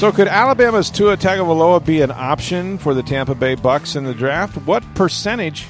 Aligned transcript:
So, 0.00 0.10
could 0.10 0.28
Alabama's 0.28 0.88
Tua 0.88 1.18
Tagovailoa 1.18 1.84
be 1.84 2.00
an 2.00 2.10
option 2.10 2.78
for 2.78 2.94
the 2.94 3.02
Tampa 3.02 3.34
Bay 3.34 3.54
Bucks 3.54 3.96
in 3.96 4.04
the 4.04 4.14
draft? 4.14 4.56
What 4.66 4.82
percentage 4.94 5.66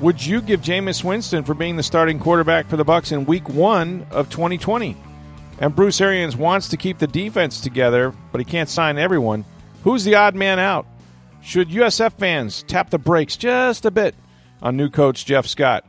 would 0.00 0.24
you 0.24 0.40
give 0.40 0.62
Jameis 0.62 1.04
Winston 1.04 1.44
for 1.44 1.52
being 1.52 1.76
the 1.76 1.82
starting 1.82 2.18
quarterback 2.18 2.66
for 2.66 2.78
the 2.78 2.84
Bucks 2.84 3.12
in 3.12 3.26
Week 3.26 3.46
One 3.50 4.06
of 4.10 4.30
2020? 4.30 4.96
And 5.58 5.76
Bruce 5.76 6.00
Arians 6.00 6.34
wants 6.34 6.68
to 6.68 6.78
keep 6.78 6.98
the 6.98 7.06
defense 7.06 7.60
together, 7.60 8.14
but 8.32 8.38
he 8.38 8.46
can't 8.46 8.70
sign 8.70 8.96
everyone. 8.96 9.44
Who's 9.84 10.04
the 10.04 10.14
odd 10.14 10.34
man 10.34 10.58
out? 10.58 10.86
Should 11.42 11.68
USF 11.68 12.14
fans 12.14 12.62
tap 12.62 12.88
the 12.88 12.98
brakes 12.98 13.36
just 13.36 13.84
a 13.84 13.90
bit 13.90 14.14
on 14.62 14.78
new 14.78 14.88
coach 14.88 15.26
Jeff 15.26 15.46
Scott? 15.46 15.84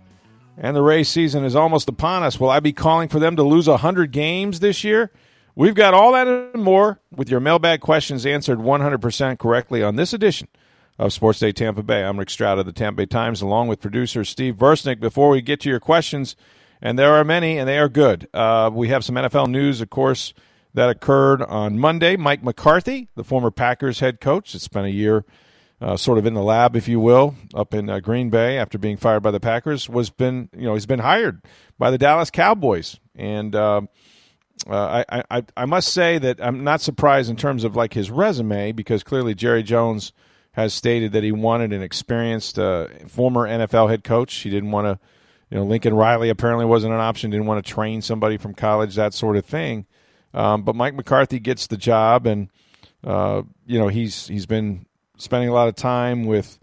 And 0.58 0.76
the 0.76 0.82
Rays 0.82 1.08
season 1.08 1.46
is 1.46 1.56
almost 1.56 1.88
upon 1.88 2.24
us. 2.24 2.42
Will 2.42 2.50
I 2.50 2.60
be 2.60 2.74
calling 2.74 3.08
for 3.08 3.20
them 3.20 3.38
to 3.38 3.44
lose 3.44 3.70
100 3.70 4.12
games 4.12 4.60
this 4.60 4.84
year? 4.84 5.12
We've 5.56 5.76
got 5.76 5.94
all 5.94 6.14
that 6.14 6.28
and 6.28 6.64
more 6.64 7.00
with 7.16 7.30
your 7.30 7.40
mailbag 7.40 7.80
questions 7.80 8.26
answered 8.26 8.58
100% 8.58 9.38
correctly 9.38 9.84
on 9.84 9.98
this 9.98 10.12
edition 10.12 10.48
of 10.98 11.14
Sports 11.14 11.38
Day 11.38 11.52
Tampa 11.52 11.84
Bay. 11.84 12.04
I'm 12.04 12.18
Rick 12.18 12.32
Stroud 12.32 12.58
of 12.58 12.66
the 12.66 12.72
Tampa 12.72 12.98
Bay 12.98 13.06
Times, 13.06 13.40
along 13.40 13.68
with 13.68 13.80
producer 13.80 14.26
Steve 14.26 14.56
Versnick. 14.56 15.00
Before 15.00 15.30
we 15.30 15.44
get 15.44 15.60
to 15.60 15.70
your 15.70 15.80
questions, 15.80 16.36
and 16.82 16.98
there 16.98 17.14
are 17.14 17.24
many, 17.24 17.60
and 17.60 17.70
they 17.70 17.78
are 17.78 17.88
good, 17.88 18.28
uh, 18.34 18.72
we 18.74 18.88
have 18.88 19.06
some 19.06 19.14
NFL 19.14 19.48
news, 19.48 19.80
of 19.80 19.92
course, 19.92 20.34
that 20.74 20.90
occurred 20.90 21.44
on 21.44 21.78
Monday. 21.78 22.16
Mike 22.16 22.44
McCarthy, 22.44 23.10
the 23.16 23.24
former 23.24 23.52
Packers 23.52 24.00
head 24.00 24.20
coach, 24.20 24.56
it's 24.56 24.68
been 24.68 24.86
a 24.86 24.90
year 24.90 25.24
uh, 25.80 25.96
sort 25.96 26.18
of 26.18 26.26
in 26.26 26.34
the 26.34 26.42
lab, 26.42 26.76
if 26.76 26.88
you 26.88 27.00
will, 27.00 27.36
up 27.54 27.76
in 27.76 27.92
uh, 27.92 28.00
Green 28.00 28.32
Bay 28.32 28.58
after 28.58 28.80
being 28.80 28.98
fired 28.98 29.22
by 29.22 29.30
the 29.30 29.40
Packers, 29.40 29.88
was 29.88 30.10
been 30.10 30.50
you 30.58 30.64
know 30.64 30.74
he's 30.74 30.88
been 30.88 31.00
hired 31.00 31.44
by 31.78 31.92
the 31.92 32.00
Dallas 32.00 32.32
Cowboys, 32.32 33.00
and 33.16 33.54
uh, 34.68 35.04
I, 35.10 35.24
I 35.30 35.44
I 35.58 35.66
must 35.66 35.94
say 35.94 36.18
that 36.20 36.40
I'm 36.42 36.64
not 36.64 36.82
surprised 36.82 37.30
in 37.30 37.36
terms 37.36 37.64
of 37.64 37.76
like 37.76 37.94
his 37.94 38.10
resume 38.10 38.72
because 38.72 39.04
clearly 39.04 39.36
Jerry 39.36 39.64
Jones 39.64 40.14
has 40.54 40.74
stated 40.74 41.12
that 41.12 41.24
he 41.24 41.32
wanted 41.32 41.74
an 41.74 41.82
experienced 41.82 42.58
uh, 42.60 42.88
former 43.08 43.48
NFL 43.48 43.90
head 43.90 44.04
coach. 44.04 44.34
He 44.36 44.50
didn't 44.50 44.72
want 44.72 44.86
to, 44.86 45.00
you 45.50 45.58
know, 45.58 45.66
Lincoln 45.66 45.96
Riley 45.96 46.30
apparently 46.30 46.66
wasn't 46.66 46.94
an 46.94 47.00
option. 47.00 47.32
Didn't 47.32 47.48
want 47.48 47.66
to 47.66 47.72
train 47.72 48.02
somebody 48.02 48.38
from 48.38 48.54
college, 48.54 48.96
that 48.96 49.14
sort 49.14 49.36
of 49.36 49.46
thing. 49.46 49.86
Um, 50.34 50.64
but 50.64 50.76
Mike 50.76 50.96
McCarthy 50.96 51.40
gets 51.40 51.68
the 51.68 51.78
job, 51.78 52.26
and 52.26 52.50
uh, 53.04 53.42
you 53.66 53.80
know 53.80 53.88
he's 53.88 54.28
he's 54.28 54.46
been 54.46 54.86
spending 55.18 55.50
a 55.50 55.54
lot 55.54 55.68
of 55.68 55.76
time 55.76 56.26
with 56.26 56.60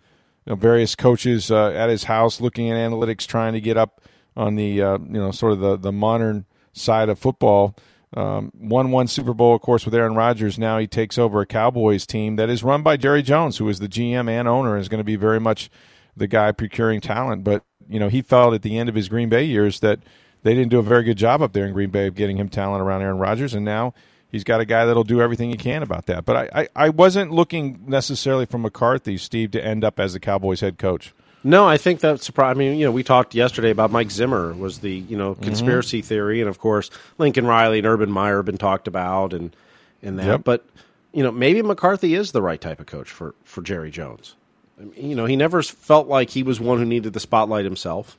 you 0.46 0.50
know, 0.50 0.56
various 0.56 0.94
coaches 0.94 1.50
uh, 1.50 1.70
at 1.70 1.90
his 1.90 2.04
house, 2.04 2.40
looking 2.40 2.70
at 2.70 2.76
analytics, 2.76 3.26
trying 3.26 3.52
to 3.52 3.60
get 3.60 3.76
up 3.76 4.00
on 4.36 4.54
the 4.54 4.80
uh, 4.80 4.98
you 4.98 5.20
know 5.20 5.30
sort 5.32 5.52
of 5.52 5.60
the 5.60 5.76
the 5.76 5.92
modern 5.92 6.46
side 6.72 7.08
of 7.08 7.18
football. 7.18 7.74
Um, 8.12 8.50
won 8.54 8.90
one 8.90 9.06
Super 9.06 9.32
Bowl, 9.32 9.54
of 9.54 9.60
course, 9.60 9.84
with 9.84 9.94
Aaron 9.94 10.16
Rodgers. 10.16 10.58
Now 10.58 10.78
he 10.78 10.88
takes 10.88 11.16
over 11.16 11.40
a 11.40 11.46
Cowboys 11.46 12.06
team 12.06 12.36
that 12.36 12.50
is 12.50 12.64
run 12.64 12.82
by 12.82 12.96
Jerry 12.96 13.22
Jones, 13.22 13.58
who 13.58 13.68
is 13.68 13.78
the 13.78 13.88
GM 13.88 14.28
and 14.28 14.48
owner, 14.48 14.74
and 14.74 14.80
is 14.80 14.88
going 14.88 14.98
to 14.98 15.04
be 15.04 15.16
very 15.16 15.38
much 15.38 15.70
the 16.16 16.26
guy 16.26 16.50
procuring 16.50 17.00
talent. 17.00 17.44
But 17.44 17.62
you 17.88 18.00
know, 18.00 18.08
he 18.08 18.22
felt 18.22 18.54
at 18.54 18.62
the 18.62 18.78
end 18.78 18.88
of 18.88 18.96
his 18.96 19.08
Green 19.08 19.28
Bay 19.28 19.44
years 19.44 19.80
that 19.80 20.00
they 20.42 20.54
didn't 20.54 20.70
do 20.70 20.78
a 20.78 20.82
very 20.82 21.04
good 21.04 21.18
job 21.18 21.40
up 21.42 21.52
there 21.52 21.66
in 21.66 21.72
Green 21.72 21.90
Bay 21.90 22.06
of 22.06 22.14
getting 22.14 22.36
him 22.36 22.48
talent 22.48 22.82
around 22.82 23.02
Aaron 23.02 23.18
Rodgers, 23.18 23.54
and 23.54 23.64
now 23.64 23.94
he's 24.30 24.44
got 24.44 24.60
a 24.60 24.64
guy 24.64 24.84
that'll 24.84 25.04
do 25.04 25.20
everything 25.20 25.50
he 25.50 25.56
can 25.56 25.82
about 25.82 26.06
that. 26.06 26.24
But 26.24 26.36
I, 26.36 26.60
I, 26.62 26.68
I 26.76 26.88
wasn't 26.88 27.30
looking 27.30 27.84
necessarily 27.86 28.46
for 28.46 28.58
McCarthy, 28.58 29.16
Steve, 29.18 29.50
to 29.52 29.64
end 29.64 29.84
up 29.84 30.00
as 30.00 30.12
the 30.12 30.20
Cowboys 30.20 30.60
head 30.60 30.78
coach. 30.78 31.12
No, 31.42 31.66
I 31.66 31.78
think 31.78 32.00
that's 32.00 32.24
surprised. 32.24 32.56
I 32.56 32.58
mean, 32.58 32.78
you 32.78 32.84
know, 32.84 32.92
we 32.92 33.02
talked 33.02 33.34
yesterday 33.34 33.70
about 33.70 33.90
Mike 33.90 34.10
Zimmer 34.10 34.52
was 34.52 34.80
the 34.80 34.92
you 34.92 35.16
know 35.16 35.34
conspiracy 35.34 36.00
mm-hmm. 36.00 36.08
theory, 36.08 36.40
and 36.40 36.48
of 36.48 36.58
course 36.58 36.90
Lincoln 37.18 37.46
Riley 37.46 37.78
and 37.78 37.86
Urban 37.86 38.10
Meyer 38.10 38.36
have 38.36 38.46
been 38.46 38.58
talked 38.58 38.86
about, 38.86 39.32
and 39.32 39.54
and 40.02 40.18
that. 40.18 40.26
Yep. 40.26 40.44
But 40.44 40.66
you 41.12 41.22
know, 41.22 41.30
maybe 41.30 41.62
McCarthy 41.62 42.14
is 42.14 42.32
the 42.32 42.42
right 42.42 42.60
type 42.60 42.80
of 42.80 42.86
coach 42.86 43.10
for 43.10 43.34
for 43.44 43.62
Jerry 43.62 43.90
Jones. 43.90 44.36
I 44.78 44.84
mean, 44.84 45.10
you 45.10 45.16
know, 45.16 45.24
he 45.24 45.36
never 45.36 45.62
felt 45.62 46.08
like 46.08 46.30
he 46.30 46.42
was 46.42 46.60
one 46.60 46.78
who 46.78 46.84
needed 46.84 47.12
the 47.12 47.20
spotlight 47.20 47.64
himself 47.64 48.18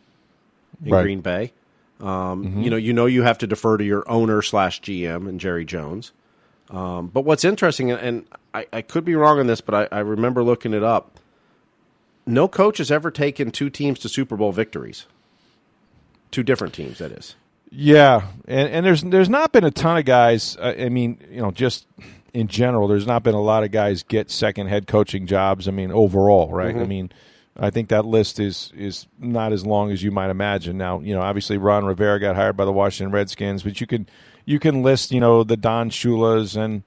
in 0.84 0.92
right. 0.92 1.04
Green 1.04 1.22
Bay. 1.22 1.54
Um, 2.00 2.46
mm-hmm. 2.46 2.62
You 2.62 2.70
know, 2.72 2.78
you 2.78 2.94
know, 2.94 3.06
you 3.06 3.22
have 3.22 3.38
to 3.40 3.48
defer 3.48 3.78
to 3.78 3.84
your 3.84 4.10
owner 4.10 4.42
slash 4.42 4.82
GM 4.82 5.30
and 5.30 5.40
Jerry 5.40 5.66
Jones. 5.66 6.12
Um, 6.72 7.08
but 7.08 7.26
what's 7.26 7.44
interesting, 7.44 7.92
and 7.92 8.26
I, 8.54 8.66
I, 8.72 8.82
could 8.82 9.04
be 9.04 9.14
wrong 9.14 9.40
on 9.40 9.48
this, 9.48 9.60
but 9.60 9.76
I, 9.92 9.98
I 9.98 10.00
remember 10.00 10.42
looking 10.42 10.74
it 10.74 10.84
up 10.84 11.20
no 12.26 12.48
coach 12.48 12.78
has 12.78 12.92
ever 12.92 13.12
taken 13.12 13.52
two 13.52 13.70
teams 13.70 14.00
to 14.00 14.10
Super 14.10 14.36
Bowl 14.36 14.52
victories. 14.52 15.06
Two 16.32 16.44
different 16.44 16.74
teams, 16.74 17.00
that 17.00 17.12
is. 17.12 17.36
Yeah, 17.70 18.28
and, 18.48 18.70
and 18.70 18.86
there's 18.86 19.02
there's 19.02 19.30
not 19.30 19.52
been 19.52 19.64
a 19.64 19.72
ton 19.72 19.98
of 19.98 20.06
guys. 20.06 20.58
Uh, 20.58 20.76
I 20.78 20.90
mean, 20.90 21.20
you 21.30 21.42
know, 21.42 21.52
just 21.52 21.88
in 22.34 22.48
general, 22.48 22.88
there's 22.88 23.08
not 23.08 23.24
been 23.24 23.36
a 23.36 23.42
lot 23.42 23.64
of 23.64 23.72
guys 23.72 24.04
get 24.04 24.30
second 24.30 24.68
head 24.68 24.88
coaching 24.88 25.26
jobs. 25.26 25.68
I 25.68 25.72
mean, 25.72 25.92
overall, 25.92 26.52
right? 26.52 26.76
Mm-hmm. 26.76 26.84
I 26.84 26.88
mean, 26.88 27.12
I 27.58 27.70
think 27.70 27.90
that 27.90 28.06
list 28.06 28.40
is 28.40 28.72
is 28.76 29.08
not 29.20 29.54
as 29.54 29.66
long 29.66 29.92
as 29.92 30.04
you 30.04 30.12
might 30.12 30.30
imagine. 30.30 30.78
Now, 30.78 31.00
you 31.00 31.14
know, 31.14 31.22
obviously 31.22 31.58
Ron 31.58 31.86
Rivera 31.86 32.20
got 32.20 32.36
hired 32.36 32.58
by 32.58 32.66
the 32.66 32.72
Washington 32.72 33.14
Redskins, 33.14 33.64
but 33.64 33.80
you 33.80 33.88
can 33.88 34.08
you 34.46 34.60
can 34.60 34.84
list, 34.84 35.12
you 35.12 35.20
know, 35.20 35.44
the 35.44 35.58
Don 35.58 35.90
Shulas 35.90 36.58
and 36.58 36.84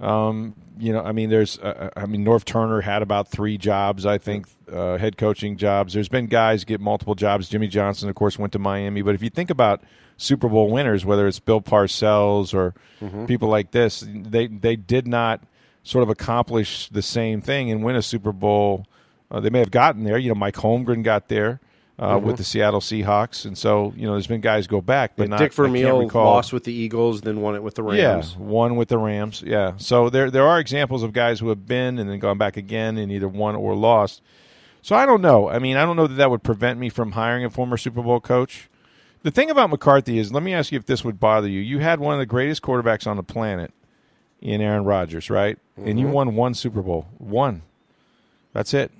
um, 0.00 0.54
you 0.78 0.92
know, 0.92 1.02
I 1.02 1.12
mean, 1.12 1.30
there's, 1.30 1.58
uh, 1.58 1.90
uh, 1.96 2.00
I 2.00 2.06
mean, 2.06 2.24
Norv 2.24 2.44
Turner 2.44 2.80
had 2.80 3.02
about 3.02 3.28
three 3.28 3.56
jobs, 3.56 4.04
I 4.04 4.18
think, 4.18 4.46
uh, 4.70 4.96
head 4.96 5.16
coaching 5.16 5.56
jobs. 5.56 5.94
There's 5.94 6.08
been 6.08 6.26
guys 6.26 6.64
get 6.64 6.80
multiple 6.80 7.14
jobs. 7.14 7.48
Jimmy 7.48 7.68
Johnson, 7.68 8.08
of 8.08 8.14
course, 8.14 8.38
went 8.38 8.52
to 8.54 8.58
Miami. 8.58 9.02
But 9.02 9.14
if 9.14 9.22
you 9.22 9.30
think 9.30 9.50
about 9.50 9.82
Super 10.16 10.48
Bowl 10.48 10.70
winners, 10.70 11.04
whether 11.04 11.28
it's 11.28 11.38
Bill 11.38 11.60
Parcells 11.60 12.52
or 12.54 12.74
mm-hmm. 13.00 13.26
people 13.26 13.48
like 13.48 13.70
this, 13.70 14.04
they 14.06 14.48
they 14.48 14.76
did 14.76 15.06
not 15.06 15.42
sort 15.84 16.02
of 16.02 16.08
accomplish 16.08 16.88
the 16.88 17.02
same 17.02 17.40
thing 17.40 17.70
and 17.70 17.84
win 17.84 17.94
a 17.94 18.02
Super 18.02 18.32
Bowl. 18.32 18.86
Uh, 19.30 19.40
they 19.40 19.50
may 19.50 19.60
have 19.60 19.70
gotten 19.70 20.04
there. 20.04 20.18
You 20.18 20.30
know, 20.30 20.34
Mike 20.34 20.56
Holmgren 20.56 21.02
got 21.02 21.28
there 21.28 21.60
uh, 21.98 22.16
mm-hmm. 22.16 22.26
with 22.26 22.36
the 22.36 22.44
Seattle 22.44 22.80
Seahawks, 22.80 23.44
and 23.44 23.56
so 23.56 23.92
you 23.96 24.06
know 24.06 24.12
there's 24.12 24.26
been 24.26 24.40
guys 24.40 24.66
go 24.66 24.80
back, 24.80 25.16
but 25.16 25.28
not, 25.28 25.38
Dick 25.38 25.52
Vermeil 25.52 26.06
lost 26.08 26.52
with 26.52 26.64
the 26.64 26.72
Eagles, 26.72 27.20
then 27.20 27.40
won 27.40 27.54
it 27.54 27.62
with 27.62 27.74
the 27.74 27.82
Rams. 27.82 28.32
Yeah, 28.32 28.38
won 28.38 28.76
with 28.76 28.88
the 28.88 28.98
Rams. 28.98 29.42
Yeah, 29.46 29.74
so 29.76 30.10
there 30.10 30.30
there 30.30 30.46
are 30.46 30.58
examples 30.58 31.02
of 31.02 31.12
guys 31.12 31.40
who 31.40 31.48
have 31.48 31.66
been 31.66 31.98
and 31.98 32.10
then 32.10 32.18
gone 32.18 32.38
back 32.38 32.56
again 32.56 32.98
and 32.98 33.12
either 33.12 33.28
won 33.28 33.54
or 33.54 33.74
lost. 33.74 34.22
So 34.82 34.94
I 34.94 35.06
don't 35.06 35.22
know. 35.22 35.48
I 35.48 35.60
mean, 35.60 35.76
I 35.76 35.86
don't 35.86 35.96
know 35.96 36.06
that 36.06 36.16
that 36.16 36.30
would 36.30 36.42
prevent 36.42 36.78
me 36.78 36.90
from 36.90 37.12
hiring 37.12 37.44
a 37.44 37.50
former 37.50 37.78
Super 37.78 38.02
Bowl 38.02 38.20
coach. 38.20 38.68
The 39.22 39.30
thing 39.30 39.50
about 39.50 39.70
McCarthy 39.70 40.18
is, 40.18 40.30
let 40.30 40.42
me 40.42 40.52
ask 40.52 40.70
you 40.70 40.78
if 40.78 40.84
this 40.84 41.02
would 41.02 41.18
bother 41.18 41.48
you. 41.48 41.60
You 41.60 41.78
had 41.78 42.00
one 42.00 42.12
of 42.12 42.18
the 42.18 42.26
greatest 42.26 42.60
quarterbacks 42.60 43.06
on 43.06 43.16
the 43.16 43.22
planet 43.22 43.72
in 44.42 44.60
Aaron 44.60 44.84
Rodgers, 44.84 45.30
right? 45.30 45.58
Mm-hmm. 45.78 45.88
And 45.88 45.98
you 45.98 46.04
mm-hmm. 46.04 46.14
won 46.14 46.36
one 46.36 46.52
Super 46.52 46.82
Bowl. 46.82 47.06
One. 47.16 47.62
That's 48.52 48.74
it. 48.74 48.92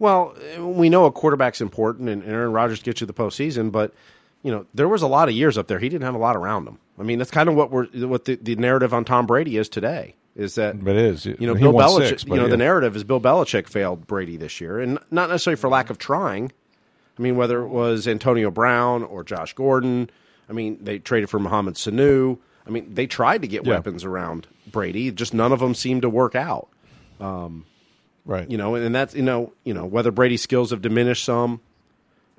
Well, 0.00 0.34
we 0.58 0.88
know 0.88 1.04
a 1.04 1.12
quarterback's 1.12 1.60
important, 1.60 2.08
and 2.08 2.24
Aaron 2.24 2.52
Rodgers 2.52 2.82
gets 2.82 3.02
you 3.02 3.06
the 3.06 3.12
postseason, 3.12 3.70
but 3.70 3.94
you 4.42 4.50
know 4.50 4.66
there 4.74 4.88
was 4.88 5.02
a 5.02 5.06
lot 5.06 5.28
of 5.28 5.34
years 5.34 5.56
up 5.56 5.68
there. 5.68 5.78
He 5.78 5.88
didn't 5.88 6.04
have 6.04 6.14
a 6.14 6.18
lot 6.18 6.36
around 6.36 6.66
him. 6.66 6.78
I 6.98 7.02
mean, 7.02 7.18
that's 7.18 7.30
kind 7.30 7.48
of 7.48 7.54
what 7.54 7.70
we're 7.70 7.86
what 8.08 8.24
the, 8.24 8.36
the 8.36 8.56
narrative 8.56 8.92
on 8.92 9.04
Tom 9.04 9.26
Brady 9.26 9.58
is 9.58 9.68
today. 9.68 10.16
Is 10.34 10.54
that 10.54 10.82
but 10.82 10.96
it 10.96 11.04
is 11.04 11.26
you 11.26 11.46
know 11.46 11.54
Bill 11.54 11.74
Belichick? 11.74 12.08
Six, 12.08 12.24
you 12.24 12.34
know 12.34 12.44
yeah. 12.44 12.48
the 12.48 12.56
narrative 12.56 12.96
is 12.96 13.04
Bill 13.04 13.20
Belichick 13.20 13.68
failed 13.68 14.06
Brady 14.06 14.38
this 14.38 14.60
year, 14.60 14.80
and 14.80 14.98
not 15.10 15.28
necessarily 15.28 15.60
for 15.60 15.68
lack 15.68 15.90
of 15.90 15.98
trying. 15.98 16.50
I 17.18 17.22
mean, 17.22 17.36
whether 17.36 17.60
it 17.60 17.68
was 17.68 18.08
Antonio 18.08 18.50
Brown 18.50 19.04
or 19.04 19.22
Josh 19.22 19.52
Gordon. 19.52 20.10
I 20.48 20.52
mean, 20.52 20.78
they 20.82 20.98
traded 20.98 21.30
for 21.30 21.38
Mohamed 21.38 21.74
Sanu. 21.74 22.38
I 22.66 22.70
mean, 22.70 22.92
they 22.92 23.06
tried 23.06 23.42
to 23.42 23.48
get 23.48 23.64
yeah. 23.64 23.74
weapons 23.74 24.04
around 24.04 24.48
Brady, 24.66 25.10
just 25.12 25.34
none 25.34 25.52
of 25.52 25.60
them 25.60 25.74
seemed 25.74 26.02
to 26.02 26.10
work 26.10 26.34
out. 26.34 26.68
Um, 27.20 27.66
Right. 28.24 28.50
You 28.50 28.58
know, 28.58 28.74
and 28.74 28.94
that's 28.94 29.14
you 29.14 29.22
know, 29.22 29.52
you 29.64 29.74
know, 29.74 29.86
whether 29.86 30.10
Brady's 30.10 30.42
skills 30.42 30.70
have 30.70 30.82
diminished 30.82 31.24
some, 31.24 31.60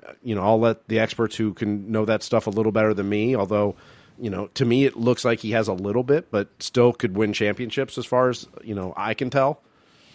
uh, 0.06 0.12
you 0.22 0.34
know, 0.34 0.42
I'll 0.42 0.60
let 0.60 0.86
the 0.88 1.00
experts 1.00 1.36
who 1.36 1.52
can 1.54 1.90
know 1.90 2.04
that 2.04 2.22
stuff 2.22 2.46
a 2.46 2.50
little 2.50 2.72
better 2.72 2.94
than 2.94 3.08
me, 3.08 3.36
although 3.36 3.76
you 4.18 4.30
know, 4.30 4.46
to 4.54 4.64
me, 4.64 4.84
it 4.84 4.96
looks 4.96 5.24
like 5.24 5.40
he 5.40 5.52
has 5.52 5.68
a 5.68 5.72
little 5.72 6.02
bit, 6.04 6.30
but 6.30 6.48
still 6.60 6.92
could 6.92 7.16
win 7.16 7.32
championships 7.32 7.98
as 7.98 8.06
far 8.06 8.28
as 8.28 8.46
you 8.62 8.74
know 8.74 8.94
I 8.96 9.14
can 9.14 9.30
tell. 9.30 9.60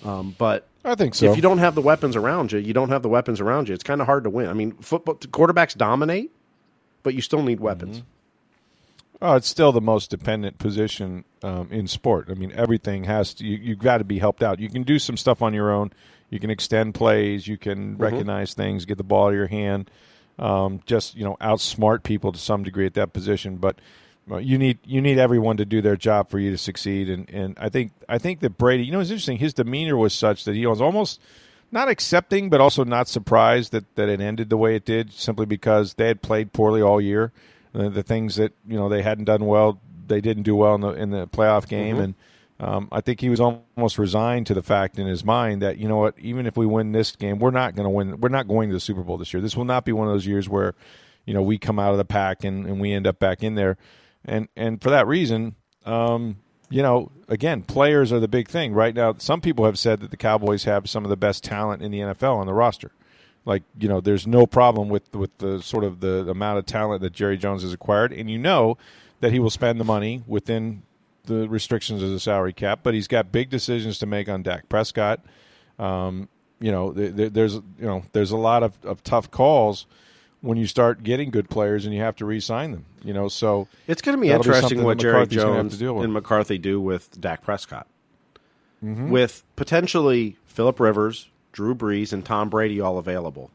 Um, 0.06 0.36
but 0.38 0.68
I 0.86 0.96
think 0.96 1.16
so. 1.16 1.30
If 1.30 1.36
you 1.36 1.42
don't 1.42 1.58
have 1.58 1.76
the 1.76 1.82
weapons 1.82 2.16
around 2.16 2.52
you, 2.52 2.60
you 2.60 2.74
don't 2.74 2.90
have 2.90 3.02
the 3.02 3.10
weapons 3.10 3.42
around 3.42 3.68
you. 3.68 3.74
It's 3.74 3.84
kind 3.84 4.00
of 4.00 4.08
hard 4.08 4.24
to 4.24 4.30
win. 4.30 4.48
I 4.48 4.54
mean, 4.54 4.74
football 4.74 5.16
quarterbacks 5.16 5.76
dominate, 5.76 6.32
but 7.04 7.14
you 7.14 7.22
still 7.22 7.44
need 7.44 7.60
weapons. 7.60 7.98
Mm-hmm. 7.98 8.08
Oh, 9.22 9.36
it's 9.36 9.48
still 9.48 9.72
the 9.72 9.82
most 9.82 10.12
dependent 10.12 10.60
position 10.60 11.26
um, 11.42 11.70
in 11.72 11.88
sport. 11.88 12.28
I 12.30 12.36
mean, 12.36 12.52
everything 12.52 13.06
has 13.06 13.34
to. 13.36 13.46
You, 13.46 13.74
have 13.74 13.80
got 13.80 13.98
to 13.98 14.04
be 14.04 14.20
helped 14.20 14.44
out. 14.44 14.60
You 14.60 14.70
can 14.70 14.84
do 14.84 15.00
some 15.00 15.18
stuff 15.18 15.42
on 15.42 15.54
your 15.54 15.72
own. 15.72 15.92
You 16.30 16.40
can 16.40 16.52
extend 16.52 16.94
plays. 16.94 17.48
You 17.48 17.58
can 17.58 17.94
mm-hmm. 17.94 18.02
recognize 18.02 18.54
things, 18.54 18.86
get 18.86 18.98
the 18.98 19.04
ball 19.04 19.28
out 19.28 19.30
of 19.30 19.36
your 19.36 19.48
hand. 19.48 19.90
Um, 20.38 20.82
just 20.86 21.16
you 21.16 21.24
know, 21.24 21.36
outsmart 21.42 22.04
people 22.04 22.32
to 22.32 22.38
some 22.38 22.62
degree 22.62 22.86
at 22.86 22.94
that 22.94 23.12
position. 23.12 23.58
But 23.58 23.80
uh, 24.30 24.38
you 24.38 24.60
need 24.60 24.78
you 24.86 25.02
need 25.02 25.18
everyone 25.18 25.58
to 25.58 25.66
do 25.66 25.82
their 25.82 25.96
job 25.96 26.30
for 26.30 26.38
you 26.38 26.52
to 26.52 26.58
succeed. 26.58 27.10
And 27.10 27.28
and 27.32 27.58
I 27.60 27.70
think 27.70 27.94
I 28.08 28.20
think 28.20 28.42
that 28.42 28.58
Brady. 28.58 28.86
You 28.86 28.92
know, 28.92 29.00
it's 29.00 29.10
interesting. 29.10 29.38
His 29.38 29.56
demeanor 29.56 29.98
was 29.98 30.14
such 30.14 30.44
that 30.44 30.54
he 30.54 30.68
was 30.68 30.80
almost 30.80 31.20
not 31.72 31.90
accepting, 31.90 32.52
but 32.52 32.62
also 32.62 32.84
not 32.84 33.08
surprised 33.08 33.72
that 33.72 33.96
that 33.96 34.10
it 34.10 34.22
ended 34.22 34.52
the 34.52 34.58
way 34.58 34.76
it 34.76 34.86
did, 34.86 35.12
simply 35.12 35.48
because 35.48 35.96
they 35.96 36.08
had 36.08 36.22
played 36.22 36.54
poorly 36.54 36.84
all 36.84 37.02
year 37.02 37.32
the, 37.74 37.90
the, 37.90 38.04
things 38.04 38.36
that 38.36 38.54
you 38.68 38.78
know 38.78 38.90
they 38.90 39.02
hadn't 39.02 39.26
done 39.26 39.46
well, 39.46 39.80
they 40.08 40.22
didn't 40.22 40.44
do 40.44 40.56
well 40.56 40.76
in 40.76 40.82
the 40.82 40.90
in 40.90 41.10
the 41.12 41.28
playoff 41.28 41.68
game, 41.68 41.96
mm-hmm. 41.96 42.04
and 42.04 42.16
um, 42.60 42.88
I 42.92 43.02
think 43.02 43.22
he 43.22 43.30
was 43.30 43.40
almost 43.40 44.00
resigned 44.00 44.48
to 44.48 44.54
the 44.54 44.64
fact 44.64 44.98
in 44.98 45.06
his 45.06 45.24
mind 45.24 45.62
that 45.62 45.78
you 45.78 45.88
know 45.88 45.98
what, 45.98 46.16
even 46.18 46.48
if 46.48 46.58
we 46.58 46.66
win 46.66 46.92
this 46.92 47.16
game, 47.16 47.40
we're 47.40 47.52
not 47.52 47.76
going 47.76 47.86
to 47.86 47.90
win. 47.90 48.20
We're 48.20 48.30
not 48.30 48.48
going 48.48 48.70
to 48.70 48.74
the 48.74 48.80
Super 48.80 49.04
Bowl 49.04 49.18
this 49.18 49.34
year. 49.34 49.42
This 49.42 49.56
will 49.56 49.66
not 49.66 49.86
be 49.86 49.92
one 49.92 50.08
of 50.08 50.14
those 50.14 50.26
years 50.26 50.50
where 50.50 50.74
you 51.26 51.34
know 51.34 51.42
we 51.42 51.58
come 51.58 51.78
out 51.78 51.92
of 51.92 51.98
the 51.98 52.06
pack 52.06 52.44
and, 52.44 52.66
and 52.66 52.80
we 52.80 52.94
end 52.94 53.06
up 53.06 53.20
back 53.20 53.44
in 53.44 53.56
there, 53.56 53.78
and 54.26 54.48
and 54.56 54.82
for 54.82 54.90
that 54.90 55.08
reason. 55.08 55.56
Um, 55.86 56.38
you 56.70 56.82
know, 56.82 57.12
again, 57.30 57.62
players 57.64 58.12
are 58.12 58.20
the 58.20 58.28
big 58.28 58.50
thing 58.50 58.74
right 58.74 58.94
now. 58.94 59.16
Some 59.20 59.40
people 59.40 59.64
have 59.64 59.80
said 59.80 60.02
that 60.02 60.12
the 60.12 60.18
Cowboys 60.18 60.66
have 60.66 60.90
some 60.90 61.06
of 61.06 61.10
the 61.10 61.16
best 61.16 61.44
talent 61.44 61.82
in 61.82 61.92
the 61.92 62.00
NFL 62.00 62.36
on 62.36 62.46
the 62.46 62.54
roster. 62.54 62.92
Like 63.48 63.64
you 63.80 63.88
know, 63.88 64.02
there's 64.02 64.28
no 64.28 64.46
problem 64.46 64.90
with 64.90 65.16
with 65.16 65.36
the 65.38 65.62
sort 65.62 65.86
of 65.86 66.02
the 66.02 66.30
amount 66.30 66.60
of 66.60 66.66
talent 66.66 67.02
that 67.02 67.14
Jerry 67.14 67.38
Jones 67.38 67.64
has 67.64 67.72
acquired, 67.72 68.12
and 68.12 68.30
you 68.30 68.38
know 68.38 68.78
that 69.22 69.32
he 69.32 69.40
will 69.40 69.50
spend 69.50 69.80
the 69.80 69.86
money 69.86 70.22
within 70.28 70.84
the 71.24 71.48
restrictions 71.48 72.04
of 72.04 72.10
the 72.10 72.20
salary 72.20 72.52
cap. 72.52 72.82
But 72.84 72.94
he's 72.94 73.08
got 73.08 73.32
big 73.32 73.50
decisions 73.50 74.00
to 74.00 74.06
make 74.06 74.28
on 74.28 74.44
Dak 74.44 74.68
Prescott. 74.68 75.22
Um, 75.80 76.28
you 76.60 76.74
know, 76.74 76.92
there's 76.92 77.56
you 77.56 77.64
know 77.80 78.04
there's 78.12 78.32
a 78.32 78.38
lot 78.38 78.64
of, 78.64 78.74
of 78.84 79.02
tough 79.06 79.32
calls 79.32 79.86
when 80.42 80.58
you 80.58 80.68
start 80.68 81.04
getting 81.04 81.30
good 81.30 81.50
players 81.50 81.86
and 81.86 81.96
you 81.96 82.02
have 82.02 82.18
to 82.18 82.26
re-sign 82.26 82.72
them. 82.72 82.84
You 83.02 83.14
know, 83.14 83.30
so 83.30 83.70
it's 83.88 84.02
going 84.02 84.18
to 84.18 84.22
be 84.22 84.30
interesting 84.30 84.80
be 84.80 84.84
what 84.84 84.98
Jerry 84.98 85.26
Jones 85.26 85.82
and 85.82 86.12
McCarthy 86.12 86.58
do 86.58 86.82
with 86.82 87.22
Dak 87.22 87.44
Prescott, 87.44 87.88
mm-hmm. 88.84 89.10
with 89.10 89.46
potentially 89.56 90.36
Philip 90.48 90.82
Rivers, 90.82 91.30
Drew 91.58 91.74
Brees, 91.74 92.14
and 92.14 92.24
Tom 92.24 92.52
Brady 92.52 92.80
all 92.80 93.00
available. 93.00 93.50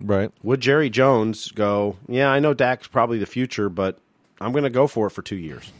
Right. 0.00 0.30
Would 0.44 0.60
Jerry 0.60 0.88
Jones 0.88 1.50
go, 1.50 1.96
yeah, 2.06 2.28
I 2.30 2.38
know 2.38 2.54
Dak's 2.54 2.86
probably 2.86 3.18
the 3.18 3.26
future, 3.26 3.68
but 3.68 3.98
I'm 4.40 4.52
going 4.52 4.62
to 4.62 4.70
go 4.70 4.86
for 4.86 5.08
it 5.08 5.10
for 5.10 5.22
two 5.22 5.34
years? 5.34 5.72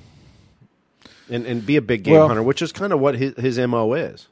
And, 1.30 1.46
and 1.46 1.64
be 1.64 1.76
a 1.76 1.80
big 1.80 2.02
game 2.02 2.14
well, 2.14 2.26
hunter, 2.26 2.42
which 2.42 2.60
is 2.60 2.72
kind 2.72 2.92
of 2.92 2.98
what 2.98 3.14
his, 3.14 3.36
his 3.36 3.56
MO 3.56 3.92
is. 3.92 4.26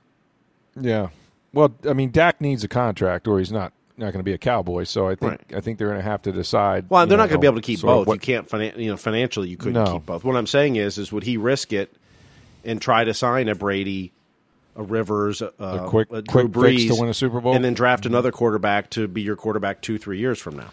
Yeah. 0.74 1.10
Well, 1.52 1.72
I 1.88 1.92
mean, 1.92 2.10
Dak 2.10 2.40
needs 2.40 2.64
a 2.64 2.68
contract 2.68 3.28
or 3.28 3.38
he's 3.38 3.52
not 3.52 3.72
not 3.96 4.06
going 4.06 4.18
to 4.18 4.24
be 4.24 4.32
a 4.32 4.38
cowboy. 4.38 4.82
So 4.82 5.06
I 5.06 5.14
think 5.14 5.30
right. 5.30 5.40
I 5.54 5.60
think 5.60 5.78
they're 5.78 5.88
going 5.88 6.00
to 6.00 6.04
have 6.04 6.22
to 6.22 6.32
decide. 6.32 6.86
Well, 6.88 7.06
they're 7.06 7.16
know, 7.16 7.22
not 7.22 7.28
going 7.28 7.38
to 7.38 7.44
be 7.44 7.46
able 7.46 7.60
to 7.60 7.62
keep 7.62 7.82
both. 7.82 8.08
What, 8.08 8.14
you 8.14 8.20
can't, 8.20 8.48
finan- 8.48 8.78
you 8.78 8.90
know, 8.90 8.96
financially 8.96 9.48
you 9.48 9.56
couldn't 9.56 9.84
no. 9.84 9.92
keep 9.92 10.06
both. 10.06 10.24
What 10.24 10.34
I'm 10.34 10.48
saying 10.48 10.74
is, 10.74 10.98
is 10.98 11.12
would 11.12 11.22
he 11.22 11.36
risk 11.36 11.72
it 11.72 11.94
and 12.64 12.82
try 12.82 13.04
to 13.04 13.14
sign 13.14 13.48
a 13.48 13.54
Brady 13.54 14.12
a 14.76 14.82
Rivers, 14.82 15.42
uh, 15.42 15.50
a 15.58 15.88
quick, 15.88 16.08
a 16.10 16.22
quick 16.22 16.48
Brees, 16.48 16.88
to 16.88 17.00
win 17.00 17.08
a 17.08 17.14
Super 17.14 17.40
Bowl, 17.40 17.54
and 17.54 17.64
then 17.64 17.74
draft 17.74 18.06
another 18.06 18.32
quarterback 18.32 18.90
to 18.90 19.08
be 19.08 19.22
your 19.22 19.36
quarterback 19.36 19.82
two, 19.82 19.98
three 19.98 20.18
years 20.18 20.38
from 20.38 20.56
now? 20.56 20.70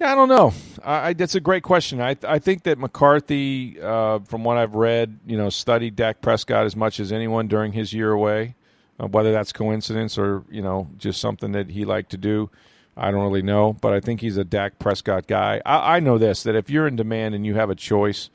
Yeah, 0.00 0.12
I 0.12 0.14
don't 0.14 0.28
know. 0.28 0.52
I, 0.84 1.08
I, 1.08 1.12
that's 1.12 1.34
a 1.34 1.40
great 1.40 1.64
question. 1.64 2.00
I, 2.00 2.16
I 2.22 2.38
think 2.38 2.62
that 2.64 2.78
McCarthy, 2.78 3.80
uh, 3.80 4.20
from 4.20 4.44
what 4.44 4.56
I've 4.56 4.74
read, 4.74 5.18
you 5.26 5.36
know, 5.36 5.50
studied 5.50 5.96
Dak 5.96 6.20
Prescott 6.20 6.66
as 6.66 6.76
much 6.76 7.00
as 7.00 7.10
anyone 7.10 7.48
during 7.48 7.72
his 7.72 7.92
year 7.92 8.12
away. 8.12 8.54
Uh, 9.00 9.06
whether 9.06 9.30
that's 9.30 9.52
coincidence 9.52 10.18
or 10.18 10.42
you 10.50 10.60
know 10.60 10.88
just 10.98 11.20
something 11.20 11.52
that 11.52 11.70
he 11.70 11.84
liked 11.84 12.10
to 12.10 12.16
do, 12.16 12.50
I 12.96 13.12
don't 13.12 13.22
really 13.22 13.42
know. 13.42 13.72
But 13.72 13.92
I 13.92 14.00
think 14.00 14.20
he's 14.20 14.36
a 14.36 14.44
Dak 14.44 14.78
Prescott 14.78 15.28
guy. 15.28 15.62
I, 15.64 15.96
I 15.96 16.00
know 16.00 16.18
this 16.18 16.42
that 16.42 16.56
if 16.56 16.68
you're 16.68 16.86
in 16.86 16.96
demand 16.96 17.34
and 17.34 17.46
you 17.46 17.54
have 17.54 17.70
a 17.70 17.76
choice 17.76 18.28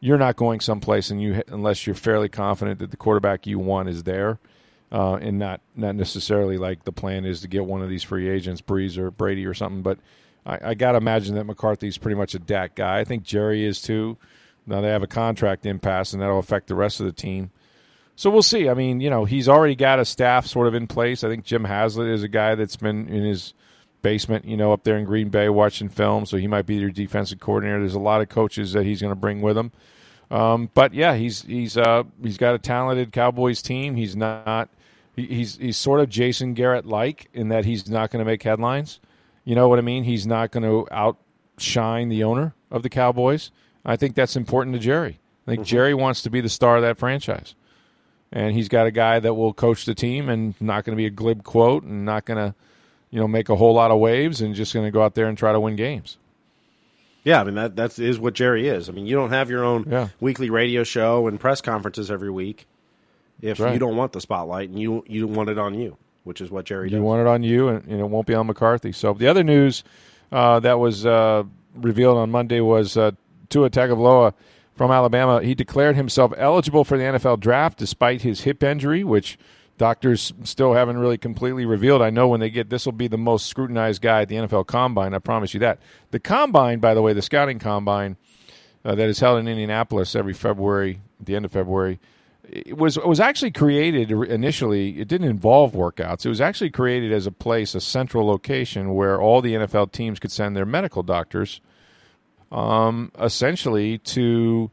you're 0.00 0.18
not 0.18 0.36
going 0.36 0.60
someplace 0.60 1.10
and 1.10 1.20
you 1.20 1.42
unless 1.48 1.86
you're 1.86 1.94
fairly 1.94 2.28
confident 2.28 2.78
that 2.80 2.90
the 2.90 2.96
quarterback 2.96 3.46
you 3.46 3.58
want 3.58 3.88
is 3.88 4.04
there, 4.04 4.38
uh, 4.92 5.14
and 5.14 5.38
not 5.38 5.60
not 5.76 5.94
necessarily 5.94 6.58
like 6.58 6.84
the 6.84 6.92
plan 6.92 7.24
is 7.24 7.40
to 7.40 7.48
get 7.48 7.64
one 7.64 7.82
of 7.82 7.88
these 7.88 8.02
free 8.02 8.28
agents, 8.28 8.60
Brees 8.60 8.96
or 8.96 9.10
Brady 9.10 9.46
or 9.46 9.54
something. 9.54 9.82
But 9.82 9.98
I, 10.46 10.70
I 10.70 10.74
got 10.74 10.92
to 10.92 10.98
imagine 10.98 11.34
that 11.34 11.44
McCarthy's 11.44 11.98
pretty 11.98 12.16
much 12.16 12.34
a 12.34 12.38
Dak 12.38 12.74
guy. 12.74 12.98
I 13.00 13.04
think 13.04 13.24
Jerry 13.24 13.64
is 13.64 13.82
too. 13.82 14.16
Now 14.66 14.80
they 14.80 14.88
have 14.88 15.02
a 15.02 15.08
contract 15.08 15.66
impasse, 15.66 16.12
and 16.12 16.22
that'll 16.22 16.38
affect 16.38 16.68
the 16.68 16.74
rest 16.74 17.00
of 17.00 17.06
the 17.06 17.12
team. 17.12 17.50
So 18.16 18.30
we'll 18.30 18.42
see. 18.42 18.68
I 18.68 18.74
mean, 18.74 19.00
you 19.00 19.10
know, 19.10 19.24
he's 19.24 19.48
already 19.48 19.76
got 19.76 20.00
a 20.00 20.04
staff 20.04 20.44
sort 20.46 20.66
of 20.66 20.74
in 20.74 20.88
place. 20.88 21.22
I 21.22 21.28
think 21.28 21.44
Jim 21.44 21.64
Haslett 21.64 22.08
is 22.08 22.24
a 22.24 22.28
guy 22.28 22.56
that's 22.56 22.76
been 22.76 23.08
in 23.08 23.24
his 23.24 23.54
basement, 24.02 24.44
you 24.44 24.56
know, 24.56 24.72
up 24.72 24.84
there 24.84 24.96
in 24.96 25.04
Green 25.04 25.28
Bay 25.28 25.48
watching 25.48 25.88
film. 25.88 26.26
So 26.26 26.36
he 26.36 26.46
might 26.46 26.66
be 26.66 26.76
your 26.76 26.90
defensive 26.90 27.40
coordinator. 27.40 27.80
There's 27.80 27.94
a 27.94 27.98
lot 27.98 28.20
of 28.20 28.28
coaches 28.28 28.72
that 28.72 28.84
he's 28.84 29.00
going 29.00 29.12
to 29.12 29.16
bring 29.16 29.40
with 29.40 29.56
him. 29.56 29.72
Um, 30.30 30.70
but 30.74 30.92
yeah, 30.92 31.14
he's 31.14 31.42
he's 31.42 31.76
uh, 31.76 32.04
he's 32.22 32.36
got 32.36 32.54
a 32.54 32.58
talented 32.58 33.12
Cowboys 33.12 33.62
team. 33.62 33.96
He's 33.96 34.14
not 34.14 34.68
he's 35.16 35.56
he's 35.56 35.76
sort 35.76 36.00
of 36.00 36.08
Jason 36.08 36.54
Garrett 36.54 36.86
like 36.86 37.28
in 37.32 37.48
that 37.48 37.64
he's 37.64 37.88
not 37.88 38.10
going 38.10 38.20
to 38.20 38.30
make 38.30 38.42
headlines. 38.42 39.00
You 39.44 39.54
know 39.54 39.68
what 39.68 39.78
I 39.78 39.82
mean? 39.82 40.04
He's 40.04 40.26
not 40.26 40.50
going 40.50 40.64
to 40.64 40.86
outshine 40.92 42.10
the 42.10 42.24
owner 42.24 42.54
of 42.70 42.82
the 42.82 42.90
Cowboys. 42.90 43.50
I 43.84 43.96
think 43.96 44.14
that's 44.14 44.36
important 44.36 44.74
to 44.74 44.80
Jerry. 44.80 45.18
I 45.46 45.52
think 45.52 45.60
mm-hmm. 45.60 45.68
Jerry 45.68 45.94
wants 45.94 46.20
to 46.22 46.30
be 46.30 46.42
the 46.42 46.50
star 46.50 46.76
of 46.76 46.82
that 46.82 46.98
franchise. 46.98 47.54
And 48.30 48.54
he's 48.54 48.68
got 48.68 48.86
a 48.86 48.90
guy 48.90 49.20
that 49.20 49.32
will 49.32 49.54
coach 49.54 49.86
the 49.86 49.94
team 49.94 50.28
and 50.28 50.54
not 50.60 50.84
going 50.84 50.94
to 50.94 51.00
be 51.00 51.06
a 51.06 51.10
glib 51.10 51.44
quote 51.44 51.84
and 51.84 52.04
not 52.04 52.26
going 52.26 52.36
to 52.36 52.54
you 53.10 53.18
know, 53.20 53.28
make 53.28 53.48
a 53.48 53.56
whole 53.56 53.74
lot 53.74 53.90
of 53.90 53.98
waves 53.98 54.40
and 54.40 54.54
just 54.54 54.74
going 54.74 54.86
to 54.86 54.90
go 54.90 55.02
out 55.02 55.14
there 55.14 55.26
and 55.26 55.36
try 55.36 55.52
to 55.52 55.60
win 55.60 55.76
games. 55.76 56.18
Yeah, 57.24 57.40
I 57.40 57.44
mean 57.44 57.56
that 57.56 57.76
that 57.76 57.98
is 57.98 58.18
what 58.18 58.34
Jerry 58.34 58.68
is. 58.68 58.88
I 58.88 58.92
mean, 58.92 59.06
you 59.06 59.16
don't 59.16 59.30
have 59.30 59.50
your 59.50 59.64
own 59.64 59.86
yeah. 59.90 60.08
weekly 60.20 60.50
radio 60.50 60.84
show 60.84 61.26
and 61.26 61.38
press 61.38 61.60
conferences 61.60 62.10
every 62.10 62.30
week 62.30 62.66
if 63.42 63.60
right. 63.60 63.72
you 63.72 63.78
don't 63.78 63.96
want 63.96 64.12
the 64.12 64.20
spotlight 64.20 64.68
and 64.70 64.78
you 64.78 65.04
you 65.06 65.26
want 65.26 65.50
it 65.50 65.58
on 65.58 65.74
you, 65.74 65.96
which 66.24 66.40
is 66.40 66.50
what 66.50 66.64
Jerry. 66.64 66.90
You 66.90 67.02
want 67.02 67.20
it 67.20 67.26
on 67.26 67.42
you, 67.42 67.68
and, 67.68 67.84
and, 67.86 68.00
it 68.00 68.04
won't 68.04 68.26
be 68.26 68.34
on 68.34 68.46
McCarthy. 68.46 68.92
So 68.92 69.12
the 69.12 69.26
other 69.26 69.44
news 69.44 69.84
uh, 70.32 70.60
that 70.60 70.78
was 70.78 71.04
uh, 71.04 71.42
revealed 71.74 72.18
on 72.18 72.30
Monday 72.30 72.60
was 72.60 72.96
uh, 72.96 73.10
Tua 73.50 73.70
Tagovailoa 73.70 74.32
from 74.74 74.90
Alabama. 74.90 75.42
He 75.42 75.54
declared 75.54 75.96
himself 75.96 76.32
eligible 76.36 76.84
for 76.84 76.96
the 76.96 77.04
NFL 77.04 77.40
draft 77.40 77.78
despite 77.78 78.22
his 78.22 78.42
hip 78.42 78.62
injury, 78.62 79.04
which 79.04 79.38
doctors 79.78 80.32
still 80.44 80.74
haven't 80.74 80.98
really 80.98 81.16
completely 81.16 81.64
revealed. 81.64 82.02
I 82.02 82.10
know 82.10 82.28
when 82.28 82.40
they 82.40 82.50
get 82.50 82.68
this 82.68 82.84
will 82.84 82.92
be 82.92 83.08
the 83.08 83.16
most 83.16 83.46
scrutinized 83.46 84.02
guy 84.02 84.22
at 84.22 84.28
the 84.28 84.36
NFL 84.36 84.66
Combine. 84.66 85.14
I 85.14 85.18
promise 85.18 85.54
you 85.54 85.60
that. 85.60 85.78
The 86.10 86.20
Combine, 86.20 86.80
by 86.80 86.94
the 86.94 87.00
way, 87.00 87.12
the 87.14 87.22
scouting 87.22 87.58
combine 87.58 88.16
uh, 88.84 88.94
that 88.94 89.08
is 89.08 89.20
held 89.20 89.38
in 89.38 89.48
Indianapolis 89.48 90.14
every 90.14 90.34
February, 90.34 91.00
at 91.20 91.26
the 91.26 91.36
end 91.36 91.44
of 91.44 91.52
February, 91.52 91.98
it 92.50 92.76
was 92.76 92.96
it 92.96 93.06
was 93.06 93.20
actually 93.20 93.50
created 93.50 94.10
initially. 94.10 95.00
It 95.00 95.08
didn't 95.08 95.28
involve 95.28 95.72
workouts. 95.72 96.24
It 96.24 96.28
was 96.28 96.40
actually 96.40 96.70
created 96.70 97.12
as 97.12 97.26
a 97.26 97.32
place, 97.32 97.74
a 97.74 97.80
central 97.80 98.26
location 98.26 98.94
where 98.94 99.20
all 99.20 99.42
the 99.42 99.54
NFL 99.54 99.92
teams 99.92 100.18
could 100.18 100.32
send 100.32 100.56
their 100.56 100.64
medical 100.64 101.02
doctors, 101.02 101.60
um, 102.50 103.12
essentially 103.20 103.98
to 103.98 104.70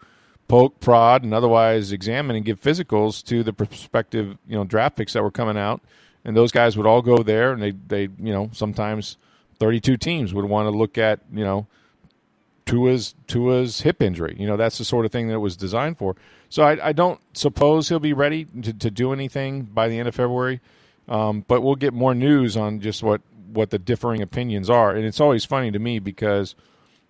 poke, 0.47 0.79
prod, 0.79 1.23
and 1.23 1.33
otherwise 1.33 1.91
examine 1.91 2.35
and 2.35 2.45
give 2.45 2.61
physicals 2.61 3.23
to 3.25 3.43
the 3.43 3.53
prospective 3.53 4.37
you 4.47 4.55
know 4.55 4.63
draft 4.63 4.97
picks 4.97 5.13
that 5.13 5.23
were 5.23 5.31
coming 5.31 5.57
out, 5.57 5.81
and 6.23 6.35
those 6.35 6.51
guys 6.51 6.77
would 6.77 6.85
all 6.85 7.01
go 7.01 7.23
there, 7.23 7.51
and 7.51 7.61
they 7.61 7.71
they 7.71 8.01
you 8.03 8.33
know 8.33 8.49
sometimes 8.53 9.17
thirty 9.59 9.79
two 9.79 9.97
teams 9.97 10.33
would 10.33 10.45
want 10.45 10.67
to 10.67 10.77
look 10.77 10.97
at 10.97 11.19
you 11.33 11.43
know 11.43 11.67
Tua's 12.65 13.15
Tua's 13.27 13.81
hip 13.81 14.01
injury. 14.01 14.35
You 14.39 14.47
know 14.47 14.57
that's 14.57 14.77
the 14.77 14.85
sort 14.85 15.05
of 15.05 15.11
thing 15.11 15.27
that 15.27 15.35
it 15.35 15.39
was 15.39 15.57
designed 15.57 15.97
for. 15.97 16.15
So 16.49 16.63
I, 16.63 16.89
I 16.89 16.91
don't 16.93 17.19
suppose 17.33 17.89
he'll 17.89 17.99
be 17.99 18.13
ready 18.13 18.45
to, 18.45 18.71
to 18.71 18.91
do 18.91 19.11
anything 19.11 19.63
by 19.63 19.87
the 19.87 19.97
end 19.97 20.07
of 20.07 20.15
February, 20.15 20.61
um, 21.07 21.43
but 21.47 21.61
we'll 21.61 21.75
get 21.75 21.93
more 21.93 22.13
news 22.13 22.55
on 22.55 22.79
just 22.81 23.01
what 23.03 23.21
what 23.51 23.69
the 23.69 23.79
differing 23.79 24.21
opinions 24.21 24.69
are, 24.69 24.91
and 24.91 25.05
it's 25.05 25.19
always 25.19 25.45
funny 25.45 25.71
to 25.71 25.79
me 25.79 25.99
because 25.99 26.55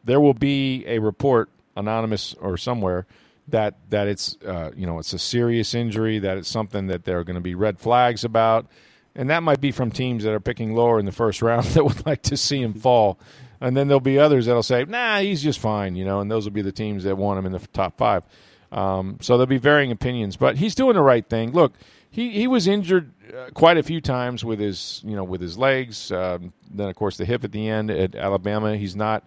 there 0.04 0.22
will 0.22 0.34
be 0.34 0.86
a 0.88 1.00
report 1.00 1.50
anonymous 1.76 2.34
or 2.36 2.56
somewhere 2.58 3.06
that 3.50 3.76
that 3.90 4.08
it's 4.08 4.38
uh, 4.46 4.72
you 4.76 4.86
know 4.86 5.00
it's 5.00 5.14
a 5.14 5.20
serious 5.20 5.74
injury, 5.74 6.20
that 6.20 6.38
it's 6.38 6.50
something 6.50 6.88
that 6.88 7.06
there 7.06 7.20
are 7.20 7.24
going 7.24 7.36
to 7.36 7.42
be 7.42 7.56
red 7.56 7.80
flags 7.80 8.24
about, 8.24 8.68
and 9.16 9.30
that 9.30 9.44
might 9.44 9.62
be 9.62 9.72
from 9.72 9.92
teams 9.92 10.24
that 10.24 10.34
are 10.34 10.40
picking 10.40 10.76
lower 10.76 11.00
in 11.00 11.06
the 11.06 11.12
first 11.12 11.42
round 11.44 11.66
that 11.66 11.84
would 11.84 12.06
like 12.06 12.22
to 12.24 12.38
see 12.38 12.62
him 12.62 12.74
fall. 12.74 13.20
and 13.62 13.76
then 13.76 13.88
there'll 13.88 14.00
be 14.00 14.20
others 14.20 14.46
that'll 14.48 14.64
say, 14.64 14.86
"Nah, 14.86 15.20
he's 15.20 15.42
just 15.42 15.60
fine," 15.60 15.96
you 15.96 16.06
know, 16.06 16.20
and 16.22 16.30
those 16.30 16.46
will 16.46 16.54
be 16.54 16.62
the 16.62 16.72
teams 16.72 17.04
that 17.04 17.18
want 17.18 17.40
him 17.40 17.46
in 17.46 17.52
the 17.52 17.60
top 17.74 17.98
five. 17.98 18.24
Um, 18.72 19.18
so 19.22 19.38
there'll 19.38 19.48
be 19.48 19.58
varying 19.58 19.92
opinions, 19.92 20.36
but 20.36 20.58
he's 20.58 20.76
doing 20.76 20.96
the 20.96 21.02
right 21.02 21.28
thing. 21.28 21.52
Look, 21.52 21.74
he 22.10 22.32
he 22.32 22.48
was 22.48 22.68
injured 22.68 23.12
uh, 23.34 23.50
quite 23.54 23.78
a 23.78 23.84
few 23.84 24.02
times 24.02 24.44
with 24.44 24.60
his 24.60 25.02
you 25.06 25.16
know 25.16 25.24
with 25.24 25.42
his 25.42 25.58
legs. 25.58 26.12
Um, 26.12 26.54
then 26.72 26.90
of 26.90 26.96
course 26.96 27.18
the 27.18 27.26
hip 27.26 27.44
at 27.44 27.52
the 27.52 27.70
end 27.70 27.92
at 27.92 28.16
Alabama. 28.16 28.76
He's 28.78 28.96
not 28.96 29.24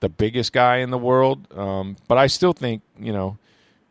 the 0.00 0.08
biggest 0.08 0.52
guy 0.52 0.78
in 0.78 0.90
the 0.90 0.98
world, 0.98 1.46
um, 1.56 1.96
but 2.08 2.18
I 2.18 2.26
still 2.26 2.52
think 2.52 2.82
you 2.98 3.12
know 3.12 3.38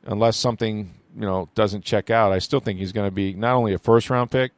unless 0.05 0.37
something 0.37 0.93
you 1.15 1.21
know 1.21 1.49
doesn't 1.55 1.83
check 1.83 2.09
out, 2.09 2.31
I 2.31 2.39
still 2.39 2.59
think 2.59 2.79
he's 2.79 2.91
going 2.91 3.07
to 3.07 3.15
be 3.15 3.33
not 3.33 3.55
only 3.55 3.73
a 3.73 3.79
first 3.79 4.09
round 4.09 4.31
pick. 4.31 4.51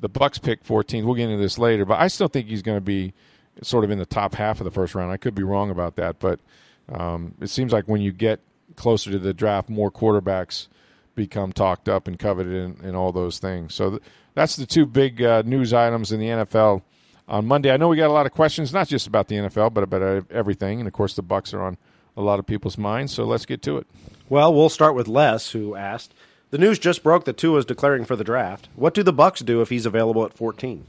The 0.00 0.08
Bucks 0.08 0.38
pick 0.38 0.64
14. 0.64 1.06
We'll 1.06 1.14
get 1.14 1.30
into 1.30 1.40
this 1.40 1.58
later, 1.58 1.84
but 1.84 2.00
I 2.00 2.08
still 2.08 2.26
think 2.26 2.48
he's 2.48 2.62
going 2.62 2.76
to 2.76 2.84
be 2.84 3.14
sort 3.62 3.84
of 3.84 3.90
in 3.90 3.98
the 3.98 4.06
top 4.06 4.34
half 4.34 4.60
of 4.60 4.64
the 4.64 4.70
first 4.70 4.94
round. 4.94 5.12
I 5.12 5.16
could 5.16 5.34
be 5.34 5.44
wrong 5.44 5.70
about 5.70 5.94
that, 5.96 6.18
but 6.18 6.40
um, 6.88 7.34
it 7.40 7.48
seems 7.48 7.72
like 7.72 7.86
when 7.86 8.00
you 8.00 8.12
get 8.12 8.40
closer 8.74 9.10
to 9.10 9.18
the 9.18 9.32
draft, 9.32 9.68
more 9.68 9.90
quarterbacks 9.90 10.66
become 11.14 11.52
talked 11.52 11.88
up 11.88 12.08
and 12.08 12.18
coveted 12.18 12.54
and, 12.54 12.80
and 12.80 12.96
all 12.96 13.12
those 13.12 13.38
things. 13.38 13.74
So 13.74 13.90
th- 13.90 14.02
that's 14.34 14.56
the 14.56 14.66
two 14.66 14.86
big 14.86 15.22
uh, 15.22 15.42
news 15.44 15.72
items 15.72 16.10
in 16.10 16.20
the 16.20 16.26
NFL 16.26 16.82
on 17.28 17.46
Monday. 17.46 17.70
I 17.70 17.76
know 17.76 17.88
we 17.88 17.96
got 17.96 18.08
a 18.08 18.12
lot 18.12 18.26
of 18.26 18.32
questions, 18.32 18.72
not 18.72 18.88
just 18.88 19.06
about 19.06 19.28
the 19.28 19.36
NFL, 19.36 19.74
but 19.74 19.84
about 19.84 20.30
everything, 20.30 20.80
and 20.80 20.88
of 20.88 20.94
course 20.94 21.14
the 21.14 21.22
Bucks 21.22 21.52
are 21.54 21.62
on 21.62 21.76
a 22.16 22.22
lot 22.22 22.38
of 22.38 22.46
people's 22.46 22.78
minds. 22.78 23.12
So 23.12 23.24
let's 23.24 23.46
get 23.46 23.62
to 23.62 23.78
it. 23.78 23.86
Well, 24.28 24.52
we'll 24.52 24.68
start 24.68 24.94
with 24.94 25.08
Les, 25.08 25.50
who 25.50 25.74
asked. 25.74 26.14
The 26.50 26.58
news 26.58 26.78
just 26.78 27.02
broke 27.02 27.24
that 27.24 27.36
Tua 27.36 27.58
is 27.58 27.64
declaring 27.64 28.04
for 28.04 28.16
the 28.16 28.24
draft. 28.24 28.68
What 28.76 28.94
do 28.94 29.02
the 29.02 29.12
Bucks 29.12 29.40
do 29.40 29.62
if 29.62 29.70
he's 29.70 29.86
available 29.86 30.24
at 30.24 30.34
14? 30.34 30.84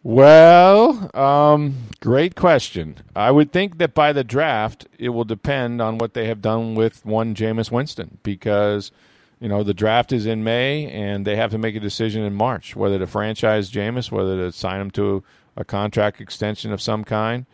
Well, 0.04 1.16
um, 1.16 1.75
great 2.00 2.36
question. 2.36 2.98
I 3.16 3.30
would 3.30 3.51
think 3.51 3.78
that 3.78 3.94
by 3.94 4.13
the 4.13 4.24
draft, 4.24 4.88
it 4.98 5.10
will 5.10 5.25
depend 5.25 5.80
on 5.80 6.00
what 6.00 6.16
they 6.16 6.25
have 6.25 6.42
done 6.42 6.74
with 6.74 7.06
one 7.06 7.36
Jameis 7.36 7.70
Winston 7.70 8.18
because, 8.24 8.92
you 9.40 9.48
know, 9.48 9.62
the 9.62 9.75
draft 9.75 10.12
is 10.12 10.25
in 10.25 10.44
May 10.44 10.90
and 10.90 11.25
they 11.25 11.36
have 11.36 11.51
to 11.51 11.60
make 11.60 11.75
a 11.75 11.80
decision 11.80 12.24
in 12.24 12.34
March 12.34 12.75
whether 12.75 12.98
to 12.98 13.06
franchise 13.06 13.70
Jameis, 13.70 14.12
whether 14.12 14.38
to 14.38 14.51
sign 14.51 14.82
him 14.82 14.90
to 14.92 15.24
a 15.56 15.63
contract 15.63 16.20
extension 16.20 16.72
of 16.72 16.82
some 16.82 17.04
kind. 17.04 17.46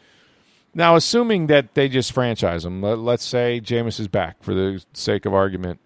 Now, 0.77 0.95
assuming 0.95 1.47
that 1.47 1.73
they 1.73 1.89
just 1.89 2.11
franchise 2.11 2.63
him, 2.63 2.83
let, 2.83 2.99
us 2.99 3.23
say 3.23 3.59
Jameis 3.59 3.99
is 3.99 4.07
back 4.07 4.43
for 4.43 4.53
the 4.53 4.85
sake 4.93 5.25
of 5.25 5.33
argument. 5.33 5.79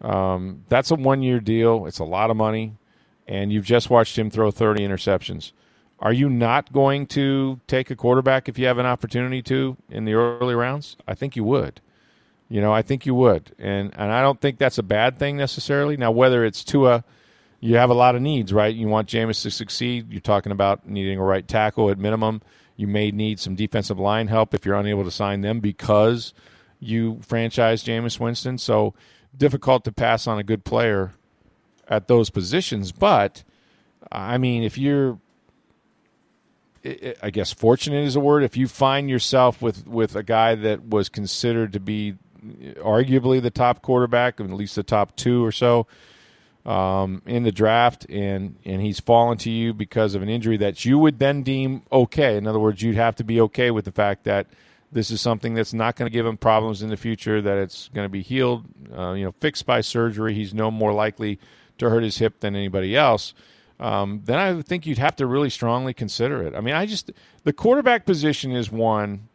Um, 0.00 0.62
that's 0.68 0.92
a 0.92 0.94
one 0.94 1.24
year 1.24 1.40
deal. 1.40 1.86
It's 1.86 1.98
a 1.98 2.04
lot 2.04 2.30
of 2.30 2.36
money, 2.36 2.76
and 3.26 3.52
you've 3.52 3.64
just 3.64 3.90
watched 3.90 4.16
him 4.16 4.30
throw 4.30 4.52
30 4.52 4.86
interceptions. 4.86 5.50
Are 5.98 6.12
you 6.12 6.30
not 6.30 6.72
going 6.72 7.08
to 7.08 7.58
take 7.66 7.90
a 7.90 7.96
quarterback 7.96 8.48
if 8.48 8.60
you 8.60 8.66
have 8.66 8.78
an 8.78 8.86
opportunity 8.86 9.42
to 9.42 9.76
in 9.90 10.04
the 10.04 10.14
early 10.14 10.54
rounds? 10.54 10.96
I 11.08 11.16
think 11.16 11.34
you 11.34 11.42
would. 11.42 11.80
You 12.48 12.60
know, 12.60 12.72
I 12.72 12.82
think 12.82 13.06
you 13.06 13.16
would, 13.16 13.56
and 13.58 13.92
and 13.96 14.12
I 14.12 14.22
don't 14.22 14.40
think 14.40 14.58
that's 14.58 14.78
a 14.78 14.84
bad 14.84 15.18
thing 15.18 15.36
necessarily. 15.36 15.96
Now, 15.96 16.12
whether 16.12 16.44
it's 16.44 16.62
Tua, 16.62 17.02
you 17.58 17.74
have 17.74 17.90
a 17.90 17.94
lot 17.94 18.14
of 18.14 18.22
needs, 18.22 18.52
right? 18.52 18.72
You 18.72 18.86
want 18.86 19.08
Jameis 19.08 19.42
to 19.42 19.50
succeed. 19.50 20.12
You're 20.12 20.20
talking 20.20 20.52
about 20.52 20.88
needing 20.88 21.18
a 21.18 21.24
right 21.24 21.46
tackle 21.46 21.90
at 21.90 21.98
minimum. 21.98 22.40
You 22.78 22.86
may 22.86 23.10
need 23.10 23.40
some 23.40 23.56
defensive 23.56 23.98
line 23.98 24.28
help 24.28 24.54
if 24.54 24.64
you're 24.64 24.76
unable 24.76 25.02
to 25.02 25.10
sign 25.10 25.40
them 25.40 25.58
because 25.58 26.32
you 26.78 27.18
franchise 27.22 27.82
Jameis 27.82 28.20
Winston. 28.20 28.56
So 28.56 28.94
difficult 29.36 29.84
to 29.84 29.92
pass 29.92 30.28
on 30.28 30.38
a 30.38 30.44
good 30.44 30.64
player 30.64 31.10
at 31.88 32.06
those 32.06 32.30
positions. 32.30 32.92
But 32.92 33.42
I 34.12 34.38
mean, 34.38 34.62
if 34.62 34.78
you're 34.78 35.18
I 37.20 37.30
guess 37.30 37.52
fortunate 37.52 38.04
is 38.04 38.14
a 38.14 38.20
word. 38.20 38.44
If 38.44 38.56
you 38.56 38.68
find 38.68 39.10
yourself 39.10 39.60
with, 39.60 39.84
with 39.84 40.14
a 40.14 40.22
guy 40.22 40.54
that 40.54 40.84
was 40.84 41.08
considered 41.08 41.72
to 41.72 41.80
be 41.80 42.14
arguably 42.76 43.42
the 43.42 43.50
top 43.50 43.82
quarterback, 43.82 44.40
at 44.40 44.48
least 44.50 44.76
the 44.76 44.84
top 44.84 45.16
two 45.16 45.44
or 45.44 45.50
so 45.50 45.88
um, 46.68 47.22
in 47.26 47.42
the 47.42 47.52
draft, 47.52 48.06
and 48.08 48.56
and 48.64 48.82
he's 48.82 49.00
fallen 49.00 49.38
to 49.38 49.50
you 49.50 49.72
because 49.72 50.14
of 50.14 50.22
an 50.22 50.28
injury 50.28 50.56
that 50.58 50.84
you 50.84 50.98
would 50.98 51.18
then 51.18 51.42
deem 51.42 51.82
okay. 51.90 52.36
In 52.36 52.46
other 52.46 52.58
words, 52.58 52.82
you'd 52.82 52.96
have 52.96 53.16
to 53.16 53.24
be 53.24 53.40
okay 53.42 53.70
with 53.70 53.84
the 53.84 53.92
fact 53.92 54.24
that 54.24 54.46
this 54.90 55.10
is 55.10 55.20
something 55.20 55.54
that's 55.54 55.74
not 55.74 55.96
going 55.96 56.10
to 56.10 56.12
give 56.12 56.26
him 56.26 56.36
problems 56.36 56.82
in 56.82 56.88
the 56.88 56.96
future. 56.96 57.40
That 57.40 57.58
it's 57.58 57.88
going 57.88 58.04
to 58.04 58.10
be 58.10 58.22
healed, 58.22 58.64
uh, 58.96 59.12
you 59.12 59.24
know, 59.24 59.34
fixed 59.40 59.66
by 59.66 59.80
surgery. 59.80 60.34
He's 60.34 60.54
no 60.54 60.70
more 60.70 60.92
likely 60.92 61.38
to 61.78 61.90
hurt 61.90 62.02
his 62.02 62.18
hip 62.18 62.40
than 62.40 62.56
anybody 62.56 62.96
else 62.96 63.34
um, 63.80 64.22
then 64.24 64.38
I 64.38 64.60
think 64.62 64.86
you'd 64.86 64.98
have 64.98 65.16
to 65.16 65.26
really 65.26 65.50
strongly 65.50 65.94
consider 65.94 66.42
it. 66.42 66.54
I 66.54 66.60
mean, 66.60 66.74
I 66.74 66.86
just 66.86 67.12
the 67.44 67.52
quarterback 67.52 68.06
position 68.06 68.52
is 68.52 68.70
one 68.70 69.28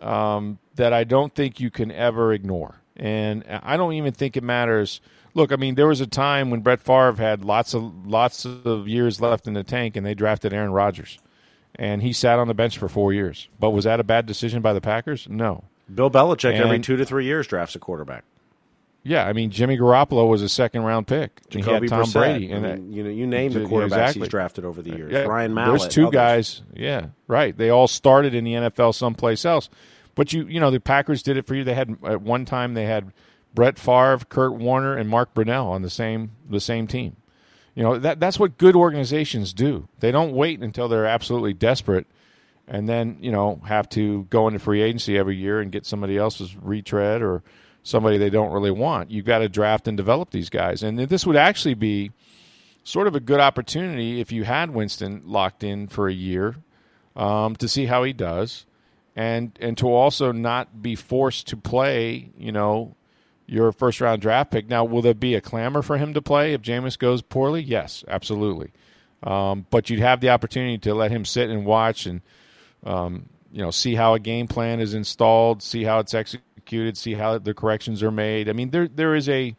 um, 0.00 0.58
that 0.76 0.92
I 0.92 1.04
don't 1.04 1.34
think 1.34 1.58
you 1.58 1.70
can 1.70 1.90
ever 1.90 2.32
ignore, 2.32 2.80
and 2.96 3.44
I 3.48 3.76
don't 3.76 3.94
even 3.94 4.12
think 4.12 4.36
it 4.36 4.42
matters. 4.42 5.00
Look, 5.34 5.52
I 5.52 5.56
mean, 5.56 5.74
there 5.76 5.86
was 5.86 6.00
a 6.00 6.06
time 6.06 6.50
when 6.50 6.60
Brett 6.60 6.80
Favre 6.80 7.14
had 7.14 7.44
lots 7.44 7.74
of 7.74 8.06
lots 8.06 8.44
of 8.44 8.86
years 8.86 9.20
left 9.20 9.46
in 9.46 9.54
the 9.54 9.64
tank, 9.64 9.96
and 9.96 10.04
they 10.04 10.14
drafted 10.14 10.52
Aaron 10.52 10.72
Rodgers, 10.72 11.18
and 11.74 12.02
he 12.02 12.12
sat 12.12 12.38
on 12.38 12.48
the 12.48 12.54
bench 12.54 12.76
for 12.76 12.88
four 12.88 13.12
years. 13.12 13.48
But 13.58 13.70
was 13.70 13.84
that 13.84 14.00
a 14.00 14.04
bad 14.04 14.26
decision 14.26 14.60
by 14.60 14.72
the 14.72 14.80
Packers? 14.80 15.26
No. 15.28 15.64
Bill 15.92 16.10
Belichick 16.10 16.54
and, 16.54 16.62
every 16.62 16.80
two 16.80 16.96
to 16.96 17.04
three 17.04 17.24
years 17.24 17.46
drafts 17.46 17.74
a 17.74 17.78
quarterback. 17.78 18.24
Yeah, 19.04 19.26
I 19.26 19.32
mean 19.32 19.50
Jimmy 19.50 19.76
Garoppolo 19.76 20.28
was 20.28 20.42
a 20.42 20.48
second 20.48 20.82
round 20.82 21.08
pick. 21.08 21.40
Jacoby 21.48 21.88
Tom 21.88 22.02
Brissett. 22.02 22.12
Brady, 22.12 22.52
and 22.52 22.66
I 22.66 22.76
mean, 22.76 22.92
you 22.92 23.02
know 23.02 23.10
you 23.10 23.26
name 23.26 23.52
the 23.52 23.60
quarterbacks 23.60 23.86
exactly. 23.86 24.20
he's 24.20 24.28
drafted 24.28 24.64
over 24.64 24.80
the 24.80 24.92
uh, 24.92 24.96
years. 24.96 25.12
Yeah, 25.12 25.22
Ryan 25.22 25.54
Mallett. 25.54 25.80
There's 25.80 25.92
two 25.92 26.06
others. 26.06 26.14
guys. 26.14 26.62
Yeah, 26.74 27.06
right. 27.26 27.56
They 27.56 27.70
all 27.70 27.88
started 27.88 28.34
in 28.34 28.44
the 28.44 28.52
NFL 28.52 28.94
someplace 28.94 29.44
else, 29.44 29.68
but 30.14 30.32
you 30.32 30.46
you 30.46 30.60
know 30.60 30.70
the 30.70 30.78
Packers 30.78 31.24
did 31.24 31.36
it 31.36 31.46
for 31.46 31.56
you. 31.56 31.64
They 31.64 31.74
had 31.74 31.96
at 32.04 32.22
one 32.22 32.44
time 32.44 32.74
they 32.74 32.84
had 32.84 33.12
Brett 33.54 33.78
Favre, 33.78 34.20
Kurt 34.28 34.54
Warner, 34.54 34.96
and 34.96 35.08
Mark 35.08 35.34
Brunell 35.34 35.66
on 35.66 35.82
the 35.82 35.90
same 35.90 36.32
the 36.48 36.60
same 36.60 36.86
team. 36.86 37.16
You 37.74 37.82
know 37.82 37.98
that 37.98 38.20
that's 38.20 38.38
what 38.38 38.58
good 38.58 38.76
organizations 38.76 39.52
do. 39.52 39.88
They 40.00 40.12
don't 40.12 40.32
wait 40.32 40.60
until 40.60 40.88
they're 40.88 41.06
absolutely 41.06 41.54
desperate, 41.54 42.06
and 42.68 42.88
then 42.88 43.18
you 43.20 43.32
know 43.32 43.60
have 43.66 43.88
to 43.90 44.24
go 44.24 44.46
into 44.46 44.58
free 44.58 44.82
agency 44.82 45.16
every 45.16 45.36
year 45.36 45.60
and 45.60 45.72
get 45.72 45.86
somebody 45.86 46.18
else's 46.18 46.54
retread 46.56 47.22
or 47.22 47.42
somebody 47.82 48.18
they 48.18 48.30
don't 48.30 48.52
really 48.52 48.70
want. 48.70 49.10
You've 49.10 49.24
got 49.24 49.38
to 49.38 49.48
draft 49.48 49.88
and 49.88 49.96
develop 49.96 50.30
these 50.30 50.50
guys. 50.50 50.82
And 50.82 50.98
this 50.98 51.26
would 51.26 51.36
actually 51.36 51.74
be 51.74 52.12
sort 52.84 53.06
of 53.06 53.14
a 53.14 53.20
good 53.20 53.40
opportunity 53.40 54.20
if 54.20 54.32
you 54.32 54.44
had 54.44 54.70
Winston 54.70 55.22
locked 55.24 55.64
in 55.64 55.88
for 55.88 56.08
a 56.08 56.12
year 56.12 56.56
um, 57.16 57.56
to 57.56 57.68
see 57.68 57.86
how 57.86 58.02
he 58.04 58.12
does, 58.12 58.66
and 59.16 59.56
and 59.60 59.78
to 59.78 59.88
also 59.88 60.32
not 60.32 60.82
be 60.82 60.94
forced 60.94 61.48
to 61.48 61.56
play. 61.56 62.30
You 62.36 62.52
know. 62.52 62.96
Your 63.46 63.72
first 63.72 64.00
round 64.00 64.22
draft 64.22 64.50
pick. 64.50 64.68
Now, 64.68 64.84
will 64.84 65.02
there 65.02 65.14
be 65.14 65.34
a 65.34 65.40
clamor 65.40 65.82
for 65.82 65.98
him 65.98 66.14
to 66.14 66.22
play 66.22 66.54
if 66.54 66.62
Jameis 66.62 66.98
goes 66.98 67.22
poorly? 67.22 67.62
Yes, 67.62 68.04
absolutely. 68.08 68.72
Um, 69.22 69.66
but 69.70 69.90
you'd 69.90 70.00
have 70.00 70.20
the 70.20 70.30
opportunity 70.30 70.78
to 70.78 70.94
let 70.94 71.10
him 71.10 71.24
sit 71.24 71.50
and 71.50 71.64
watch 71.64 72.06
and 72.06 72.22
um, 72.84 73.28
you 73.52 73.62
know 73.62 73.70
see 73.70 73.94
how 73.94 74.14
a 74.14 74.18
game 74.18 74.48
plan 74.48 74.80
is 74.80 74.94
installed, 74.94 75.62
see 75.62 75.84
how 75.84 75.98
it's 75.98 76.14
executed 76.14 76.48
see 76.94 77.14
how 77.14 77.38
the 77.38 77.54
corrections 77.54 78.02
are 78.02 78.10
made. 78.10 78.48
I 78.48 78.52
mean, 78.52 78.70
there 78.70 78.88
there 78.88 79.14
is 79.14 79.28
a 79.28 79.56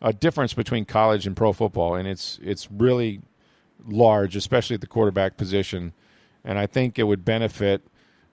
a 0.00 0.12
difference 0.12 0.52
between 0.52 0.84
college 0.84 1.26
and 1.26 1.36
pro 1.36 1.52
football, 1.52 1.94
and 1.94 2.06
it's 2.08 2.38
it's 2.42 2.70
really 2.70 3.20
large, 3.86 4.36
especially 4.36 4.74
at 4.74 4.80
the 4.80 4.86
quarterback 4.86 5.36
position. 5.36 5.92
And 6.44 6.58
I 6.58 6.66
think 6.66 6.98
it 6.98 7.04
would 7.04 7.24
benefit 7.24 7.82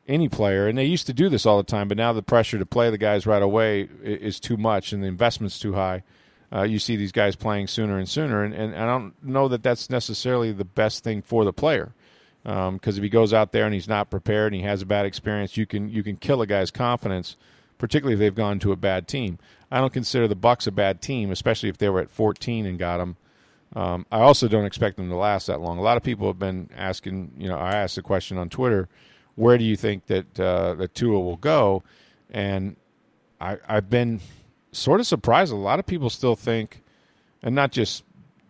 any 0.09 0.27
player. 0.27 0.67
And 0.67 0.77
they 0.77 0.85
used 0.85 1.07
to 1.07 1.13
do 1.13 1.29
this 1.29 1.45
all 1.45 1.57
the 1.57 1.63
time, 1.63 1.87
but 1.87 1.97
now 1.97 2.11
the 2.11 2.21
pressure 2.21 2.57
to 2.57 2.65
play 2.65 2.89
the 2.89 2.97
guys 2.97 3.25
right 3.25 3.41
away 3.41 3.87
is 4.03 4.39
too 4.39 4.57
much, 4.57 4.91
and 4.91 5.01
the 5.01 5.07
investment's 5.07 5.59
too 5.59 5.73
high. 5.73 6.03
Uh, 6.51 6.63
you 6.63 6.79
see 6.79 6.95
these 6.95 7.11
guys 7.11 7.35
playing 7.35 7.67
sooner 7.67 7.97
and 7.97 8.09
sooner, 8.09 8.43
and, 8.43 8.53
and 8.53 8.75
I 8.75 8.85
don't 8.85 9.13
know 9.23 9.47
that 9.47 9.63
that's 9.63 9.89
necessarily 9.89 10.51
the 10.51 10.65
best 10.65 11.03
thing 11.03 11.21
for 11.21 11.45
the 11.45 11.53
player. 11.53 11.93
Because 12.43 12.67
um, 12.67 12.79
if 12.83 12.97
he 13.03 13.09
goes 13.09 13.33
out 13.33 13.51
there 13.51 13.65
and 13.65 13.73
he's 13.73 13.87
not 13.87 14.09
prepared 14.09 14.53
and 14.53 14.61
he 14.61 14.67
has 14.67 14.81
a 14.81 14.85
bad 14.85 15.05
experience, 15.05 15.57
you 15.57 15.65
can 15.65 15.89
you 15.89 16.03
can 16.03 16.15
kill 16.15 16.41
a 16.41 16.47
guy's 16.47 16.71
confidence 16.71 17.35
particularly 17.79 18.13
if 18.13 18.19
they've 18.19 18.35
gone 18.35 18.59
to 18.59 18.71
a 18.71 18.75
bad 18.75 19.07
team. 19.07 19.39
I 19.71 19.79
don't 19.79 19.93
consider 19.93 20.27
the 20.27 20.35
Bucks 20.35 20.67
a 20.67 20.71
bad 20.71 21.01
team, 21.01 21.31
especially 21.31 21.69
if 21.69 21.77
they 21.77 21.89
were 21.89 22.01
at 22.01 22.11
14 22.11 22.67
and 22.67 22.77
got 22.77 22.97
them. 22.97 23.15
Um, 23.75 24.05
I 24.11 24.19
also 24.19 24.47
don't 24.47 24.65
expect 24.65 24.97
them 24.97 25.09
to 25.09 25.15
last 25.15 25.47
that 25.47 25.61
long. 25.61 25.77
A 25.77 25.81
lot 25.81 25.97
of 25.97 26.03
people 26.03 26.27
have 26.27 26.39
been 26.39 26.69
asking, 26.75 27.31
you 27.37 27.47
know, 27.47 27.57
I 27.57 27.73
asked 27.75 27.97
a 27.97 28.01
question 28.01 28.37
on 28.37 28.49
Twitter, 28.49 28.89
where 29.39 29.57
do 29.57 29.63
you 29.63 29.77
think 29.77 30.05
that 30.07 30.39
uh, 30.39 30.73
that 30.75 30.93
Tua 30.93 31.19
will 31.19 31.37
go? 31.37 31.81
And 32.29 32.75
I, 33.39 33.57
I've 33.67 33.89
been 33.89 34.19
sort 34.73 34.99
of 34.99 35.07
surprised. 35.07 35.53
A 35.53 35.55
lot 35.55 35.79
of 35.79 35.85
people 35.85 36.09
still 36.09 36.35
think, 36.35 36.83
and 37.41 37.55
not 37.55 37.71
just 37.71 38.03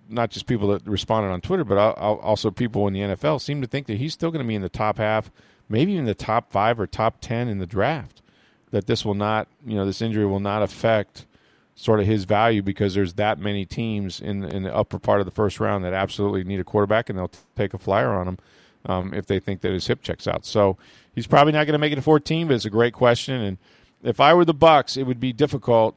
not 0.10 0.32
just 0.32 0.48
people 0.48 0.68
that 0.70 0.86
responded 0.88 1.30
on 1.30 1.42
Twitter, 1.42 1.64
but 1.64 1.78
also 1.78 2.50
people 2.50 2.88
in 2.88 2.94
the 2.94 3.02
NFL 3.02 3.40
seem 3.40 3.62
to 3.62 3.68
think 3.68 3.86
that 3.86 3.98
he's 3.98 4.14
still 4.14 4.32
going 4.32 4.44
to 4.44 4.48
be 4.48 4.56
in 4.56 4.64
the 4.64 4.70
top 4.70 4.98
half, 4.98 5.32
maybe 5.70 5.94
even 5.94 6.06
the 6.06 6.16
top 6.16 6.52
five 6.52 6.80
or 6.80 6.88
top 6.88 7.22
ten 7.22 7.48
in 7.48 7.60
the 7.60 7.68
draft 7.68 8.24
that 8.72 8.88
this 8.88 9.06
will 9.06 9.14
not, 9.14 9.48
you 9.66 9.76
know, 9.76 9.86
this 9.86 10.02
injury 10.02 10.26
will 10.26 10.40
not 10.40 10.64
affect 10.64 11.28
sort 11.76 12.00
of 12.00 12.08
his 12.08 12.26
value 12.26 12.62
because 12.62 12.94
there's 12.96 13.14
that 13.14 13.40
many 13.40 13.66
teams 13.66 14.20
in 14.20 14.44
in 14.44 14.64
the 14.64 14.76
upper 14.76 14.98
part 14.98 15.22
of 15.22 15.26
the 15.26 15.32
first 15.32 15.60
round 15.60 15.84
that 15.84 15.94
absolutely 15.94 16.44
need 16.44 16.60
a 16.60 16.64
quarterback 16.64 17.10
and 17.10 17.18
they'll 17.18 17.32
take 17.56 17.76
a 17.76 17.78
flyer 17.78 18.10
on 18.10 18.28
him. 18.28 18.38
Um, 18.86 19.14
if 19.14 19.26
they 19.26 19.40
think 19.40 19.62
that 19.62 19.72
his 19.72 19.88
hip 19.88 20.02
checks 20.02 20.28
out. 20.28 20.46
So 20.46 20.78
he's 21.14 21.28
probably 21.28 21.54
not 21.54 21.66
going 21.66 21.74
to 21.74 21.80
make 21.80 21.92
it 21.92 21.98
to 21.98 22.02
14, 22.02 22.48
but 22.48 22.54
it's 22.54 22.66
a 22.66 22.70
great 22.70 22.94
question. 22.94 23.42
And 23.42 23.58
if 24.04 24.20
I 24.20 24.34
were 24.34 24.46
the 24.46 24.54
Bucks, 24.54 24.98
it 24.98 25.04
would 25.04 25.20
be 25.20 25.34
difficult 25.34 25.96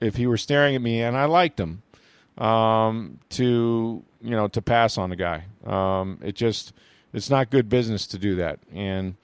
if 0.00 0.16
he 0.16 0.26
were 0.26 0.36
staring 0.36 0.74
at 0.74 0.82
me 0.82 1.00
and 1.02 1.16
I 1.16 1.24
liked 1.24 1.58
him 1.58 1.82
um, 2.38 3.18
to 3.30 4.04
you 4.20 4.30
know 4.30 4.48
to 4.48 4.62
pass 4.62 4.98
on 4.98 5.10
the 5.10 5.16
guy. 5.16 5.44
Um, 5.64 6.18
it 6.22 6.34
just 6.34 6.72
it's 7.12 7.30
not 7.30 7.50
good 7.50 7.68
business 7.68 8.06
to 8.08 8.18
do 8.18 8.36
that. 8.36 8.60
And 8.74 9.16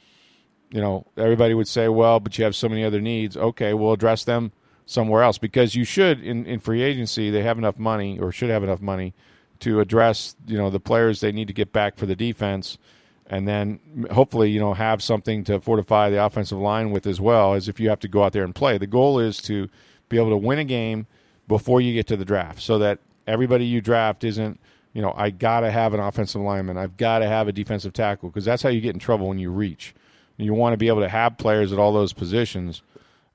you 0.71 0.81
know 0.81 1.07
everybody 1.17 1.55
would 1.55 1.69
say, 1.69 1.89
well, 1.89 2.21
but 2.21 2.39
you 2.39 2.45
have 2.45 2.57
so 2.57 2.69
many 2.69 2.85
other 2.85 3.01
needs. 3.01 3.37
Okay, 3.37 3.75
we'll 3.75 3.93
address 3.93 4.25
them 4.25 4.53
somewhere 4.87 5.23
else 5.23 5.39
because 5.39 5.75
you 5.75 5.85
should 5.85 6.23
in, 6.23 6.45
in 6.45 6.59
free 6.59 6.83
agency 6.83 7.31
they 7.31 7.43
have 7.43 7.57
enough 7.57 7.79
money 7.79 8.19
or 8.19 8.33
should 8.33 8.51
have 8.51 8.65
enough 8.65 8.81
money 8.81 9.15
to 9.63 9.81
address 9.81 10.35
you 10.47 10.59
know 10.59 10.71
the 10.71 10.81
players 10.81 11.21
they 11.21 11.33
need 11.33 11.47
to 11.47 11.55
get 11.55 11.73
back 11.73 11.97
for 11.97 12.05
the 12.05 12.17
defense 12.17 12.79
and 13.29 13.47
then 13.47 13.79
hopefully 14.11 14.51
you 14.51 14.59
know 14.59 14.75
have 14.75 15.03
something 15.03 15.45
to 15.45 15.61
fortify 15.61 16.11
the 16.11 16.23
offensive 16.23 16.59
line 16.59 16.91
with 16.91 17.07
as 17.07 17.21
well 17.21 17.55
as 17.55 17.69
if 17.69 17.79
you 17.79 17.89
have 17.89 18.01
to 18.01 18.09
go 18.09 18.25
out 18.25 18.33
there 18.33 18.45
and 18.45 18.55
play. 18.55 18.77
The 18.77 18.87
goal 18.87 19.19
is 19.19 19.39
to 19.43 19.69
be 20.09 20.17
able 20.17 20.31
to 20.31 20.37
win 20.37 20.59
a 20.59 20.65
game 20.65 21.07
before 21.49 21.81
you 21.81 21.93
get 21.93 22.07
to 22.09 22.17
the 22.17 22.25
draft 22.25 22.61
so 22.61 22.79
that 22.79 22.99
everybody 23.27 23.65
you 23.65 23.81
draft 23.81 24.25
isn't 24.25 24.59
you 24.93 25.01
know 25.01 25.15
i 25.17 25.31
gotta 25.31 25.71
have 25.71 25.95
an 25.95 26.01
offensive 26.01 26.41
lineman. 26.41 26.77
I've 26.77 26.97
got 26.97 27.21
to 27.21 27.29
have 27.29 27.47
a 27.47 27.53
defensive 27.53 27.93
tackle 27.93 28.29
because 28.29 28.45
that's 28.45 28.63
how 28.63 28.69
you 28.69 28.81
get 28.81 28.95
in 28.95 29.01
trouble 29.01 29.29
when 29.29 29.39
you 29.39 29.51
reach. 29.51 29.95
You 30.39 30.55
want 30.55 30.73
to 30.73 30.77
be 30.77 30.89
able 30.89 31.03
to 31.03 31.09
have 31.09 31.39
players 31.39 31.73
at 31.73 31.79
all 31.79 31.93
those 31.93 32.13
positions 32.13 32.83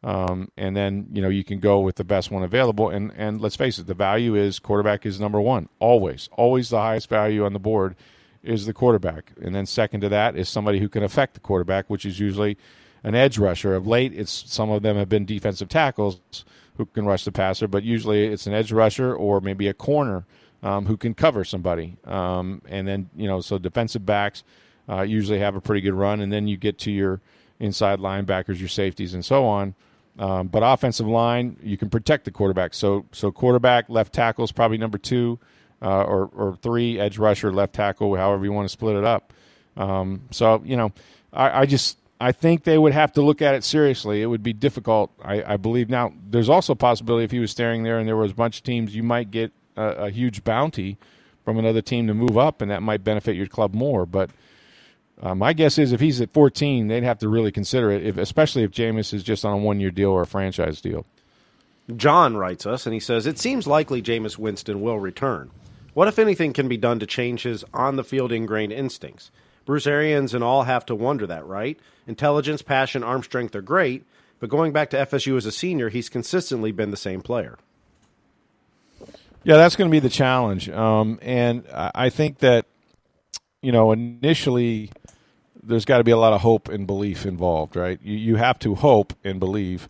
um, 0.08 0.50
and 0.56 0.74
then 0.74 1.08
you 1.12 1.22
know 1.22 1.28
you 1.28 1.44
can 1.44 1.60
go 1.60 1.82
with 1.82 1.98
the 1.98 2.04
best 2.06 2.32
one 2.32 2.42
available. 2.42 2.90
And 2.90 3.12
and 3.18 3.42
let's 3.42 3.58
face 3.58 3.78
it, 3.78 3.88
the 3.88 3.94
value 3.94 4.36
is 4.36 4.58
quarterback 4.58 5.06
is 5.06 5.20
number 5.20 5.42
one 5.42 5.68
always, 5.80 6.30
always 6.32 6.70
the 6.70 6.80
highest 6.80 7.10
value 7.10 7.44
on 7.44 7.52
the 7.52 7.60
board 7.60 7.96
is 8.42 8.66
the 8.66 8.74
quarterback, 8.74 9.34
and 9.42 9.54
then 9.54 9.66
second 9.66 10.00
to 10.02 10.10
that 10.10 10.38
is 10.38 10.48
somebody 10.48 10.80
who 10.80 10.88
can 10.88 11.04
affect 11.04 11.34
the 11.34 11.42
quarterback, 11.42 11.90
which 11.90 12.06
is 12.06 12.22
usually 12.22 12.58
an 13.04 13.16
edge 13.16 13.38
rusher. 13.38 13.76
Of 13.76 13.86
late, 13.86 14.14
it's 14.14 14.32
some 14.32 14.70
of 14.70 14.82
them 14.82 14.96
have 14.96 15.10
been 15.10 15.26
defensive 15.26 15.68
tackles 15.68 16.22
who 16.78 16.86
can 16.86 17.06
rush 17.06 17.26
the 17.26 17.32
passer, 17.34 17.68
but 17.68 17.84
usually 17.84 18.28
it's 18.28 18.48
an 18.48 18.54
edge 18.54 18.72
rusher 18.72 19.14
or 19.14 19.42
maybe 19.42 19.68
a 19.68 19.74
corner 19.74 20.26
um, 20.64 20.86
who 20.86 20.96
can 20.96 21.16
cover 21.16 21.44
somebody. 21.44 21.98
Um, 22.06 22.62
and 22.70 22.88
then 22.88 23.10
you 23.14 23.28
know, 23.28 23.42
so 23.42 23.58
defensive 23.58 24.06
backs 24.06 24.46
uh, 24.88 25.02
usually 25.02 25.40
have 25.40 25.58
a 25.58 25.62
pretty 25.62 25.82
good 25.82 25.96
run, 25.96 26.22
and 26.22 26.32
then 26.32 26.48
you 26.48 26.56
get 26.56 26.78
to 26.80 26.92
your 26.92 27.20
inside 27.60 28.00
linebackers, 28.00 28.58
your 28.60 28.70
safeties, 28.70 29.14
and 29.14 29.26
so 29.26 29.44
on. 29.44 29.76
Um, 30.20 30.48
but 30.48 30.64
offensive 30.64 31.08
line, 31.08 31.58
you 31.62 31.78
can 31.78 31.90
protect 31.90 32.26
the 32.26 32.32
quarterback. 32.32 32.74
So 32.74 33.06
so 33.12 33.32
quarterback, 33.32 33.90
left 33.90 34.14
tackle 34.14 34.44
is 34.44 34.52
probably 34.52 34.78
number 34.78 34.98
two, 34.98 35.40
uh, 35.82 36.04
or 36.04 36.30
or 36.36 36.58
three, 36.62 37.00
edge 37.00 37.18
rusher, 37.18 37.52
left 37.52 37.74
tackle, 37.76 38.16
however 38.16 38.44
you 38.44 38.52
want 38.52 38.66
to 38.66 38.72
split 38.72 38.96
it 38.96 39.04
up. 39.04 39.34
Um, 39.76 40.24
so 40.32 40.62
you 40.66 40.76
know, 40.76 40.92
I, 41.32 41.62
I, 41.62 41.66
just 41.68 42.00
I 42.20 42.32
think 42.32 42.64
they 42.64 42.80
would 42.80 42.94
have 42.94 43.14
to 43.14 43.22
look 43.22 43.44
at 43.44 43.54
it 43.54 43.64
seriously. 43.64 44.24
It 44.24 44.26
would 44.26 44.42
be 44.42 44.54
difficult, 44.54 45.12
I, 45.24 45.54
I, 45.54 45.58
believe. 45.58 45.88
Now 45.88 46.14
there's 46.28 46.50
also 46.50 46.74
a 46.74 46.76
possibility 46.76 47.24
if 47.24 47.32
he 47.32 47.40
was 47.40 47.52
staring 47.52 47.84
there 47.84 48.00
and 48.00 48.08
there 48.08 48.18
was 48.18 48.32
a 48.32 48.36
bunch 48.36 48.58
of 48.58 48.64
teams, 48.64 48.96
you 48.96 49.04
might 49.04 49.30
get 49.30 49.52
a, 49.76 49.84
a 49.84 50.10
huge 50.10 50.44
bounty 50.44 50.98
from 51.46 51.60
another 51.60 51.82
team 51.82 52.08
to 52.08 52.14
move 52.14 52.38
up, 52.38 52.62
and 52.62 52.72
that 52.72 52.82
might 52.82 53.04
benefit 53.04 53.36
your 53.36 53.48
club 53.48 53.74
more. 53.74 54.06
But 54.06 54.32
uh, 55.22 55.36
my 55.36 55.54
guess 55.54 55.78
is 55.78 55.92
if 55.92 56.00
he's 56.00 56.22
at 56.22 56.32
14, 56.32 56.88
they'd 56.88 57.04
have 57.04 57.20
to 57.20 57.30
really 57.30 57.52
consider 57.52 57.92
it, 57.92 58.06
if, 58.06 58.18
especially 58.18 58.64
if 58.64 58.72
Jameis 58.72 59.14
is 59.14 59.24
just 59.24 59.44
on 59.46 59.54
a 59.54 59.58
one 59.58 59.80
year 59.80 59.92
deal 59.92 60.12
or 60.12 60.22
a 60.22 60.28
franchise 60.28 60.82
deal. 60.82 61.06
John 61.96 62.36
writes 62.36 62.66
us, 62.66 62.86
and 62.86 62.94
he 62.94 63.00
says, 63.00 63.26
It 63.26 63.40
seems 63.40 63.66
likely 63.66 64.02
Jameis 64.02 64.38
Winston 64.38 64.82
will 64.82 65.00
return. 65.00 65.52
What, 65.94 66.08
if 66.08 66.20
anything, 66.20 66.54
can 66.54 66.68
be 66.68 66.78
done 66.78 67.00
to 67.00 67.08
change 67.08 67.44
his 67.44 67.64
on 67.74 67.96
the 67.96 68.04
field 68.04 68.32
ingrained 68.32 68.74
instincts? 68.74 69.32
Bruce 69.66 69.88
Arians 69.88 70.34
and 70.34 70.44
all 70.44 70.64
have 70.64 70.86
to 70.86 70.96
wonder 70.96 71.26
that, 71.28 71.46
right? 71.46 71.80
Intelligence, 72.06 72.62
passion, 72.62 73.04
arm 73.04 73.24
strength 73.24 73.56
are 73.56 73.62
great, 73.62 74.06
but 74.40 74.50
going 74.50 74.72
back 74.72 74.90
to 74.92 74.98
FSU 74.98 75.36
as 75.38 75.46
a 75.46 75.52
senior, 75.52 75.90
he's 75.90 76.10
consistently 76.10 76.72
been 76.72 76.92
the 76.92 76.98
same 76.98 77.22
player. 77.22 77.58
Yeah, 79.44 79.58
that's 79.58 79.76
going 79.76 79.90
to 79.90 79.92
be 79.92 80.00
the 80.00 80.10
challenge. 80.10 80.70
Um, 80.70 81.20
and 81.22 81.66
I 81.72 82.10
think 82.10 82.40
that, 82.40 82.66
you 83.62 83.72
know, 83.72 83.92
initially 83.92 84.92
there's 85.64 85.86
got 85.86 85.98
to 85.98 86.04
be 86.04 86.12
a 86.12 86.18
lot 86.18 86.34
of 86.34 86.42
hope 86.42 86.70
and 86.70 86.88
belief 86.88 87.26
involved, 87.26 87.76
right? 87.76 88.00
You, 88.02 88.16
you 88.16 88.36
have 88.36 88.60
to 88.60 88.76
hope 88.76 89.14
and 89.24 89.40
believe 89.40 89.90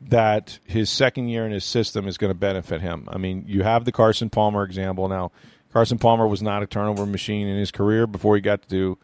that 0.00 0.58
his 0.64 0.88
second 0.88 1.28
year 1.28 1.44
in 1.44 1.52
his 1.52 1.64
system 1.64 2.08
is 2.08 2.16
going 2.16 2.30
to 2.30 2.38
benefit 2.38 2.80
him. 2.80 3.08
I 3.10 3.18
mean, 3.18 3.44
you 3.46 3.62
have 3.62 3.84
the 3.84 3.92
Carson 3.92 4.30
Palmer 4.30 4.64
example 4.64 5.08
now. 5.08 5.30
Carson 5.72 5.98
Palmer 5.98 6.26
was 6.26 6.42
not 6.42 6.62
a 6.62 6.66
turnover 6.66 7.06
machine 7.06 7.46
in 7.46 7.56
his 7.56 7.70
career 7.70 8.06
before 8.06 8.34
he 8.34 8.40
got 8.40 8.68
to, 8.70 8.98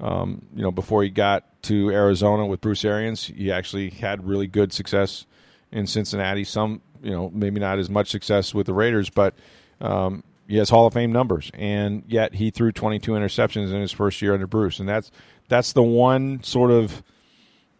um, 0.00 0.46
you 0.54 0.62
know, 0.62 0.70
before 0.70 1.02
he 1.02 1.10
got 1.10 1.44
to 1.64 1.90
Arizona 1.90 2.46
with 2.46 2.60
Bruce 2.60 2.84
Arians. 2.84 3.26
He 3.26 3.50
actually 3.50 3.90
had 3.90 4.26
really 4.26 4.46
good 4.46 4.72
success 4.72 5.26
in 5.72 5.86
Cincinnati. 5.86 6.44
Some, 6.44 6.80
you 7.02 7.10
know, 7.10 7.30
maybe 7.34 7.60
not 7.60 7.78
as 7.78 7.90
much 7.90 8.08
success 8.08 8.54
with 8.54 8.66
the 8.66 8.72
Raiders, 8.72 9.10
but 9.10 9.34
um, 9.80 10.22
he 10.48 10.56
has 10.58 10.70
Hall 10.70 10.86
of 10.86 10.94
Fame 10.94 11.12
numbers, 11.12 11.50
and 11.54 12.04
yet 12.06 12.34
he 12.34 12.50
threw 12.50 12.72
22 12.72 13.12
interceptions 13.12 13.72
in 13.72 13.80
his 13.80 13.92
first 13.92 14.22
year 14.22 14.32
under 14.32 14.46
Bruce, 14.46 14.78
and 14.78 14.88
that's 14.88 15.10
that's 15.48 15.72
the 15.72 15.82
one 15.82 16.42
sort 16.42 16.70
of 16.70 17.02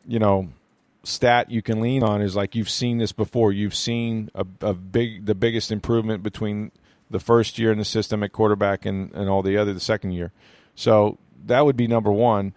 you 0.06 0.18
know 0.18 0.48
stat 1.04 1.50
you 1.50 1.62
can 1.62 1.80
lean 1.80 2.02
on 2.02 2.20
is 2.20 2.36
like 2.36 2.54
you've 2.54 2.70
seen 2.70 2.98
this 2.98 3.12
before. 3.12 3.52
You've 3.52 3.74
seen 3.74 4.30
a, 4.34 4.46
a 4.60 4.74
big 4.74 5.26
the 5.26 5.34
biggest 5.34 5.70
improvement 5.70 6.22
between 6.22 6.72
the 7.10 7.20
first 7.20 7.58
year 7.58 7.70
in 7.72 7.78
the 7.78 7.84
system 7.84 8.22
at 8.22 8.32
quarterback 8.32 8.84
and, 8.84 9.12
and 9.12 9.28
all 9.28 9.42
the 9.42 9.56
other 9.56 9.72
the 9.72 9.80
second 9.80 10.12
year. 10.12 10.32
So 10.74 11.18
that 11.46 11.64
would 11.64 11.76
be 11.76 11.86
number 11.86 12.12
one. 12.12 12.52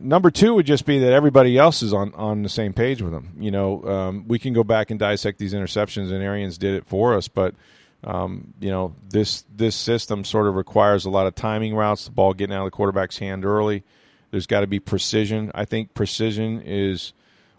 Number 0.00 0.30
two 0.30 0.54
would 0.54 0.66
just 0.66 0.86
be 0.86 1.00
that 1.00 1.12
everybody 1.12 1.58
else 1.58 1.82
is 1.82 1.92
on, 1.92 2.14
on 2.14 2.42
the 2.42 2.48
same 2.48 2.72
page 2.72 3.02
with 3.02 3.12
them. 3.12 3.32
You 3.40 3.50
know, 3.50 3.82
um, 3.84 4.28
we 4.28 4.38
can 4.38 4.52
go 4.52 4.62
back 4.62 4.90
and 4.90 5.00
dissect 5.00 5.38
these 5.38 5.52
interceptions, 5.52 6.12
and 6.12 6.22
Arians 6.22 6.58
did 6.58 6.74
it 6.74 6.86
for 6.86 7.16
us, 7.16 7.26
but 7.26 7.56
um, 8.04 8.52
you 8.60 8.70
know, 8.70 8.94
this 9.08 9.44
this 9.54 9.74
system 9.74 10.24
sort 10.24 10.46
of 10.46 10.54
requires 10.56 11.06
a 11.06 11.10
lot 11.10 11.26
of 11.26 11.34
timing 11.34 11.74
routes, 11.74 12.04
the 12.04 12.10
ball 12.10 12.34
getting 12.34 12.54
out 12.54 12.60
of 12.60 12.66
the 12.66 12.76
quarterback's 12.76 13.18
hand 13.18 13.44
early. 13.44 13.82
There's 14.30 14.46
got 14.46 14.60
to 14.60 14.66
be 14.66 14.80
precision. 14.80 15.50
I 15.54 15.64
think 15.64 15.94
precision 15.94 16.60
is 16.64 17.12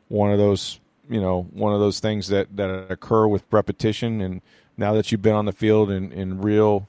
one 0.07 0.31
of 0.31 0.37
those, 0.37 0.79
you 1.09 1.21
know, 1.21 1.43
one 1.51 1.73
of 1.73 1.79
those 1.79 1.99
things 1.99 2.27
that, 2.27 2.55
that 2.57 2.91
occur 2.91 3.27
with 3.27 3.43
repetition. 3.49 4.21
And 4.21 4.41
now 4.77 4.93
that 4.93 5.11
you've 5.11 5.21
been 5.21 5.35
on 5.35 5.45
the 5.45 5.53
field 5.53 5.89
in, 5.89 6.11
in 6.11 6.41
real, 6.41 6.87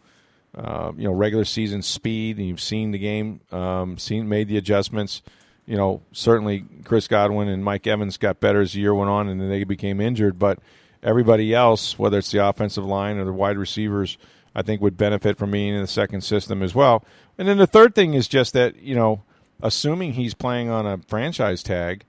uh, 0.57 0.93
you 0.97 1.05
know, 1.05 1.13
regular 1.13 1.45
season 1.45 1.83
speed, 1.83 2.37
and 2.37 2.47
you've 2.47 2.61
seen 2.61 2.91
the 2.91 2.99
game, 2.99 3.41
um, 3.53 3.97
seen 3.97 4.29
made 4.29 4.49
the 4.49 4.57
adjustments. 4.57 5.23
You 5.67 5.77
know, 5.77 6.03
certainly 6.13 6.65
Chris 6.85 7.09
Godwin 7.09 7.49
and 7.49 7.65
Mike 7.65 7.87
Evans 7.87 8.19
got 8.19 8.41
better 8.41 8.61
as 8.61 8.73
the 8.73 8.81
year 8.81 8.95
went 8.95 9.11
on, 9.11 9.29
and 9.29 9.41
then 9.41 9.49
they 9.49 9.65
became 9.65 10.01
injured, 10.01 10.39
but 10.39 10.59
everybody 11.07 11.55
else, 11.55 11.99
whether 11.99 12.19
it's 12.19 12.33
the 12.33 12.45
offensive 12.45 12.85
line 12.85 13.17
or 13.17 13.25
the 13.25 13.33
wide 13.33 13.57
receivers, 13.57 14.19
I 14.55 14.63
think 14.63 14.81
would 14.81 14.97
benefit 14.97 15.39
from 15.39 15.53
being 15.53 15.73
in 15.73 15.81
the 15.81 15.87
second 15.87 16.23
system 16.23 16.63
as 16.63 16.75
well. 16.75 17.05
And 17.39 17.47
then 17.47 17.59
the 17.59 17.67
third 17.67 17.95
thing 17.95 18.15
is 18.15 18.27
just 18.27 18.53
that, 18.55 18.77
you 18.77 18.97
know, 18.97 19.23
assuming 19.63 20.15
he's 20.15 20.35
playing 20.35 20.69
on 20.69 20.85
a 20.85 20.99
franchise 21.07 21.63
tag, 21.63 22.05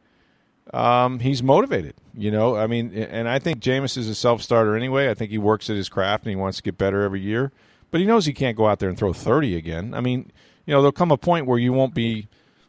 um, 0.74 1.20
he's 1.20 1.44
motivated. 1.44 1.94
You 2.14 2.32
know, 2.32 2.56
I 2.56 2.66
mean, 2.66 2.92
and 2.94 3.30
I 3.30 3.38
think 3.38 3.60
Jameis 3.60 3.98
is 3.98 4.10
a 4.10 4.16
self 4.16 4.42
starter 4.42 4.76
anyway. 4.76 5.10
I 5.10 5.14
think 5.14 5.30
he 5.30 5.38
works 5.38 5.70
at 5.70 5.76
his 5.76 5.90
craft 5.90 6.24
and 6.24 6.32
he 6.32 6.36
wants 6.36 6.58
to 6.58 6.64
get 6.64 6.78
better 6.78 7.04
every 7.04 7.22
year. 7.22 7.52
But 7.92 8.02
he 8.02 8.08
knows 8.08 8.26
he 8.26 8.34
can't 8.34 8.58
go 8.58 8.68
out 8.68 8.80
there 8.80 8.90
and 8.90 8.98
throw 8.98 9.14
30 9.14 9.56
again. 9.56 9.94
I 9.94 10.02
mean, 10.02 10.32
you 10.66 10.74
know, 10.74 10.82
there'll 10.82 10.92
come 10.92 11.12
a 11.12 11.18
point 11.18 11.46
where 11.46 11.60
you 11.60 11.72
won't 11.72 11.94
be 11.94 12.28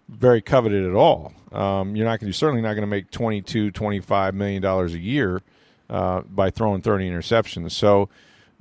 very 0.09 0.41
coveted 0.41 0.87
at 0.87 0.95
all. 0.95 1.33
Um, 1.51 1.97
you're 1.97 2.07
not 2.07 2.21
going 2.21 2.31
to, 2.31 2.39
certainly 2.39 2.63
not 2.63 2.75
going 2.75 2.83
to 2.83 2.87
make 2.87 3.11
22, 3.11 3.71
25 3.73 4.35
million 4.35 4.63
dollars 4.63 4.95
a 4.95 4.99
year 4.99 5.43
uh, 5.91 6.23
by 6.23 6.51
throwing 6.51 6.83
30 6.83 7.11
interceptions. 7.11 7.73
So 7.73 8.09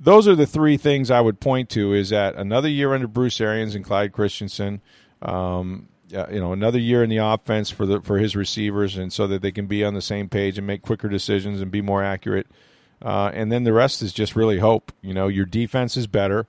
those 0.00 0.28
are 0.28 0.36
the 0.36 0.46
three 0.46 0.76
things 0.76 1.10
I 1.10 1.20
would 1.20 1.40
point 1.40 1.68
to 1.70 1.92
is 1.92 2.10
that 2.10 2.36
another 2.36 2.68
year 2.68 2.94
under 2.94 3.06
Bruce 3.06 3.40
Arians 3.40 3.74
and 3.74 3.84
Clyde 3.84 4.12
Christensen, 4.12 4.80
um, 5.22 5.88
uh, 6.14 6.26
you 6.30 6.40
know, 6.40 6.52
another 6.52 6.78
year 6.78 7.02
in 7.02 7.10
the 7.10 7.18
offense 7.18 7.70
for 7.70 7.84
the 7.84 8.00
for 8.00 8.18
his 8.18 8.34
receivers, 8.34 8.96
and 8.96 9.12
so 9.12 9.26
that 9.26 9.42
they 9.42 9.52
can 9.52 9.66
be 9.66 9.84
on 9.84 9.94
the 9.94 10.00
same 10.00 10.28
page 10.28 10.56
and 10.56 10.66
make 10.66 10.82
quicker 10.82 11.08
decisions 11.08 11.60
and 11.60 11.70
be 11.70 11.82
more 11.82 12.02
accurate. 12.02 12.46
Uh, 13.02 13.30
and 13.34 13.52
then 13.52 13.64
the 13.64 13.72
rest 13.72 14.02
is 14.02 14.12
just 14.12 14.34
really 14.34 14.58
hope. 14.58 14.92
You 15.02 15.14
know, 15.14 15.28
your 15.28 15.44
defense 15.44 15.96
is 15.96 16.06
better, 16.06 16.46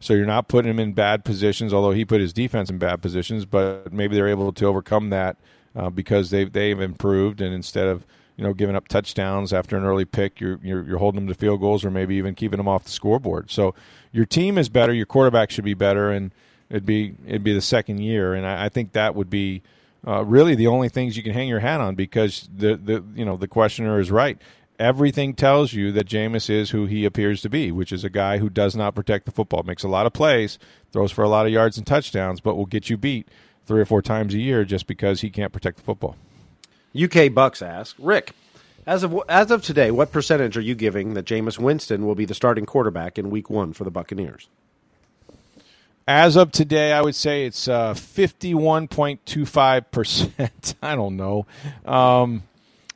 so 0.00 0.14
you're 0.14 0.24
not 0.24 0.48
putting 0.48 0.70
him 0.70 0.80
in 0.80 0.94
bad 0.94 1.24
positions. 1.24 1.74
Although 1.74 1.92
he 1.92 2.04
put 2.04 2.20
his 2.20 2.32
defense 2.32 2.70
in 2.70 2.78
bad 2.78 3.02
positions, 3.02 3.44
but 3.44 3.92
maybe 3.92 4.14
they're 4.14 4.28
able 4.28 4.52
to 4.52 4.66
overcome 4.66 5.10
that 5.10 5.36
uh, 5.76 5.90
because 5.90 6.30
they've 6.30 6.52
they've 6.52 6.80
improved, 6.80 7.40
and 7.40 7.54
instead 7.54 7.88
of 7.88 8.06
you 8.36 8.44
know, 8.44 8.54
giving 8.54 8.74
up 8.74 8.88
touchdowns 8.88 9.52
after 9.52 9.76
an 9.76 9.84
early 9.84 10.04
pick, 10.04 10.40
you're, 10.40 10.58
you're, 10.62 10.82
you're 10.82 10.98
holding 10.98 11.20
them 11.20 11.28
to 11.28 11.34
field 11.34 11.60
goals 11.60 11.84
or 11.84 11.90
maybe 11.90 12.14
even 12.16 12.34
keeping 12.34 12.56
them 12.56 12.68
off 12.68 12.84
the 12.84 12.90
scoreboard. 12.90 13.50
So 13.50 13.74
your 14.10 14.24
team 14.24 14.58
is 14.58 14.68
better, 14.68 14.92
your 14.92 15.06
quarterback 15.06 15.50
should 15.50 15.64
be 15.64 15.74
better, 15.74 16.10
and 16.10 16.32
it'd 16.70 16.86
be 16.86 17.14
it'd 17.26 17.44
be 17.44 17.54
the 17.54 17.60
second 17.60 17.98
year, 18.00 18.34
and 18.34 18.46
I, 18.46 18.64
I 18.64 18.68
think 18.68 18.92
that 18.92 19.14
would 19.14 19.28
be 19.28 19.62
uh, 20.06 20.24
really 20.24 20.54
the 20.54 20.66
only 20.66 20.88
things 20.88 21.16
you 21.16 21.22
can 21.22 21.32
hang 21.32 21.48
your 21.48 21.60
hat 21.60 21.80
on 21.80 21.94
because 21.94 22.48
the 22.56 22.76
the 22.76 23.04
you 23.14 23.24
know 23.24 23.36
the 23.36 23.48
questioner 23.48 24.00
is 24.00 24.10
right. 24.10 24.38
everything 24.78 25.34
tells 25.34 25.72
you 25.72 25.92
that 25.92 26.06
Jameis 26.06 26.50
is 26.50 26.70
who 26.70 26.86
he 26.86 27.04
appears 27.04 27.40
to 27.42 27.48
be, 27.48 27.70
which 27.70 27.92
is 27.92 28.04
a 28.04 28.10
guy 28.10 28.38
who 28.38 28.50
does 28.50 28.74
not 28.74 28.94
protect 28.94 29.26
the 29.26 29.30
football, 29.30 29.62
makes 29.62 29.84
a 29.84 29.88
lot 29.88 30.06
of 30.06 30.12
plays, 30.12 30.58
throws 30.92 31.12
for 31.12 31.22
a 31.22 31.28
lot 31.28 31.46
of 31.46 31.52
yards 31.52 31.78
and 31.78 31.86
touchdowns, 31.86 32.40
but 32.40 32.56
will 32.56 32.66
get 32.66 32.90
you 32.90 32.96
beat 32.96 33.28
three 33.64 33.80
or 33.80 33.84
four 33.84 34.02
times 34.02 34.34
a 34.34 34.38
year 34.38 34.64
just 34.64 34.86
because 34.86 35.20
he 35.20 35.30
can't 35.30 35.52
protect 35.52 35.76
the 35.76 35.84
football. 35.84 36.16
UK 37.00 37.32
Bucks 37.32 37.62
ask 37.62 37.96
Rick, 37.98 38.32
as 38.86 39.02
of 39.02 39.18
as 39.28 39.50
of 39.50 39.62
today, 39.62 39.90
what 39.90 40.10
percentage 40.10 40.56
are 40.56 40.62
you 40.62 40.74
giving 40.74 41.14
that 41.14 41.24
Jameis 41.24 41.58
Winston 41.58 42.04
will 42.04 42.14
be 42.14 42.24
the 42.24 42.34
starting 42.34 42.66
quarterback 42.66 43.18
in 43.18 43.30
Week 43.30 43.48
One 43.48 43.72
for 43.72 43.84
the 43.84 43.90
Buccaneers? 43.90 44.48
As 46.08 46.36
of 46.36 46.50
today, 46.50 46.92
I 46.92 47.00
would 47.00 47.14
say 47.14 47.46
it's 47.46 47.68
uh, 47.68 47.94
fifty-one 47.94 48.88
point 48.88 49.24
two 49.24 49.46
five 49.46 49.90
percent. 49.92 50.74
I 50.82 50.96
don't 50.96 51.16
know. 51.16 51.46
Um, 51.84 52.42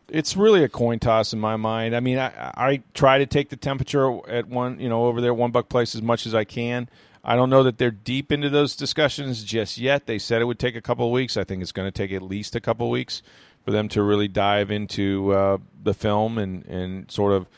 it's 0.08 0.36
really 0.36 0.64
a 0.64 0.68
coin 0.68 0.98
toss 0.98 1.32
in 1.32 1.38
my 1.38 1.56
mind. 1.56 1.94
I 1.94 2.00
mean, 2.00 2.18
I, 2.18 2.32
I 2.56 2.82
try 2.94 3.18
to 3.18 3.26
take 3.26 3.48
the 3.48 3.56
temperature 3.56 4.28
at 4.28 4.48
one, 4.48 4.80
you 4.80 4.88
know, 4.88 5.06
over 5.06 5.20
there 5.20 5.34
One 5.34 5.50
Buck 5.50 5.68
Place 5.68 5.94
as 5.94 6.02
much 6.02 6.26
as 6.26 6.34
I 6.34 6.44
can. 6.44 6.88
I 7.24 7.34
don't 7.34 7.50
know 7.50 7.64
that 7.64 7.78
they're 7.78 7.90
deep 7.90 8.30
into 8.30 8.48
those 8.48 8.76
discussions 8.76 9.42
just 9.42 9.78
yet. 9.78 10.06
They 10.06 10.18
said 10.18 10.40
it 10.40 10.44
would 10.44 10.60
take 10.60 10.76
a 10.76 10.80
couple 10.80 11.06
of 11.06 11.12
weeks. 11.12 11.36
I 11.36 11.42
think 11.42 11.60
it's 11.60 11.72
going 11.72 11.88
to 11.88 11.92
take 11.92 12.12
at 12.12 12.22
least 12.22 12.54
a 12.54 12.60
couple 12.60 12.86
of 12.86 12.92
weeks 12.92 13.20
for 13.66 13.72
them 13.72 13.88
to 13.88 14.00
really 14.00 14.28
dive 14.28 14.70
into 14.70 15.32
uh, 15.32 15.58
the 15.82 15.92
film 15.92 16.38
and, 16.38 16.64
and 16.66 17.10
sort 17.10 17.32
of 17.32 17.48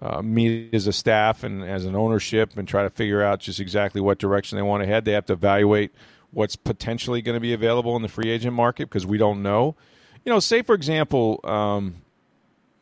uh, 0.00 0.22
meet 0.22 0.72
as 0.72 0.86
a 0.86 0.92
staff 0.92 1.44
and 1.44 1.62
as 1.62 1.84
an 1.84 1.94
ownership 1.94 2.56
and 2.56 2.66
try 2.66 2.82
to 2.82 2.88
figure 2.88 3.22
out 3.22 3.40
just 3.40 3.60
exactly 3.60 4.00
what 4.00 4.18
direction 4.18 4.56
they 4.56 4.62
want 4.62 4.82
to 4.82 4.86
head. 4.86 5.04
They 5.04 5.12
have 5.12 5.26
to 5.26 5.34
evaluate 5.34 5.92
what's 6.30 6.56
potentially 6.56 7.20
going 7.20 7.36
to 7.36 7.40
be 7.40 7.52
available 7.52 7.94
in 7.94 8.00
the 8.00 8.08
free 8.08 8.30
agent 8.30 8.54
market 8.54 8.88
because 8.88 9.04
we 9.04 9.18
don't 9.18 9.42
know. 9.42 9.76
You 10.24 10.32
know, 10.32 10.40
say 10.40 10.62
for 10.62 10.74
example, 10.74 11.40
um, 11.44 11.96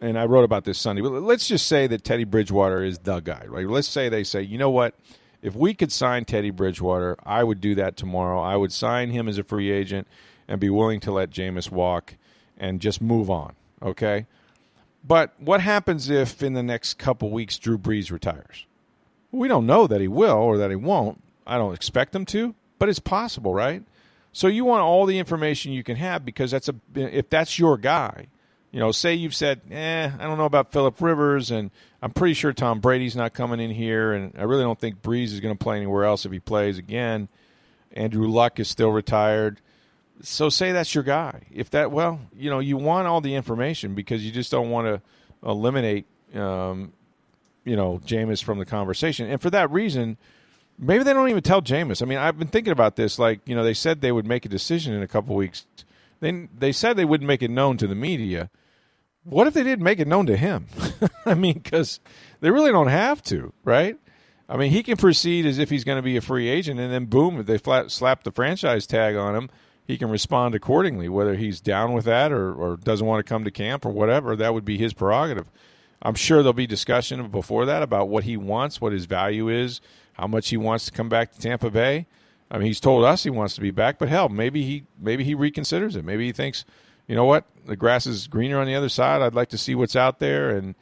and 0.01 0.17
I 0.17 0.27
wrote 0.27 0.45
about 0.45 0.63
this 0.63 0.79
Sunday, 0.79 1.03
but 1.03 1.11
let's 1.11 1.49
just 1.49 1.67
say 1.67 1.89
that 1.89 2.05
Teddy 2.05 2.23
Bridgewater 2.23 2.85
is 2.85 3.01
the 3.01 3.19
guy, 3.19 3.43
right? 3.49 3.67
Let's 3.67 3.89
say 3.89 4.09
they 4.09 4.23
say, 4.23 4.43
you 4.43 4.57
know 4.57 4.71
what? 4.71 4.95
If 5.43 5.57
we 5.57 5.75
could 5.75 5.91
sign 5.91 6.27
Teddy 6.27 6.51
Bridgewater, 6.51 7.17
I 7.27 7.43
would 7.43 7.61
do 7.61 7.75
that 7.75 7.97
tomorrow. 7.97 8.41
I 8.41 8.55
would 8.55 8.73
sign 8.73 9.11
him 9.11 9.27
as 9.27 9.37
a 9.37 9.43
free 9.43 9.73
agent 9.73 10.07
and 10.47 10.61
be 10.61 10.71
willing 10.71 11.01
to 11.01 11.11
let 11.11 11.31
Jameis 11.31 11.73
walk 11.73 12.15
and 12.59 12.81
just 12.81 13.01
move 13.01 13.31
on. 13.31 13.55
Okay. 13.83 14.27
But 15.07 15.33
what 15.39 15.61
happens 15.61 16.11
if 16.11 16.43
in 16.43 16.53
the 16.53 16.63
next 16.63 16.99
couple 16.99 17.31
weeks 17.31 17.59
Drew 17.59 17.79
Brees 17.79 18.11
retires? 18.11 18.67
We 19.31 19.49
don't 19.49 19.67
know 19.67 19.87
that 19.87 20.01
he 20.01 20.09
will 20.09 20.37
or 20.37 20.59
that 20.59 20.71
he 20.71 20.77
won't. 20.77 21.23
I 21.47 21.57
don't 21.57 21.75
expect 21.75 22.15
him 22.15 22.27
to, 22.27 22.55
but 22.79 22.89
it's 22.89 22.99
possible, 22.99 23.55
right? 23.55 23.83
So 24.33 24.49
you 24.49 24.65
want 24.65 24.83
all 24.83 25.07
the 25.07 25.19
information 25.19 25.73
you 25.73 25.83
can 25.83 25.97
have 25.97 26.25
because 26.25 26.51
that's 26.51 26.69
a 26.69 26.75
if 26.95 27.31
that's 27.31 27.59
your 27.59 27.79
guy. 27.79 28.27
You 28.71 28.81
know, 28.81 28.93
say 28.93 29.15
you've 29.15 29.35
said, 29.35 29.63
"Eh, 29.71 30.11
I 30.19 30.23
don't 30.25 30.37
know 30.37 30.45
about 30.45 30.73
Philip 30.73 31.01
Rivers, 31.01 31.51
and 31.51 31.71
I'm 32.03 32.11
pretty 32.11 32.35
sure 32.35 32.53
Tom 32.53 32.81
Brady's 32.81 33.17
not 33.17 33.33
coming 33.33 33.61
in 33.61 33.71
here, 33.71 34.13
and 34.13 34.35
I 34.39 34.43
really 34.43 34.63
don't 34.63 34.79
think 34.79 35.01
Brees 35.01 35.33
is 35.33 35.41
going 35.41 35.57
to 35.57 35.63
play 35.63 35.79
anywhere 35.79 36.05
else 36.05 36.27
if 36.27 36.33
he 36.33 36.39
plays 36.39 36.77
again." 36.77 37.29
Andrew 37.93 38.29
Luck 38.29 38.61
is 38.61 38.69
still 38.69 38.91
retired 38.91 39.61
so 40.23 40.49
say 40.49 40.73
that's 40.73 40.95
your 40.95 41.05
guy. 41.05 41.43
If 41.53 41.71
that, 41.71 41.91
well, 41.91 42.21
you 42.35 42.51
know, 42.51 42.59
you 42.59 42.77
want 42.77 43.07
all 43.07 43.21
the 43.21 43.35
information 43.35 43.95
because 43.95 44.25
you 44.25 44.33
just 44.33 44.51
don't 44.51 44.71
want 44.71 44.87
to 44.87 45.49
eliminate, 45.49 46.07
um, 46.35 46.93
you 47.65 47.77
know, 47.77 48.01
Jameis 48.05 48.43
from 48.43 48.59
the 48.59 48.65
conversation. 48.65 49.31
And 49.31 49.41
for 49.41 49.51
that 49.51 49.71
reason, 49.71 50.17
maybe 50.79 51.05
they 51.05 51.13
don't 51.13 51.29
even 51.29 51.43
tell 51.43 51.63
Jameis. 51.63 52.03
I 52.03 52.07
mean, 52.07 52.19
I've 52.19 52.39
been 52.39 52.49
thinking 52.49 52.73
about 52.73 52.97
this. 52.97 53.19
Like, 53.19 53.41
you 53.47 53.55
know, 53.55 53.65
they 53.65 53.75
said 53.75 54.01
they 54.01 54.13
would 54.13 54.27
make 54.27 54.45
a 54.45 54.49
decision 54.49 54.95
in 54.95 55.03
a 55.03 55.09
couple 55.09 55.37
weeks. 55.37 55.67
Then 56.21 56.49
they 56.57 56.73
said 56.73 56.97
they 56.97 57.05
wouldn't 57.05 57.29
make 57.29 57.43
it 57.43 57.51
known 57.51 57.77
to 57.79 57.87
the 57.87 57.95
media. 57.95 58.51
What 59.25 59.47
if 59.47 59.55
they 59.55 59.63
didn't 59.63 59.85
make 59.85 60.01
it 60.01 60.09
known 60.09 60.27
to 60.27 60.37
him? 60.37 60.67
I 61.27 61.35
mean, 61.35 61.55
because 61.55 62.01
they 62.41 62.51
really 62.51 62.73
don't 62.73 62.89
have 62.89 63.23
to, 63.25 63.53
right? 63.63 63.97
I 64.49 64.57
mean, 64.57 64.73
he 64.73 64.83
can 64.83 64.97
proceed 64.97 65.45
as 65.45 65.59
if 65.59 65.69
he's 65.69 65.85
going 65.85 65.99
to 65.99 66.03
be 66.03 66.17
a 66.17 66.23
free 66.23 66.49
agent, 66.49 66.81
and 66.81 66.91
then 66.91 67.05
boom, 67.05 67.39
if 67.39 67.47
they 67.47 67.59
flat, 67.59 67.91
slap 67.91 68.25
the 68.25 68.33
franchise 68.33 68.87
tag 68.87 69.15
on 69.15 69.37
him– 69.37 69.51
he 69.89 69.97
can 69.97 70.11
respond 70.11 70.55
accordingly, 70.55 71.09
whether 71.09 71.35
he's 71.35 71.63
down 71.63 71.95
with 71.95 72.05
that 72.05 72.31
or, 72.31 72.53
or 72.53 72.77
doesn't 72.77 73.07
want 73.07 73.25
to 73.25 73.29
come 73.29 73.43
to 73.45 73.51
camp 73.51 73.87
or 73.87 73.89
whatever. 73.89 74.37
That 74.37 74.53
would 74.53 74.67
be 74.67 74.77
his 74.77 74.93
prerogative. 74.93 75.51
I'm 76.03 76.15
sure 76.15 76.43
there'll 76.43 76.53
be 76.53 76.67
discussion 76.67 77.27
before 77.29 77.65
that 77.65 77.83
about 77.83 78.09
what 78.09 78.25
he 78.25 78.37
wants, 78.37 78.83
what 78.83 78.93
his 78.93 79.07
value 79.07 79.49
is, 79.49 79.81
how 80.13 80.27
much 80.27 80.51
he 80.51 80.59
wants 80.59 80.85
to 80.85 80.93
come 80.93 81.09
back 81.09 81.33
to 81.33 81.41
Tampa 81.41 81.71
Bay. 81.71 82.07
I 82.51 82.59
mean, 82.59 82.67
he's 82.67 82.81
told 82.81 83.05
us 83.05 83.25
he 83.25 83.31
wants 83.31 83.55
to 83.55 83.63
be 83.63 83.71
back, 83.71 83.99
but 83.99 84.11
hell, 84.11 84.29
maybe 84.29 84.63
he 84.63 84.85
maybe 85.01 85.25
he 85.25 85.35
reconsiders 85.35 85.97
it. 85.97 86.05
Maybe 86.05 86.27
he 86.27 86.33
thinks, 86.33 86.67
you 87.07 87.17
know 87.17 87.25
what, 87.25 87.47
the 87.65 87.77
grass 87.77 88.07
is 88.07 88.27
greener 88.27 88.61
on 88.61 88.67
the 88.67 88.75
other 88.75 88.89
side. 88.91 89.23
I'd 89.23 89.35
like 89.35 89.49
to 89.51 89.59
see 89.59 89.75
what's 89.75 89.97
out 89.97 90.19
there 90.19 90.51
and 90.51 90.75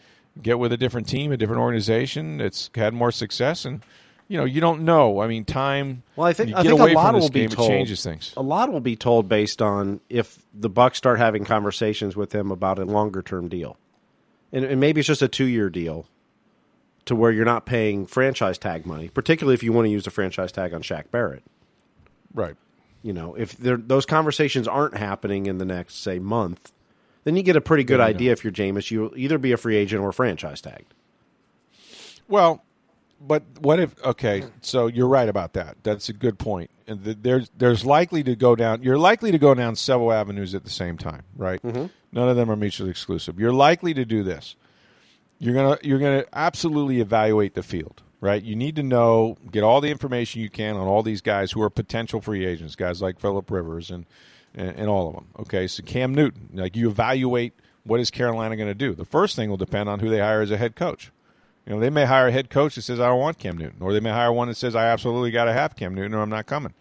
get 0.43 0.59
with 0.59 0.73
a 0.73 0.77
different 0.77 1.09
team, 1.09 1.31
a 1.31 1.37
different 1.37 1.63
organization 1.63 2.39
that's 2.39 2.71
had 2.75 2.93
more 2.93 3.13
success, 3.13 3.65
and 3.65 3.83
you 4.29 4.37
know, 4.37 4.45
you 4.45 4.61
don't 4.61 4.83
know. 4.83 5.21
I 5.21 5.29
mean, 5.29 5.45
time. 5.45 6.03
Well, 6.17 6.27
I 6.27 6.33
think 6.33 6.55
I 6.55 6.63
think 6.63 6.81
a 6.81 6.85
lot 6.87 7.15
will 7.15 7.29
game, 7.29 7.49
be 7.49 7.55
told. 7.55 7.69
changes 7.69 8.03
things. 8.03 8.33
A 8.37 8.43
lot 8.43 8.73
will 8.73 8.81
be 8.81 8.97
told 8.97 9.29
based 9.29 9.63
on 9.63 10.01
if 10.09 10.43
the 10.53 10.69
Bucks 10.69 10.99
start 10.99 11.19
having 11.19 11.45
conversations 11.45 12.17
with 12.17 12.35
him 12.35 12.51
about 12.51 12.79
a 12.79 12.85
longer 12.85 13.23
term 13.23 13.49
deal, 13.49 13.77
and, 14.53 14.65
and 14.65 14.81
maybe 14.81 15.01
it's 15.01 15.07
just 15.07 15.23
a 15.23 15.29
two 15.29 15.45
year 15.45 15.71
deal, 15.71 16.07
to 17.05 17.15
where 17.15 17.31
you're 17.31 17.45
not 17.45 17.67
paying 17.67 18.07
franchise 18.07 18.59
tag 18.59 18.85
money, 18.85 19.09
particularly 19.09 19.55
if 19.55 19.63
you 19.63 19.73
want 19.73 19.87
to 19.87 19.91
use 19.91 20.07
a 20.07 20.11
franchise 20.11 20.53
tag 20.53 20.75
on 20.75 20.83
Shaq 20.83 21.11
Barrett. 21.11 21.45
Right. 22.35 22.57
You 23.03 23.13
know, 23.13 23.35
if 23.37 23.57
those 23.59 24.05
conversations 24.05 24.67
aren't 24.67 24.97
happening 24.97 25.47
in 25.47 25.59
the 25.59 25.65
next 25.65 26.03
say 26.03 26.19
month, 26.19 26.73
then 27.23 27.37
you 27.37 27.45
get 27.45 27.55
a 27.55 27.61
pretty 27.61 27.85
good 27.85 28.01
yeah, 28.01 28.07
idea 28.07 28.33
if 28.33 28.43
you're 28.43 28.53
Jameis. 28.53 28.91
You'll 28.91 29.17
either 29.17 29.39
be 29.39 29.53
a 29.53 29.57
free 29.57 29.77
agent 29.77 30.03
or 30.03 30.11
franchise 30.11 30.61
tagged. 30.61 30.93
Well, 32.27 32.65
but 33.21 33.43
what 33.61 33.81
if? 33.81 34.03
Okay, 34.05 34.45
so 34.61 34.87
you're 34.87 35.09
right 35.09 35.29
about 35.29 35.55
that. 35.55 35.77
That's 35.83 36.09
a 36.09 36.13
good 36.13 36.39
point. 36.39 36.71
And 36.87 37.03
the, 37.03 37.15
there's 37.15 37.51
there's 37.57 37.85
likely 37.85 38.23
to 38.25 38.37
go 38.37 38.55
down. 38.57 38.83
You're 38.83 38.99
likely 38.99 39.33
to 39.33 39.39
go 39.39 39.55
down 39.55 39.77
several 39.77 40.13
avenues 40.13 40.55
at 40.55 40.65
the 40.65 40.71
same 40.71 40.99
time, 40.99 41.23
right? 41.37 41.61
Mm-hmm. 41.63 41.87
None 42.13 42.29
of 42.29 42.37
them 42.37 42.51
are 42.51 42.57
mutually 42.57 42.91
exclusive. 42.91 43.39
You're 43.41 43.53
likely 43.53 43.95
to 43.95 44.05
do 44.05 44.23
this. 44.23 44.57
You're 45.39 45.55
gonna 45.55 45.79
you're 45.83 45.99
gonna 45.99 46.25
absolutely 46.33 47.01
evaluate 47.01 47.55
the 47.55 47.63
field, 47.63 48.03
right? 48.21 48.43
You 48.43 48.57
need 48.57 48.77
to 48.77 48.83
know, 48.83 49.37
get 49.51 49.63
all 49.63 49.81
the 49.81 49.91
information 49.91 50.41
you 50.41 50.51
can 50.51 50.77
on 50.77 50.87
all 50.87 51.03
these 51.03 51.21
guys 51.21 51.53
who 51.53 51.63
are 51.63 51.71
potential 51.71 52.21
free 52.21 52.47
agents, 52.47 52.75
guys 52.75 53.03
like 53.03 53.21
Philip 53.21 53.51
Rivers 53.51 53.91
and 53.91 54.07
and, 54.55 54.77
and 54.77 54.89
all 54.89 55.09
of 55.09 55.15
them. 55.15 55.27
Okay, 55.41 55.67
so 55.67 55.83
Cam 55.83 56.15
Newton, 56.15 56.51
like 56.55 56.77
you 56.77 56.89
evaluate 56.89 57.55
what 57.85 58.01
is 58.01 58.11
Carolina 58.11 58.57
going 58.57 58.69
to 58.69 58.75
do. 58.75 58.95
The 58.95 59.05
first 59.05 59.37
thing 59.37 59.49
will 59.49 59.57
depend 59.57 59.89
on 59.89 60.01
who 60.01 60.11
they 60.11 60.19
hire 60.19 60.43
as 60.43 60.51
a 60.51 60.57
head 60.57 60.75
coach. 60.75 61.13
You 61.67 61.75
know, 61.75 61.81
they 61.81 61.91
may 61.91 62.05
hire 62.05 62.29
a 62.29 62.33
head 62.33 62.49
coach 62.49 62.77
that 62.77 62.83
says 62.83 63.01
I 63.01 63.09
don't 63.09 63.19
want 63.19 63.39
Cam 63.39 63.59
Newton, 63.59 63.79
or 63.81 63.93
they 63.93 64.01
may 64.01 64.11
hire 64.11 64.33
one 64.33 64.49
that 64.49 64.57
says 64.57 64.77
I 64.77 64.87
absolutely 64.87 65.33
got 65.33 65.45
to 65.45 65.53
have 65.53 65.75
Cam 65.75 65.95
Newton, 65.95 66.15
or 66.15 66.23
I'm 66.23 66.31
not 66.31 66.47
coming. 66.47 66.75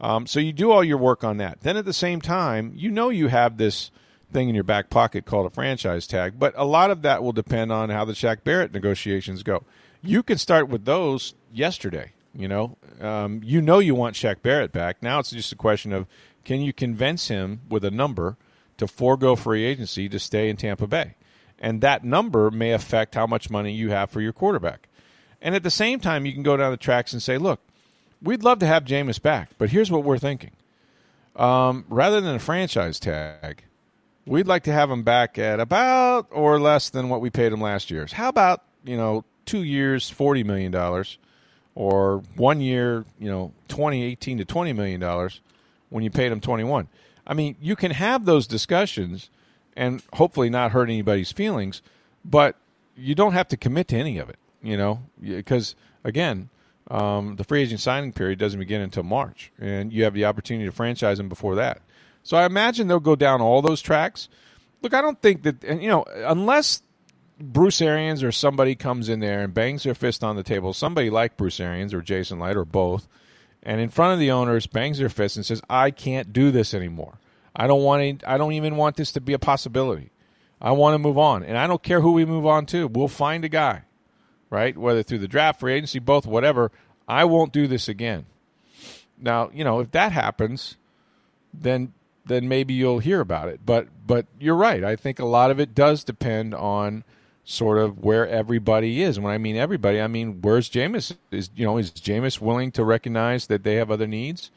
Um, 0.00 0.26
so 0.26 0.40
you 0.40 0.52
do 0.52 0.72
all 0.72 0.82
your 0.82 0.98
work 0.98 1.22
on 1.22 1.36
that. 1.36 1.60
Then 1.60 1.76
at 1.76 1.84
the 1.84 1.92
same 1.92 2.20
time, 2.20 2.72
you 2.74 2.90
know 2.90 3.10
you 3.10 3.28
have 3.28 3.56
this 3.56 3.90
thing 4.32 4.48
in 4.48 4.54
your 4.54 4.64
back 4.64 4.88
pocket 4.88 5.26
called 5.26 5.46
a 5.46 5.50
franchise 5.50 6.06
tag, 6.06 6.38
but 6.38 6.54
a 6.56 6.64
lot 6.64 6.90
of 6.90 7.02
that 7.02 7.22
will 7.22 7.32
depend 7.32 7.70
on 7.70 7.90
how 7.90 8.04
the 8.04 8.14
Shaq 8.14 8.42
Barrett 8.42 8.72
negotiations 8.72 9.42
go. 9.42 9.64
You 10.02 10.22
can 10.22 10.38
start 10.38 10.68
with 10.68 10.86
those 10.86 11.34
yesterday. 11.52 12.12
You 12.34 12.48
know, 12.48 12.78
um, 13.02 13.42
you 13.44 13.60
know 13.60 13.78
you 13.78 13.94
want 13.94 14.16
Shaq 14.16 14.40
Barrett 14.40 14.72
back. 14.72 15.02
Now 15.02 15.18
it's 15.18 15.30
just 15.30 15.52
a 15.52 15.56
question 15.56 15.92
of 15.92 16.06
can 16.44 16.62
you 16.62 16.72
convince 16.72 17.28
him 17.28 17.60
with 17.68 17.84
a 17.84 17.90
number 17.90 18.38
to 18.78 18.88
forego 18.88 19.36
free 19.36 19.64
agency 19.64 20.08
to 20.08 20.18
stay 20.18 20.48
in 20.48 20.56
Tampa 20.56 20.86
Bay 20.86 21.14
and 21.62 21.80
that 21.80 22.02
number 22.02 22.50
may 22.50 22.72
affect 22.72 23.14
how 23.14 23.26
much 23.26 23.48
money 23.48 23.72
you 23.72 23.90
have 23.90 24.10
for 24.10 24.20
your 24.20 24.32
quarterback. 24.32 24.88
And 25.40 25.54
at 25.54 25.62
the 25.62 25.70
same 25.70 26.00
time, 26.00 26.26
you 26.26 26.32
can 26.32 26.42
go 26.42 26.56
down 26.56 26.72
the 26.72 26.76
tracks 26.76 27.12
and 27.12 27.22
say, 27.22 27.38
look, 27.38 27.60
we'd 28.20 28.42
love 28.42 28.58
to 28.58 28.66
have 28.66 28.84
Jameis 28.84 29.22
back, 29.22 29.50
but 29.58 29.70
here's 29.70 29.90
what 29.90 30.02
we're 30.02 30.18
thinking. 30.18 30.50
Um, 31.36 31.86
rather 31.88 32.20
than 32.20 32.34
a 32.34 32.40
franchise 32.40 32.98
tag, 33.00 33.62
we'd 34.26 34.48
like 34.48 34.64
to 34.64 34.72
have 34.72 34.90
him 34.90 35.04
back 35.04 35.38
at 35.38 35.60
about 35.60 36.26
or 36.30 36.60
less 36.60 36.90
than 36.90 37.08
what 37.08 37.20
we 37.20 37.30
paid 37.30 37.52
him 37.52 37.60
last 37.60 37.90
year. 37.90 38.06
How 38.12 38.28
about, 38.28 38.64
you 38.84 38.96
know, 38.96 39.24
two 39.46 39.62
years, 39.62 40.12
$40 40.12 40.44
million, 40.44 40.74
or 41.74 42.22
one 42.36 42.60
year, 42.60 43.04
you 43.18 43.30
know, 43.30 43.52
20, 43.68 44.02
18 44.02 44.38
to 44.38 44.44
$20 44.44 44.76
million 44.76 45.30
when 45.90 46.02
you 46.02 46.10
paid 46.10 46.32
him 46.32 46.40
21? 46.40 46.88
I 47.24 47.34
mean, 47.34 47.54
you 47.60 47.76
can 47.76 47.92
have 47.92 48.24
those 48.24 48.48
discussions– 48.48 49.30
and 49.76 50.02
hopefully 50.14 50.50
not 50.50 50.72
hurt 50.72 50.88
anybody's 50.88 51.32
feelings. 51.32 51.82
But 52.24 52.56
you 52.96 53.14
don't 53.14 53.32
have 53.32 53.48
to 53.48 53.56
commit 53.56 53.88
to 53.88 53.96
any 53.96 54.18
of 54.18 54.28
it, 54.28 54.38
you 54.62 54.76
know, 54.76 55.02
because 55.20 55.74
again, 56.04 56.50
um, 56.90 57.36
the 57.36 57.44
free 57.44 57.62
agent 57.62 57.80
signing 57.80 58.12
period 58.12 58.38
doesn't 58.38 58.58
begin 58.58 58.80
until 58.80 59.02
March, 59.02 59.52
and 59.58 59.92
you 59.92 60.04
have 60.04 60.14
the 60.14 60.24
opportunity 60.24 60.66
to 60.66 60.72
franchise 60.72 61.18
them 61.18 61.28
before 61.28 61.54
that. 61.54 61.80
So 62.22 62.36
I 62.36 62.44
imagine 62.44 62.86
they'll 62.86 63.00
go 63.00 63.16
down 63.16 63.40
all 63.40 63.62
those 63.62 63.82
tracks. 63.82 64.28
Look, 64.82 64.94
I 64.94 65.00
don't 65.00 65.20
think 65.20 65.42
that, 65.42 65.64
and 65.64 65.82
you 65.82 65.88
know, 65.88 66.04
unless 66.16 66.82
Bruce 67.40 67.80
Arians 67.80 68.22
or 68.22 68.30
somebody 68.30 68.74
comes 68.74 69.08
in 69.08 69.20
there 69.20 69.42
and 69.42 69.54
bangs 69.54 69.84
their 69.84 69.94
fist 69.94 70.22
on 70.22 70.36
the 70.36 70.42
table, 70.42 70.72
somebody 70.72 71.10
like 71.10 71.36
Bruce 71.36 71.60
Arians 71.60 71.94
or 71.94 72.02
Jason 72.02 72.38
Licht 72.38 72.56
or 72.56 72.64
both, 72.64 73.08
and 73.62 73.80
in 73.80 73.88
front 73.88 74.12
of 74.12 74.18
the 74.18 74.30
owners 74.30 74.66
bangs 74.66 74.98
their 74.98 75.08
fist 75.08 75.36
and 75.36 75.46
says, 75.46 75.62
"I 75.68 75.90
can't 75.90 76.32
do 76.32 76.50
this 76.50 76.74
anymore." 76.74 77.18
I 77.54 77.66
don't 77.66 77.82
want 77.82 78.02
any, 78.02 78.18
I 78.26 78.38
don't 78.38 78.52
even 78.52 78.76
want 78.76 78.96
this 78.96 79.12
to 79.12 79.20
be 79.20 79.32
a 79.32 79.38
possibility. 79.38 80.10
I 80.60 80.72
want 80.72 80.94
to 80.94 80.98
move 80.98 81.18
on, 81.18 81.42
and 81.42 81.58
I 81.58 81.66
don't 81.66 81.82
care 81.82 82.00
who 82.00 82.12
we 82.12 82.24
move 82.24 82.46
on 82.46 82.66
to. 82.66 82.86
We'll 82.86 83.08
find 83.08 83.44
a 83.44 83.48
guy, 83.48 83.82
right? 84.48 84.76
Whether 84.78 85.02
through 85.02 85.18
the 85.18 85.28
draft, 85.28 85.60
free 85.60 85.74
agency, 85.74 85.98
both, 85.98 86.24
whatever. 86.24 86.70
I 87.08 87.24
won't 87.24 87.52
do 87.52 87.66
this 87.66 87.88
again. 87.88 88.26
Now, 89.18 89.50
you 89.52 89.64
know, 89.64 89.80
if 89.80 89.90
that 89.90 90.12
happens, 90.12 90.76
then 91.52 91.92
then 92.24 92.48
maybe 92.48 92.74
you'll 92.74 93.00
hear 93.00 93.20
about 93.20 93.48
it. 93.48 93.60
But 93.64 93.88
but 94.06 94.26
you're 94.38 94.56
right. 94.56 94.84
I 94.84 94.96
think 94.96 95.18
a 95.18 95.24
lot 95.24 95.50
of 95.50 95.58
it 95.58 95.74
does 95.74 96.04
depend 96.04 96.54
on 96.54 97.04
sort 97.44 97.78
of 97.78 97.98
where 97.98 98.28
everybody 98.28 99.02
is. 99.02 99.18
When 99.18 99.32
I 99.32 99.38
mean 99.38 99.56
everybody, 99.56 100.00
I 100.00 100.06
mean 100.06 100.40
where's 100.40 100.70
Jameis? 100.70 101.16
Is 101.30 101.50
you 101.56 101.64
know 101.64 101.78
is 101.78 101.90
Jameis 101.90 102.40
willing 102.40 102.70
to 102.72 102.84
recognize 102.84 103.46
that 103.48 103.64
they 103.64 103.74
have 103.76 103.90
other 103.90 104.06
needs, 104.06 104.50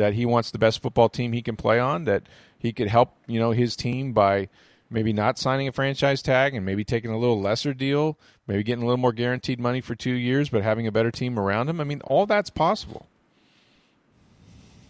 that 0.00 0.14
he 0.14 0.24
wants 0.24 0.50
the 0.50 0.58
best 0.58 0.80
football 0.80 1.10
team 1.10 1.34
he 1.34 1.42
can 1.42 1.56
play 1.56 1.78
on, 1.78 2.04
that 2.04 2.22
he 2.58 2.72
could 2.72 2.88
help 2.88 3.14
you 3.26 3.38
know 3.38 3.50
his 3.50 3.76
team 3.76 4.14
by 4.14 4.48
maybe 4.88 5.12
not 5.12 5.38
signing 5.38 5.68
a 5.68 5.72
franchise 5.72 6.22
tag 6.22 6.54
and 6.54 6.64
maybe 6.64 6.84
taking 6.84 7.10
a 7.10 7.18
little 7.18 7.38
lesser 7.38 7.74
deal, 7.74 8.18
maybe 8.46 8.62
getting 8.62 8.82
a 8.82 8.86
little 8.86 8.96
more 8.96 9.12
guaranteed 9.12 9.60
money 9.60 9.82
for 9.82 9.94
two 9.94 10.14
years, 10.14 10.48
but 10.48 10.62
having 10.62 10.86
a 10.86 10.90
better 10.90 11.10
team 11.10 11.38
around 11.38 11.68
him. 11.68 11.82
I 11.82 11.84
mean, 11.84 12.00
all 12.04 12.24
that's 12.24 12.48
possible. 12.48 13.08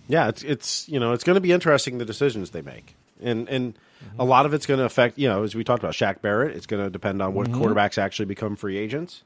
Yeah, 0.07 0.29
it's 0.29 0.45
it's 0.45 0.89
you 0.89 1.01
know 1.01 1.13
it's 1.13 1.25
going 1.25 1.35
to 1.35 1.41
be 1.41 1.51
interesting 1.51 1.99
the 1.99 2.05
decisions 2.05 2.51
they 2.51 2.63
make, 2.63 2.95
and 3.21 3.49
and 3.49 3.75
mm-hmm. 3.75 4.21
a 4.21 4.25
lot 4.25 4.47
of 4.47 4.55
it's 4.55 4.65
going 4.65 4.79
to 4.79 4.85
affect 4.85 5.19
you 5.19 5.29
know 5.29 5.43
as 5.43 5.57
we 5.57 5.65
talked 5.65 5.83
about 5.83 5.95
Shaq 5.95 6.23
Barrett. 6.23 6.57
It's 6.57 6.67
going 6.67 6.85
to 6.85 6.89
depend 6.91 7.21
on 7.21 7.35
what 7.35 7.49
mm-hmm. 7.49 7.61
quarterbacks 7.61 7.99
actually 7.99 8.27
become 8.27 8.55
free 8.55 8.79
agents. 8.79 9.25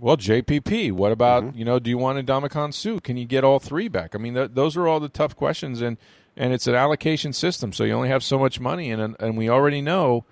Well, 0.00 0.16
JPP. 0.16 0.92
What 0.92 1.12
about 1.12 1.44
mm-hmm. 1.44 1.58
you 1.58 1.64
know? 1.64 1.78
Do 1.78 1.90
you 1.90 1.98
want 1.98 2.18
a 2.18 2.22
Ndamukong 2.22 2.72
Suh? 2.74 3.00
Can 3.00 3.16
you 3.16 3.24
get 3.24 3.44
all 3.44 3.58
three 3.58 3.88
back? 3.88 4.14
I 4.14 4.18
mean, 4.18 4.34
th- 4.34 4.50
those 4.54 4.76
are 4.76 4.88
all 4.88 5.00
the 5.00 5.08
tough 5.08 5.36
questions, 5.36 5.80
and 5.82 5.98
and 6.36 6.52
it's 6.52 6.66
an 6.66 6.74
allocation 6.74 7.32
system, 7.32 7.72
so 7.72 7.84
you 7.84 7.92
only 7.92 8.08
have 8.08 8.24
so 8.24 8.38
much 8.38 8.58
money, 8.58 8.90
and 8.90 9.16
and 9.20 9.36
we 9.36 9.48
already 9.48 9.80
know. 9.80 10.24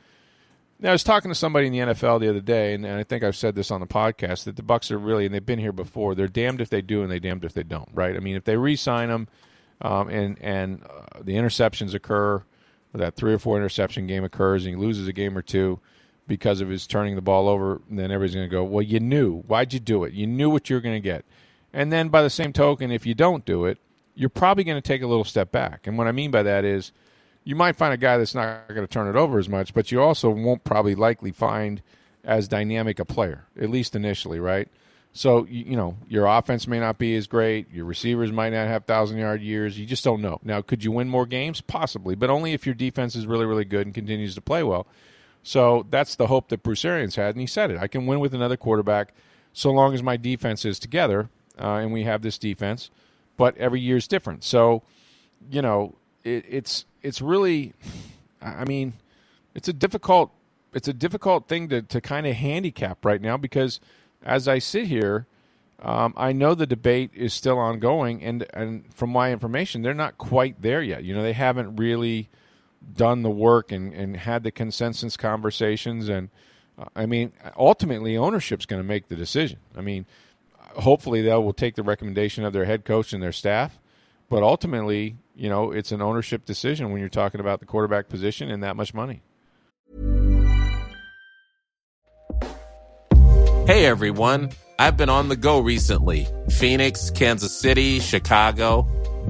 Now, 0.82 0.88
I 0.88 0.92
was 0.92 1.04
talking 1.04 1.30
to 1.30 1.34
somebody 1.34 1.66
in 1.66 1.72
the 1.72 1.78
NFL 1.80 2.20
the 2.20 2.30
other 2.30 2.40
day, 2.40 2.72
and, 2.72 2.86
and 2.86 2.98
I 2.98 3.02
think 3.02 3.22
I've 3.22 3.36
said 3.36 3.54
this 3.54 3.70
on 3.70 3.80
the 3.80 3.86
podcast 3.86 4.44
that 4.44 4.56
the 4.56 4.62
Bucks 4.62 4.90
are 4.90 4.98
really, 4.98 5.26
and 5.26 5.34
they've 5.34 5.44
been 5.44 5.58
here 5.58 5.72
before. 5.72 6.14
They're 6.14 6.26
damned 6.26 6.62
if 6.62 6.70
they 6.70 6.80
do, 6.80 7.02
and 7.02 7.12
they 7.12 7.18
damned 7.18 7.44
if 7.44 7.52
they 7.52 7.62
don't. 7.62 7.90
Right? 7.92 8.16
I 8.16 8.20
mean, 8.20 8.34
if 8.34 8.44
they 8.44 8.56
re-sign 8.56 9.08
them, 9.08 9.28
um, 9.82 10.08
and 10.08 10.38
and 10.40 10.82
uh, 10.84 11.20
the 11.20 11.34
interceptions 11.34 11.92
occur, 11.92 12.42
that 12.94 13.14
three 13.14 13.34
or 13.34 13.38
four 13.38 13.58
interception 13.58 14.06
game 14.06 14.24
occurs, 14.24 14.64
and 14.64 14.74
he 14.74 14.80
loses 14.80 15.06
a 15.06 15.12
game 15.12 15.36
or 15.36 15.42
two 15.42 15.80
because 16.30 16.60
of 16.60 16.68
his 16.68 16.86
turning 16.86 17.16
the 17.16 17.20
ball 17.20 17.48
over, 17.48 17.82
then 17.90 18.12
everybody's 18.12 18.36
going 18.36 18.48
to 18.48 18.50
go, 18.50 18.62
well, 18.62 18.82
you 18.82 19.00
knew. 19.00 19.40
Why'd 19.40 19.72
you 19.72 19.80
do 19.80 20.04
it? 20.04 20.12
You 20.12 20.28
knew 20.28 20.48
what 20.48 20.70
you 20.70 20.76
were 20.76 20.80
going 20.80 20.94
to 20.94 21.00
get. 21.00 21.24
And 21.72 21.92
then 21.92 22.08
by 22.08 22.22
the 22.22 22.30
same 22.30 22.52
token, 22.52 22.92
if 22.92 23.04
you 23.04 23.16
don't 23.16 23.44
do 23.44 23.64
it, 23.64 23.78
you're 24.14 24.30
probably 24.30 24.62
going 24.62 24.80
to 24.80 24.86
take 24.86 25.02
a 25.02 25.08
little 25.08 25.24
step 25.24 25.50
back. 25.50 25.88
And 25.88 25.98
what 25.98 26.06
I 26.06 26.12
mean 26.12 26.30
by 26.30 26.44
that 26.44 26.64
is 26.64 26.92
you 27.42 27.56
might 27.56 27.74
find 27.74 27.92
a 27.92 27.96
guy 27.96 28.16
that's 28.16 28.32
not 28.34 28.68
going 28.68 28.82
to 28.82 28.86
turn 28.86 29.08
it 29.08 29.18
over 29.18 29.40
as 29.40 29.48
much, 29.48 29.74
but 29.74 29.90
you 29.90 30.00
also 30.00 30.30
won't 30.30 30.62
probably 30.62 30.94
likely 30.94 31.32
find 31.32 31.82
as 32.22 32.46
dynamic 32.46 33.00
a 33.00 33.04
player, 33.04 33.46
at 33.60 33.68
least 33.68 33.96
initially, 33.96 34.38
right? 34.38 34.68
So, 35.12 35.46
you, 35.46 35.64
you 35.70 35.76
know, 35.76 35.96
your 36.06 36.26
offense 36.26 36.68
may 36.68 36.78
not 36.78 36.96
be 36.96 37.16
as 37.16 37.26
great. 37.26 37.72
Your 37.72 37.86
receivers 37.86 38.30
might 38.30 38.50
not 38.50 38.68
have 38.68 38.82
1,000 38.82 39.18
yard 39.18 39.42
years. 39.42 39.80
You 39.80 39.84
just 39.84 40.04
don't 40.04 40.22
know. 40.22 40.38
Now, 40.44 40.62
could 40.62 40.84
you 40.84 40.92
win 40.92 41.08
more 41.08 41.26
games? 41.26 41.60
Possibly, 41.60 42.14
but 42.14 42.30
only 42.30 42.52
if 42.52 42.66
your 42.66 42.76
defense 42.76 43.16
is 43.16 43.26
really, 43.26 43.46
really 43.46 43.64
good 43.64 43.84
and 43.84 43.92
continues 43.92 44.36
to 44.36 44.40
play 44.40 44.62
well. 44.62 44.86
So 45.42 45.86
that's 45.90 46.16
the 46.16 46.26
hope 46.26 46.48
that 46.48 46.62
Bruce 46.62 46.84
Arians 46.84 47.16
had, 47.16 47.34
and 47.34 47.40
he 47.40 47.46
said 47.46 47.70
it. 47.70 47.78
I 47.78 47.88
can 47.88 48.06
win 48.06 48.20
with 48.20 48.34
another 48.34 48.56
quarterback 48.56 49.14
so 49.52 49.70
long 49.70 49.94
as 49.94 50.02
my 50.02 50.16
defense 50.16 50.64
is 50.64 50.78
together, 50.78 51.30
uh, 51.58 51.76
and 51.76 51.92
we 51.92 52.04
have 52.04 52.22
this 52.22 52.38
defense 52.38 52.90
but 53.40 53.56
every 53.56 53.80
year 53.80 53.96
is 53.96 54.06
different. 54.06 54.44
So, 54.44 54.82
you 55.50 55.62
know, 55.62 55.94
it, 56.24 56.44
it's 56.46 56.84
it's 57.02 57.22
really, 57.22 57.72
I 58.42 58.66
mean, 58.66 58.92
it's 59.54 59.66
a 59.66 59.72
difficult 59.72 60.30
it's 60.74 60.88
a 60.88 60.92
difficult 60.92 61.48
thing 61.48 61.70
to 61.70 61.80
to 61.80 62.02
kind 62.02 62.26
of 62.26 62.36
handicap 62.36 63.02
right 63.02 63.22
now 63.22 63.38
because 63.38 63.80
as 64.22 64.46
I 64.46 64.58
sit 64.58 64.88
here, 64.88 65.26
um, 65.80 66.12
I 66.18 66.32
know 66.32 66.54
the 66.54 66.66
debate 66.66 67.12
is 67.14 67.32
still 67.32 67.58
ongoing, 67.58 68.22
and 68.22 68.44
and 68.52 68.84
from 68.94 69.08
my 69.08 69.32
information, 69.32 69.80
they're 69.80 69.94
not 69.94 70.18
quite 70.18 70.60
there 70.60 70.82
yet. 70.82 71.04
You 71.04 71.14
know, 71.14 71.22
they 71.22 71.32
haven't 71.32 71.76
really 71.76 72.28
done 72.94 73.22
the 73.22 73.30
work 73.30 73.72
and, 73.72 73.92
and 73.92 74.16
had 74.16 74.42
the 74.42 74.50
consensus 74.50 75.16
conversations 75.16 76.08
and 76.08 76.30
uh, 76.78 76.86
I 76.96 77.06
mean 77.06 77.32
ultimately 77.56 78.16
ownership's 78.16 78.66
going 78.66 78.82
to 78.82 78.86
make 78.88 79.08
the 79.08 79.16
decision. 79.16 79.58
I 79.76 79.80
mean 79.80 80.06
hopefully 80.76 81.22
they 81.22 81.30
will 81.30 81.52
take 81.52 81.74
the 81.74 81.82
recommendation 81.82 82.44
of 82.44 82.52
their 82.52 82.64
head 82.64 82.84
coach 82.84 83.12
and 83.12 83.22
their 83.22 83.32
staff. 83.32 83.78
But 84.28 84.44
ultimately, 84.44 85.16
you 85.34 85.48
know, 85.48 85.72
it's 85.72 85.90
an 85.90 86.00
ownership 86.00 86.44
decision 86.44 86.92
when 86.92 87.00
you're 87.00 87.08
talking 87.08 87.40
about 87.40 87.58
the 87.58 87.66
quarterback 87.66 88.08
position 88.08 88.50
and 88.50 88.62
that 88.62 88.76
much 88.76 88.94
money. 88.94 89.22
Hey 93.66 93.84
everyone, 93.86 94.50
I've 94.78 94.96
been 94.96 95.08
on 95.08 95.28
the 95.28 95.36
go 95.36 95.60
recently 95.60 96.26
Phoenix, 96.48 97.10
Kansas 97.10 97.56
City, 97.56 98.00
Chicago. 98.00 98.88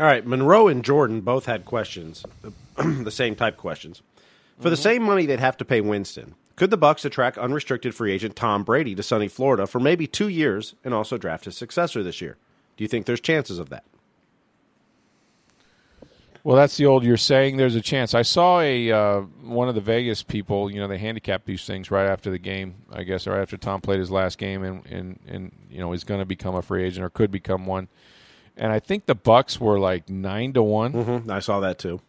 All 0.00 0.06
right, 0.06 0.26
Monroe 0.26 0.66
and 0.66 0.82
Jordan 0.82 1.20
both 1.20 1.44
had 1.44 1.66
questions, 1.66 2.24
the 2.78 3.10
same 3.10 3.36
type 3.36 3.58
questions. 3.58 4.00
For 4.58 4.70
the 4.70 4.76
same 4.76 5.02
money 5.02 5.26
they'd 5.26 5.40
have 5.40 5.58
to 5.58 5.64
pay 5.64 5.82
Winston, 5.82 6.36
could 6.56 6.70
the 6.70 6.78
Bucks 6.78 7.04
attract 7.04 7.36
unrestricted 7.36 7.94
free 7.94 8.10
agent 8.10 8.34
Tom 8.34 8.64
Brady 8.64 8.94
to 8.94 9.02
sunny 9.02 9.28
Florida 9.28 9.66
for 9.66 9.78
maybe 9.78 10.06
two 10.06 10.28
years 10.28 10.74
and 10.84 10.94
also 10.94 11.18
draft 11.18 11.44
his 11.44 11.54
successor 11.58 12.02
this 12.02 12.22
year? 12.22 12.38
Do 12.78 12.84
you 12.84 12.88
think 12.88 13.04
there's 13.04 13.20
chances 13.20 13.58
of 13.58 13.68
that? 13.68 13.84
Well, 16.44 16.56
that's 16.56 16.78
the 16.78 16.86
old. 16.86 17.04
You're 17.04 17.18
saying 17.18 17.58
there's 17.58 17.74
a 17.74 17.82
chance. 17.82 18.14
I 18.14 18.22
saw 18.22 18.60
a 18.60 18.90
uh, 18.90 19.20
one 19.42 19.68
of 19.68 19.74
the 19.74 19.82
Vegas 19.82 20.22
people. 20.22 20.70
You 20.70 20.80
know, 20.80 20.88
they 20.88 20.96
handicap 20.96 21.44
these 21.44 21.66
things 21.66 21.90
right 21.90 22.06
after 22.06 22.30
the 22.30 22.38
game. 22.38 22.76
I 22.90 23.02
guess 23.02 23.26
right 23.26 23.42
after 23.42 23.58
Tom 23.58 23.82
played 23.82 23.98
his 23.98 24.10
last 24.10 24.38
game, 24.38 24.62
and 24.62 24.86
and 24.86 25.18
and 25.26 25.52
you 25.70 25.80
know 25.80 25.92
he's 25.92 26.04
going 26.04 26.20
to 26.20 26.24
become 26.24 26.54
a 26.54 26.62
free 26.62 26.84
agent 26.84 27.04
or 27.04 27.10
could 27.10 27.30
become 27.30 27.66
one. 27.66 27.88
And 28.60 28.70
I 28.70 28.78
think 28.78 29.06
the 29.06 29.16
Bucks 29.16 29.58
were 29.58 29.80
like 29.80 30.08
nine 30.08 30.52
to 30.52 30.62
one. 30.62 30.92
Mm-hmm. 30.92 31.30
I 31.30 31.40
saw 31.40 31.58
that 31.60 31.80
too 31.80 32.00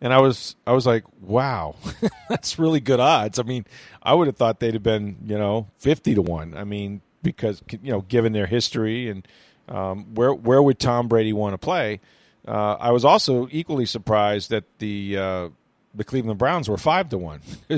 and 0.00 0.12
I 0.12 0.18
was 0.18 0.56
I 0.66 0.72
was 0.72 0.86
like, 0.86 1.04
wow, 1.20 1.76
that's 2.28 2.58
really 2.58 2.80
good 2.80 3.00
odds. 3.00 3.38
I 3.38 3.42
mean, 3.42 3.64
I 4.02 4.14
would 4.14 4.26
have 4.26 4.36
thought 4.36 4.60
they'd 4.60 4.74
have 4.74 4.82
been 4.82 5.16
you 5.26 5.38
know 5.38 5.68
fifty 5.78 6.14
to 6.14 6.22
one. 6.22 6.56
I 6.56 6.64
mean, 6.64 7.00
because 7.22 7.62
you 7.70 7.92
know, 7.92 8.02
given 8.02 8.32
their 8.32 8.46
history 8.46 9.08
and 9.08 9.26
um, 9.68 10.14
where 10.14 10.34
where 10.34 10.62
would 10.62 10.78
Tom 10.78 11.08
Brady 11.08 11.32
want 11.32 11.54
to 11.54 11.58
play? 11.58 12.00
Uh, 12.46 12.74
I 12.74 12.92
was 12.92 13.04
also 13.04 13.48
equally 13.50 13.86
surprised 13.86 14.50
that 14.50 14.64
the 14.78 15.16
uh, 15.16 15.48
the 15.94 16.04
Cleveland 16.04 16.38
Browns 16.38 16.68
were 16.68 16.76
five 16.76 17.08
to 17.10 17.18
one 17.18 17.40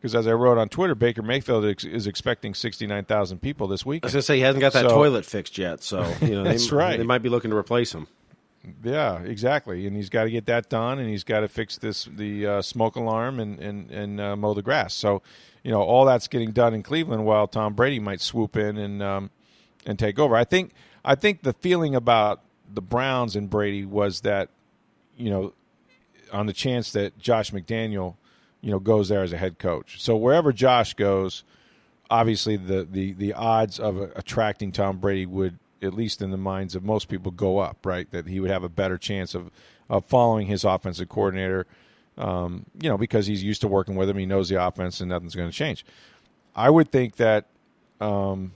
because. 0.00 0.14
As 0.14 0.26
I 0.26 0.32
wrote 0.32 0.58
on 0.58 0.68
Twitter, 0.68 0.94
Baker 0.94 1.22
Mayfield 1.22 1.64
ex- 1.64 1.84
is 1.84 2.06
expecting 2.06 2.54
sixty 2.54 2.86
nine 2.86 3.04
thousand 3.04 3.40
people 3.40 3.68
this 3.68 3.84
week. 3.84 4.04
I 4.04 4.06
was 4.06 4.12
going 4.14 4.20
to 4.20 4.26
say 4.26 4.36
he 4.36 4.42
hasn't 4.42 4.60
got 4.60 4.72
that 4.72 4.88
so, 4.88 4.94
toilet 4.94 5.24
fixed 5.24 5.58
yet, 5.58 5.82
so 5.82 6.10
you 6.20 6.30
know 6.30 6.44
that's 6.44 6.68
they, 6.68 6.76
right. 6.76 6.96
They 6.96 7.04
might 7.04 7.22
be 7.22 7.28
looking 7.28 7.50
to 7.50 7.56
replace 7.56 7.92
him. 7.92 8.06
Yeah, 8.82 9.20
exactly. 9.22 9.86
And 9.86 9.96
he's 9.96 10.08
got 10.08 10.24
to 10.24 10.30
get 10.30 10.46
that 10.46 10.68
done, 10.68 10.98
and 10.98 11.08
he's 11.08 11.24
got 11.24 11.40
to 11.40 11.48
fix 11.48 11.78
this 11.78 12.04
the 12.04 12.46
uh, 12.46 12.62
smoke 12.62 12.96
alarm 12.96 13.40
and 13.40 13.58
and 13.58 13.90
and 13.90 14.20
uh, 14.20 14.36
mow 14.36 14.54
the 14.54 14.62
grass. 14.62 14.94
So, 14.94 15.22
you 15.62 15.70
know, 15.70 15.82
all 15.82 16.04
that's 16.04 16.28
getting 16.28 16.52
done 16.52 16.74
in 16.74 16.82
Cleveland 16.82 17.24
while 17.24 17.46
Tom 17.46 17.74
Brady 17.74 17.98
might 17.98 18.20
swoop 18.20 18.56
in 18.56 18.76
and 18.76 19.02
um, 19.02 19.30
and 19.86 19.98
take 19.98 20.18
over. 20.18 20.36
I 20.36 20.44
think 20.44 20.72
I 21.04 21.14
think 21.14 21.42
the 21.42 21.52
feeling 21.52 21.94
about 21.94 22.42
the 22.72 22.82
Browns 22.82 23.36
and 23.36 23.48
Brady 23.48 23.84
was 23.84 24.22
that, 24.22 24.50
you 25.16 25.30
know, 25.30 25.54
on 26.32 26.46
the 26.46 26.52
chance 26.52 26.92
that 26.92 27.18
Josh 27.18 27.50
McDaniel, 27.50 28.16
you 28.60 28.70
know, 28.70 28.78
goes 28.78 29.08
there 29.08 29.22
as 29.22 29.32
a 29.32 29.36
head 29.36 29.58
coach. 29.58 30.00
So 30.00 30.16
wherever 30.16 30.52
Josh 30.52 30.94
goes, 30.94 31.44
obviously 32.10 32.56
the 32.56 32.86
the 32.90 33.12
the 33.12 33.32
odds 33.34 33.78
of 33.78 33.98
attracting 34.16 34.72
Tom 34.72 34.98
Brady 34.98 35.26
would 35.26 35.58
at 35.80 35.94
least 35.94 36.22
in 36.22 36.30
the 36.30 36.36
minds 36.36 36.74
of 36.74 36.82
most 36.82 37.08
people, 37.08 37.30
go 37.30 37.58
up. 37.58 37.84
Right, 37.84 38.10
that 38.10 38.26
he 38.26 38.40
would 38.40 38.50
have 38.50 38.64
a 38.64 38.68
better 38.68 38.98
chance 38.98 39.34
of 39.34 39.50
of 39.88 40.04
following 40.04 40.46
his 40.46 40.64
offensive 40.64 41.08
coordinator. 41.08 41.66
Um, 42.16 42.66
you 42.80 42.88
know, 42.88 42.98
because 42.98 43.26
he's 43.26 43.44
used 43.44 43.60
to 43.60 43.68
working 43.68 43.94
with 43.94 44.10
him, 44.10 44.18
he 44.18 44.26
knows 44.26 44.48
the 44.48 44.62
offense, 44.62 45.00
and 45.00 45.08
nothing's 45.08 45.36
going 45.36 45.48
to 45.48 45.56
change. 45.56 45.84
I 46.54 46.68
would 46.68 46.90
think 46.90 47.16
that 47.16 47.46
um, 48.00 48.54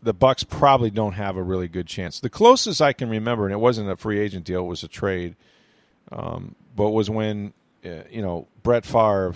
the 0.00 0.14
Bucks 0.14 0.44
probably 0.44 0.90
don't 0.90 1.14
have 1.14 1.36
a 1.36 1.42
really 1.42 1.66
good 1.66 1.88
chance. 1.88 2.20
The 2.20 2.30
closest 2.30 2.80
I 2.80 2.92
can 2.92 3.08
remember, 3.08 3.44
and 3.44 3.52
it 3.52 3.58
wasn't 3.58 3.90
a 3.90 3.96
free 3.96 4.20
agent 4.20 4.44
deal; 4.44 4.60
it 4.60 4.68
was 4.68 4.84
a 4.84 4.88
trade. 4.88 5.34
Um, 6.12 6.54
but 6.76 6.90
was 6.90 7.10
when 7.10 7.54
Uh, 7.84 8.04
you 8.10 8.22
know 8.22 8.48
Brett 8.62 8.84
Favre 8.86 9.34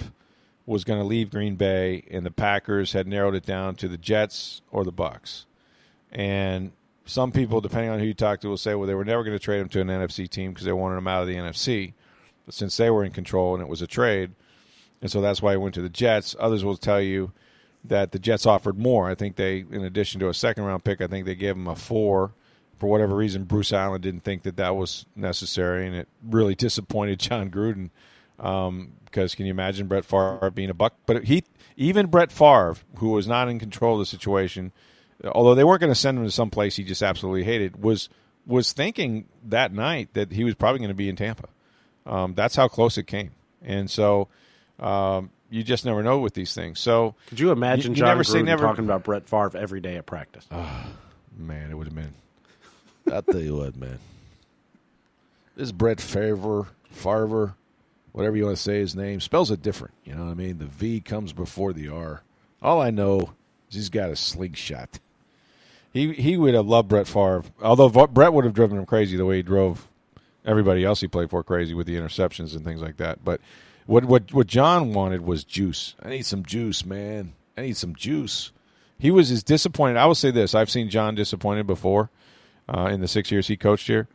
was 0.66 0.84
going 0.84 1.00
to 1.00 1.06
leave 1.06 1.30
Green 1.30 1.56
Bay, 1.56 2.04
and 2.10 2.26
the 2.26 2.30
Packers 2.30 2.92
had 2.92 3.06
narrowed 3.06 3.34
it 3.34 3.46
down 3.46 3.74
to 3.76 3.88
the 3.88 3.96
Jets 3.96 4.60
or 4.70 4.84
the 4.84 4.92
Bucks. 4.92 5.46
And 6.12 6.72
some 7.06 7.32
people, 7.32 7.62
depending 7.62 7.90
on 7.90 7.98
who 7.98 8.04
you 8.04 8.14
talk 8.14 8.40
to, 8.40 8.48
will 8.48 8.58
say, 8.58 8.74
well, 8.74 8.86
they 8.86 8.94
were 8.94 9.04
never 9.04 9.24
going 9.24 9.36
to 9.36 9.42
trade 9.42 9.60
him 9.60 9.68
to 9.70 9.80
an 9.80 9.88
NFC 9.88 10.28
team 10.28 10.52
because 10.52 10.66
they 10.66 10.72
wanted 10.72 10.98
him 10.98 11.08
out 11.08 11.22
of 11.22 11.28
the 11.28 11.36
NFC. 11.36 11.94
But 12.44 12.54
since 12.54 12.76
they 12.76 12.90
were 12.90 13.02
in 13.02 13.12
control 13.12 13.54
and 13.54 13.62
it 13.62 13.68
was 13.68 13.80
a 13.80 13.86
trade, 13.86 14.32
and 15.00 15.10
so 15.10 15.20
that's 15.20 15.40
why 15.40 15.52
he 15.52 15.56
went 15.56 15.74
to 15.76 15.82
the 15.82 15.88
Jets. 15.88 16.36
Others 16.38 16.64
will 16.64 16.76
tell 16.76 17.00
you 17.00 17.32
that 17.84 18.12
the 18.12 18.18
Jets 18.18 18.46
offered 18.46 18.78
more. 18.78 19.08
I 19.08 19.14
think 19.14 19.36
they, 19.36 19.60
in 19.60 19.84
addition 19.84 20.20
to 20.20 20.28
a 20.28 20.34
second 20.34 20.64
round 20.64 20.84
pick, 20.84 21.00
I 21.00 21.06
think 21.06 21.24
they 21.24 21.34
gave 21.34 21.56
him 21.56 21.68
a 21.68 21.76
four. 21.76 22.32
For 22.78 22.88
whatever 22.88 23.16
reason, 23.16 23.44
Bruce 23.44 23.72
Allen 23.72 24.00
didn't 24.00 24.22
think 24.22 24.42
that 24.42 24.56
that 24.56 24.76
was 24.76 25.04
necessary, 25.16 25.86
and 25.86 25.96
it 25.96 26.08
really 26.22 26.54
disappointed 26.54 27.18
Jon 27.20 27.50
Gruden. 27.50 27.90
Um, 28.38 28.92
because 29.04 29.34
can 29.34 29.46
you 29.46 29.50
imagine 29.50 29.86
Brett 29.86 30.04
Favre 30.04 30.50
being 30.54 30.70
a 30.70 30.74
buck? 30.74 30.94
But 31.06 31.24
he, 31.24 31.42
even 31.76 32.06
Brett 32.06 32.30
Favre, 32.30 32.76
who 32.96 33.10
was 33.10 33.26
not 33.26 33.48
in 33.48 33.58
control 33.58 33.94
of 33.94 34.00
the 34.00 34.06
situation, 34.06 34.70
although 35.24 35.54
they 35.54 35.64
weren't 35.64 35.80
going 35.80 35.92
to 35.92 35.98
send 35.98 36.18
him 36.18 36.24
to 36.24 36.30
some 36.30 36.50
place 36.50 36.76
he 36.76 36.84
just 36.84 37.02
absolutely 37.02 37.44
hated, 37.44 37.82
was 37.82 38.08
was 38.46 38.72
thinking 38.72 39.26
that 39.44 39.72
night 39.72 40.10
that 40.14 40.32
he 40.32 40.44
was 40.44 40.54
probably 40.54 40.78
going 40.78 40.88
to 40.88 40.94
be 40.94 41.08
in 41.08 41.16
Tampa. 41.16 41.48
Um, 42.06 42.34
that's 42.34 42.54
how 42.54 42.68
close 42.68 42.98
it 42.98 43.06
came, 43.06 43.30
and 43.62 43.90
so 43.90 44.28
um, 44.78 45.30
you 45.50 45.62
just 45.62 45.84
never 45.84 46.02
know 46.02 46.18
with 46.18 46.34
these 46.34 46.54
things. 46.54 46.78
So 46.80 47.14
could 47.28 47.40
you 47.40 47.50
imagine 47.50 47.92
you, 47.92 47.96
you 47.96 48.00
Jon 48.00 48.08
never 48.08 48.22
Gruden 48.22 48.32
say 48.32 48.42
never 48.42 48.62
talking 48.62 48.84
about 48.84 49.04
Brett 49.04 49.28
Favre 49.28 49.56
every 49.56 49.80
day 49.80 49.96
at 49.96 50.06
practice? 50.06 50.46
Oh, 50.50 50.86
man, 51.36 51.70
it 51.70 51.74
would 51.74 51.86
have 51.86 51.94
been. 51.94 52.14
I'll 53.12 53.22
tell 53.22 53.40
you 53.40 53.56
what, 53.56 53.76
man. 53.76 53.98
This 55.56 55.72
Brett 55.72 56.00
Favre, 56.00 56.68
Favre, 56.90 57.54
whatever 58.18 58.36
you 58.36 58.46
want 58.46 58.56
to 58.56 58.62
say 58.62 58.80
his 58.80 58.96
name, 58.96 59.20
spells 59.20 59.52
it 59.52 59.62
different. 59.62 59.94
You 60.02 60.12
know 60.12 60.24
what 60.24 60.32
I 60.32 60.34
mean? 60.34 60.58
The 60.58 60.66
V 60.66 61.00
comes 61.00 61.32
before 61.32 61.72
the 61.72 61.86
R. 61.88 62.24
All 62.60 62.82
I 62.82 62.90
know 62.90 63.34
is 63.68 63.76
he's 63.76 63.90
got 63.90 64.10
a 64.10 64.16
slingshot. 64.16 64.98
He 65.92 66.12
he 66.14 66.36
would 66.36 66.54
have 66.54 66.66
loved 66.66 66.88
Brett 66.88 67.06
Favre, 67.06 67.44
although 67.62 67.88
Brett 68.08 68.32
would 68.32 68.44
have 68.44 68.54
driven 68.54 68.76
him 68.76 68.86
crazy 68.86 69.16
the 69.16 69.24
way 69.24 69.36
he 69.36 69.42
drove 69.42 69.86
everybody 70.44 70.84
else 70.84 71.00
he 71.00 71.06
played 71.06 71.30
for 71.30 71.44
crazy 71.44 71.74
with 71.74 71.86
the 71.86 71.94
interceptions 71.94 72.56
and 72.56 72.64
things 72.64 72.82
like 72.82 72.96
that. 72.96 73.24
But 73.24 73.40
what 73.86 74.04
what 74.04 74.34
what 74.34 74.48
Jon 74.48 74.92
wanted 74.92 75.20
was 75.20 75.44
juice. 75.44 75.94
I 76.02 76.08
need 76.08 76.26
some 76.26 76.44
juice, 76.44 76.84
man. 76.84 77.34
I 77.56 77.62
need 77.62 77.76
some 77.76 77.94
juice. 77.94 78.50
He 78.98 79.12
was 79.12 79.30
as 79.30 79.44
disappointed. 79.44 79.96
I 79.96 80.06
will 80.06 80.16
say 80.16 80.32
this: 80.32 80.56
I've 80.56 80.70
seen 80.70 80.90
Jon 80.90 81.14
disappointed 81.14 81.68
before 81.68 82.10
uh, 82.68 82.86
in 82.86 83.00
the 83.00 83.06
six 83.06 83.30
years 83.30 83.46
he 83.46 83.56
coached 83.56 83.86
here. 83.86 84.08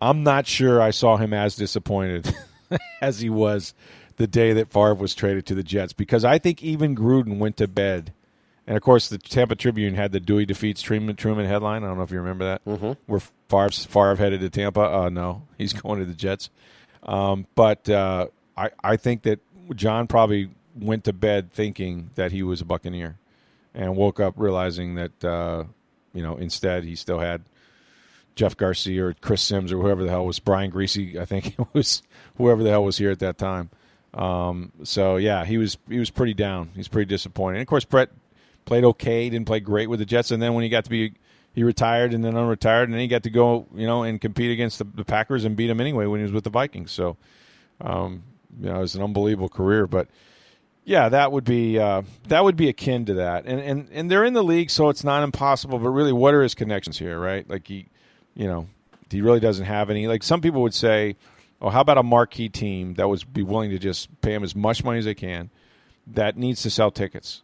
I'm 0.00 0.22
not 0.22 0.46
sure 0.46 0.80
I 0.80 0.90
saw 0.90 1.18
him 1.18 1.34
as 1.34 1.54
disappointed 1.54 2.34
as 3.00 3.20
he 3.20 3.30
was 3.30 3.74
the 4.16 4.26
day 4.26 4.52
that 4.52 4.70
Favre 4.70 4.94
was 4.94 5.14
traded 5.14 5.46
to 5.46 5.54
the 5.54 5.62
Jets 5.62 5.92
because 5.92 6.24
I 6.24 6.38
think 6.38 6.62
even 6.62 6.96
Gruden 6.96 7.38
went 7.38 7.56
to 7.58 7.68
bed. 7.68 8.12
And 8.66 8.76
of 8.76 8.82
course, 8.82 9.08
the 9.08 9.18
Tampa 9.18 9.54
Tribune 9.54 9.94
had 9.94 10.12
the 10.12 10.18
Dewey 10.18 10.44
defeats 10.44 10.82
Truman, 10.82 11.14
Truman 11.14 11.46
headline. 11.46 11.84
I 11.84 11.86
don't 11.86 11.98
know 11.98 12.02
if 12.02 12.10
you 12.10 12.18
remember 12.18 12.44
that, 12.46 12.64
mm-hmm. 12.64 12.92
where 13.06 13.20
Favre, 13.48 13.70
Favre 13.70 14.16
headed 14.16 14.40
to 14.40 14.50
Tampa. 14.50 14.80
Uh, 14.80 15.08
no, 15.08 15.46
he's 15.58 15.72
going 15.72 16.00
to 16.00 16.04
the 16.04 16.14
Jets. 16.14 16.50
Um, 17.02 17.46
but 17.54 17.88
uh, 17.88 18.26
I, 18.56 18.70
I 18.82 18.96
think 18.96 19.22
that 19.22 19.40
Jon 19.74 20.08
probably 20.08 20.50
went 20.74 21.04
to 21.04 21.12
bed 21.12 21.52
thinking 21.52 22.10
that 22.16 22.32
he 22.32 22.42
was 22.42 22.60
a 22.60 22.64
Buccaneer, 22.64 23.18
and 23.74 23.96
woke 23.96 24.18
up 24.18 24.34
realizing 24.36 24.96
that 24.96 25.24
uh, 25.24 25.64
you 26.12 26.22
know 26.22 26.36
instead 26.36 26.82
he 26.82 26.96
still 26.96 27.20
had 27.20 27.42
Jeff 28.36 28.56
Garcia 28.56 29.06
or 29.06 29.14
Chris 29.14 29.42
Sims 29.42 29.72
or 29.72 29.80
whoever 29.80 30.04
the 30.04 30.10
hell 30.10 30.26
was 30.26 30.38
Brian 30.38 30.70
Griese, 30.70 31.16
I 31.18 31.24
think 31.24 31.46
it 31.58 31.66
was 31.72 32.02
whoever 32.36 32.62
the 32.62 32.70
hell 32.70 32.84
was 32.84 32.98
here 32.98 33.10
at 33.10 33.18
that 33.18 33.38
time. 33.38 33.70
Um, 34.14 34.72
so 34.84 35.16
yeah, 35.16 35.44
he 35.44 35.58
was 35.58 35.76
he 35.88 35.98
was 35.98 36.10
pretty 36.10 36.34
down. 36.34 36.70
He's 36.74 36.88
pretty 36.88 37.08
disappointed. 37.08 37.56
And 37.56 37.62
of 37.62 37.68
course, 37.68 37.84
Brett 37.84 38.10
played 38.64 38.84
okay, 38.84 39.28
didn't 39.28 39.46
play 39.46 39.60
great 39.60 39.90
with 39.90 39.98
the 39.98 40.06
Jets, 40.06 40.30
and 40.30 40.40
then 40.40 40.54
when 40.54 40.62
he 40.62 40.68
got 40.68 40.84
to 40.84 40.90
be 40.90 41.14
he 41.52 41.64
retired 41.64 42.14
and 42.14 42.24
then 42.24 42.34
unretired, 42.34 42.84
and 42.84 42.92
then 42.92 43.00
he 43.00 43.08
got 43.08 43.24
to 43.24 43.30
go 43.30 43.66
you 43.74 43.86
know 43.86 44.04
and 44.04 44.20
compete 44.20 44.52
against 44.52 44.78
the, 44.78 44.84
the 44.84 45.04
Packers 45.04 45.44
and 45.44 45.56
beat 45.56 45.66
them 45.66 45.80
anyway 45.80 46.06
when 46.06 46.20
he 46.20 46.22
was 46.22 46.32
with 46.32 46.44
the 46.44 46.50
Vikings. 46.50 46.92
So 46.92 47.16
um, 47.80 48.22
you 48.60 48.68
know, 48.68 48.76
it 48.76 48.80
was 48.80 48.94
an 48.94 49.02
unbelievable 49.02 49.48
career. 49.48 49.86
But 49.86 50.08
yeah, 50.84 51.08
that 51.08 51.32
would 51.32 51.44
be 51.44 51.78
uh, 51.78 52.02
that 52.28 52.44
would 52.44 52.56
be 52.56 52.68
akin 52.68 53.06
to 53.06 53.14
that. 53.14 53.46
And 53.46 53.60
and 53.60 53.88
and 53.92 54.10
they're 54.10 54.24
in 54.24 54.34
the 54.34 54.44
league, 54.44 54.70
so 54.70 54.88
it's 54.88 55.04
not 55.04 55.22
impossible. 55.22 55.78
But 55.78 55.90
really, 55.90 56.12
what 56.12 56.34
are 56.34 56.42
his 56.42 56.54
connections 56.54 56.98
here? 56.98 57.18
Right? 57.18 57.48
Like 57.48 57.66
he, 57.66 57.88
you 58.36 58.46
know, 58.46 58.68
he 59.10 59.22
really 59.22 59.40
doesn't 59.40 59.64
have 59.64 59.90
any. 59.90 60.06
Like 60.06 60.22
some 60.22 60.40
people 60.40 60.62
would 60.62 60.74
say, 60.74 61.16
oh, 61.60 61.70
how 61.70 61.80
about 61.80 61.98
a 61.98 62.02
marquee 62.02 62.48
team 62.48 62.94
that 62.94 63.08
would 63.08 63.32
be 63.32 63.42
willing 63.42 63.70
to 63.70 63.78
just 63.78 64.20
pay 64.20 64.34
him 64.34 64.44
as 64.44 64.54
much 64.54 64.84
money 64.84 64.98
as 64.98 65.04
they 65.04 65.14
can, 65.14 65.50
that 66.06 66.36
needs 66.36 66.62
to 66.62 66.70
sell 66.70 66.90
tickets. 66.90 67.42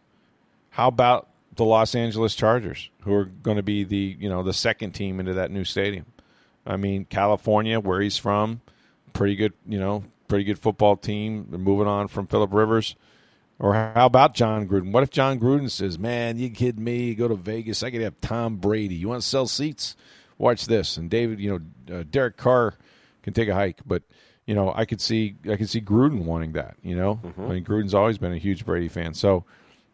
How 0.69 0.87
about 0.87 1.27
the 1.55 1.65
Los 1.65 1.95
Angeles 1.95 2.35
Chargers, 2.35 2.89
who 3.01 3.13
are 3.13 3.25
going 3.25 3.57
to 3.57 3.63
be 3.63 3.83
the 3.83 4.17
you 4.19 4.29
know 4.29 4.43
the 4.43 4.53
second 4.53 4.91
team 4.91 5.19
into 5.19 5.33
that 5.33 5.51
new 5.51 5.63
stadium? 5.63 6.05
I 6.65 6.77
mean, 6.77 7.05
California, 7.05 7.79
where 7.79 7.99
he's 7.99 8.17
from, 8.17 8.61
pretty 9.11 9.35
good, 9.35 9.53
you 9.67 9.79
know, 9.79 10.05
pretty 10.27 10.45
good 10.45 10.59
football 10.59 10.95
team. 10.95 11.47
They're 11.49 11.59
moving 11.59 11.87
on 11.87 12.07
from 12.07 12.27
Philip 12.27 12.53
Rivers. 12.53 12.95
Or 13.59 13.73
how 13.73 14.07
about 14.07 14.33
Jon 14.33 14.67
Gruden? 14.67 14.91
What 14.91 15.03
if 15.03 15.11
Jon 15.11 15.39
Gruden 15.39 15.69
says, 15.69 15.99
"Man, 15.99 16.39
you 16.39 16.49
kidding 16.49 16.83
me? 16.83 17.13
Go 17.13 17.27
to 17.27 17.35
Vegas. 17.35 17.83
I 17.83 17.91
could 17.91 18.01
have 18.01 18.19
Tom 18.19 18.57
Brady. 18.57 18.95
You 18.95 19.09
want 19.09 19.21
to 19.21 19.27
sell 19.27 19.45
seats? 19.45 19.95
Watch 20.43 20.67
this." 20.67 20.97
And 20.97 21.09
David, 21.09 21.39
you 21.39 21.61
know, 21.87 21.99
uh, 21.99 22.03
Derek 22.09 22.37
Carr 22.37 22.75
can 23.23 23.33
take 23.33 23.49
a 23.49 23.55
hike, 23.55 23.79
but 23.85 24.03
you 24.45 24.53
know, 24.53 24.73
I 24.75 24.85
could 24.85 25.01
see 25.01 25.35
I 25.49 25.55
could 25.55 25.69
see 25.69 25.81
Gruden 25.81 26.25
wanting 26.25 26.53
that. 26.53 26.75
You 26.83 26.95
know, 26.95 27.19
mm-hmm. 27.23 27.41
I 27.41 27.47
mean, 27.47 27.65
Gruden's 27.65 27.93
always 27.93 28.17
been 28.17 28.33
a 28.33 28.37
huge 28.37 28.65
Brady 28.65 28.89
fan, 28.89 29.13
so 29.13 29.45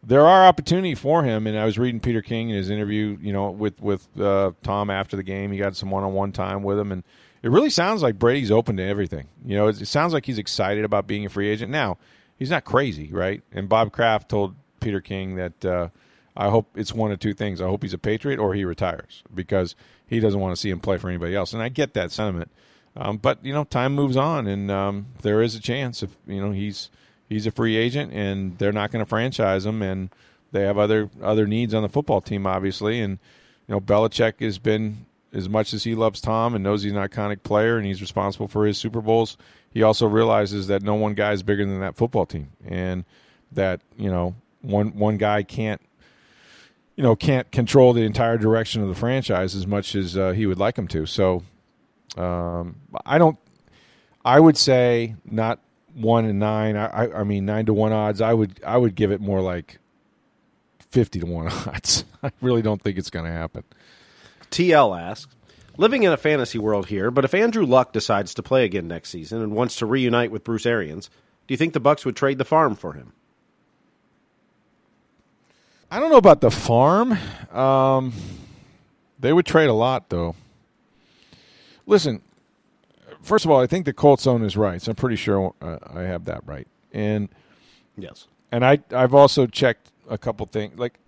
there 0.02 0.26
are 0.26 0.46
opportunity 0.46 0.94
for 0.94 1.22
him. 1.22 1.46
And 1.46 1.58
I 1.58 1.64
was 1.64 1.78
reading 1.78 2.00
Peter 2.00 2.22
King 2.22 2.50
in 2.50 2.56
his 2.56 2.70
interview, 2.70 3.16
you 3.20 3.32
know, 3.32 3.50
with 3.50 3.80
with 3.80 4.08
uh, 4.20 4.52
Tom 4.62 4.90
after 4.90 5.16
the 5.16 5.22
game. 5.22 5.52
He 5.52 5.58
got 5.58 5.76
some 5.76 5.90
one 5.90 6.04
on 6.04 6.12
one 6.12 6.32
time 6.32 6.62
with 6.62 6.78
him, 6.78 6.92
and 6.92 7.04
it 7.42 7.50
really 7.50 7.70
sounds 7.70 8.02
like 8.02 8.18
Brady's 8.18 8.50
open 8.50 8.76
to 8.78 8.82
everything. 8.82 9.28
You 9.44 9.56
know, 9.56 9.68
it, 9.68 9.80
it 9.80 9.86
sounds 9.86 10.12
like 10.12 10.26
he's 10.26 10.38
excited 10.38 10.84
about 10.84 11.06
being 11.06 11.24
a 11.24 11.28
free 11.28 11.48
agent. 11.48 11.70
Now, 11.70 11.98
he's 12.36 12.50
not 12.50 12.64
crazy, 12.64 13.12
right? 13.12 13.42
And 13.52 13.68
Bob 13.68 13.92
Kraft 13.92 14.28
told 14.28 14.54
Peter 14.80 15.00
King 15.00 15.36
that 15.36 15.64
uh, 15.64 15.88
I 16.36 16.48
hope 16.48 16.70
it's 16.74 16.92
one 16.92 17.12
of 17.12 17.18
two 17.18 17.34
things. 17.34 17.60
I 17.60 17.66
hope 17.66 17.82
he's 17.82 17.94
a 17.94 17.98
Patriot 17.98 18.38
or 18.38 18.54
he 18.54 18.64
retires 18.64 19.22
because 19.34 19.74
he 20.10 20.20
doesn't 20.20 20.40
want 20.40 20.54
to 20.54 20.60
see 20.60 20.68
him 20.68 20.80
play 20.80 20.98
for 20.98 21.08
anybody 21.08 21.34
else. 21.34 21.54
And 21.54 21.62
I 21.62 21.70
get 21.70 21.94
that 21.94 22.10
sentiment. 22.10 22.50
Um, 22.96 23.16
but 23.16 23.42
you 23.44 23.54
know, 23.54 23.64
time 23.64 23.94
moves 23.94 24.16
on, 24.16 24.48
and 24.48 24.70
um, 24.70 25.06
there 25.22 25.40
is 25.40 25.54
a 25.54 25.60
chance 25.60 26.02
if 26.02 26.10
you 26.26 26.40
know 26.40 26.50
he's 26.50 26.90
he's 27.28 27.46
a 27.46 27.52
free 27.52 27.76
agent, 27.76 28.12
and 28.12 28.58
they're 28.58 28.72
not 28.72 28.90
going 28.90 29.02
to 29.02 29.08
franchise 29.08 29.64
him, 29.64 29.80
and 29.80 30.10
they 30.50 30.62
have 30.62 30.76
other 30.76 31.08
other 31.22 31.46
needs 31.46 31.72
on 31.72 31.82
the 31.82 31.88
football 31.88 32.20
team, 32.20 32.46
obviously. 32.46 33.00
And 33.00 33.18
you 33.68 33.74
know, 33.74 33.80
Belichick 33.80 34.40
has 34.40 34.58
been 34.58 35.06
as 35.32 35.48
much 35.48 35.72
as 35.72 35.84
he 35.84 35.94
loves 35.94 36.20
Tom 36.20 36.56
and 36.56 36.64
knows 36.64 36.82
he's 36.82 36.92
an 36.92 36.98
iconic 36.98 37.44
player 37.44 37.76
and 37.76 37.86
he's 37.86 38.00
responsible 38.00 38.48
for 38.48 38.66
his 38.66 38.76
Super 38.76 39.00
Bowls, 39.00 39.36
he 39.72 39.84
also 39.84 40.08
realizes 40.08 40.66
that 40.66 40.82
no 40.82 40.94
one 40.94 41.14
guy 41.14 41.30
is 41.32 41.44
bigger 41.44 41.64
than 41.64 41.78
that 41.78 41.94
football 41.94 42.26
team, 42.26 42.50
and 42.66 43.04
that 43.52 43.80
you 43.96 44.10
know 44.10 44.34
one 44.62 44.98
one 44.98 45.16
guy 45.16 45.44
can't 45.44 45.80
you 47.00 47.04
know 47.04 47.16
can't 47.16 47.50
control 47.50 47.94
the 47.94 48.02
entire 48.02 48.36
direction 48.36 48.82
of 48.82 48.88
the 48.88 48.94
franchise 48.94 49.54
as 49.54 49.66
much 49.66 49.94
as 49.94 50.18
uh, 50.18 50.32
he 50.32 50.44
would 50.44 50.58
like 50.58 50.76
him 50.76 50.86
to. 50.88 51.06
So 51.06 51.42
um, 52.18 52.76
I 53.06 53.16
don't. 53.16 53.38
I 54.22 54.38
would 54.38 54.58
say 54.58 55.14
not 55.24 55.60
one 55.94 56.26
and 56.26 56.38
nine. 56.38 56.76
I, 56.76 57.10
I 57.10 57.24
mean 57.24 57.46
nine 57.46 57.64
to 57.64 57.72
one 57.72 57.94
odds. 57.94 58.20
I 58.20 58.34
would 58.34 58.62
I 58.66 58.76
would 58.76 58.94
give 58.96 59.12
it 59.12 59.20
more 59.22 59.40
like 59.40 59.78
fifty 60.90 61.20
to 61.20 61.24
one 61.24 61.48
odds. 61.66 62.04
I 62.22 62.32
really 62.42 62.60
don't 62.60 62.82
think 62.82 62.98
it's 62.98 63.08
going 63.08 63.24
to 63.24 63.32
happen. 63.32 63.64
TL 64.50 65.00
asks, 65.00 65.34
living 65.78 66.02
in 66.02 66.12
a 66.12 66.18
fantasy 66.18 66.58
world 66.58 66.88
here, 66.88 67.10
but 67.10 67.24
if 67.24 67.32
Andrew 67.32 67.64
Luck 67.64 67.94
decides 67.94 68.34
to 68.34 68.42
play 68.42 68.66
again 68.66 68.88
next 68.88 69.08
season 69.08 69.40
and 69.40 69.52
wants 69.52 69.76
to 69.76 69.86
reunite 69.86 70.32
with 70.32 70.44
Bruce 70.44 70.66
Arians, 70.66 71.08
do 71.46 71.54
you 71.54 71.56
think 71.56 71.72
the 71.72 71.80
Bucs 71.80 72.04
would 72.04 72.16
trade 72.16 72.36
the 72.36 72.44
farm 72.44 72.76
for 72.76 72.92
him? 72.92 73.14
I 75.90 75.98
don't 75.98 76.10
know 76.10 76.16
about 76.16 76.40
the 76.40 76.50
farm. 76.50 77.18
Um, 77.52 78.12
they 79.18 79.32
would 79.32 79.46
trade 79.46 79.68
a 79.68 79.74
lot, 79.74 80.08
though. 80.08 80.36
Listen, 81.86 82.22
first 83.22 83.44
of 83.44 83.50
all, 83.50 83.60
I 83.60 83.66
think 83.66 83.86
the 83.86 83.92
Colts 83.92 84.26
own 84.26 84.42
is 84.42 84.56
right. 84.56 84.80
So 84.80 84.90
I'm 84.90 84.96
pretty 84.96 85.16
sure 85.16 85.54
uh, 85.60 85.78
I 85.92 86.02
have 86.02 86.26
that 86.26 86.46
right. 86.46 86.68
And 86.92 87.28
yes, 87.96 88.26
and 88.52 88.64
I 88.64 88.80
I've 88.92 89.14
also 89.14 89.46
checked 89.46 89.90
a 90.08 90.18
couple 90.18 90.46
things. 90.46 90.78
Like 90.78 90.98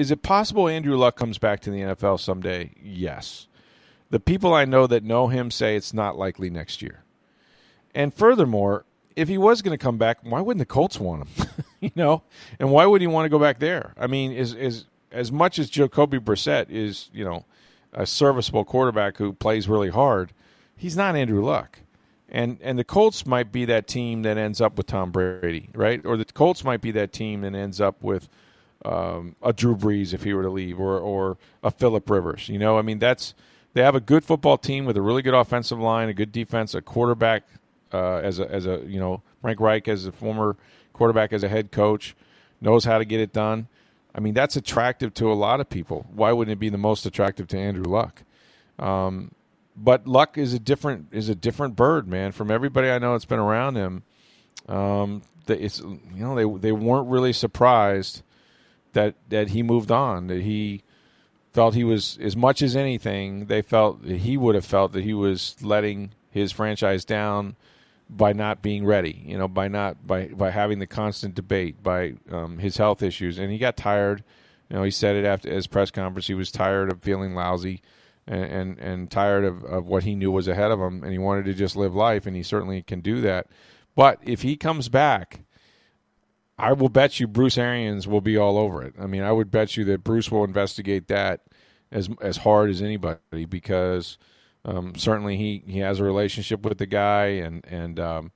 is 0.00 0.10
it 0.10 0.22
possible 0.22 0.66
Andrew 0.66 0.96
Luck 0.96 1.14
comes 1.14 1.36
back 1.36 1.60
to 1.60 1.70
the 1.70 1.80
NFL 1.80 2.20
someday? 2.20 2.70
Yes. 2.82 3.48
The 4.08 4.18
people 4.18 4.54
I 4.54 4.64
know 4.64 4.86
that 4.86 5.04
know 5.04 5.28
him 5.28 5.50
say 5.50 5.76
it's 5.76 5.92
not 5.92 6.16
likely 6.16 6.48
next 6.48 6.80
year. 6.80 7.04
And 7.94 8.14
furthermore, 8.14 8.86
if 9.14 9.28
he 9.28 9.36
was 9.36 9.60
going 9.60 9.76
to 9.76 9.82
come 9.82 9.98
back, 9.98 10.16
why 10.22 10.40
wouldn't 10.40 10.60
the 10.60 10.72
Colts 10.72 10.98
want 10.98 11.28
him? 11.28 11.48
you 11.90 11.90
know, 11.96 12.22
and 12.58 12.70
why 12.70 12.86
would 12.86 13.00
he 13.00 13.06
want 13.06 13.24
to 13.24 13.30
go 13.30 13.38
back 13.38 13.58
there? 13.58 13.94
I 13.98 14.06
mean, 14.06 14.32
is 14.32 14.54
is 14.54 14.84
as 15.10 15.32
much 15.32 15.58
as 15.58 15.70
Jacoby 15.70 16.18
Brissett 16.18 16.66
is, 16.70 17.10
you 17.12 17.24
know, 17.24 17.44
a 17.92 18.06
serviceable 18.06 18.64
quarterback 18.64 19.16
who 19.16 19.32
plays 19.32 19.68
really 19.68 19.90
hard, 19.90 20.32
he's 20.76 20.96
not 20.96 21.16
Andrew 21.16 21.44
Luck. 21.44 21.80
and 22.28 22.58
and 22.62 22.78
the 22.78 22.84
Colts 22.84 23.26
might 23.26 23.50
be 23.50 23.64
that 23.64 23.86
team 23.86 24.22
that 24.22 24.38
ends 24.38 24.60
up 24.60 24.76
with 24.76 24.86
Tom 24.86 25.10
Brady, 25.10 25.68
right? 25.74 26.04
Or 26.04 26.16
the 26.16 26.24
Colts 26.24 26.64
might 26.64 26.80
be 26.80 26.92
that 26.92 27.12
team 27.12 27.40
that 27.42 27.54
ends 27.54 27.80
up 27.80 28.02
with 28.02 28.28
um, 28.84 29.36
a 29.42 29.52
Drew 29.52 29.76
Brees 29.76 30.14
if 30.14 30.22
he 30.22 30.32
were 30.32 30.42
to 30.42 30.50
leave, 30.50 30.78
or 30.78 30.98
or 30.98 31.38
a 31.62 31.70
Philip 31.70 32.08
Rivers. 32.08 32.48
You 32.48 32.58
know, 32.58 32.78
I 32.78 32.82
mean, 32.82 32.98
that's 32.98 33.34
they 33.74 33.82
have 33.82 33.94
a 33.94 34.00
good 34.00 34.24
football 34.24 34.58
team 34.58 34.84
with 34.84 34.96
a 34.96 35.02
really 35.02 35.22
good 35.22 35.34
offensive 35.34 35.78
line, 35.78 36.08
a 36.08 36.14
good 36.14 36.32
defense, 36.32 36.74
a 36.74 36.82
quarterback 36.82 37.42
uh, 37.92 38.16
as 38.16 38.38
a 38.38 38.50
as 38.50 38.66
a 38.66 38.82
you 38.86 39.00
know 39.00 39.22
Frank 39.42 39.60
Reich 39.60 39.88
as 39.88 40.06
a 40.06 40.12
former 40.12 40.56
quarterback 41.00 41.32
as 41.32 41.42
a 41.42 41.48
head 41.48 41.72
coach 41.72 42.14
knows 42.60 42.84
how 42.84 42.98
to 42.98 43.06
get 43.06 43.20
it 43.20 43.32
done. 43.32 43.68
I 44.14 44.20
mean, 44.20 44.34
that's 44.34 44.54
attractive 44.54 45.14
to 45.14 45.32
a 45.32 45.34
lot 45.34 45.58
of 45.58 45.70
people. 45.70 46.04
Why 46.12 46.30
wouldn't 46.30 46.52
it 46.52 46.58
be 46.60 46.68
the 46.68 46.76
most 46.76 47.06
attractive 47.06 47.48
to 47.48 47.58
Andrew 47.58 47.90
Luck? 47.90 48.22
Um, 48.78 49.30
but 49.74 50.06
Luck 50.06 50.36
is 50.36 50.52
a 50.52 50.58
different 50.58 51.06
is 51.10 51.30
a 51.30 51.34
different 51.34 51.74
bird, 51.74 52.06
man. 52.06 52.32
From 52.32 52.50
everybody 52.50 52.90
I 52.90 52.98
know 52.98 53.12
that's 53.12 53.24
been 53.24 53.38
around 53.38 53.76
him, 53.76 54.02
um, 54.68 55.22
it's 55.48 55.80
you 55.80 56.00
know 56.16 56.34
they 56.34 56.68
they 56.68 56.72
weren't 56.72 57.08
really 57.08 57.32
surprised 57.32 58.20
that 58.92 59.14
that 59.30 59.48
he 59.48 59.62
moved 59.62 59.90
on. 59.90 60.26
That 60.26 60.42
he 60.42 60.82
felt 61.54 61.74
he 61.74 61.84
was 61.84 62.18
as 62.20 62.36
much 62.36 62.60
as 62.60 62.76
anything. 62.76 63.46
They 63.46 63.62
felt 63.62 64.02
that 64.02 64.18
he 64.18 64.36
would 64.36 64.54
have 64.54 64.66
felt 64.66 64.92
that 64.92 65.04
he 65.04 65.14
was 65.14 65.56
letting 65.62 66.10
his 66.30 66.52
franchise 66.52 67.06
down 67.06 67.56
by 68.16 68.32
not 68.32 68.62
being 68.62 68.84
ready. 68.84 69.22
You 69.24 69.38
know, 69.38 69.48
by 69.48 69.68
not 69.68 70.06
by 70.06 70.26
by 70.26 70.50
having 70.50 70.78
the 70.78 70.86
constant 70.86 71.34
debate, 71.34 71.82
by 71.82 72.14
um, 72.30 72.58
his 72.58 72.76
health 72.76 73.02
issues, 73.02 73.38
and 73.38 73.50
he 73.52 73.58
got 73.58 73.76
tired. 73.76 74.24
You 74.68 74.76
know, 74.76 74.82
he 74.82 74.90
said 74.90 75.16
it 75.16 75.24
after 75.24 75.52
his 75.52 75.66
press 75.66 75.90
conference. 75.90 76.26
He 76.26 76.34
was 76.34 76.52
tired 76.52 76.92
of 76.92 77.02
feeling 77.02 77.34
lousy 77.34 77.82
and, 78.26 78.44
and, 78.44 78.78
and 78.78 79.10
tired 79.10 79.44
of, 79.44 79.64
of 79.64 79.86
what 79.86 80.04
he 80.04 80.14
knew 80.14 80.30
was 80.30 80.46
ahead 80.46 80.70
of 80.70 80.78
him, 80.78 81.02
and 81.02 81.12
he 81.12 81.18
wanted 81.18 81.44
to 81.46 81.54
just 81.54 81.74
live 81.74 81.94
life, 81.94 82.26
and 82.26 82.36
he 82.36 82.42
certainly 82.42 82.82
can 82.82 83.00
do 83.00 83.20
that. 83.20 83.48
But 83.96 84.20
if 84.22 84.42
he 84.42 84.56
comes 84.56 84.88
back, 84.88 85.40
I 86.56 86.72
will 86.72 86.88
bet 86.88 87.18
you 87.18 87.26
Bruce 87.26 87.58
Arians 87.58 88.06
will 88.06 88.20
be 88.20 88.36
all 88.36 88.56
over 88.56 88.82
it. 88.82 88.94
I 89.00 89.06
mean, 89.06 89.22
I 89.22 89.32
would 89.32 89.50
bet 89.50 89.76
you 89.76 89.84
that 89.86 90.04
Bruce 90.04 90.30
will 90.30 90.44
investigate 90.44 91.08
that 91.08 91.40
as 91.90 92.08
as 92.20 92.38
hard 92.38 92.70
as 92.70 92.80
anybody 92.80 93.44
because 93.48 94.16
um, 94.64 94.94
certainly 94.96 95.36
he, 95.36 95.62
he 95.66 95.78
has 95.78 96.00
a 96.00 96.04
relationship 96.04 96.62
with 96.62 96.78
the 96.78 96.86
guy, 96.86 97.26
and 97.26 97.64
and 97.66 97.98
um, 98.00 98.32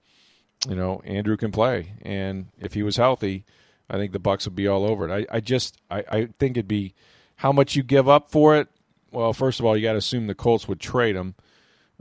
you 0.68 0.74
know 0.74 1.00
Andrew 1.04 1.36
can 1.36 1.52
play, 1.52 1.92
and 2.02 2.46
if 2.58 2.74
he 2.74 2.82
was 2.82 2.96
healthy, 2.96 3.44
I 3.90 3.96
think 3.96 4.12
the 4.12 4.20
Bucs 4.20 4.44
would 4.46 4.54
be 4.54 4.68
all 4.68 4.84
over 4.84 5.08
it. 5.08 5.26
I, 5.30 5.36
I 5.36 5.40
just 5.40 5.80
I, 5.90 6.04
I 6.10 6.28
think 6.38 6.56
it'd 6.56 6.68
be 6.68 6.94
how 7.36 7.52
much 7.52 7.76
you 7.76 7.82
give 7.82 8.08
up 8.08 8.30
for 8.30 8.56
it 8.56 8.68
well, 9.14 9.32
first 9.32 9.60
of 9.60 9.66
all, 9.66 9.76
you 9.76 9.82
got 9.82 9.92
to 9.92 9.98
assume 9.98 10.26
the 10.26 10.34
Colts 10.34 10.66
would 10.66 10.80
trade 10.80 11.14
him. 11.14 11.34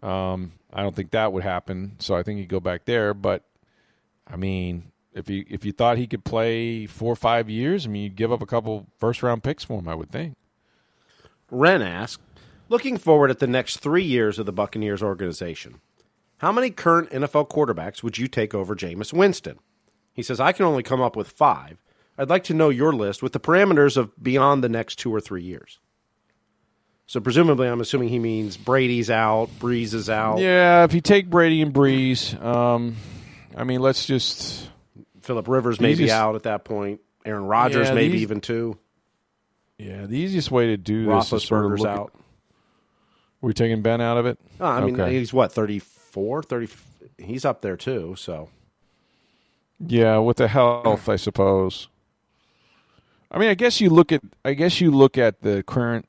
Um, 0.01 0.53
I 0.73 0.81
don't 0.81 0.95
think 0.95 1.11
that 1.11 1.31
would 1.31 1.43
happen, 1.43 1.95
so 1.99 2.15
I 2.15 2.23
think 2.23 2.39
he'd 2.39 2.49
go 2.49 2.59
back 2.59 2.85
there. 2.85 3.13
But 3.13 3.43
I 4.27 4.35
mean, 4.35 4.91
if 5.13 5.29
you 5.29 5.45
if 5.47 5.63
you 5.63 5.71
thought 5.71 5.97
he 5.97 6.07
could 6.07 6.25
play 6.25 6.87
four 6.87 7.13
or 7.13 7.15
five 7.15 7.49
years, 7.49 7.85
I 7.85 7.89
mean, 7.89 8.03
you'd 8.03 8.15
give 8.15 8.31
up 8.31 8.41
a 8.41 8.47
couple 8.47 8.87
first 8.97 9.21
round 9.21 9.43
picks 9.43 9.63
for 9.63 9.79
him. 9.79 9.87
I 9.87 9.95
would 9.95 10.11
think. 10.11 10.35
Ren 11.51 11.83
asked, 11.83 12.32
looking 12.73 12.97
forward 12.97 13.29
at 13.29 13.37
the 13.37 13.45
next 13.45 13.77
three 13.77 14.03
years 14.03 14.39
of 14.39 14.47
the 14.47 14.51
Buccaneers 14.51 15.03
organization, 15.03 15.79
how 16.37 16.51
many 16.51 16.71
current 16.71 17.11
NFL 17.11 17.51
quarterbacks 17.51 18.01
would 18.01 18.17
you 18.17 18.27
take 18.27 18.55
over 18.55 18.75
Jameis 18.75 19.13
Winston? 19.13 19.59
He 20.11 20.23
says, 20.23 20.39
I 20.39 20.53
can 20.53 20.65
only 20.65 20.81
come 20.81 20.99
up 20.99 21.15
with 21.15 21.29
five. 21.29 21.83
I'd 22.17 22.31
like 22.31 22.45
to 22.45 22.55
know 22.55 22.69
your 22.69 22.91
list 22.91 23.21
with 23.21 23.31
the 23.31 23.39
parameters 23.39 23.95
of 23.95 24.11
beyond 24.21 24.63
the 24.63 24.69
next 24.69 24.95
two 24.95 25.13
or 25.13 25.21
three 25.21 25.43
years. 25.43 25.77
So 27.05 27.19
presumably, 27.19 27.67
I'm 27.67 27.79
assuming 27.79 28.09
he 28.09 28.17
means 28.17 28.57
Brady's 28.57 29.11
out, 29.11 29.49
Brees 29.59 29.93
is 29.93 30.09
out. 30.09 30.39
Yeah, 30.39 30.83
if 30.83 30.95
you 30.95 31.01
take 31.01 31.29
Brady 31.29 31.61
and 31.61 31.71
Brees, 31.75 32.41
um, 32.43 32.95
I 33.55 33.65
mean, 33.65 33.81
let's 33.81 34.07
just 34.07 34.67
Philip 35.21 35.47
Rivers 35.47 35.79
may 35.79 35.93
be 35.93 36.09
out 36.11 36.33
at 36.33 36.43
that 36.43 36.65
point. 36.65 37.01
Aaron 37.23 37.45
Rodgers 37.45 37.89
yeah, 37.89 37.93
maybe 37.93 38.21
even 38.21 38.41
too. 38.41 38.79
Yeah, 39.77 40.07
the 40.07 40.17
easiest 40.17 40.49
way 40.49 40.67
to 40.67 40.77
do 40.77 41.05
this 41.05 41.31
is 41.31 41.43
sort 41.43 41.65
of 41.65 41.79
look 41.79 41.87
out. 41.87 42.11
At, 42.15 42.22
we 43.47 43.53
taking 43.53 43.81
Ben 43.81 44.01
out 44.01 44.17
of 44.17 44.25
it? 44.25 44.39
Oh, 44.59 44.65
I 44.65 44.81
mean, 44.81 44.99
okay. 44.99 45.13
he's 45.17 45.33
what 45.33 45.51
34, 45.51 46.43
30 46.43 46.67
He's 47.17 47.45
up 47.45 47.61
there 47.61 47.77
too. 47.77 48.15
So 48.17 48.49
yeah, 49.79 50.17
with 50.17 50.37
the 50.37 50.47
health, 50.47 51.07
I 51.09 51.15
suppose. 51.15 51.87
I 53.31 53.37
mean, 53.37 53.49
I 53.49 53.53
guess 53.53 53.81
you 53.81 53.89
look 53.89 54.11
at 54.11 54.21
I 54.43 54.53
guess 54.53 54.81
you 54.81 54.91
look 54.91 55.17
at 55.17 55.41
the 55.41 55.63
current 55.63 56.07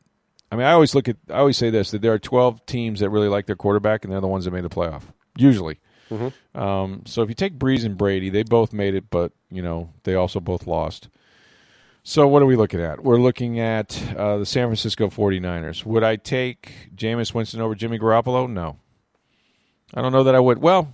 I 0.54 0.56
mean, 0.56 0.66
I 0.66 0.72
always 0.72 0.94
look 0.94 1.08
at, 1.08 1.16
I 1.28 1.38
always 1.38 1.56
say 1.56 1.70
this 1.70 1.90
that 1.90 2.00
there 2.00 2.12
are 2.12 2.18
12 2.18 2.64
teams 2.64 3.00
that 3.00 3.10
really 3.10 3.26
like 3.26 3.46
their 3.46 3.56
quarterback, 3.56 4.04
and 4.04 4.12
they're 4.12 4.20
the 4.20 4.28
ones 4.28 4.44
that 4.44 4.52
made 4.52 4.62
the 4.62 4.70
playoff, 4.70 5.02
usually. 5.36 5.80
Mm-hmm. 6.12 6.58
Um, 6.60 7.02
so 7.06 7.22
if 7.22 7.28
you 7.28 7.34
take 7.34 7.58
Brees 7.58 7.84
and 7.84 7.98
Brady, 7.98 8.30
they 8.30 8.44
both 8.44 8.72
made 8.72 8.94
it, 8.94 9.10
but, 9.10 9.32
you 9.50 9.62
know, 9.62 9.90
they 10.04 10.14
also 10.14 10.38
both 10.38 10.68
lost. 10.68 11.08
So 12.06 12.28
what 12.28 12.42
are 12.42 12.46
we 12.46 12.54
looking 12.54 12.82
at? 12.82 13.02
We're 13.02 13.18
looking 13.18 13.58
at 13.58 14.14
uh, 14.14 14.36
the 14.36 14.44
San 14.44 14.68
Francisco 14.68 15.08
49ers. 15.08 15.86
Would 15.86 16.04
I 16.04 16.16
take 16.16 16.90
Jameis 16.94 17.32
Winston 17.32 17.62
over 17.62 17.74
Jimmy 17.74 17.98
Garoppolo? 17.98 18.48
No. 18.48 18.76
I 19.94 20.02
don't 20.02 20.12
know 20.12 20.22
that 20.24 20.34
I 20.34 20.40
would. 20.40 20.58
Well, 20.58 20.92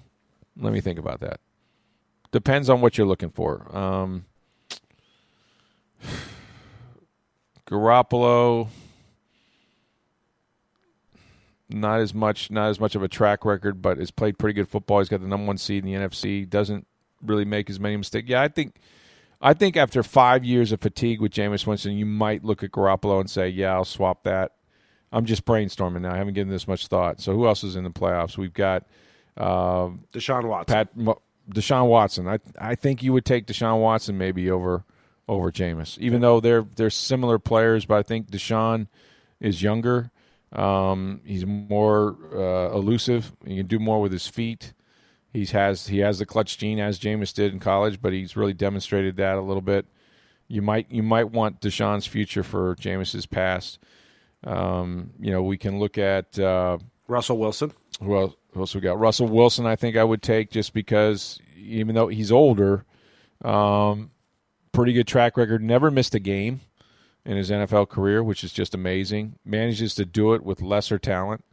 let 0.57 0.73
me 0.73 0.81
think 0.81 1.01
about 1.01 1.19
that. 1.19 1.41
Depends 2.31 2.71
on 2.71 2.81
what 2.81 2.97
you're 2.97 3.09
looking 3.09 3.31
for. 3.31 3.77
Um, 3.77 4.25
Garoppolo 7.69 8.69
not 11.69 12.01
as 12.01 12.15
much, 12.15 12.53
not 12.53 12.69
as 12.69 12.79
much 12.79 12.95
of 12.95 13.03
a 13.03 13.09
track 13.09 13.45
record, 13.45 13.83
but 13.83 13.99
has 13.99 14.13
played 14.13 14.39
pretty 14.39 14.55
good 14.55 14.69
football. 14.69 15.01
He's 15.01 15.09
got 15.09 15.21
the 15.21 15.27
number 15.27 15.47
one 15.47 15.59
seed 15.59 15.85
in 15.85 15.93
the 15.93 15.99
NFC. 15.99 16.49
Doesn't 16.49 16.87
really 17.21 17.45
make 17.45 17.69
as 17.69 17.81
many 17.81 17.97
mistakes. 17.97 18.29
Yeah, 18.29 18.43
I 18.43 18.49
think, 18.49 18.77
I 19.41 19.55
think 19.55 19.77
after 19.77 20.03
five 20.03 20.45
years 20.45 20.73
of 20.73 20.81
fatigue 20.81 21.21
with 21.21 21.33
Jameis 21.33 21.67
Winston, 21.67 21.97
you 21.97 22.07
might 22.07 22.45
look 22.45 22.63
at 22.63 22.71
Garoppolo 22.71 23.21
and 23.21 23.31
say, 23.31 23.49
"Yeah, 23.49 23.75
I'll 23.75 23.85
swap 23.85 24.25
that." 24.25 24.53
I'm 25.13 25.25
just 25.25 25.45
brainstorming 25.45 26.03
now. 26.03 26.13
I 26.13 26.19
haven't 26.19 26.35
given 26.35 26.53
this 26.53 26.69
much 26.69 26.87
thought. 26.87 27.21
So 27.21 27.35
who 27.35 27.47
else 27.47 27.65
is 27.65 27.75
in 27.75 27.85
the 27.85 27.91
playoffs? 27.91 28.39
We've 28.39 28.53
got 28.53 28.87
uh, 29.37 29.89
Deshaun 30.13 30.47
Watson. 30.47 30.75
Pat 30.75 30.97
Deshaun 31.51 31.89
Watson. 31.89 32.29
I 32.29 32.39
I 32.59 32.75
think 32.75 33.03
you 33.03 33.13
would 33.13 33.25
take 33.25 33.47
Deshaun 33.47 33.81
Watson 33.81 34.19
maybe 34.19 34.51
over 34.51 34.85
over 35.29 35.51
Jameis, 35.51 35.99
even 35.99 36.21
though 36.21 36.41
they're 36.41 36.67
they're 36.77 36.91
similar 36.91 37.39
players. 37.39 37.87
But 37.87 37.99
I 37.99 38.03
think 38.03 38.31
Deshaun 38.31 38.89
is 39.41 39.63
younger 39.63 40.11
um, 40.53 41.21
he's 41.25 41.47
more 41.47 42.17
uh, 42.35 42.75
elusive. 42.75 43.33
He 43.47 43.57
can 43.57 43.67
do 43.67 43.79
more 43.79 44.01
with 44.01 44.13
his 44.13 44.27
feet. 44.27 44.73
He 45.33 45.45
has 45.47 45.87
he 45.87 45.99
has 45.99 46.19
the 46.19 46.27
clutch 46.27 46.59
gene 46.59 46.81
as 46.81 46.99
Jameis 46.99 47.33
did 47.33 47.53
in 47.53 47.61
college, 47.61 48.03
but 48.03 48.13
he's 48.13 48.37
really 48.37 48.53
demonstrated 48.53 49.17
that 49.17 49.37
a 49.37 49.41
little 49.41 49.63
bit. 49.63 49.87
You 50.49 50.63
might 50.63 50.91
you 50.91 51.03
might 51.03 51.31
want 51.31 51.61
Deshaun's 51.61 52.07
future 52.07 52.43
for 52.43 52.75
Jameis's 52.77 53.27
past. 53.27 53.79
Um, 54.43 55.11
you 55.21 55.31
know, 55.31 55.43
we 55.43 55.57
can 55.57 55.79
look 55.79 55.99
at 55.99 56.39
uh, 56.39 56.79
Russell 57.07 57.39
Wilson. 57.39 57.73
Who 58.03 58.17
else, 58.17 58.35
who 58.53 58.61
else 58.61 58.75
we 58.75 58.81
got? 58.81 58.99
Russell 58.99 59.29
Wilson. 59.29 59.67
I 59.67 59.77
think 59.77 59.97
I 59.97 60.05
would 60.05 60.23
take 60.23 60.51
just 60.51 60.73
because 60.73 61.39
even 61.57 61.95
though 61.95 62.09
he's 62.09 62.33
older, 62.33 62.85
um, 63.45 64.11
pretty 64.73 64.93
good 64.93 65.07
track 65.07 65.37
record. 65.37 65.63
Never 65.63 65.91
missed 65.91 66.15
a 66.15 66.21
game 66.21 66.61
in 67.25 67.37
his 67.37 67.51
NFL 67.51 67.89
career, 67.89 68.23
which 68.23 68.43
is 68.43 68.53
just 68.53 68.75
amazing. 68.75 69.37
Manages 69.45 69.95
to 69.97 70.05
do 70.05 70.35
it 70.35 70.43
with 70.43 70.63
lesser 70.63 70.99
talent. 70.99 71.45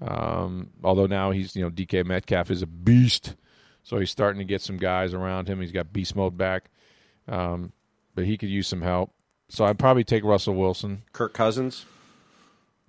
Um, 0.00 0.70
although 0.82 1.06
now 1.06 1.30
he's, 1.30 1.56
you 1.56 1.62
know, 1.62 1.70
DK 1.70 2.04
Metcalf 2.04 2.50
is 2.50 2.62
a 2.62 2.66
beast. 2.66 3.34
So 3.82 3.98
he's 3.98 4.10
starting 4.10 4.38
to 4.38 4.44
get 4.44 4.60
some 4.60 4.76
guys 4.76 5.14
around 5.14 5.48
him. 5.48 5.60
He's 5.60 5.72
got 5.72 5.92
beast 5.92 6.16
mode 6.16 6.36
back. 6.36 6.70
Um, 7.28 7.72
but 8.14 8.24
he 8.24 8.36
could 8.36 8.48
use 8.48 8.66
some 8.66 8.82
help. 8.82 9.12
So 9.48 9.64
I'd 9.64 9.78
probably 9.78 10.04
take 10.04 10.24
Russell 10.24 10.54
Wilson. 10.54 11.02
Kirk 11.12 11.32
Cousins? 11.32 11.86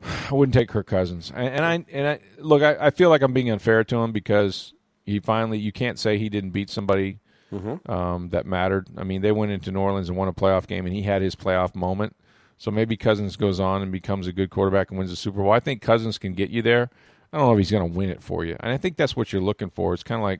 I 0.29 0.33
wouldn't 0.33 0.53
take 0.53 0.69
Kirk 0.69 0.87
Cousins. 0.87 1.31
And, 1.35 1.47
and 1.47 1.65
I 1.65 1.85
and 1.91 2.07
I 2.07 2.19
look, 2.39 2.63
I, 2.63 2.87
I 2.87 2.89
feel 2.89 3.09
like 3.09 3.21
I'm 3.21 3.33
being 3.33 3.51
unfair 3.51 3.83
to 3.83 3.97
him 3.97 4.11
because 4.11 4.73
he 5.05 5.19
finally 5.19 5.59
you 5.59 5.71
can't 5.71 5.99
say 5.99 6.17
he 6.17 6.29
didn't 6.29 6.51
beat 6.51 6.69
somebody 6.69 7.19
mm-hmm. 7.51 7.91
um, 7.91 8.29
that 8.29 8.45
mattered. 8.45 8.87
I 8.97 9.03
mean, 9.03 9.21
they 9.21 9.31
went 9.31 9.51
into 9.51 9.71
New 9.71 9.79
Orleans 9.79 10.09
and 10.09 10.17
won 10.17 10.27
a 10.27 10.33
playoff 10.33 10.67
game, 10.67 10.85
and 10.85 10.95
he 10.95 11.03
had 11.03 11.21
his 11.21 11.35
playoff 11.35 11.75
moment. 11.75 12.15
So 12.57 12.71
maybe 12.71 12.97
Cousins 12.97 13.35
goes 13.35 13.59
on 13.59 13.81
and 13.81 13.91
becomes 13.91 14.25
a 14.27 14.33
good 14.33 14.49
quarterback 14.49 14.89
and 14.89 14.97
wins 14.97 15.11
the 15.11 15.15
Super 15.15 15.43
Bowl. 15.43 15.51
I 15.51 15.59
think 15.59 15.81
Cousins 15.81 16.17
can 16.17 16.33
get 16.33 16.49
you 16.49 16.61
there. 16.61 16.89
I 17.31 17.37
don't 17.37 17.47
know 17.47 17.53
if 17.53 17.59
he's 17.59 17.71
going 17.71 17.91
to 17.91 17.97
win 17.97 18.09
it 18.09 18.23
for 18.23 18.45
you, 18.45 18.55
and 18.59 18.71
I 18.71 18.77
think 18.77 18.97
that's 18.97 19.15
what 19.15 19.31
you're 19.31 19.41
looking 19.41 19.69
for. 19.69 19.93
It's 19.93 20.03
kind 20.03 20.19
of 20.19 20.23
like, 20.23 20.39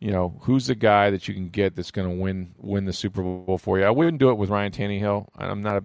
you 0.00 0.10
know, 0.10 0.38
who's 0.42 0.66
the 0.66 0.74
guy 0.74 1.10
that 1.10 1.26
you 1.26 1.34
can 1.34 1.48
get 1.48 1.74
that's 1.74 1.90
going 1.90 2.08
to 2.08 2.22
win 2.22 2.54
win 2.58 2.84
the 2.84 2.92
Super 2.92 3.22
Bowl 3.22 3.56
for 3.58 3.78
you. 3.78 3.84
I 3.84 3.90
wouldn't 3.90 4.18
do 4.18 4.30
it 4.30 4.34
with 4.34 4.50
Ryan 4.50 4.72
Tannehill. 4.72 5.28
I'm 5.36 5.62
not, 5.62 5.76
a, 5.76 5.84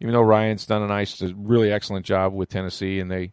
even 0.00 0.14
though 0.14 0.22
Ryan's 0.22 0.66
done 0.66 0.82
a 0.82 0.88
nice, 0.88 1.20
a 1.22 1.34
really 1.34 1.70
excellent 1.70 2.06
job 2.06 2.32
with 2.32 2.48
Tennessee, 2.48 2.98
and 2.98 3.10
they 3.10 3.32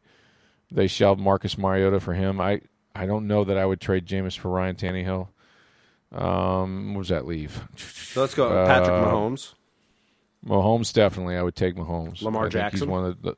they 0.70 0.88
shelved 0.88 1.20
Marcus 1.20 1.58
Mariota 1.58 2.00
for 2.00 2.14
him. 2.14 2.40
I 2.40 2.62
I 2.94 3.06
don't 3.06 3.28
know 3.28 3.44
that 3.46 3.58
I 3.58 3.66
would 3.66 3.82
trade 3.82 4.06
Jameis 4.06 4.38
for 4.38 4.50
Ryan 4.50 4.76
Tannehill. 4.76 5.30
Um, 6.12 6.94
what 6.94 7.02
does 7.02 7.10
that 7.10 7.26
leave? 7.26 7.64
So 7.78 8.22
let's 8.22 8.34
go. 8.34 8.50
Patrick 8.66 8.92
uh, 8.92 9.06
Mahomes. 9.06 9.54
Mahomes 10.46 10.92
definitely. 10.94 11.36
I 11.36 11.44
would 11.44 11.56
take 11.56 11.76
Mahomes. 11.76 12.22
Lamar 12.22 12.50
Jackson. 12.50 12.80
He's 12.82 12.88
one 12.88 13.06
of 13.06 13.22
the. 13.22 13.36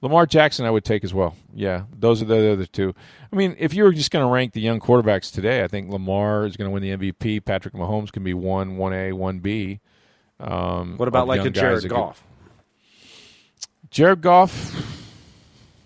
Lamar 0.00 0.26
Jackson, 0.26 0.66
I 0.66 0.70
would 0.70 0.84
take 0.84 1.02
as 1.02 1.14
well. 1.14 1.34
Yeah, 1.54 1.84
those 1.98 2.20
are 2.20 2.26
the 2.26 2.52
other 2.52 2.66
two. 2.66 2.94
I 3.32 3.36
mean, 3.36 3.56
if 3.58 3.72
you 3.72 3.84
were 3.84 3.92
just 3.92 4.10
going 4.10 4.26
to 4.26 4.30
rank 4.30 4.52
the 4.52 4.60
young 4.60 4.78
quarterbacks 4.78 5.32
today, 5.32 5.64
I 5.64 5.68
think 5.68 5.90
Lamar 5.90 6.44
is 6.44 6.58
going 6.58 6.68
to 6.68 6.74
win 6.74 6.82
the 6.82 7.12
MVP. 7.12 7.42
Patrick 7.44 7.72
Mahomes 7.72 8.12
can 8.12 8.22
be 8.22 8.34
one, 8.34 8.76
one 8.76 8.92
A, 8.92 9.12
one 9.12 9.38
B. 9.38 9.80
Um, 10.40 10.98
What 10.98 11.08
about 11.08 11.26
like 11.26 11.40
a 11.44 11.48
Jared 11.48 11.78
that 11.78 11.82
could- 11.82 11.90
Goff? 11.90 12.22
Jared 13.90 14.20
Goff. 14.20 14.74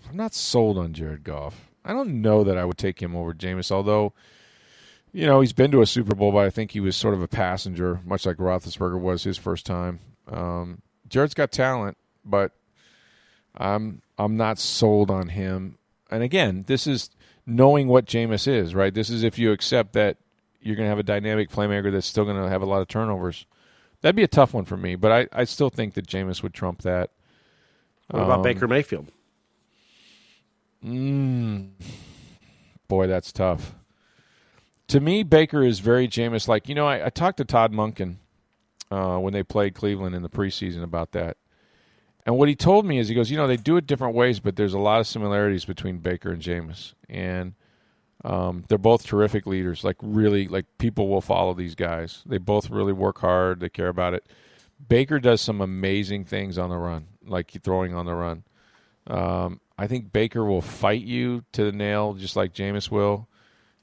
I'm 0.09 0.17
not 0.17 0.33
sold 0.33 0.77
on 0.77 0.93
Jared 0.93 1.23
Goff. 1.23 1.69
I 1.85 1.93
don't 1.93 2.21
know 2.21 2.43
that 2.43 2.57
I 2.57 2.65
would 2.65 2.77
take 2.77 3.01
him 3.01 3.15
over 3.15 3.33
Jameis, 3.33 3.71
although, 3.71 4.11
you 5.13 5.25
know, 5.25 5.39
he's 5.39 5.53
been 5.53 5.71
to 5.71 5.81
a 5.81 5.85
Super 5.85 6.15
Bowl, 6.15 6.31
but 6.31 6.45
I 6.45 6.49
think 6.49 6.71
he 6.71 6.79
was 6.79 6.97
sort 6.97 7.13
of 7.13 7.21
a 7.21 7.27
passenger, 7.27 8.01
much 8.03 8.25
like 8.25 8.37
Roethlisberger 8.37 8.99
was 8.99 9.23
his 9.23 9.37
first 9.37 9.65
time. 9.65 9.99
Um, 10.29 10.81
Jared's 11.07 11.33
got 11.33 11.51
talent, 11.51 11.97
but 12.23 12.51
I'm 13.55 14.01
I'm 14.17 14.37
not 14.37 14.59
sold 14.59 15.09
on 15.09 15.29
him. 15.29 15.77
And 16.11 16.23
again, 16.23 16.65
this 16.67 16.87
is 16.87 17.09
knowing 17.45 17.87
what 17.87 18.05
Jameis 18.05 18.47
is, 18.47 18.75
right? 18.75 18.93
This 18.93 19.09
is 19.09 19.23
if 19.23 19.39
you 19.39 19.51
accept 19.51 19.93
that 19.93 20.17
you're 20.61 20.75
going 20.75 20.85
to 20.85 20.89
have 20.89 20.99
a 20.99 21.03
dynamic 21.03 21.49
playmaker 21.49 21.91
that's 21.91 22.05
still 22.07 22.25
going 22.25 22.41
to 22.41 22.49
have 22.49 22.61
a 22.61 22.65
lot 22.65 22.81
of 22.81 22.87
turnovers. 22.87 23.45
That'd 24.01 24.15
be 24.15 24.23
a 24.23 24.27
tough 24.27 24.53
one 24.53 24.65
for 24.65 24.77
me, 24.77 24.95
but 24.95 25.11
I, 25.11 25.27
I 25.41 25.43
still 25.45 25.69
think 25.69 25.93
that 25.95 26.07
Jameis 26.07 26.43
would 26.43 26.53
trump 26.53 26.81
that. 26.83 27.11
What 28.09 28.23
about 28.23 28.37
Um, 28.37 28.43
Baker 28.43 28.67
Mayfield? 28.67 29.11
Mm, 30.83 31.71
boy, 32.87 33.07
that's 33.07 33.31
tough. 33.31 33.75
To 34.87 34.99
me, 34.99 35.23
Baker 35.23 35.63
is 35.63 35.79
very 35.79 36.07
Jameis 36.07 36.47
like. 36.47 36.67
You 36.69 36.75
know, 36.75 36.87
I, 36.87 37.07
I 37.07 37.09
talked 37.09 37.37
to 37.37 37.45
Todd 37.45 37.71
Monken 37.73 38.17
uh, 38.91 39.17
when 39.17 39.33
they 39.33 39.43
played 39.43 39.75
Cleveland 39.75 40.15
in 40.15 40.21
the 40.21 40.29
preseason 40.29 40.83
about 40.83 41.11
that. 41.11 41.37
And 42.25 42.37
what 42.37 42.49
he 42.49 42.55
told 42.55 42.85
me 42.85 42.99
is 42.99 43.07
he 43.07 43.15
goes, 43.15 43.31
you 43.31 43.37
know, 43.37 43.47
they 43.47 43.57
do 43.57 43.77
it 43.77 43.87
different 43.87 44.15
ways, 44.15 44.39
but 44.39 44.55
there's 44.55 44.73
a 44.73 44.79
lot 44.79 44.99
of 44.99 45.07
similarities 45.07 45.65
between 45.65 45.99
Baker 45.99 46.31
and 46.31 46.41
Jameis. 46.41 46.93
And 47.07 47.53
um, 48.23 48.65
they're 48.67 48.77
both 48.77 49.05
terrific 49.05 49.47
leaders. 49.47 49.83
Like, 49.83 49.95
really, 50.01 50.47
like 50.47 50.65
people 50.77 51.07
will 51.07 51.21
follow 51.21 51.53
these 51.53 51.75
guys. 51.75 52.23
They 52.25 52.37
both 52.37 52.69
really 52.69 52.93
work 52.93 53.19
hard, 53.19 53.61
they 53.61 53.69
care 53.69 53.87
about 53.87 54.13
it. 54.13 54.27
Baker 54.87 55.19
does 55.19 55.41
some 55.41 55.61
amazing 55.61 56.25
things 56.25 56.57
on 56.57 56.69
the 56.69 56.77
run, 56.77 57.07
like 57.25 57.51
throwing 57.63 57.93
on 57.93 58.05
the 58.05 58.13
run. 58.13 58.43
Um, 59.07 59.59
I 59.77 59.87
think 59.87 60.11
Baker 60.11 60.45
will 60.45 60.61
fight 60.61 61.01
you 61.01 61.43
to 61.53 61.63
the 61.63 61.71
nail, 61.71 62.13
just 62.13 62.35
like 62.35 62.53
Jameis 62.53 62.91
will. 62.91 63.27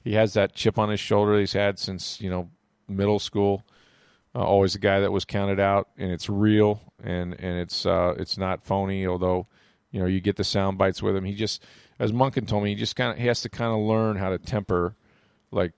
He 0.03 0.13
has 0.13 0.33
that 0.33 0.53
chip 0.55 0.79
on 0.79 0.89
his 0.89 0.99
shoulder 0.99 1.37
he's 1.39 1.53
had 1.53 1.79
since 1.79 2.21
you 2.21 2.29
know 2.29 2.49
middle 2.87 3.19
school. 3.19 3.65
Uh, 4.37 4.41
always 4.41 4.75
a 4.75 4.79
guy 4.79 4.99
that 4.99 5.11
was 5.11 5.25
counted 5.25 5.59
out, 5.59 5.89
and 5.97 6.11
it's 6.11 6.29
real, 6.29 6.79
and 7.03 7.33
and 7.39 7.57
it's 7.59 7.87
uh, 7.87 8.13
it's 8.19 8.37
not 8.37 8.63
phony. 8.63 9.07
Although 9.07 9.47
you 9.89 9.99
know 9.99 10.05
you 10.05 10.21
get 10.21 10.35
the 10.35 10.43
sound 10.43 10.77
bites 10.77 11.01
with 11.01 11.15
him. 11.15 11.23
He 11.25 11.33
just, 11.33 11.65
as 11.97 12.11
Monken 12.11 12.47
told 12.47 12.63
me, 12.63 12.69
he 12.69 12.75
just 12.75 12.95
kind 12.95 13.11
of 13.13 13.17
he 13.17 13.25
has 13.25 13.41
to 13.41 13.49
kind 13.49 13.71
of 13.73 13.79
learn 13.79 14.15
how 14.17 14.29
to 14.29 14.37
temper 14.37 14.95
like 15.49 15.71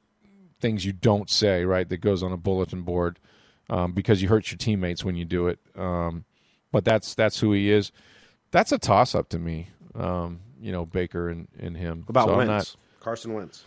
things 0.59 0.83
you 0.83 0.91
don't 0.91 1.29
say, 1.29 1.63
right? 1.63 1.87
That 1.87 1.97
goes 2.01 2.21
on 2.21 2.33
a 2.33 2.37
bulletin 2.37 2.81
board 2.81 3.17
um, 3.69 3.93
because 3.93 4.21
you 4.21 4.27
hurt 4.27 4.51
your 4.51 4.57
teammates 4.57 5.05
when 5.05 5.15
you 5.15 5.23
do 5.23 5.47
it. 5.47 5.59
Um, 5.77 6.25
but 6.73 6.83
that's 6.83 7.15
that's 7.15 7.39
who 7.39 7.53
he 7.53 7.71
is. 7.71 7.93
That's 8.51 8.73
a 8.73 8.77
toss 8.77 9.15
up 9.15 9.29
to 9.29 9.39
me. 9.39 9.69
Um, 9.95 10.41
you 10.59 10.73
know, 10.73 10.85
Baker 10.85 11.29
and, 11.29 11.47
and 11.57 11.77
him. 11.77 12.03
About 12.09 12.27
So 12.27 12.35
Wentz? 12.35 12.49
not- 12.49 12.75
Carson 12.99 13.33
Wentz. 13.33 13.63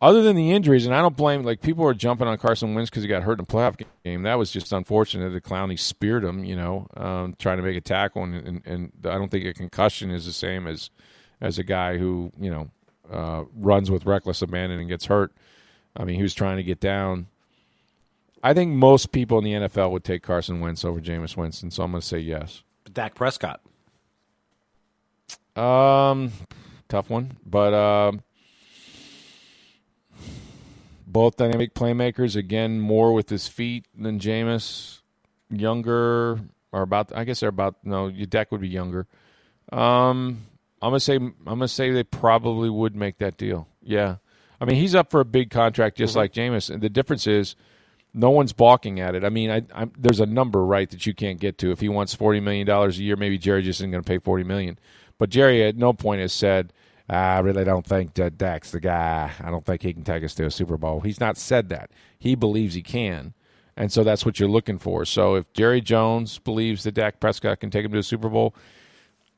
Other 0.00 0.22
than 0.22 0.36
the 0.36 0.52
injuries, 0.52 0.86
and 0.86 0.94
I 0.94 1.00
don't 1.00 1.16
blame 1.16 1.42
like 1.42 1.62
people 1.62 1.84
are 1.86 1.94
jumping 1.94 2.26
on 2.26 2.36
Carson 2.38 2.74
Wentz 2.74 2.90
because 2.90 3.02
he 3.02 3.08
got 3.08 3.22
hurt 3.22 3.38
in 3.38 3.44
a 3.44 3.46
playoff 3.46 3.82
game. 4.04 4.22
That 4.22 4.38
was 4.38 4.50
just 4.50 4.72
unfortunate. 4.72 5.30
The 5.30 5.40
Clowney 5.40 5.78
speared 5.78 6.24
him, 6.24 6.44
you 6.44 6.56
know, 6.56 6.86
um, 6.96 7.34
trying 7.38 7.56
to 7.56 7.62
make 7.62 7.76
a 7.76 7.80
tackle, 7.80 8.24
and, 8.24 8.34
and, 8.34 8.66
and 8.66 8.92
I 9.04 9.16
don't 9.16 9.30
think 9.30 9.46
a 9.46 9.54
concussion 9.54 10.10
is 10.10 10.26
the 10.26 10.32
same 10.32 10.66
as 10.66 10.90
as 11.40 11.58
a 11.58 11.64
guy 11.64 11.98
who 11.98 12.30
you 12.38 12.50
know 12.50 12.70
uh, 13.10 13.44
runs 13.54 13.90
with 13.90 14.06
reckless 14.06 14.42
abandon 14.42 14.80
and 14.80 14.88
gets 14.88 15.06
hurt. 15.06 15.32
I 15.96 16.04
mean, 16.04 16.16
he 16.16 16.22
was 16.22 16.34
trying 16.34 16.58
to 16.58 16.62
get 16.62 16.80
down. 16.80 17.28
I 18.42 18.52
think 18.52 18.72
most 18.72 19.12
people 19.12 19.38
in 19.38 19.44
the 19.44 19.52
NFL 19.52 19.90
would 19.92 20.04
take 20.04 20.22
Carson 20.22 20.60
Wentz 20.60 20.84
over 20.84 21.00
Jameis 21.00 21.36
Winston, 21.36 21.70
so 21.70 21.82
I'm 21.82 21.90
going 21.90 22.02
to 22.02 22.06
say 22.06 22.18
yes. 22.18 22.62
Dak 22.92 23.14
Prescott. 23.14 23.60
Um, 25.56 26.32
tough 26.88 27.08
one, 27.08 27.38
but 27.46 27.72
um, 27.72 28.22
both 31.06 31.36
dynamic 31.36 31.74
playmakers. 31.74 32.36
Again, 32.36 32.80
more 32.80 33.12
with 33.12 33.28
his 33.28 33.48
feet 33.48 33.86
than 33.96 34.18
Jameis. 34.18 35.00
Younger, 35.50 36.40
or 36.72 36.82
about. 36.82 37.12
I 37.14 37.24
guess 37.24 37.40
they're 37.40 37.48
about. 37.48 37.76
No, 37.84 38.08
your 38.08 38.26
Dak 38.26 38.50
would 38.50 38.60
be 38.60 38.68
younger. 38.68 39.06
Um, 39.72 40.46
I'm 40.82 40.90
gonna 40.90 41.00
say. 41.00 41.16
I'm 41.16 41.36
gonna 41.46 41.68
say 41.68 41.90
they 41.90 42.02
probably 42.02 42.68
would 42.68 42.96
make 42.96 43.18
that 43.18 43.36
deal. 43.36 43.68
Yeah, 43.80 44.16
I 44.60 44.64
mean 44.64 44.76
he's 44.76 44.94
up 44.94 45.10
for 45.10 45.20
a 45.20 45.24
big 45.24 45.50
contract 45.50 45.98
just 45.98 46.16
like 46.16 46.32
Jameis. 46.32 46.70
And 46.70 46.82
the 46.82 46.90
difference 46.90 47.26
is. 47.26 47.56
No 48.18 48.30
one's 48.30 48.54
balking 48.54 48.98
at 48.98 49.14
it. 49.14 49.24
I 49.24 49.28
mean, 49.28 49.50
I, 49.50 49.62
I, 49.74 49.88
there's 49.98 50.20
a 50.20 50.26
number 50.26 50.64
right 50.64 50.88
that 50.88 51.04
you 51.04 51.12
can't 51.12 51.38
get 51.38 51.58
to. 51.58 51.70
If 51.70 51.80
he 51.80 51.90
wants 51.90 52.14
forty 52.14 52.40
million 52.40 52.66
dollars 52.66 52.98
a 52.98 53.02
year, 53.02 53.14
maybe 53.14 53.36
Jerry 53.36 53.60
just 53.60 53.80
isn't 53.80 53.90
going 53.90 54.02
to 54.02 54.08
pay 54.08 54.16
forty 54.16 54.42
million. 54.42 54.78
But 55.18 55.28
Jerry 55.28 55.62
at 55.64 55.76
no 55.76 55.92
point 55.92 56.22
has 56.22 56.32
said, 56.32 56.72
I 57.08 57.38
really 57.38 57.64
don't 57.64 57.86
think 57.86 58.14
that 58.14 58.36
Dak's 58.36 58.72
the 58.72 58.80
guy. 58.80 59.32
I 59.40 59.50
don't 59.50 59.64
think 59.64 59.82
he 59.82 59.92
can 59.92 60.02
take 60.02 60.24
us 60.24 60.34
to 60.34 60.46
a 60.46 60.50
Super 60.50 60.76
Bowl. 60.76 61.00
He's 61.00 61.20
not 61.20 61.36
said 61.36 61.68
that. 61.68 61.90
He 62.18 62.34
believes 62.34 62.74
he 62.74 62.82
can. 62.82 63.34
And 63.76 63.92
so 63.92 64.02
that's 64.02 64.24
what 64.24 64.40
you're 64.40 64.48
looking 64.48 64.78
for. 64.78 65.04
So 65.04 65.36
if 65.36 65.52
Jerry 65.52 65.80
Jones 65.80 66.38
believes 66.38 66.82
that 66.84 66.92
Dak 66.92 67.20
Prescott 67.20 67.60
can 67.60 67.70
take 67.70 67.84
him 67.84 67.92
to 67.92 67.98
a 67.98 68.02
Super 68.02 68.28
Bowl, 68.28 68.54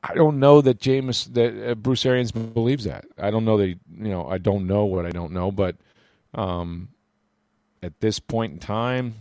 I 0.02 0.14
don't 0.14 0.38
know 0.38 0.60
that 0.60 0.80
James 0.80 1.26
that 1.32 1.70
uh, 1.70 1.74
Bruce 1.74 2.06
Arians 2.06 2.30
believes 2.30 2.84
that. 2.84 3.04
I 3.18 3.30
don't 3.30 3.44
know 3.44 3.56
that 3.58 3.66
he, 3.66 3.76
you 3.98 4.10
know, 4.10 4.26
I 4.26 4.38
don't 4.38 4.66
know 4.66 4.84
what 4.84 5.04
I 5.04 5.10
don't 5.10 5.32
know, 5.32 5.50
but 5.50 5.76
um 6.34 6.88
at 7.82 8.00
this 8.00 8.18
point 8.18 8.52
in 8.52 8.58
time, 8.58 9.14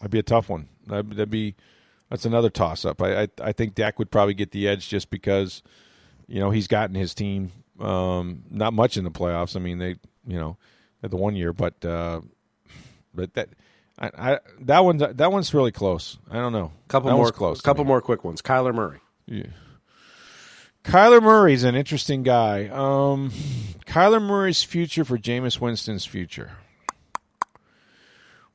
that'd 0.00 0.10
be 0.10 0.18
a 0.18 0.22
tough 0.22 0.48
one. 0.48 0.68
That'd, 0.86 1.10
that'd 1.12 1.30
be 1.30 1.54
that's 2.10 2.24
another 2.24 2.50
toss 2.50 2.84
up. 2.84 3.00
I, 3.00 3.22
I 3.22 3.28
I 3.40 3.52
think 3.52 3.76
Dak 3.76 4.00
would 4.00 4.10
probably 4.10 4.34
get 4.34 4.50
the 4.50 4.66
edge 4.66 4.88
just 4.88 5.10
because 5.10 5.62
you 6.32 6.40
know 6.40 6.50
he's 6.50 6.66
gotten 6.66 6.94
his 6.96 7.14
team 7.14 7.52
um, 7.78 8.44
not 8.50 8.72
much 8.72 8.96
in 8.96 9.04
the 9.04 9.10
playoffs. 9.10 9.54
I 9.54 9.60
mean 9.60 9.78
they 9.78 9.96
you 10.26 10.38
know 10.38 10.56
at 11.02 11.10
the 11.10 11.16
one 11.16 11.36
year, 11.36 11.52
but 11.52 11.84
uh, 11.84 12.22
but 13.14 13.34
that 13.34 13.50
I, 13.98 14.10
I 14.16 14.38
that 14.62 14.80
one 14.80 14.96
that 14.96 15.30
one's 15.30 15.52
really 15.52 15.72
close. 15.72 16.18
I 16.30 16.36
don't 16.36 16.52
know. 16.52 16.72
Couple 16.88 17.10
That 17.10 17.16
more 17.16 17.30
close. 17.30 17.60
Couple 17.60 17.84
more 17.84 18.00
quick 18.00 18.24
ones. 18.24 18.40
Kyler 18.40 18.74
Murray. 18.74 19.00
Kyler 20.84 21.22
Murray's 21.22 21.64
an 21.64 21.74
interesting 21.74 22.22
guy. 22.22 22.68
Um, 22.68 23.30
Kyler 23.86 24.22
Murray's 24.22 24.62
future 24.64 25.04
for 25.04 25.18
Jameis 25.18 25.60
Winston's 25.60 26.06
future. 26.06 26.52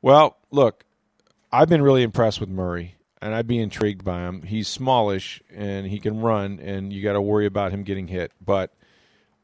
Well, 0.02 0.36
look, 0.50 0.84
I've 1.50 1.68
been 1.68 1.80
really 1.80 2.02
impressed 2.02 2.40
with 2.40 2.50
Murray, 2.50 2.96
and 3.20 3.34
I'd 3.34 3.46
be 3.46 3.58
intrigued 3.58 4.04
by 4.04 4.20
him. 4.20 4.42
He's 4.42 4.68
smallish 4.68 5.42
and 5.54 5.86
he 5.86 5.98
can 6.00 6.20
run, 6.20 6.60
and 6.60 6.92
you 6.92 7.02
got 7.02 7.14
to 7.14 7.20
worry 7.20 7.46
about 7.46 7.72
him 7.72 7.82
getting 7.82 8.08
hit. 8.08 8.32
But 8.44 8.74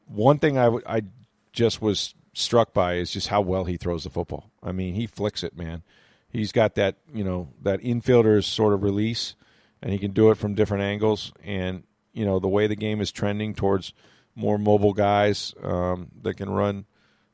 one 0.05 0.39
thing 0.39 0.57
I, 0.57 0.65
w- 0.65 0.83
I 0.87 1.03
just 1.51 1.81
was 1.81 2.13
struck 2.33 2.73
by 2.73 2.95
is 2.95 3.11
just 3.11 3.29
how 3.29 3.41
well 3.41 3.65
he 3.65 3.77
throws 3.77 4.03
the 4.03 4.09
football. 4.09 4.51
I 4.61 4.71
mean, 4.71 4.93
he 4.93 5.07
flicks 5.07 5.43
it, 5.43 5.57
man. 5.57 5.83
He's 6.29 6.51
got 6.51 6.75
that, 6.75 6.97
you 7.13 7.23
know, 7.23 7.49
that 7.61 7.79
infielder's 7.81 8.45
sort 8.45 8.73
of 8.73 8.83
release, 8.83 9.35
and 9.81 9.91
he 9.91 9.99
can 9.99 10.11
do 10.11 10.31
it 10.31 10.37
from 10.37 10.53
different 10.53 10.83
angles. 10.83 11.31
And 11.43 11.83
you 12.15 12.25
know, 12.25 12.39
the 12.39 12.47
way 12.47 12.65
the 12.65 12.75
game 12.75 13.01
is 13.01 13.11
trending 13.11 13.53
towards 13.53 13.93
more 14.35 14.57
mobile 14.57 14.93
guys 14.93 15.53
um, 15.61 16.09
that 16.23 16.35
can 16.35 16.49
run, 16.49 16.85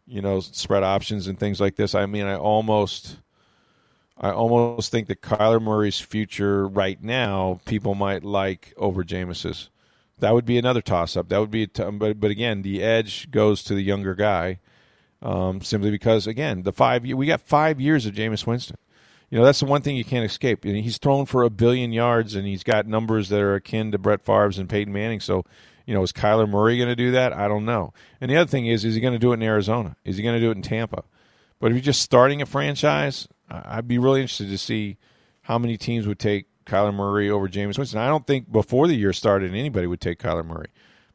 you 0.06 0.22
know, 0.22 0.40
spread 0.40 0.84
options 0.84 1.28
and 1.28 1.40
things 1.40 1.62
like 1.62 1.76
this. 1.76 1.96
I 1.96 2.08
mean, 2.08 2.26
I 2.26 2.36
almost, 2.36 3.18
I 4.18 4.32
almost 4.32 4.92
think 4.92 5.08
that 5.08 5.22
Kyler 5.22 5.62
Murray's 5.62 6.00
future 6.00 6.68
right 6.68 7.02
now, 7.02 7.60
people 7.66 7.96
might 7.96 8.24
like 8.24 8.74
over 8.78 9.04
Jameis's. 9.04 9.70
That 10.20 10.34
would 10.34 10.46
be 10.46 10.60
another 10.60 10.82
toss 10.82 11.18
up. 11.18 11.30
That 11.30 11.40
would 11.40 11.50
be, 11.50 11.66
t- 11.66 11.84
but 11.84 12.20
but 12.20 12.30
again, 12.30 12.62
the 12.62 12.84
edge 12.84 13.32
goes 13.32 13.64
to 13.64 13.74
the 13.74 13.82
younger 13.82 14.14
guy, 14.14 14.60
um, 15.24 15.62
simply 15.62 15.90
because 15.90 16.28
again, 16.28 16.62
the 16.62 16.72
five 16.72 17.04
we 17.04 17.26
got 17.26 17.42
five 17.42 17.82
years 17.82 18.06
of 18.06 18.14
Jameis 18.14 18.46
Winston. 18.46 18.78
You 19.32 19.40
know, 19.40 19.46
that's 19.46 19.62
the 19.62 19.66
one 19.66 19.82
thing 19.82 19.96
you 19.96 20.04
can't 20.04 20.26
escape. 20.26 20.66
And 20.66 20.76
he's 20.76 20.98
thrown 20.98 21.26
for 21.26 21.44
a 21.44 21.50
billion 21.50 21.94
yards, 21.94 22.36
and 22.36 22.46
he's 22.46 22.64
got 22.64 22.86
numbers 22.86 23.30
that 23.30 23.40
are 23.40 23.56
akin 23.56 23.92
to 23.94 23.98
Brett 23.98 24.26
Favre's 24.26 24.60
and 24.60 24.70
Peyton 24.70 24.94
Manning. 24.94 25.22
So, 25.22 25.46
you 25.86 25.94
know, 25.94 26.04
is 26.04 26.12
Kyler 26.12 26.48
Murray 26.48 26.78
going 26.78 26.90
to 26.90 26.98
do 26.98 27.12
that? 27.12 27.32
I 27.32 27.48
don't 27.48 27.64
know. 27.64 27.94
And 28.20 28.30
the 28.30 28.36
other 28.36 28.50
thing 28.50 28.68
is, 28.68 28.84
is 28.84 28.94
he 28.94 29.02
going 29.02 29.14
to 29.14 29.20
do 29.20 29.32
it 29.32 29.36
in 29.36 29.44
Arizona? 29.44 29.96
Is 30.04 30.18
he 30.18 30.24
going 30.24 30.36
to 30.36 30.42
do 30.42 30.52
it 30.52 30.58
in 30.58 30.62
Tampa? 30.62 31.06
But 31.62 31.68
if 31.68 31.76
you're 31.76 31.82
just 31.82 32.02
starting 32.02 32.42
a 32.42 32.46
franchise, 32.46 33.30
I'd 33.52 33.88
be 33.88 33.98
really 33.98 34.22
interested 34.22 34.50
to 34.50 34.58
see 34.58 34.98
how 35.44 35.58
many 35.58 35.78
teams 35.78 36.08
would 36.08 36.20
take 36.20 36.46
Kyler 36.66 36.94
Murray 36.94 37.30
over 37.30 37.48
Jameis 37.48 37.78
Winston. 37.78 38.00
I 38.00 38.08
don't 38.08 38.26
think 38.26 38.52
before 38.52 38.88
the 38.88 38.96
year 38.96 39.14
started 39.14 39.54
anybody 39.54 39.88
would 39.88 40.02
take 40.02 40.20
Kyler 40.20 40.46
Murray. 40.46 40.70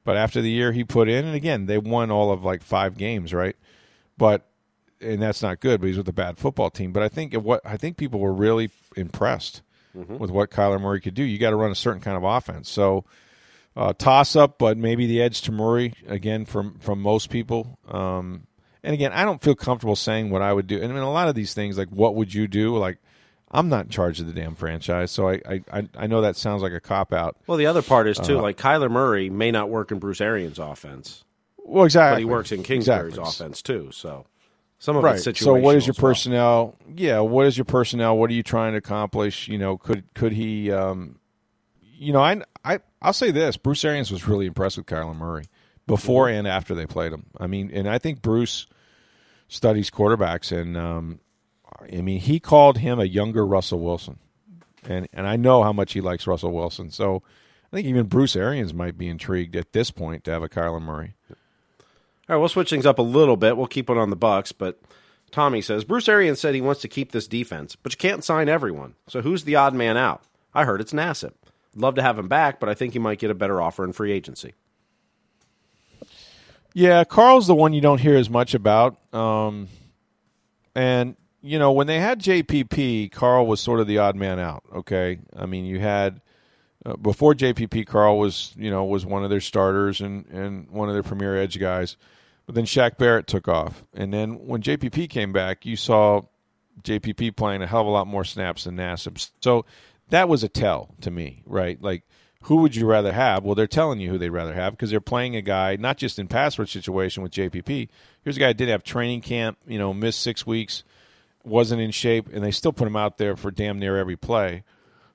But 0.05 0.17
after 0.17 0.41
the 0.41 0.51
year 0.51 0.73
he 0.73 0.85
put 0.85 1.09
in, 1.09 1.25
and 1.25 1.35
again, 1.35 1.67
they 1.67 1.79
won 1.79 2.11
all 2.11 2.31
of 2.31 2.45
like 2.45 2.63
five 2.63 2.97
games, 2.97 3.35
right? 3.35 3.57
But 4.17 4.47
and 5.01 5.21
that's 5.21 5.43
not 5.43 5.61
good. 5.61 5.81
But 5.81 5.89
he's 5.89 5.97
with 5.97 6.09
a 6.09 6.13
bad 6.13 6.39
football 6.39 6.71
team. 6.71 6.93
But 6.93 7.03
I 7.03 7.09
think 7.09 7.35
what 7.35 7.61
I 7.65 7.77
think 7.77 7.97
people 7.97 8.21
were 8.21 8.33
really 8.33 8.71
impressed 8.97 9.63
mm-hmm. 9.97 10.19
with 10.19 10.31
what 10.31 10.51
Kyler 10.51 10.81
Murray 10.81 11.01
could 11.01 11.15
do. 11.15 11.25
You 11.25 11.39
got 11.39 11.51
to 11.51 11.57
run 11.57 11.73
a 11.73 11.77
certain 11.77 12.01
kind 12.01 12.17
of 12.17 12.23
offense. 12.23 12.71
So 12.71 13.05
uh, 13.77 13.93
toss 13.93 14.37
up, 14.37 14.59
but 14.59 14.79
maybe 14.79 15.07
the 15.07 15.21
edge 15.21 15.43
to 15.43 15.53
Murray 15.53 15.93
again 16.07 16.45
from 16.45 16.79
from 16.79 17.01
most 17.01 17.29
people. 17.31 17.79
Um, 17.89 18.47
and 18.87 18.95
again, 18.95 19.13
I 19.13 19.25
don't 19.25 19.43
feel 19.43 19.57
comfortable 19.57 19.97
saying 19.97 20.31
what 20.31 20.43
I 20.43 20.53
would 20.53 20.69
do. 20.69 20.81
And 20.81 20.93
I 20.93 20.95
mean, 20.95 21.03
a 21.03 21.11
lot 21.11 21.29
of 21.29 21.35
these 21.35 21.55
things, 21.55 21.77
like 21.77 21.89
what 21.89 22.15
would 22.15 22.33
you 22.33 22.47
do? 22.47 22.77
Like 22.77 22.99
I'm 23.51 23.69
not 23.69 23.87
in 23.87 23.91
charge 23.91 24.21
of 24.21 24.29
the 24.29 24.33
damn 24.33 24.55
franchise, 24.55 25.11
so 25.11 25.29
I 25.29 25.41
I, 25.73 25.89
I 25.97 26.07
know 26.07 26.21
that 26.21 26.37
sounds 26.37 26.63
like 26.63 26.73
a 26.73 26.81
cop 26.81 27.13
out. 27.13 27.37
Well, 27.49 27.59
the 27.59 27.67
other 27.67 27.83
part 27.83 28.07
is 28.07 28.17
too, 28.17 28.39
uh, 28.39 28.43
like 28.43 28.57
Kyler 28.57 28.91
Murray 28.91 29.29
may 29.29 29.51
not 29.51 29.71
work 29.71 29.91
in 29.91 29.99
Bruce 29.99 30.21
Arians' 30.21 30.61
offense. 30.61 31.25
Well, 31.59 31.85
exactly, 31.85 32.15
but 32.15 32.19
he 32.21 32.25
works 32.33 32.53
in 32.53 32.63
Kingsbury's 32.63 33.15
exactly. 33.15 33.29
offense 33.29 33.61
too. 33.61 33.91
So 33.91 34.27
some 34.79 34.97
of 34.97 35.03
right. 35.03 35.17
it's 35.17 35.27
situational. 35.27 35.45
So 35.45 35.55
what 35.55 35.77
is 35.77 35.87
your 35.89 35.95
well. 35.99 36.11
personnel? 36.11 36.77
Yeah, 36.95 37.21
what 37.21 37.47
is 37.47 37.59
your 37.59 37.65
personnel? 37.65 38.17
What 38.17 38.31
are 38.31 38.35
you 38.35 38.45
trying 38.45 38.73
to 38.73 38.79
accomplish? 38.79 39.49
You 39.49 39.59
know, 39.59 39.79
could 39.79 40.05
could 40.15 40.33
he? 40.33 40.71
Um, 40.71 41.19
you 41.81 42.13
know, 42.13 42.21
I 42.21 42.41
I 42.65 42.79
I'll 43.03 43.13
say 43.13 43.33
this: 43.33 43.57
Bruce 43.57 43.85
Arians 43.85 44.13
was 44.13 44.29
really 44.29 44.47
impressed 44.47 44.77
with 44.77 44.87
Kyler 44.87 45.17
Murray 45.17 45.47
before 45.89 46.27
mm-hmm. 46.27 46.39
and 46.39 46.49
after 46.49 46.77
they 46.77 46.87
played 46.87 47.13
him. 47.13 47.27
I 47.39 47.47
mean, 47.47 47.71
and 47.73 47.89
I 47.89 47.99
think 47.99 48.23
Bruce 48.23 48.67
studies 49.49 49.91
quarterbacks, 49.91 50.57
and 50.57 50.77
um, 50.77 51.21
I 51.81 52.01
mean, 52.01 52.21
he 52.21 52.41
called 52.41 52.79
him 52.79 52.99
a 52.99 53.05
younger 53.05 53.47
Russell 53.47 53.81
Wilson, 53.81 54.19
and 54.85 55.09
and 55.13 55.27
I 55.27 55.37
know 55.37 55.63
how 55.63 55.73
much 55.73 55.93
he 55.93 56.01
likes 56.01 56.27
Russell 56.27 56.53
Wilson. 56.53 56.91
So 56.91 57.23
I 57.73 57.77
think 57.77 57.87
even 57.87 58.07
Bruce 58.07 58.37
Arians 58.37 58.73
might 58.73 58.97
be 58.97 59.09
intrigued 59.09 59.57
at 59.57 59.73
this 59.73 59.91
point 59.91 60.25
to 60.25 60.31
have 60.31 60.43
a 60.43 60.49
Kyler 60.49 60.83
Murray. 60.83 61.15
All 61.31 62.35
right, 62.35 62.37
we'll 62.37 62.49
switch 62.49 62.71
things 62.71 62.87
up 62.87 62.99
a 62.99 63.03
little 63.03 63.37
bit. 63.37 63.57
We'll 63.57 63.67
keep 63.67 63.89
it 63.89 63.97
on 63.97 64.11
the 64.11 64.17
Bucs, 64.17 64.53
but 64.57 64.81
Tommy 65.31 65.61
says 65.61 65.85
Bruce 65.85 66.09
Arians 66.09 66.41
said 66.41 66.55
he 66.55 66.61
wants 66.61 66.81
to 66.81 66.89
keep 66.89 67.13
this 67.13 67.29
defense, 67.29 67.77
but 67.77 67.93
you 67.93 67.99
can't 67.99 68.25
sign 68.25 68.49
everyone. 68.49 68.95
So 69.09 69.23
who's 69.23 69.45
the 69.45 69.57
odd 69.57 69.75
man 69.75 69.97
out? 69.97 70.23
I 70.55 70.65
heard 70.65 70.81
it's 70.81 70.93
Nassib. 70.93 71.35
Love 71.75 71.95
to 71.97 72.03
have 72.03 72.19
him 72.19 72.29
back, 72.29 72.59
but 72.59 72.69
I 72.69 72.75
think 72.75 72.95
he 72.95 72.99
might 72.99 73.19
get 73.19 73.31
a 73.31 73.35
better 73.35 73.61
offer 73.61 73.85
in 73.85 73.93
free 73.93 74.13
agency. 74.13 74.55
Yeah, 76.77 77.05
Carl's 77.05 77.47
the 77.47 77.55
one 77.55 77.73
you 77.73 77.81
don't 77.81 78.03
hear 78.03 78.17
as 78.17 78.29
much 78.29 78.53
about. 78.53 78.99
Um, 79.15 79.69
and 80.75 81.17
you 81.41 81.59
know, 81.59 81.73
when 81.73 81.87
they 81.87 81.99
had 81.99 82.21
JPP, 82.21 83.13
Carl 83.13 83.47
was 83.47 83.63
sort 83.63 83.81
of 83.81 83.87
the 83.87 83.97
odd 83.97 84.15
man 84.15 84.39
out. 84.39 84.63
Okay, 84.75 85.21
I 85.35 85.47
mean, 85.47 85.65
you 85.65 85.81
had 85.81 86.21
uh, 86.85 86.97
before 86.97 87.33
JPP, 87.33 87.87
Carl 87.87 88.19
was 88.19 88.53
you 88.59 88.69
know 88.69 88.85
was 88.85 89.07
one 89.07 89.25
of 89.25 89.31
their 89.31 89.41
starters 89.41 90.03
and 90.03 90.27
and 90.27 90.69
one 90.69 90.91
of 90.91 90.95
their 90.95 91.03
premier 91.03 91.35
edge 91.35 91.59
guys. 91.59 91.97
But 92.45 92.57
then 92.57 92.67
Shaq 92.67 92.99
Barrett 92.99 93.27
took 93.27 93.49
off, 93.49 93.83
and 93.95 94.13
then 94.13 94.47
when 94.47 94.61
JPP 94.61 95.09
came 95.09 95.33
back, 95.33 95.65
you 95.65 95.77
saw 95.77 96.25
JPP 96.83 97.37
playing 97.37 97.63
a 97.63 97.67
hell 97.67 97.81
of 97.81 97.87
a 97.87 97.91
lot 97.91 98.07
more 98.07 98.23
snaps 98.23 98.65
than 98.65 98.77
Nassib. 98.77 99.31
So 99.41 99.65
that 100.11 100.29
was 100.29 100.45
a 100.45 100.49
tell 100.49 100.95
to 101.01 101.11
me, 101.11 101.43
right? 101.47 101.81
Like, 101.81 102.03
who 102.47 102.57
would 102.57 102.77
you 102.77 102.87
rather 102.87 103.13
have? 103.13 103.43
Well, 103.43 103.57
they're 103.57 103.67
telling 103.67 103.99
you 103.99 104.09
who 104.09 104.19
they'd 104.19 104.31
rather 104.31 104.55
have 104.55 104.73
because 104.73 104.91
they're 104.91 105.01
playing 105.01 105.35
a 105.35 105.43
guy 105.43 105.75
not 105.75 105.97
just 105.97 106.17
in 106.19 106.29
password 106.29 106.69
situation 106.69 107.25
with 107.25 107.33
JPP. 107.33 107.89
Here's 108.23 108.37
a 108.37 108.41
guy 108.41 108.49
that 108.49 108.57
did 108.57 108.69
have 108.69 108.85
training 108.85 109.23
camp, 109.23 109.59
you 109.67 109.81
know, 109.81 109.93
missed 109.93 110.21
six 110.21 110.47
weeks, 110.47 110.85
wasn't 111.43 111.81
in 111.81 111.91
shape, 111.91 112.29
and 112.33 112.45
they 112.45 112.53
still 112.53 112.73
put 112.73 112.87
him 112.87 112.95
out 112.95 113.19
there 113.19 113.37
for 113.37 113.51
damn 113.51 113.81
near 113.81 113.97
every 113.97 114.17
play. 114.17 114.63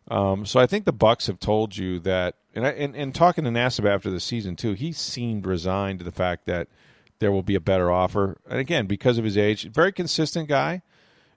Um, 0.09 0.45
so 0.45 0.59
I 0.59 0.67
think 0.67 0.84
the 0.84 0.91
Bucs 0.91 1.27
have 1.27 1.39
told 1.39 1.77
you 1.77 1.99
that, 1.99 2.36
and, 2.53 2.67
I, 2.67 2.71
and 2.71 2.97
and 2.97 3.15
talking 3.15 3.45
to 3.45 3.49
Nassib 3.49 3.89
after 3.89 4.09
the 4.09 4.19
season 4.19 4.57
too, 4.57 4.73
he 4.73 4.91
seemed 4.91 5.45
resigned 5.45 5.99
to 5.99 6.05
the 6.05 6.11
fact 6.11 6.47
that 6.47 6.67
there 7.19 7.32
will 7.32 7.43
be 7.43 7.55
a 7.55 7.61
better 7.61 7.89
offer. 7.89 8.39
And 8.49 8.59
again, 8.59 8.88
because 8.88 9.17
of 9.17 9.23
his 9.23 9.38
age, 9.38 9.69
very 9.71 9.93
consistent 9.93 10.49
guy. 10.49 10.82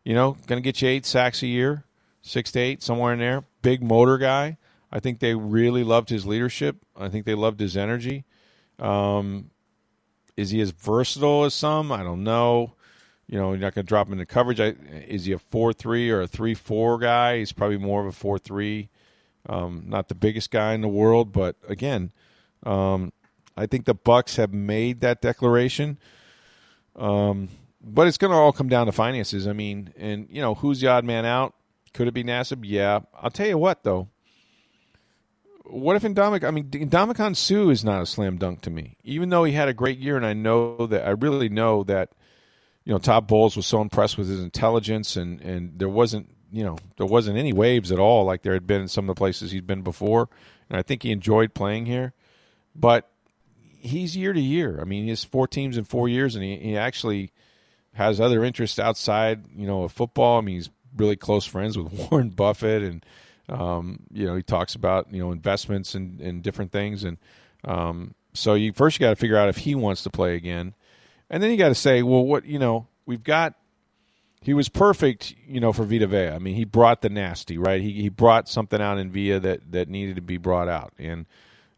You 0.02 0.14
know, 0.14 0.36
going 0.46 0.60
to 0.60 0.64
get 0.64 0.82
you 0.82 0.88
eight 0.88 1.06
sacks 1.06 1.42
a 1.42 1.46
year, 1.46 1.84
six 2.20 2.52
to 2.52 2.60
eight, 2.60 2.82
somewhere 2.82 3.12
in 3.12 3.20
there. 3.20 3.44
Big 3.62 3.82
motor 3.82 4.18
guy. 4.18 4.58
I 4.94 5.00
think 5.00 5.18
they 5.18 5.34
really 5.34 5.82
loved 5.82 6.08
his 6.08 6.24
leadership. 6.24 6.76
I 6.96 7.08
think 7.08 7.26
they 7.26 7.34
loved 7.34 7.58
his 7.58 7.76
energy. 7.76 8.24
Um, 8.78 9.50
is 10.36 10.50
he 10.50 10.60
as 10.60 10.70
versatile 10.70 11.42
as 11.44 11.52
some? 11.52 11.90
I 11.90 12.04
don't 12.04 12.22
know. 12.22 12.74
You 13.26 13.38
know, 13.38 13.50
you're 13.50 13.58
not 13.58 13.74
going 13.74 13.84
to 13.84 13.88
drop 13.88 14.06
him 14.06 14.12
into 14.12 14.24
coverage. 14.24 14.60
I, 14.60 14.74
is 15.08 15.24
he 15.24 15.32
a 15.32 15.38
four 15.38 15.72
three 15.72 16.10
or 16.10 16.20
a 16.20 16.28
three 16.28 16.54
four 16.54 16.98
guy? 16.98 17.38
He's 17.38 17.50
probably 17.50 17.76
more 17.76 18.02
of 18.02 18.06
a 18.06 18.12
four 18.12 18.38
three. 18.38 18.88
Um, 19.48 19.82
not 19.88 20.08
the 20.08 20.14
biggest 20.14 20.52
guy 20.52 20.74
in 20.74 20.80
the 20.80 20.88
world, 20.88 21.32
but 21.32 21.56
again, 21.68 22.12
um, 22.64 23.12
I 23.56 23.66
think 23.66 23.86
the 23.86 23.96
Bucs 23.96 24.36
have 24.36 24.54
made 24.54 25.00
that 25.00 25.20
declaration. 25.20 25.98
Um, 26.94 27.48
but 27.82 28.06
it's 28.06 28.16
going 28.16 28.30
to 28.30 28.36
all 28.36 28.52
come 28.52 28.68
down 28.68 28.86
to 28.86 28.92
finances. 28.92 29.48
I 29.48 29.54
mean, 29.54 29.92
and 29.96 30.28
you 30.30 30.40
know, 30.40 30.54
who's 30.54 30.80
the 30.80 30.86
odd 30.86 31.04
man 31.04 31.26
out? 31.26 31.54
Could 31.92 32.06
it 32.06 32.14
be 32.14 32.22
Nassib? 32.22 32.60
Yeah. 32.62 33.00
I'll 33.20 33.30
tell 33.30 33.48
you 33.48 33.58
what, 33.58 33.82
though. 33.82 34.08
What 35.64 35.96
if 35.96 36.02
Ndamukong? 36.02 36.44
I 36.46 36.50
mean, 36.50 36.68
Ndamukong 36.70 37.36
Suh 37.36 37.70
is 37.70 37.84
not 37.84 38.02
a 38.02 38.06
slam 38.06 38.36
dunk 38.36 38.60
to 38.62 38.70
me, 38.70 38.96
even 39.02 39.30
though 39.30 39.44
he 39.44 39.52
had 39.52 39.68
a 39.68 39.74
great 39.74 39.98
year, 39.98 40.16
and 40.16 40.26
I 40.26 40.34
know 40.34 40.86
that 40.86 41.06
I 41.06 41.10
really 41.10 41.48
know 41.48 41.84
that 41.84 42.10
you 42.84 42.92
know, 42.92 42.98
Todd 42.98 43.26
Bowles 43.26 43.56
was 43.56 43.66
so 43.66 43.80
impressed 43.80 44.18
with 44.18 44.28
his 44.28 44.40
intelligence, 44.40 45.16
and 45.16 45.40
and 45.40 45.78
there 45.78 45.88
wasn't 45.88 46.28
you 46.52 46.64
know 46.64 46.76
there 46.96 47.06
wasn't 47.06 47.38
any 47.38 47.52
waves 47.52 47.90
at 47.90 47.98
all 47.98 48.24
like 48.24 48.42
there 48.42 48.52
had 48.52 48.66
been 48.66 48.82
in 48.82 48.88
some 48.88 49.08
of 49.08 49.16
the 49.16 49.18
places 49.18 49.50
he'd 49.50 49.66
been 49.66 49.82
before, 49.82 50.28
and 50.68 50.78
I 50.78 50.82
think 50.82 51.02
he 51.02 51.10
enjoyed 51.10 51.54
playing 51.54 51.86
here, 51.86 52.12
but 52.74 53.10
he's 53.78 54.16
year 54.16 54.32
to 54.32 54.40
year. 54.40 54.78
I 54.80 54.84
mean, 54.84 55.04
he 55.04 55.10
has 55.10 55.24
four 55.24 55.48
teams 55.48 55.78
in 55.78 55.84
four 55.84 56.08
years, 56.08 56.34
and 56.34 56.44
he, 56.44 56.56
he 56.56 56.76
actually 56.76 57.32
has 57.94 58.20
other 58.20 58.44
interests 58.44 58.78
outside 58.78 59.44
you 59.56 59.66
know 59.66 59.84
of 59.84 59.92
football. 59.92 60.38
I 60.38 60.42
mean, 60.42 60.56
he's 60.56 60.70
really 60.94 61.16
close 61.16 61.46
friends 61.46 61.78
with 61.78 61.92
Warren 62.10 62.30
Buffett, 62.30 62.82
and 62.82 63.04
um, 63.48 64.00
you 64.12 64.26
know 64.26 64.36
he 64.36 64.42
talks 64.42 64.74
about 64.74 65.12
you 65.12 65.20
know 65.20 65.32
investments 65.32 65.94
and, 65.94 66.42
different 66.42 66.72
things, 66.72 67.04
and 67.04 67.18
um, 67.64 68.14
so 68.32 68.54
you 68.54 68.72
first 68.72 68.98
you 68.98 69.06
got 69.06 69.10
to 69.10 69.16
figure 69.16 69.36
out 69.36 69.48
if 69.48 69.58
he 69.58 69.74
wants 69.74 70.02
to 70.04 70.10
play 70.10 70.34
again. 70.34 70.74
And 71.30 71.42
then 71.42 71.50
you 71.50 71.56
got 71.56 71.68
to 71.68 71.74
say, 71.74 72.02
well, 72.02 72.24
what 72.24 72.44
you 72.44 72.58
know, 72.58 72.86
we've 73.06 73.24
got. 73.24 73.54
He 74.40 74.52
was 74.52 74.68
perfect, 74.68 75.34
you 75.48 75.58
know, 75.58 75.72
for 75.72 75.84
Vita 75.84 76.06
Vea. 76.06 76.28
I 76.28 76.38
mean, 76.38 76.54
he 76.54 76.66
brought 76.66 77.00
the 77.00 77.08
nasty, 77.08 77.56
right? 77.56 77.80
He 77.80 77.92
he 77.92 78.10
brought 78.10 78.46
something 78.46 78.78
out 78.78 78.98
in 78.98 79.10
Vea 79.10 79.38
that 79.38 79.72
that 79.72 79.88
needed 79.88 80.16
to 80.16 80.22
be 80.22 80.36
brought 80.36 80.68
out, 80.68 80.92
and 80.98 81.24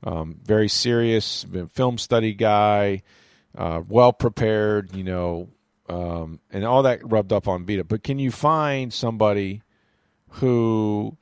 um, 0.02 0.40
very 0.44 0.68
serious 0.68 1.46
film 1.72 1.96
study 1.96 2.34
guy, 2.34 3.02
uh, 3.56 3.82
well 3.88 4.12
prepared, 4.12 4.94
you 4.94 5.04
know, 5.04 5.48
um, 5.88 6.40
and 6.50 6.64
all 6.64 6.82
that 6.82 7.08
rubbed 7.08 7.32
up 7.32 7.46
on 7.46 7.64
Vita. 7.66 7.84
But 7.84 8.02
can 8.02 8.18
you 8.18 8.30
find 8.30 8.92
somebody 8.92 9.62
who 10.30 11.16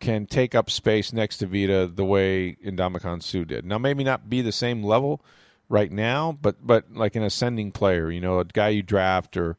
can 0.00 0.26
take 0.26 0.54
up 0.54 0.70
space 0.70 1.12
next 1.12 1.38
to 1.38 1.46
Vita 1.46 1.86
the 1.86 2.04
way 2.04 2.56
Ndamukong 2.64 3.22
Suh 3.22 3.44
did? 3.44 3.64
Now, 3.64 3.78
maybe 3.78 4.02
not 4.02 4.28
be 4.28 4.42
the 4.42 4.52
same 4.52 4.82
level, 4.82 5.22
right 5.70 5.90
now, 5.90 6.36
but 6.42 6.66
but 6.66 6.92
like 6.92 7.16
an 7.16 7.22
ascending 7.22 7.72
player, 7.72 8.10
you 8.10 8.20
know, 8.20 8.40
a 8.40 8.44
guy 8.44 8.68
you 8.68 8.82
draft 8.82 9.38
or 9.38 9.56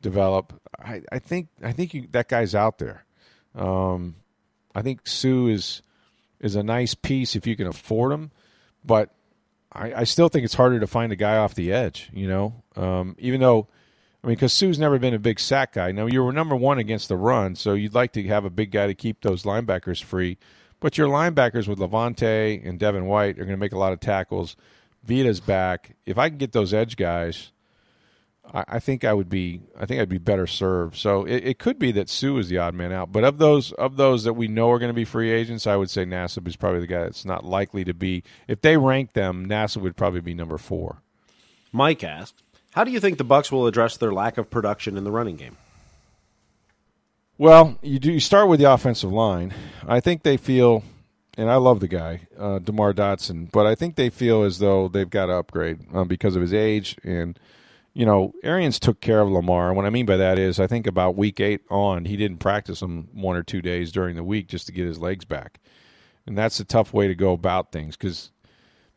develop. 0.00 0.58
I, 0.78 1.02
I 1.12 1.18
think 1.18 1.48
I 1.62 1.72
think 1.72 1.92
you, 1.92 2.08
that 2.12 2.28
guy's 2.28 2.54
out 2.54 2.78
there. 2.78 3.04
Um, 3.54 4.14
I 4.74 4.80
think 4.80 5.06
Suh 5.06 5.48
is 5.48 5.82
is 6.40 6.54
a 6.56 6.62
nice 6.62 6.94
piece 6.94 7.36
if 7.36 7.46
you 7.46 7.56
can 7.56 7.66
afford 7.66 8.12
him, 8.12 8.30
but 8.82 9.10
I, 9.72 9.92
I 9.92 10.04
still 10.04 10.30
think 10.30 10.44
it's 10.44 10.54
harder 10.54 10.80
to 10.80 10.86
find 10.86 11.12
a 11.12 11.16
guy 11.16 11.36
off 11.36 11.54
the 11.54 11.72
edge. 11.72 12.08
You 12.14 12.28
know, 12.28 12.62
um, 12.74 13.14
even 13.18 13.40
though. 13.40 13.68
I 14.22 14.26
mean, 14.26 14.34
because 14.34 14.52
Suh's 14.52 14.78
never 14.78 14.98
been 14.98 15.14
a 15.14 15.18
big 15.18 15.38
sack 15.38 15.74
guy. 15.74 15.92
Now, 15.92 16.06
you 16.06 16.24
were 16.24 16.32
number 16.32 16.56
one 16.56 16.78
against 16.78 17.08
the 17.08 17.16
run, 17.16 17.54
so 17.54 17.74
you'd 17.74 17.94
like 17.94 18.12
to 18.12 18.22
have 18.24 18.44
a 18.44 18.50
big 18.50 18.72
guy 18.72 18.86
to 18.86 18.94
keep 18.94 19.20
those 19.20 19.44
linebackers 19.44 20.02
free. 20.02 20.38
But 20.80 20.98
your 20.98 21.08
linebackers 21.08 21.68
with 21.68 21.78
Lavonte 21.78 22.66
and 22.66 22.78
Devin 22.78 23.06
White 23.06 23.36
are 23.38 23.44
going 23.44 23.50
to 23.50 23.56
make 23.56 23.72
a 23.72 23.78
lot 23.78 23.92
of 23.92 24.00
tackles. 24.00 24.56
Vita's 25.04 25.40
back. 25.40 25.96
If 26.04 26.18
I 26.18 26.28
can 26.28 26.38
get 26.38 26.52
those 26.52 26.74
edge 26.74 26.96
guys, 26.96 27.52
I, 28.52 28.64
I 28.68 28.78
think 28.78 29.04
I 29.04 29.12
would 29.12 29.28
be. 29.28 29.62
I 29.78 29.86
think 29.86 30.00
I'd 30.00 30.08
be 30.08 30.18
better 30.18 30.46
served. 30.46 30.96
So 30.96 31.24
it, 31.24 31.44
it, 31.44 31.58
could 31.58 31.78
be 31.78 31.92
that 31.92 32.08
Sue 32.08 32.38
is 32.38 32.48
the 32.48 32.58
odd 32.58 32.74
man 32.74 32.92
out. 32.92 33.12
But 33.12 33.24
of 33.24 33.38
those 33.38 33.72
of 33.72 33.96
those 33.96 34.24
that 34.24 34.34
we 34.34 34.48
know 34.48 34.70
are 34.70 34.78
going 34.78 34.90
to 34.90 34.94
be 34.94 35.04
free 35.04 35.30
agents, 35.30 35.66
I 35.66 35.76
would 35.76 35.90
say 35.90 36.04
Nassib 36.04 36.46
is 36.46 36.56
probably 36.56 36.80
the 36.80 36.86
guy 36.86 37.04
that's 37.04 37.24
not 37.24 37.44
likely 37.44 37.84
to 37.84 37.94
be. 37.94 38.22
If 38.46 38.60
they 38.60 38.76
rank 38.76 39.12
them, 39.12 39.46
Nassib 39.46 39.82
would 39.82 39.96
probably 39.96 40.20
be 40.20 40.34
number 40.34 40.58
four. 40.58 41.02
Mike 41.72 42.02
asked, 42.02 42.42
"How 42.72 42.84
do 42.84 42.90
you 42.90 43.00
think 43.00 43.18
the 43.18 43.24
Bucs 43.24 43.50
will 43.50 43.66
address 43.66 43.96
their 43.96 44.12
lack 44.12 44.38
of 44.38 44.50
production 44.50 44.96
in 44.96 45.04
the 45.04 45.10
running 45.10 45.36
game?" 45.36 45.56
Well, 47.36 47.78
you 47.82 47.98
do. 47.98 48.12
You 48.12 48.20
start 48.20 48.48
with 48.48 48.60
the 48.60 48.70
offensive 48.70 49.12
line. 49.12 49.54
I 49.86 50.00
think 50.00 50.22
they 50.22 50.36
feel 50.36 50.82
and 51.38 51.48
I 51.48 51.54
love 51.54 51.78
the 51.78 51.88
guy, 51.88 52.26
uh, 52.36 52.58
Demar 52.58 52.92
Dotson, 52.92 53.50
but 53.52 53.64
I 53.64 53.76
think 53.76 53.94
they 53.94 54.10
feel 54.10 54.42
as 54.42 54.58
though 54.58 54.88
they've 54.88 55.08
got 55.08 55.26
to 55.26 55.34
upgrade 55.34 55.78
um, 55.94 56.08
because 56.08 56.34
of 56.34 56.42
his 56.42 56.52
age. 56.52 56.96
And, 57.04 57.38
you 57.94 58.04
know, 58.04 58.34
Arians 58.42 58.80
took 58.80 59.00
care 59.00 59.20
of 59.20 59.30
Lamar. 59.30 59.68
And 59.68 59.76
what 59.76 59.86
I 59.86 59.90
mean 59.90 60.04
by 60.04 60.16
that 60.16 60.36
is 60.36 60.58
I 60.58 60.66
think 60.66 60.88
about 60.88 61.14
week 61.14 61.38
eight 61.38 61.60
on, 61.70 62.06
he 62.06 62.16
didn't 62.16 62.38
practice 62.38 62.82
him 62.82 63.08
one 63.12 63.36
or 63.36 63.44
two 63.44 63.62
days 63.62 63.92
during 63.92 64.16
the 64.16 64.24
week 64.24 64.48
just 64.48 64.66
to 64.66 64.72
get 64.72 64.86
his 64.86 64.98
legs 64.98 65.24
back. 65.24 65.60
And 66.26 66.36
that's 66.36 66.58
a 66.58 66.64
tough 66.64 66.92
way 66.92 67.06
to 67.06 67.14
go 67.14 67.32
about 67.32 67.70
things 67.70 67.96
because 67.96 68.32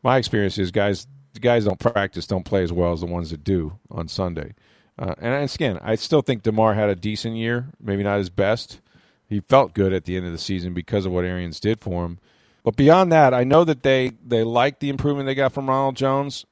my 0.02 0.16
experience 0.16 0.58
is 0.58 0.72
guys, 0.72 1.06
the 1.32 1.40
guys 1.40 1.64
don't 1.64 1.78
practice, 1.78 2.26
don't 2.26 2.44
play 2.44 2.62
as 2.62 2.72
well 2.72 2.92
as 2.92 3.00
the 3.00 3.06
ones 3.06 3.30
that 3.30 3.44
do 3.44 3.78
on 3.90 4.08
Sunday. 4.08 4.54
Uh, 4.98 5.14
and 5.18 5.50
again, 5.50 5.78
I 5.82 5.94
still 5.94 6.22
think 6.22 6.42
Demar 6.42 6.74
had 6.74 6.90
a 6.90 6.94
decent 6.94 7.36
year, 7.36 7.68
maybe 7.80 8.02
not 8.02 8.18
his 8.18 8.30
best 8.30 8.80
he 9.32 9.40
felt 9.40 9.74
good 9.74 9.92
at 9.92 10.04
the 10.04 10.16
end 10.16 10.26
of 10.26 10.32
the 10.32 10.38
season 10.38 10.74
because 10.74 11.06
of 11.06 11.12
what 11.12 11.24
Arians 11.24 11.58
did 11.58 11.80
for 11.80 12.04
him. 12.04 12.18
But 12.62 12.76
beyond 12.76 13.10
that, 13.12 13.34
I 13.34 13.44
know 13.44 13.64
that 13.64 13.82
they 13.82 14.12
they 14.24 14.44
like 14.44 14.78
the 14.78 14.90
improvement 14.90 15.26
they 15.26 15.34
got 15.34 15.52
from 15.52 15.68
Ronald 15.68 15.96
Jones. 15.96 16.44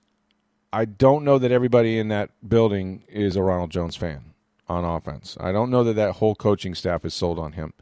I 0.72 0.86
don't 0.86 1.24
know 1.24 1.38
that 1.38 1.52
everybody 1.52 1.98
in 1.98 2.08
that 2.08 2.30
building 2.46 3.04
is 3.08 3.36
a 3.36 3.42
Ronald 3.42 3.70
Jones 3.70 3.96
fan 3.96 4.32
on 4.68 4.84
offense. 4.84 5.36
I 5.38 5.52
don't 5.52 5.70
know 5.70 5.84
that 5.84 5.94
that 5.94 6.16
whole 6.16 6.34
coaching 6.34 6.74
staff 6.74 7.04
is 7.04 7.12
sold 7.12 7.38
on 7.38 7.52
him. 7.52 7.74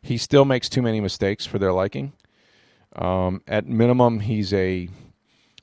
He 0.00 0.16
still 0.16 0.44
makes 0.44 0.68
too 0.68 0.82
many 0.82 1.00
mistakes 1.00 1.46
for 1.46 1.58
their 1.58 1.72
liking. 1.72 2.12
Um, 2.94 3.42
at 3.48 3.66
minimum, 3.66 4.20
he's 4.20 4.52
a 4.52 4.88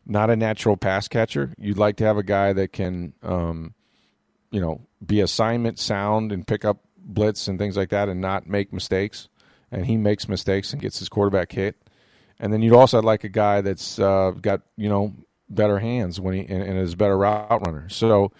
not 0.05 0.29
a 0.29 0.35
natural 0.35 0.77
pass 0.77 1.07
catcher. 1.07 1.53
You'd 1.57 1.77
like 1.77 1.97
to 1.97 2.05
have 2.05 2.17
a 2.17 2.23
guy 2.23 2.53
that 2.53 2.73
can, 2.73 3.13
um, 3.23 3.73
you 4.51 4.59
know, 4.59 4.81
be 5.05 5.21
assignment 5.21 5.79
sound 5.79 6.31
and 6.31 6.45
pick 6.45 6.65
up 6.65 6.79
blitz 6.97 7.47
and 7.47 7.57
things 7.57 7.77
like 7.77 7.89
that, 7.89 8.09
and 8.09 8.21
not 8.21 8.47
make 8.47 8.73
mistakes. 8.73 9.29
And 9.71 9.85
he 9.85 9.97
makes 9.97 10.27
mistakes 10.27 10.73
and 10.73 10.81
gets 10.81 10.99
his 10.99 11.09
quarterback 11.09 11.51
hit. 11.51 11.77
And 12.39 12.51
then 12.51 12.61
you'd 12.61 12.75
also 12.75 13.01
like 13.01 13.23
a 13.23 13.29
guy 13.29 13.61
that's 13.61 13.99
uh, 13.99 14.31
got 14.31 14.61
you 14.75 14.89
know 14.89 15.13
better 15.49 15.79
hands 15.79 16.19
when 16.19 16.33
he 16.33 16.39
and, 16.41 16.63
and 16.63 16.77
is 16.77 16.95
better 16.95 17.17
route 17.17 17.65
runner. 17.65 17.87
So 17.89 18.31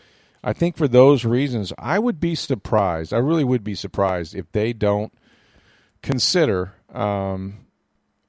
I 0.44 0.54
think 0.54 0.76
for 0.76 0.88
those 0.88 1.24
reasons, 1.24 1.72
I 1.78 2.00
would 2.00 2.20
be 2.20 2.36
surprised. 2.36 3.14
I 3.14 3.18
really 3.18 3.44
would 3.44 3.64
be 3.64 3.76
surprised 3.76 4.34
if 4.36 4.52
they 4.52 4.74
don't 4.74 5.14
consider 6.02 6.74
um, 6.94 7.66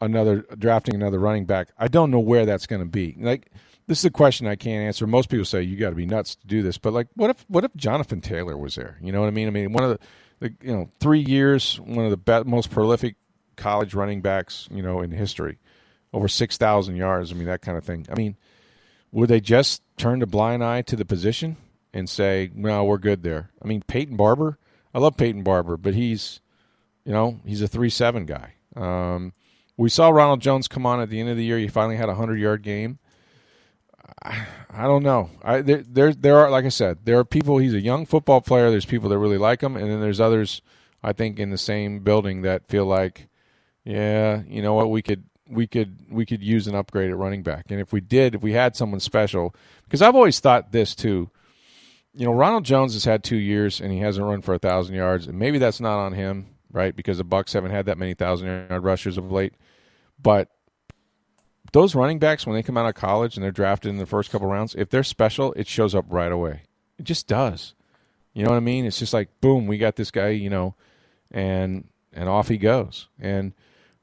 another 0.03 0.44
drafting 0.59 0.94
another 0.94 1.18
running 1.18 1.46
back. 1.46 1.68
I 1.78 1.88
don't 1.88 2.11
know 2.11 2.20
where 2.20 2.44
that's 2.44 2.66
going 2.66 2.82
to 2.82 2.88
be. 2.88 3.16
Like 3.18 3.50
this 3.86 4.00
is 4.00 4.05
a 4.05 4.11
question 4.11 4.46
I 4.46 4.57
can't 4.57 4.84
answer. 4.84 5.07
Most 5.07 5.28
people 5.28 5.44
say 5.44 5.62
you 5.62 5.76
got 5.76 5.90
to 5.90 5.96
be 5.96 6.07
nuts 6.07 6.36
to 6.36 6.46
do 6.46 6.62
this, 6.62 6.78
but 6.78 6.92
like, 6.92 7.09
what 7.14 7.30
if 7.30 7.44
what 7.48 7.64
if 7.64 7.74
Jonathan 7.76 8.20
Taylor 8.20 8.57
was 8.57 8.74
there? 8.74 8.98
You 9.00 9.12
know 9.12 9.20
what 9.20 9.28
I 9.28 9.30
mean? 9.30 9.48
I 9.48 9.50
mean, 9.50 9.72
one 9.72 9.84
of 9.84 9.90
the, 9.90 10.48
the 10.48 10.66
you 10.66 10.72
know 10.72 10.90
three 11.00 11.20
years, 11.20 11.80
one 11.80 12.05
of 12.05 12.11
the 12.11 12.16
best, 12.16 12.46
most 12.46 12.70
prolific 12.70 13.16
college 13.57 13.94
running 13.94 14.20
backs 14.20 14.68
you 14.70 14.82
know 14.82 15.00
in 15.00 15.11
history, 15.11 15.59
over 16.12 16.28
six 16.28 16.57
thousand 16.57 16.96
yards. 16.96 17.32
I 17.32 17.34
mean 17.34 17.46
that 17.46 17.62
kind 17.62 17.78
of 17.78 17.84
thing. 17.84 18.07
I 18.11 18.14
mean, 18.14 18.36
would 19.12 19.28
they 19.28 19.40
just 19.40 19.82
turn 19.96 20.22
a 20.22 20.26
blind 20.26 20.64
eye 20.64 20.82
to 20.82 20.96
the 20.96 21.05
position 21.05 21.57
and 21.92 22.09
say, 22.09 22.50
"No, 22.55 22.84
we're 22.84 22.98
good 22.98 23.22
there"? 23.22 23.50
I 23.62 23.66
mean, 23.66 23.82
Peyton 23.86 24.16
Barber. 24.16 24.59
I 24.94 24.98
love 24.98 25.16
Peyton 25.16 25.42
Barber, 25.42 25.76
but 25.76 25.94
he's 25.94 26.40
you 27.05 27.12
know 27.12 27.40
he's 27.44 27.62
a 27.62 27.68
three 27.68 27.90
seven 27.90 28.26
guy. 28.26 28.55
Um, 28.74 29.32
we 29.76 29.88
saw 29.88 30.10
Ronald 30.10 30.40
Jones 30.40 30.68
come 30.68 30.86
on 30.86 31.00
at 31.00 31.10
the 31.10 31.20
end 31.20 31.28
of 31.28 31.36
the 31.36 31.44
year. 31.44 31.58
He 31.58 31.68
finally 31.68 31.96
had 31.96 32.08
a 32.08 32.14
hundred 32.14 32.38
yard 32.38 32.62
game. 32.62 32.98
I, 34.22 34.46
I 34.70 34.82
don't 34.84 35.02
know. 35.02 35.30
I 35.42 35.60
there, 35.62 35.82
there 35.86 36.12
there 36.12 36.38
are 36.38 36.50
like 36.50 36.64
I 36.64 36.68
said, 36.70 36.98
there 37.04 37.18
are 37.18 37.24
people. 37.24 37.58
He's 37.58 37.74
a 37.74 37.80
young 37.80 38.06
football 38.06 38.40
player. 38.40 38.70
There's 38.70 38.86
people 38.86 39.08
that 39.10 39.18
really 39.18 39.38
like 39.38 39.62
him, 39.62 39.76
and 39.76 39.90
then 39.90 40.00
there's 40.00 40.20
others. 40.20 40.62
I 41.02 41.12
think 41.12 41.38
in 41.38 41.50
the 41.50 41.58
same 41.58 42.00
building 42.00 42.42
that 42.42 42.68
feel 42.68 42.86
like, 42.86 43.28
yeah, 43.84 44.42
you 44.46 44.62
know 44.62 44.74
what, 44.74 44.90
we 44.90 45.02
could 45.02 45.24
we 45.48 45.66
could 45.66 45.98
we 46.10 46.24
could 46.24 46.42
use 46.42 46.66
an 46.66 46.74
upgrade 46.74 47.10
at 47.10 47.16
running 47.16 47.42
back. 47.42 47.66
And 47.70 47.80
if 47.80 47.92
we 47.92 48.00
did, 48.00 48.34
if 48.34 48.42
we 48.42 48.52
had 48.52 48.76
someone 48.76 49.00
special, 49.00 49.54
because 49.84 50.02
I've 50.02 50.14
always 50.14 50.40
thought 50.40 50.72
this 50.72 50.94
too. 50.94 51.30
You 52.14 52.26
know, 52.26 52.32
Ronald 52.32 52.64
Jones 52.64 52.92
has 52.92 53.04
had 53.04 53.24
two 53.24 53.36
years 53.36 53.80
and 53.80 53.90
he 53.90 54.00
hasn't 54.00 54.26
run 54.26 54.42
for 54.42 54.54
a 54.54 54.58
thousand 54.58 54.94
yards, 54.94 55.26
and 55.26 55.38
maybe 55.38 55.58
that's 55.58 55.80
not 55.80 55.98
on 55.98 56.12
him, 56.12 56.46
right? 56.70 56.94
Because 56.94 57.18
the 57.18 57.24
Bucs 57.24 57.54
haven't 57.54 57.70
had 57.70 57.86
that 57.86 57.98
many 57.98 58.14
thousand 58.14 58.68
yard 58.68 58.84
rushers 58.84 59.16
of 59.16 59.32
late. 59.32 59.54
But 60.22 60.48
those 61.72 61.94
running 61.94 62.18
backs, 62.18 62.46
when 62.46 62.54
they 62.54 62.62
come 62.62 62.76
out 62.76 62.86
of 62.86 62.94
college 62.94 63.36
and 63.36 63.42
they're 63.42 63.50
drafted 63.50 63.90
in 63.90 63.98
the 63.98 64.06
first 64.06 64.30
couple 64.30 64.46
rounds, 64.46 64.74
if 64.74 64.90
they're 64.90 65.02
special, 65.02 65.52
it 65.54 65.66
shows 65.66 65.94
up 65.94 66.04
right 66.08 66.32
away. 66.32 66.62
It 66.98 67.04
just 67.04 67.26
does. 67.26 67.74
You 68.34 68.44
know 68.44 68.50
what 68.50 68.56
I 68.56 68.60
mean? 68.60 68.86
It's 68.86 68.98
just 68.98 69.12
like 69.12 69.28
boom, 69.40 69.66
we 69.66 69.78
got 69.78 69.96
this 69.96 70.10
guy, 70.10 70.28
you 70.28 70.50
know, 70.50 70.74
and 71.30 71.88
and 72.12 72.28
off 72.28 72.48
he 72.48 72.58
goes. 72.58 73.08
And 73.18 73.52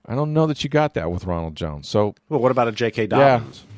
I 0.05 0.15
don't 0.15 0.33
know 0.33 0.47
that 0.47 0.63
you 0.63 0.69
got 0.69 0.93
that 0.95 1.11
with 1.11 1.25
Ronald 1.25 1.55
Jones. 1.55 1.87
So, 1.87 2.15
well, 2.29 2.39
what 2.39 2.51
about 2.51 2.67
a 2.67 2.71
J.K. 2.71 3.07
Dobbins? 3.07 3.63
Yeah. 3.63 3.75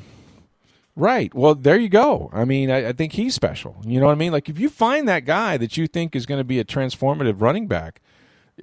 Right. 0.94 1.34
Well, 1.34 1.54
there 1.54 1.78
you 1.78 1.88
go. 1.88 2.30
I 2.32 2.44
mean, 2.44 2.70
I, 2.70 2.88
I, 2.88 2.92
think 2.92 3.12
he's 3.12 3.34
special. 3.34 3.76
You 3.86 3.98
know 3.98 4.06
what 4.06 4.12
I 4.12 4.16
mean? 4.16 4.30
Like, 4.30 4.50
if 4.50 4.58
you 4.58 4.68
find 4.68 5.08
that 5.08 5.24
guy 5.24 5.56
that 5.56 5.78
you 5.78 5.86
think 5.86 6.14
is 6.14 6.26
going 6.26 6.40
to 6.40 6.44
be 6.44 6.58
a 6.58 6.64
transformative 6.64 7.40
running 7.40 7.66
back, 7.66 8.02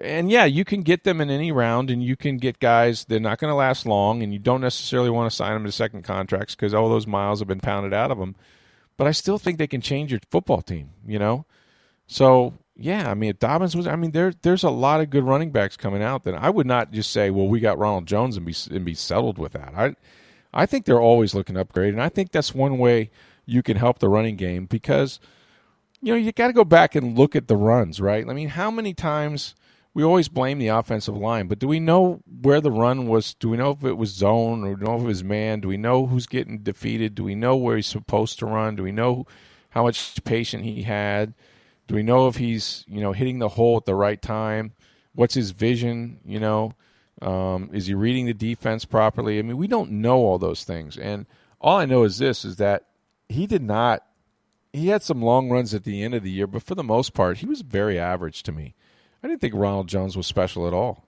and 0.01 0.29
yeah, 0.29 0.45
you 0.45 0.63
can 0.63 0.81
get 0.81 1.03
them 1.03 1.19
in 1.19 1.29
any 1.29 1.51
round, 1.51 1.89
and 1.89 2.03
you 2.03 2.15
can 2.15 2.37
get 2.37 2.59
guys 2.59 3.05
they're 3.05 3.19
not 3.19 3.39
going 3.39 3.51
to 3.51 3.55
last 3.55 3.85
long, 3.85 4.21
and 4.21 4.31
you 4.31 4.39
don't 4.39 4.61
necessarily 4.61 5.09
want 5.09 5.29
to 5.29 5.35
sign 5.35 5.53
them 5.53 5.65
to 5.65 5.71
second 5.71 6.03
contracts 6.03 6.55
because 6.55 6.73
all 6.73 6.89
those 6.89 7.07
miles 7.07 7.39
have 7.39 7.47
been 7.47 7.59
pounded 7.59 7.93
out 7.93 8.11
of 8.11 8.19
them. 8.19 8.35
But 8.97 9.07
I 9.07 9.11
still 9.11 9.39
think 9.39 9.57
they 9.57 9.67
can 9.67 9.81
change 9.81 10.11
your 10.11 10.19
football 10.29 10.61
team. 10.61 10.91
You 11.07 11.19
know, 11.19 11.45
so 12.07 12.53
yeah, 12.75 13.09
I 13.09 13.13
mean, 13.13 13.31
if 13.31 13.39
Dobbins 13.39 13.75
was, 13.75 13.87
I 13.87 13.95
mean, 13.95 14.11
there 14.11 14.33
there's 14.41 14.63
a 14.63 14.69
lot 14.69 15.01
of 15.01 15.09
good 15.09 15.23
running 15.23 15.51
backs 15.51 15.75
coming 15.75 16.03
out. 16.03 16.23
Then 16.23 16.35
I 16.35 16.49
would 16.49 16.67
not 16.67 16.91
just 16.91 17.11
say, 17.11 17.29
well, 17.29 17.47
we 17.47 17.59
got 17.59 17.77
Ronald 17.77 18.05
Jones 18.05 18.37
and 18.37 18.45
be 18.45 18.55
and 18.71 18.85
be 18.85 18.93
settled 18.93 19.37
with 19.37 19.53
that. 19.53 19.73
I 19.75 19.95
I 20.53 20.65
think 20.65 20.85
they're 20.85 21.01
always 21.01 21.33
looking 21.33 21.55
to 21.55 21.61
upgrade, 21.61 21.93
and 21.93 22.01
I 22.01 22.09
think 22.09 22.31
that's 22.31 22.53
one 22.53 22.77
way 22.77 23.11
you 23.45 23.63
can 23.63 23.77
help 23.77 23.99
the 23.99 24.09
running 24.09 24.35
game 24.35 24.65
because 24.65 25.19
you 26.01 26.13
know 26.13 26.17
you 26.17 26.31
got 26.31 26.47
to 26.47 26.53
go 26.53 26.63
back 26.63 26.95
and 26.95 27.17
look 27.17 27.35
at 27.35 27.47
the 27.47 27.57
runs, 27.57 27.99
right? 27.99 28.27
I 28.27 28.33
mean, 28.33 28.49
how 28.49 28.71
many 28.71 28.93
times 28.93 29.55
we 30.00 30.06
always 30.06 30.30
blame 30.30 30.60
the 30.60 30.70
offensive 30.70 31.18
line, 31.18 31.47
but 31.47 31.60
do 31.60 31.68
we 31.68 31.82
know 31.82 32.22
where 32.41 32.62
the 32.62 32.72
run 32.72 33.06
was? 33.08 33.34
Do 33.34 33.50
we 33.50 33.58
know 33.58 33.72
if 33.72 33.84
it 33.84 33.97
was 33.97 34.12
zone 34.12 34.64
or 34.64 34.76
do 34.76 34.86
we 34.86 34.88
know 34.88 34.95
if 34.95 35.02
it 35.02 35.08
was 35.08 35.24
man? 35.26 35.60
Do 35.60 35.68
we 35.68 35.76
know 35.76 36.06
who's 36.06 36.26
getting 36.26 36.60
defeated? 36.60 37.16
Do 37.16 37.26
we 37.26 37.36
know 37.36 37.58
where 37.58 37.76
he's 37.76 37.88
supposed 37.88 38.39
to 38.39 38.45
run? 38.45 38.78
Do 38.78 38.84
we 38.84 38.93
know 38.93 39.28
how 39.72 39.84
much 39.84 40.24
patience 40.24 40.64
he 40.64 40.84
had? 40.84 41.34
Do 41.88 41.95
we 41.95 42.04
know 42.04 42.30
if 42.30 42.38
he's 42.38 42.86
you 42.88 43.02
know 43.02 43.12
hitting 43.12 43.39
the 43.39 43.50
hole 43.50 43.76
at 43.76 43.84
the 43.84 43.93
right 43.93 44.22
time? 44.22 44.72
What's 45.16 45.34
his 45.34 45.52
vision? 45.52 46.22
You 46.24 46.39
know, 46.39 46.74
um, 47.22 47.70
is 47.74 47.88
he 47.88 47.93
reading 47.93 48.26
the 48.26 48.34
defense 48.34 48.86
properly? 48.86 49.38
I 49.38 49.41
mean, 49.41 49.58
we 49.58 49.68
don't 49.68 49.91
know 49.91 50.20
all 50.20 50.38
those 50.38 50.64
things, 50.64 50.97
and 50.97 51.26
all 51.60 51.76
I 51.76 51.86
know 51.86 52.04
is 52.04 52.20
this: 52.20 52.45
is 52.45 52.56
that 52.56 52.86
he 53.28 53.45
did 53.47 53.64
not. 53.64 54.06
He 54.72 54.88
had 54.88 55.04
some 55.04 55.22
long 55.22 55.50
runs 55.50 55.74
at 55.74 55.84
the 55.84 56.04
end 56.04 56.14
of 56.14 56.24
the 56.24 56.32
year, 56.32 56.47
but 56.47 56.64
for 56.64 56.76
the 56.76 56.84
most 56.84 57.14
part, 57.14 57.39
he 57.39 57.45
was 57.45 57.64
very 57.64 58.00
average 58.00 58.43
to 58.43 58.54
me. 58.54 58.76
I 59.24 59.28
didn't 59.28 59.41
think 59.41 59.53
Ronald 59.53 59.88
Jones 59.88 60.15
was 60.15 60.28
special 60.28 60.67
at 60.67 60.74
all. 60.74 61.05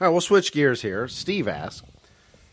All 0.00 0.08
right, 0.08 0.08
we'll 0.08 0.20
switch 0.20 0.52
gears 0.52 0.82
here. 0.82 1.08
Steve 1.08 1.48
asks 1.48 1.86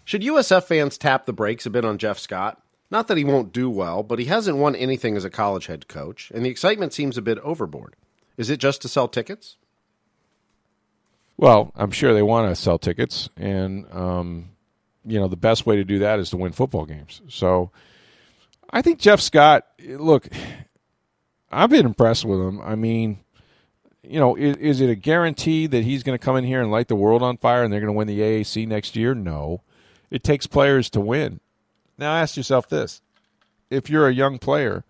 Should 0.05 0.21
USF 0.21 0.63
fans 0.63 0.97
tap 0.97 1.25
the 1.25 1.33
brakes 1.33 1.65
a 1.65 1.69
bit 1.69 1.85
on 1.85 1.97
Jeff 1.97 2.19
Scott? 2.19 2.61
Not 2.89 3.07
that 3.07 3.17
he 3.17 3.23
won't 3.23 3.53
do 3.53 3.69
well, 3.69 4.03
but 4.03 4.19
he 4.19 4.25
hasn't 4.25 4.57
won 4.57 4.75
anything 4.75 5.15
as 5.15 5.23
a 5.23 5.29
college 5.29 5.67
head 5.67 5.87
coach, 5.87 6.29
and 6.35 6.45
the 6.45 6.49
excitement 6.49 6.93
seems 6.93 7.17
a 7.17 7.21
bit 7.21 7.39
overboard. 7.39 7.95
Is 8.37 8.49
it 8.49 8.59
just 8.59 8.81
to 8.81 8.89
sell 8.89 9.07
tickets? 9.07 9.55
Well, 11.37 11.71
I'm 11.75 11.91
sure 11.91 12.13
they 12.13 12.21
want 12.21 12.49
to 12.49 12.61
sell 12.61 12.77
tickets, 12.77 13.29
and 13.37 13.91
um, 13.91 14.49
you 15.05 15.19
know 15.19 15.27
the 15.27 15.37
best 15.37 15.65
way 15.65 15.77
to 15.77 15.83
do 15.83 15.99
that 15.99 16.19
is 16.19 16.29
to 16.31 16.37
win 16.37 16.51
football 16.51 16.85
games. 16.85 17.21
So, 17.29 17.71
I 18.69 18.81
think 18.81 18.99
Jeff 18.99 19.21
Scott. 19.21 19.65
Look, 19.79 20.27
I've 21.51 21.69
been 21.69 21.85
impressed 21.85 22.25
with 22.25 22.39
him. 22.39 22.61
I 22.61 22.75
mean, 22.75 23.19
you 24.03 24.19
know, 24.19 24.35
is, 24.35 24.57
is 24.57 24.81
it 24.81 24.89
a 24.89 24.95
guarantee 24.95 25.67
that 25.67 25.83
he's 25.83 26.03
going 26.03 26.17
to 26.17 26.23
come 26.23 26.35
in 26.35 26.43
here 26.43 26.61
and 26.61 26.71
light 26.71 26.87
the 26.87 26.95
world 26.95 27.21
on 27.21 27.37
fire 27.37 27.63
and 27.63 27.71
they're 27.71 27.79
going 27.79 27.93
to 27.93 27.97
win 27.97 28.07
the 28.07 28.19
AAC 28.19 28.67
next 28.67 28.95
year? 28.95 29.13
No, 29.13 29.61
it 30.09 30.23
takes 30.23 30.47
players 30.47 30.89
to 30.91 30.99
win. 30.99 31.39
Now 31.97 32.15
ask 32.15 32.35
yourself 32.35 32.67
this: 32.67 33.01
if 33.69 33.89
you're 33.89 34.07
a 34.07 34.13
young 34.13 34.39
player 34.39 34.83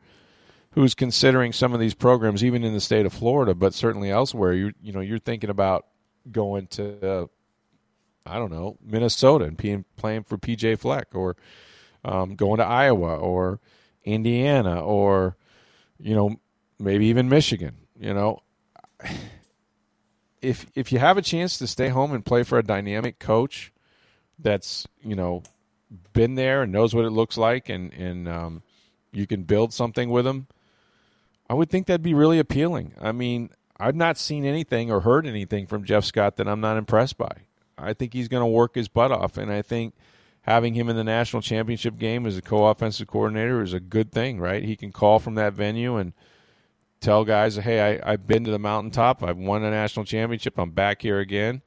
who's 0.72 0.94
considering 0.94 1.52
some 1.52 1.74
of 1.74 1.80
these 1.80 1.94
programs, 1.94 2.44
even 2.44 2.64
in 2.64 2.74
the 2.74 2.80
state 2.80 3.06
of 3.06 3.14
Florida, 3.14 3.54
but 3.54 3.74
certainly 3.74 4.10
elsewhere, 4.10 4.54
you 4.54 4.74
you 4.82 4.94
know 4.94 5.02
you're 5.02 5.20
thinking 5.20 5.50
about 5.50 5.86
going 6.32 6.68
to 6.68 7.08
uh, 7.08 7.26
I 8.26 8.38
don't 8.38 8.52
know 8.52 8.78
Minnesota 8.82 9.46
and 9.46 9.58
being, 9.58 9.86
playing 9.98 10.24
for 10.24 10.38
PJ 10.38 10.80
Fleck, 10.80 11.14
or 11.14 11.36
um, 12.06 12.36
going 12.36 12.58
to 12.58 12.66
Iowa 12.66 13.18
or 13.18 13.60
Indiana, 14.04 14.82
or 14.82 15.36
you 16.00 16.16
know 16.16 16.40
maybe 16.80 17.08
even 17.08 17.30
Michigan. 17.30 17.76
You 18.00 18.14
know, 18.14 18.42
if 20.42 20.66
if 20.76 20.92
you 20.92 21.00
have 21.00 21.18
a 21.18 21.22
chance 21.22 21.58
to 21.58 21.68
stay 21.68 21.90
home 21.90 22.14
and 22.14 22.26
play 22.26 22.44
for 22.44 22.58
a 22.58 22.64
dynamic 22.64 23.20
coach 23.20 23.72
that's 24.40 24.88
you 25.04 25.16
know 25.16 25.44
been 26.14 26.36
there 26.36 26.64
and 26.64 26.72
knows 26.72 26.96
what 26.96 27.06
it 27.06 27.12
looks 27.12 27.38
like, 27.38 27.70
and 27.70 27.94
and 27.94 28.28
um, 28.28 28.64
you 29.12 29.28
can 29.28 29.44
build 29.44 29.74
something 29.74 30.10
with 30.10 30.26
them, 30.26 30.48
I 31.50 31.54
would 31.54 31.70
think 31.70 31.88
that'd 31.88 32.02
be 32.02 32.14
really 32.14 32.40
appealing. 32.40 32.94
I 33.00 33.12
mean, 33.12 33.50
I've 33.78 33.96
not 33.96 34.18
seen 34.18 34.46
anything 34.46 34.92
or 34.92 35.02
heard 35.02 35.28
anything 35.28 35.68
from 35.68 35.84
Jeff 35.84 36.06
Scott 36.06 36.38
that 36.38 36.48
I'm 36.48 36.62
not 36.62 36.78
impressed 36.78 37.18
by. 37.18 37.32
I 37.78 37.94
think 37.94 38.14
he's 38.14 38.28
going 38.28 38.42
to 38.42 38.48
work 38.48 38.76
his 38.76 38.88
butt 38.88 39.12
off, 39.12 39.38
and 39.38 39.52
I 39.52 39.62
think 39.62 39.96
having 40.44 40.74
him 40.74 40.90
in 40.90 40.96
the 40.96 41.04
national 41.04 41.42
championship 41.42 41.98
game 41.98 42.26
as 42.26 42.38
a 42.38 42.42
co-offensive 42.42 43.08
coordinator 43.08 43.62
is 43.62 43.74
a 43.74 43.80
good 43.80 44.12
thing, 44.12 44.40
right? 44.40 44.64
He 44.64 44.76
can 44.76 44.92
call 44.92 45.20
from 45.20 45.36
that 45.36 45.54
venue 45.54 45.98
and 45.98 46.14
tell 47.02 47.26
guys, 47.26 47.56
"Hey, 47.58 48.00
I, 48.02 48.12
have 48.12 48.28
been 48.28 48.46
to 48.46 48.52
the 48.52 48.60
mountaintop. 48.60 49.24
I've 49.24 49.38
won 49.38 49.64
a 49.64 49.72
national 49.72 50.06
championship. 50.06 50.58
I'm 50.58 50.72
back 50.72 51.02
here 51.02 51.20
again." 51.20 51.62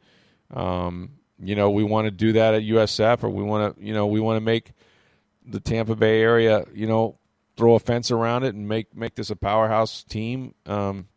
Um, 0.52 1.10
you 1.38 1.54
know, 1.54 1.70
we 1.70 1.84
want 1.84 2.06
to 2.06 2.10
do 2.10 2.32
that 2.32 2.54
at 2.54 2.62
USF, 2.62 3.22
or 3.22 3.28
we 3.28 3.42
want 3.42 3.76
to, 3.76 3.84
you 3.84 3.92
know, 3.92 4.06
we 4.06 4.20
want 4.20 4.36
to 4.36 4.40
make 4.40 4.72
the 5.44 5.60
Tampa 5.60 5.96
Bay 5.96 6.22
area, 6.22 6.64
you 6.72 6.86
know, 6.86 7.18
throw 7.56 7.74
a 7.74 7.78
fence 7.78 8.10
around 8.10 8.44
it 8.44 8.54
and 8.54 8.68
make 8.68 8.96
make 8.96 9.14
this 9.14 9.30
a 9.30 9.36
powerhouse 9.36 10.02
team. 10.04 10.54
Um, 10.66 11.08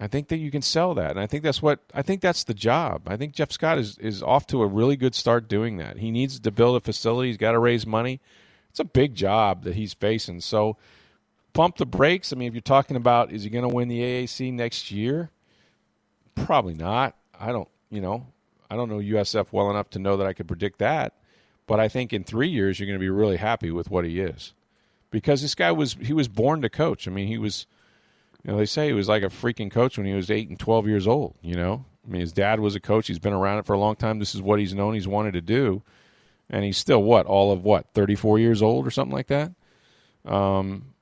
I 0.00 0.06
think 0.06 0.28
that 0.28 0.36
you 0.36 0.50
can 0.50 0.62
sell 0.62 0.94
that, 0.94 1.10
and 1.10 1.20
I 1.20 1.26
think 1.26 1.42
that's 1.42 1.60
what 1.60 1.80
I 1.92 2.02
think 2.02 2.20
that's 2.20 2.44
the 2.44 2.54
job. 2.54 3.08
I 3.08 3.16
think 3.16 3.34
Jeff 3.34 3.50
Scott 3.50 3.78
is 3.78 3.98
is 3.98 4.22
off 4.22 4.46
to 4.48 4.62
a 4.62 4.66
really 4.66 4.96
good 4.96 5.14
start 5.14 5.48
doing 5.48 5.78
that. 5.78 5.98
He 5.98 6.10
needs 6.10 6.38
to 6.38 6.50
build 6.50 6.76
a 6.76 6.80
facility. 6.80 7.28
He's 7.28 7.36
got 7.36 7.52
to 7.52 7.58
raise 7.58 7.86
money. 7.86 8.20
It's 8.70 8.80
a 8.80 8.84
big 8.84 9.14
job 9.14 9.64
that 9.64 9.74
he's 9.74 9.94
facing. 9.94 10.40
So 10.40 10.76
pump 11.58 11.76
the 11.76 11.86
brakes. 11.86 12.32
I 12.32 12.36
mean, 12.36 12.46
if 12.46 12.54
you're 12.54 12.60
talking 12.60 12.96
about 12.96 13.32
is 13.32 13.42
he 13.42 13.50
going 13.50 13.68
to 13.68 13.74
win 13.74 13.88
the 13.88 14.00
AAC 14.00 14.52
next 14.52 14.92
year? 14.92 15.30
Probably 16.36 16.74
not. 16.74 17.16
I 17.38 17.50
don't. 17.50 17.68
You 17.90 18.00
know, 18.00 18.28
I 18.70 18.76
don't 18.76 18.88
know 18.88 18.98
USF 18.98 19.48
well 19.50 19.68
enough 19.68 19.90
to 19.90 19.98
know 19.98 20.16
that 20.18 20.26
I 20.26 20.34
could 20.34 20.46
predict 20.46 20.78
that. 20.78 21.14
But 21.66 21.80
I 21.80 21.88
think 21.88 22.12
in 22.12 22.22
three 22.22 22.48
years 22.48 22.78
you're 22.78 22.86
going 22.86 22.98
to 22.98 23.04
be 23.04 23.10
really 23.10 23.38
happy 23.38 23.72
with 23.72 23.90
what 23.90 24.04
he 24.04 24.20
is, 24.20 24.54
because 25.10 25.42
this 25.42 25.56
guy 25.56 25.72
was 25.72 25.94
he 25.94 26.12
was 26.12 26.28
born 26.28 26.62
to 26.62 26.68
coach. 26.68 27.08
I 27.08 27.10
mean, 27.10 27.26
he 27.26 27.38
was 27.38 27.66
you 28.44 28.52
know, 28.52 28.58
they 28.58 28.66
say 28.66 28.86
he 28.86 28.92
was 28.92 29.08
like 29.08 29.24
a 29.24 29.26
freaking 29.26 29.70
coach 29.70 29.98
when 29.98 30.06
he 30.06 30.14
was 30.14 30.30
eight 30.30 30.48
and 30.48 30.60
twelve 30.60 30.86
years 30.86 31.08
old. 31.08 31.34
You 31.42 31.56
know, 31.56 31.84
I 32.06 32.12
mean, 32.12 32.20
his 32.20 32.32
dad 32.32 32.60
was 32.60 32.76
a 32.76 32.80
coach. 32.80 33.08
He's 33.08 33.18
been 33.18 33.32
around 33.32 33.58
it 33.58 33.66
for 33.66 33.72
a 33.72 33.78
long 33.78 33.96
time. 33.96 34.20
This 34.20 34.34
is 34.34 34.40
what 34.40 34.60
he's 34.60 34.74
known. 34.74 34.94
He's 34.94 35.08
wanted 35.08 35.32
to 35.32 35.40
do, 35.40 35.82
and 36.48 36.64
he's 36.64 36.78
still 36.78 37.02
what 37.02 37.26
all 37.26 37.50
of 37.50 37.64
what 37.64 37.92
thirty 37.94 38.14
four 38.14 38.38
years 38.38 38.62
old 38.62 38.86
or 38.86 38.90
something 38.92 39.14
like 39.14 39.26
that. 39.26 39.52
Um, 40.24 40.94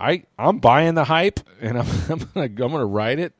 I 0.00 0.24
I'm 0.38 0.58
buying 0.58 0.94
the 0.94 1.04
hype, 1.04 1.40
and 1.60 1.78
I'm 1.78 1.86
I'm 2.08 2.18
gonna 2.18 2.46
I'm 2.46 2.54
gonna 2.54 2.86
ride 2.86 3.18
it. 3.18 3.34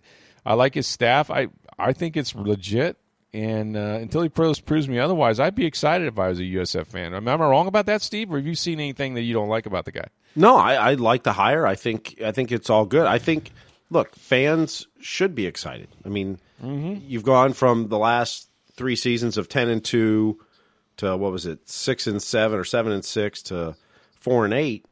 I 0.44 0.54
like 0.54 0.74
his 0.74 0.86
staff. 0.86 1.30
I 1.30 1.48
I 1.78 1.92
think 1.92 2.16
it's 2.16 2.34
legit. 2.34 2.96
And 3.32 3.76
uh, 3.76 3.98
until 4.00 4.22
he 4.22 4.28
proves, 4.28 4.58
proves 4.58 4.88
me 4.88 4.98
otherwise, 4.98 5.38
I'd 5.38 5.54
be 5.54 5.64
excited 5.64 6.08
if 6.08 6.18
I 6.18 6.30
was 6.30 6.40
a 6.40 6.42
USF 6.42 6.88
fan. 6.88 7.14
Am 7.14 7.28
I 7.28 7.34
wrong 7.36 7.68
about 7.68 7.86
that, 7.86 8.02
Steve? 8.02 8.32
Or 8.32 8.38
have 8.38 8.46
you 8.46 8.56
seen 8.56 8.80
anything 8.80 9.14
that 9.14 9.22
you 9.22 9.32
don't 9.32 9.48
like 9.48 9.66
about 9.66 9.84
the 9.84 9.92
guy? 9.92 10.08
No, 10.34 10.56
I, 10.56 10.74
I 10.74 10.94
like 10.94 11.22
the 11.22 11.32
hire. 11.32 11.64
I 11.64 11.76
think 11.76 12.20
I 12.24 12.32
think 12.32 12.50
it's 12.50 12.70
all 12.70 12.86
good. 12.86 13.06
I 13.06 13.18
think 13.18 13.52
look, 13.88 14.14
fans 14.16 14.86
should 15.00 15.34
be 15.34 15.46
excited. 15.46 15.88
I 16.04 16.08
mean, 16.08 16.40
mm-hmm. 16.62 17.04
you've 17.06 17.24
gone 17.24 17.52
from 17.52 17.88
the 17.88 17.98
last 17.98 18.48
three 18.74 18.96
seasons 18.96 19.36
of 19.36 19.48
ten 19.48 19.68
and 19.68 19.84
two 19.84 20.40
to 20.98 21.16
what 21.16 21.32
was 21.32 21.46
it, 21.46 21.68
six 21.68 22.06
and 22.06 22.22
seven 22.22 22.58
or 22.58 22.64
seven 22.64 22.92
and 22.92 23.04
six 23.04 23.42
to 23.44 23.76
four 24.16 24.44
and 24.44 24.54
eight. 24.54 24.84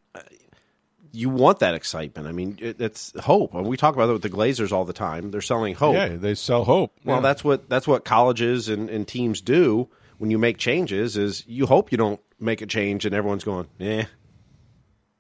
You 1.13 1.31
want 1.31 1.61
that 1.61 1.75
excitement. 1.75 2.29
I 2.29 2.33
mean, 2.33 2.59
it, 2.61 2.81
it's 2.81 3.19
hope. 3.19 3.55
And 3.55 3.67
we 3.67 3.77
talk 3.77 3.95
about 3.95 4.09
it 4.09 4.13
with 4.13 4.23
the 4.23 4.31
Glazers 4.31 4.73
all 4.73 4.85
the 4.85 4.93
time. 4.93 5.31
They're 5.31 5.41
selling 5.41 5.75
hope. 5.75 5.95
Yeah, 5.95 6.17
they 6.17 6.35
sell 6.35 6.65
hope. 6.65 6.97
Well, 7.05 7.17
yeah. 7.17 7.23
that's 7.23 7.43
what 7.43 7.69
that's 7.69 7.87
what 7.87 8.05
colleges 8.05 8.69
and, 8.69 8.91
and 8.91 9.07
teams 9.07 9.41
do 9.41 9.89
when 10.19 10.31
you 10.31 10.39
make 10.39 10.59
changes. 10.59 11.17
Is 11.17 11.45
you 11.47 11.67
hope 11.67 11.93
you 11.93 11.99
don't 11.99 12.21
make 12.39 12.63
a 12.63 12.67
change 12.67 13.05
and 13.07 13.15
everyone's 13.15 13.45
going, 13.45 13.69
yeah, 13.79 14.05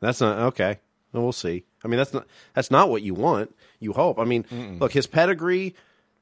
that's 0.00 0.20
not 0.20 0.38
okay. 0.38 0.78
Well, 1.12 1.22
we'll 1.22 1.32
see. 1.32 1.64
I 1.84 1.88
mean, 1.88 1.98
that's 1.98 2.12
not 2.12 2.26
that's 2.54 2.70
not 2.70 2.90
what 2.90 3.02
you 3.02 3.14
want. 3.14 3.54
You 3.80 3.92
hope. 3.92 4.18
I 4.18 4.24
mean, 4.24 4.44
Mm-mm. 4.44 4.80
look, 4.80 4.92
his 4.92 5.06
pedigree 5.06 5.74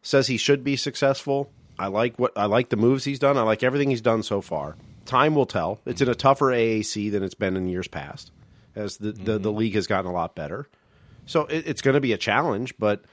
says 0.02 0.26
he 0.26 0.36
should 0.36 0.62
be 0.62 0.76
successful. 0.76 1.50
I 1.78 1.88
like 1.88 2.18
what 2.18 2.32
I 2.36 2.46
like 2.46 2.68
the 2.68 2.76
moves 2.76 3.04
he's 3.04 3.18
done. 3.18 3.36
I 3.36 3.42
like 3.42 3.62
everything 3.62 3.90
he's 3.90 4.00
done 4.00 4.22
so 4.22 4.40
far. 4.40 4.76
Time 5.04 5.34
will 5.34 5.46
tell. 5.46 5.80
It's 5.86 6.00
in 6.00 6.08
a 6.08 6.14
tougher 6.14 6.46
AAC 6.46 7.10
than 7.12 7.22
it's 7.22 7.34
been 7.34 7.56
in 7.56 7.68
years 7.68 7.88
past, 7.88 8.32
as 8.76 8.98
the 8.98 9.12
mm-hmm. 9.12 9.24
the, 9.24 9.38
the, 9.38 9.48
mm-hmm. 9.48 9.58
league 9.58 9.74
has 9.74 9.86
gotten 9.86 10.10
a 10.10 10.14
lot 10.14 10.34
better. 10.36 10.68
So 11.24 11.46
it, 11.46 11.66
it's 11.66 11.82
going 11.82 11.94
to 11.94 12.00
be 12.00 12.12
a 12.12 12.18
challenge, 12.18 12.74
but 12.78 13.04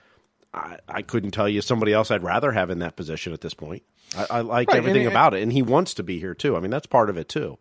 I, 0.54 0.78
I, 0.88 1.02
couldn't 1.02 1.32
tell 1.32 1.50
you 1.50 1.62
somebody 1.62 1.94
else 1.94 2.12
I'd 2.12 2.22
rather 2.22 2.52
have 2.52 2.70
in 2.70 2.80
that 2.80 2.96
position 2.96 3.34
at 3.34 3.42
this 3.42 3.56
point. 3.56 3.82
I, 4.16 4.28
I 4.30 4.42
like 4.42 4.70
right, 4.70 4.78
everything 4.78 5.08
and, 5.08 5.12
about 5.12 5.34
it, 5.34 5.42
and 5.42 5.52
he 5.52 5.64
wants 5.64 5.96
to 5.96 6.04
be 6.04 6.20
here 6.20 6.36
too. 6.36 6.56
I 6.56 6.60
mean, 6.60 6.70
that's 6.70 6.86
part 6.86 7.10
of 7.10 7.18
it 7.18 7.28
too. 7.28 7.58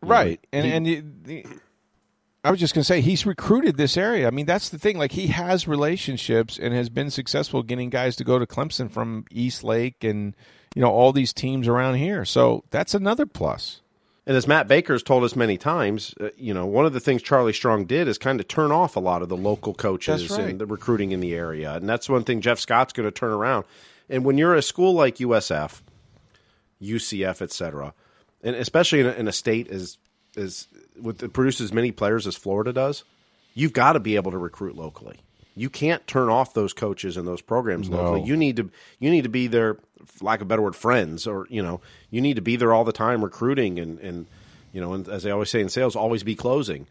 Right, 0.00 0.38
know, 0.52 0.58
and 0.60 0.86
he, 0.86 0.96
and 0.96 1.24
the, 1.24 1.46
I 2.44 2.50
was 2.50 2.60
just 2.60 2.74
going 2.74 2.82
to 2.82 2.86
say 2.86 3.00
he's 3.00 3.24
recruited 3.24 3.78
this 3.78 3.96
area. 3.96 4.26
I 4.26 4.30
mean, 4.30 4.44
that's 4.44 4.68
the 4.68 4.78
thing. 4.78 4.98
Like 4.98 5.12
he 5.12 5.28
has 5.28 5.66
relationships 5.66 6.58
and 6.58 6.74
has 6.74 6.90
been 6.90 7.10
successful 7.10 7.62
getting 7.62 7.88
guys 7.88 8.16
to 8.16 8.24
go 8.24 8.38
to 8.38 8.46
Clemson 8.46 8.90
from 8.90 9.24
East 9.30 9.64
Lake 9.64 10.04
and 10.04 10.36
you 10.74 10.82
know 10.82 10.90
all 10.90 11.12
these 11.12 11.32
teams 11.32 11.66
around 11.66 11.94
here. 11.94 12.26
So 12.26 12.64
that's 12.70 12.94
another 12.94 13.24
plus. 13.24 13.80
And 14.26 14.36
as 14.36 14.46
Matt 14.46 14.68
Baker 14.68 14.94
has 14.94 15.02
told 15.02 15.22
us 15.22 15.36
many 15.36 15.58
times, 15.58 16.14
uh, 16.18 16.30
you 16.36 16.54
know, 16.54 16.64
one 16.64 16.86
of 16.86 16.94
the 16.94 17.00
things 17.00 17.22
Charlie 17.22 17.52
Strong 17.52 17.84
did 17.86 18.08
is 18.08 18.16
kind 18.16 18.40
of 18.40 18.48
turn 18.48 18.72
off 18.72 18.96
a 18.96 19.00
lot 19.00 19.20
of 19.20 19.28
the 19.28 19.36
local 19.36 19.74
coaches 19.74 20.30
right. 20.30 20.40
and 20.40 20.60
the 20.60 20.66
recruiting 20.66 21.12
in 21.12 21.20
the 21.20 21.34
area. 21.34 21.74
And 21.74 21.88
that's 21.88 22.08
one 22.08 22.24
thing 22.24 22.40
Jeff 22.40 22.58
Scott's 22.58 22.94
going 22.94 23.06
to 23.06 23.10
turn 23.10 23.32
around. 23.32 23.64
And 24.08 24.24
when 24.24 24.38
you're 24.38 24.54
a 24.54 24.62
school 24.62 24.94
like 24.94 25.16
USF, 25.16 25.82
UCF, 26.80 27.42
et 27.42 27.52
cetera, 27.52 27.92
and 28.42 28.56
especially 28.56 29.00
in 29.00 29.06
a, 29.06 29.12
in 29.12 29.28
a 29.28 29.32
state 29.32 29.68
as 29.68 29.98
as 30.36 30.68
with 31.00 31.22
it 31.22 31.32
produces 31.32 31.66
as 31.66 31.72
many 31.72 31.92
players 31.92 32.26
as 32.26 32.34
Florida 32.34 32.72
does, 32.72 33.04
you've 33.54 33.72
got 33.72 33.92
to 33.92 34.00
be 34.00 34.16
able 34.16 34.30
to 34.30 34.38
recruit 34.38 34.74
locally. 34.74 35.18
You 35.54 35.70
can't 35.70 36.04
turn 36.06 36.28
off 36.28 36.54
those 36.54 36.72
coaches 36.72 37.16
and 37.16 37.26
those 37.26 37.40
programs 37.40 37.88
no. 37.88 37.96
locally. 37.96 38.22
You 38.22 38.36
need 38.36 38.56
to 38.56 38.70
you 38.98 39.10
need 39.10 39.22
to 39.22 39.28
be 39.28 39.46
their 39.46 39.78
lack 40.20 40.40
of 40.40 40.48
better 40.48 40.62
word 40.62 40.76
friends 40.76 41.26
or 41.26 41.46
you 41.48 41.62
know 41.62 41.80
you 42.10 42.20
need 42.20 42.36
to 42.36 42.42
be 42.42 42.56
there 42.56 42.72
all 42.72 42.84
the 42.84 42.92
time 42.92 43.22
recruiting 43.22 43.78
and 43.78 43.98
and 44.00 44.26
you 44.72 44.80
know 44.80 44.92
and 44.92 45.08
as 45.08 45.22
they 45.22 45.30
always 45.30 45.50
say 45.50 45.60
in 45.60 45.68
sales 45.68 45.96
always 45.96 46.22
be 46.22 46.34
closing. 46.34 46.86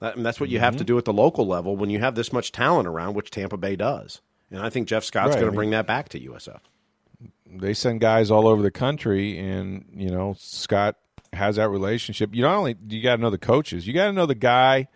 That, 0.00 0.16
and 0.16 0.24
that's 0.24 0.40
what 0.40 0.48
you 0.48 0.56
mm-hmm. 0.56 0.64
have 0.64 0.74
to 0.74 0.78
mm-hmm. 0.78 0.86
do 0.86 0.98
at 0.98 1.04
the 1.04 1.12
local 1.12 1.46
level 1.46 1.76
when 1.76 1.90
you 1.90 2.00
have 2.00 2.14
this 2.14 2.32
much 2.32 2.52
talent 2.52 2.88
around, 2.88 3.14
which 3.14 3.30
Tampa 3.30 3.58
Bay 3.58 3.76
does. 3.76 4.22
And 4.50 4.60
I 4.60 4.70
think 4.70 4.88
Jeff 4.88 5.04
Scott's 5.04 5.34
right. 5.34 5.40
going 5.40 5.52
to 5.52 5.54
bring 5.54 5.70
that 5.70 5.86
back 5.86 6.08
to 6.10 6.20
USF. 6.20 6.60
They 7.46 7.74
send 7.74 8.00
guys 8.00 8.30
all 8.30 8.48
over 8.48 8.62
the 8.62 8.70
country, 8.70 9.38
and 9.38 9.84
you 9.94 10.10
know 10.10 10.34
Scott 10.38 10.96
has 11.32 11.56
that 11.56 11.68
relationship. 11.68 12.34
You 12.34 12.42
not 12.42 12.56
only 12.56 12.76
you 12.88 13.02
got 13.02 13.16
to 13.16 13.22
know 13.22 13.30
the 13.30 13.38
coaches, 13.38 13.86
you 13.86 13.92
got 13.92 14.06
to 14.06 14.12
know 14.12 14.26
the 14.26 14.34
guy 14.34 14.88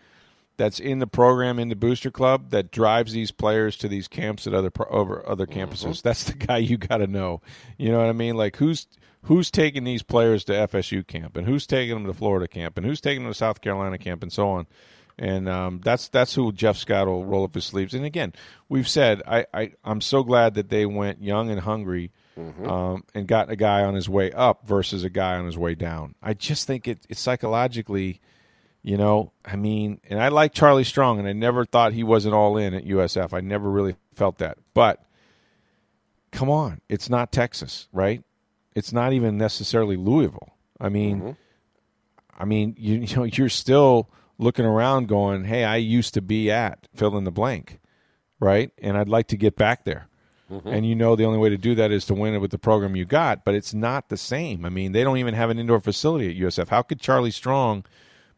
that's 0.57 0.79
in 0.79 0.99
the 0.99 1.07
program 1.07 1.59
in 1.59 1.69
the 1.69 1.77
booster 1.77 2.11
club 2.11 2.51
that 2.51 2.71
drives 2.71 3.13
these 3.13 3.31
players 3.31 3.77
to 3.79 3.89
these 3.89 4.09
camps 4.09 4.47
at 4.47 4.55
other 4.55 4.71
over 4.91 5.27
other 5.29 5.47
campuses. 5.47 5.85
Mm-hmm. 5.85 6.09
That's 6.09 6.25
the 6.25 6.35
guy 6.35 6.59
you 6.59 6.77
got 6.77 6.99
to 6.99 7.07
know. 7.07 7.43
You 7.79 7.91
know 7.91 7.99
what 7.99 8.09
I 8.09 8.13
mean? 8.13 8.37
Like 8.37 8.57
who's 8.57 8.87
who's 9.23 9.51
taking 9.51 9.85
these 9.85 10.03
players 10.03 10.45
to 10.45 10.53
FSU 10.53 11.07
camp 11.07 11.37
and 11.37 11.47
who's 11.47 11.67
taking 11.67 11.95
them 11.95 12.07
to 12.07 12.15
Florida 12.15 12.47
camp 12.47 12.77
and 12.77 12.87
who's 12.87 13.01
taking 13.01 13.25
them 13.25 13.33
to 13.33 13.39
South 13.39 13.61
Carolina 13.61 13.99
camp 13.99 14.23
and 14.23 14.33
so 14.33 14.49
on. 14.49 14.67
And 15.19 15.49
um, 15.49 15.81
that's 15.85 16.09
that's 16.09 16.35
who 16.35 16.53
Jeff 16.53 16.77
Scott 16.77 17.07
will 17.07 17.25
roll 17.25 17.45
up 17.45 17.55
his 17.55 17.65
sleeves. 17.65 17.95
And 17.95 18.05
again, 18.05 18.33
we've 18.69 18.89
said 18.89 19.23
I, 19.27 19.47
I 19.55 19.73
I'm 19.85 20.01
so 20.01 20.25
glad 20.25 20.55
that 20.55 20.71
they 20.71 20.87
went 20.87 21.23
young 21.23 21.51
and 21.51 21.61
hungry 21.61 22.11
mm-hmm. 22.39 22.69
um, 22.69 23.05
and 23.15 23.27
got 23.27 23.51
a 23.51 23.57
guy 23.57 23.85
on 23.85 23.95
his 23.95 24.09
way 24.09 24.33
up 24.33 24.67
versus 24.67 25.05
a 25.05 25.11
guy 25.11 25.37
on 25.37 25.47
his 25.47 25.57
way 25.59 25.75
down. 25.75 26.15
I 26.23 26.35
just 26.35 26.67
think 26.67 26.89
it, 26.89 27.07
it's 27.09 27.21
psychologically, 27.21 28.21
you 28.85 28.97
know, 28.97 29.33
I 29.45 29.57
mean, 29.57 30.01
and 30.09 30.23
I 30.23 30.29
like 30.29 30.55
Charlie 30.55 30.85
Strong, 30.85 31.19
and 31.19 31.27
I 31.27 31.33
never 31.33 31.65
thought 31.65 31.93
he 31.93 32.05
wasn't 32.05 32.35
all 32.35 32.57
in 32.57 32.73
at 32.75 32.85
USF. 32.85 33.33
I 33.33 33.41
never 33.41 33.69
really 33.69 33.97
felt 34.15 34.39
that. 34.39 34.59
But 34.75 35.05
come 36.31 36.49
on, 36.49 36.81
it's 36.89 37.11
not 37.11 37.33
Texas, 37.33 37.89
right? 37.93 38.23
It's 38.77 38.93
not 38.93 39.13
even 39.13 39.37
necessarily 39.37 39.97
Louisville. 39.97 40.55
I 40.81 40.89
mean, 40.89 41.21
mm-hmm. 41.21 41.31
I 42.39 42.45
mean, 42.45 42.77
you, 42.79 42.95
you 43.01 43.17
know, 43.17 43.25
you're 43.25 43.49
still 43.49 44.09
looking 44.39 44.65
around, 44.65 45.09
going, 45.09 45.45
"Hey, 45.45 45.65
I 45.65 45.77
used 45.77 46.15
to 46.15 46.23
be 46.23 46.51
at 46.51 46.87
fill 46.95 47.17
in 47.17 47.25
the 47.25 47.33
blank." 47.33 47.81
right? 48.45 48.71
And 48.79 48.97
I'd 48.97 49.09
like 49.09 49.29
to 49.29 49.37
get 49.37 49.57
back 49.57 49.85
there. 49.85 50.09
Mm-hmm. 50.51 50.69
And 50.69 50.87
you 50.87 50.95
know 50.95 51.17
the 51.17 51.25
only 51.25 51.39
way 51.39 51.49
to 51.49 51.57
do 51.57 51.75
that 51.75 51.91
is 51.91 52.05
to 52.07 52.15
win 52.15 52.35
it 52.35 52.39
with 52.39 52.51
the 52.51 52.59
program 52.59 52.95
you 52.95 53.07
got, 53.07 53.45
but 53.45 53.55
it's 53.55 53.73
not 53.73 54.11
the 54.11 54.17
same. 54.17 54.65
I 54.65 54.69
mean, 54.69 54.93
they 54.93 55.03
don't 55.03 55.17
even 55.17 55.35
have 55.35 55.51
an 55.51 55.59
indoor 55.59 55.81
facility 55.81 56.29
at 56.29 56.37
USF. 56.37 56.69
How 56.69 56.83
could 56.83 57.01
Charlie 57.01 57.31
Strong 57.31 57.87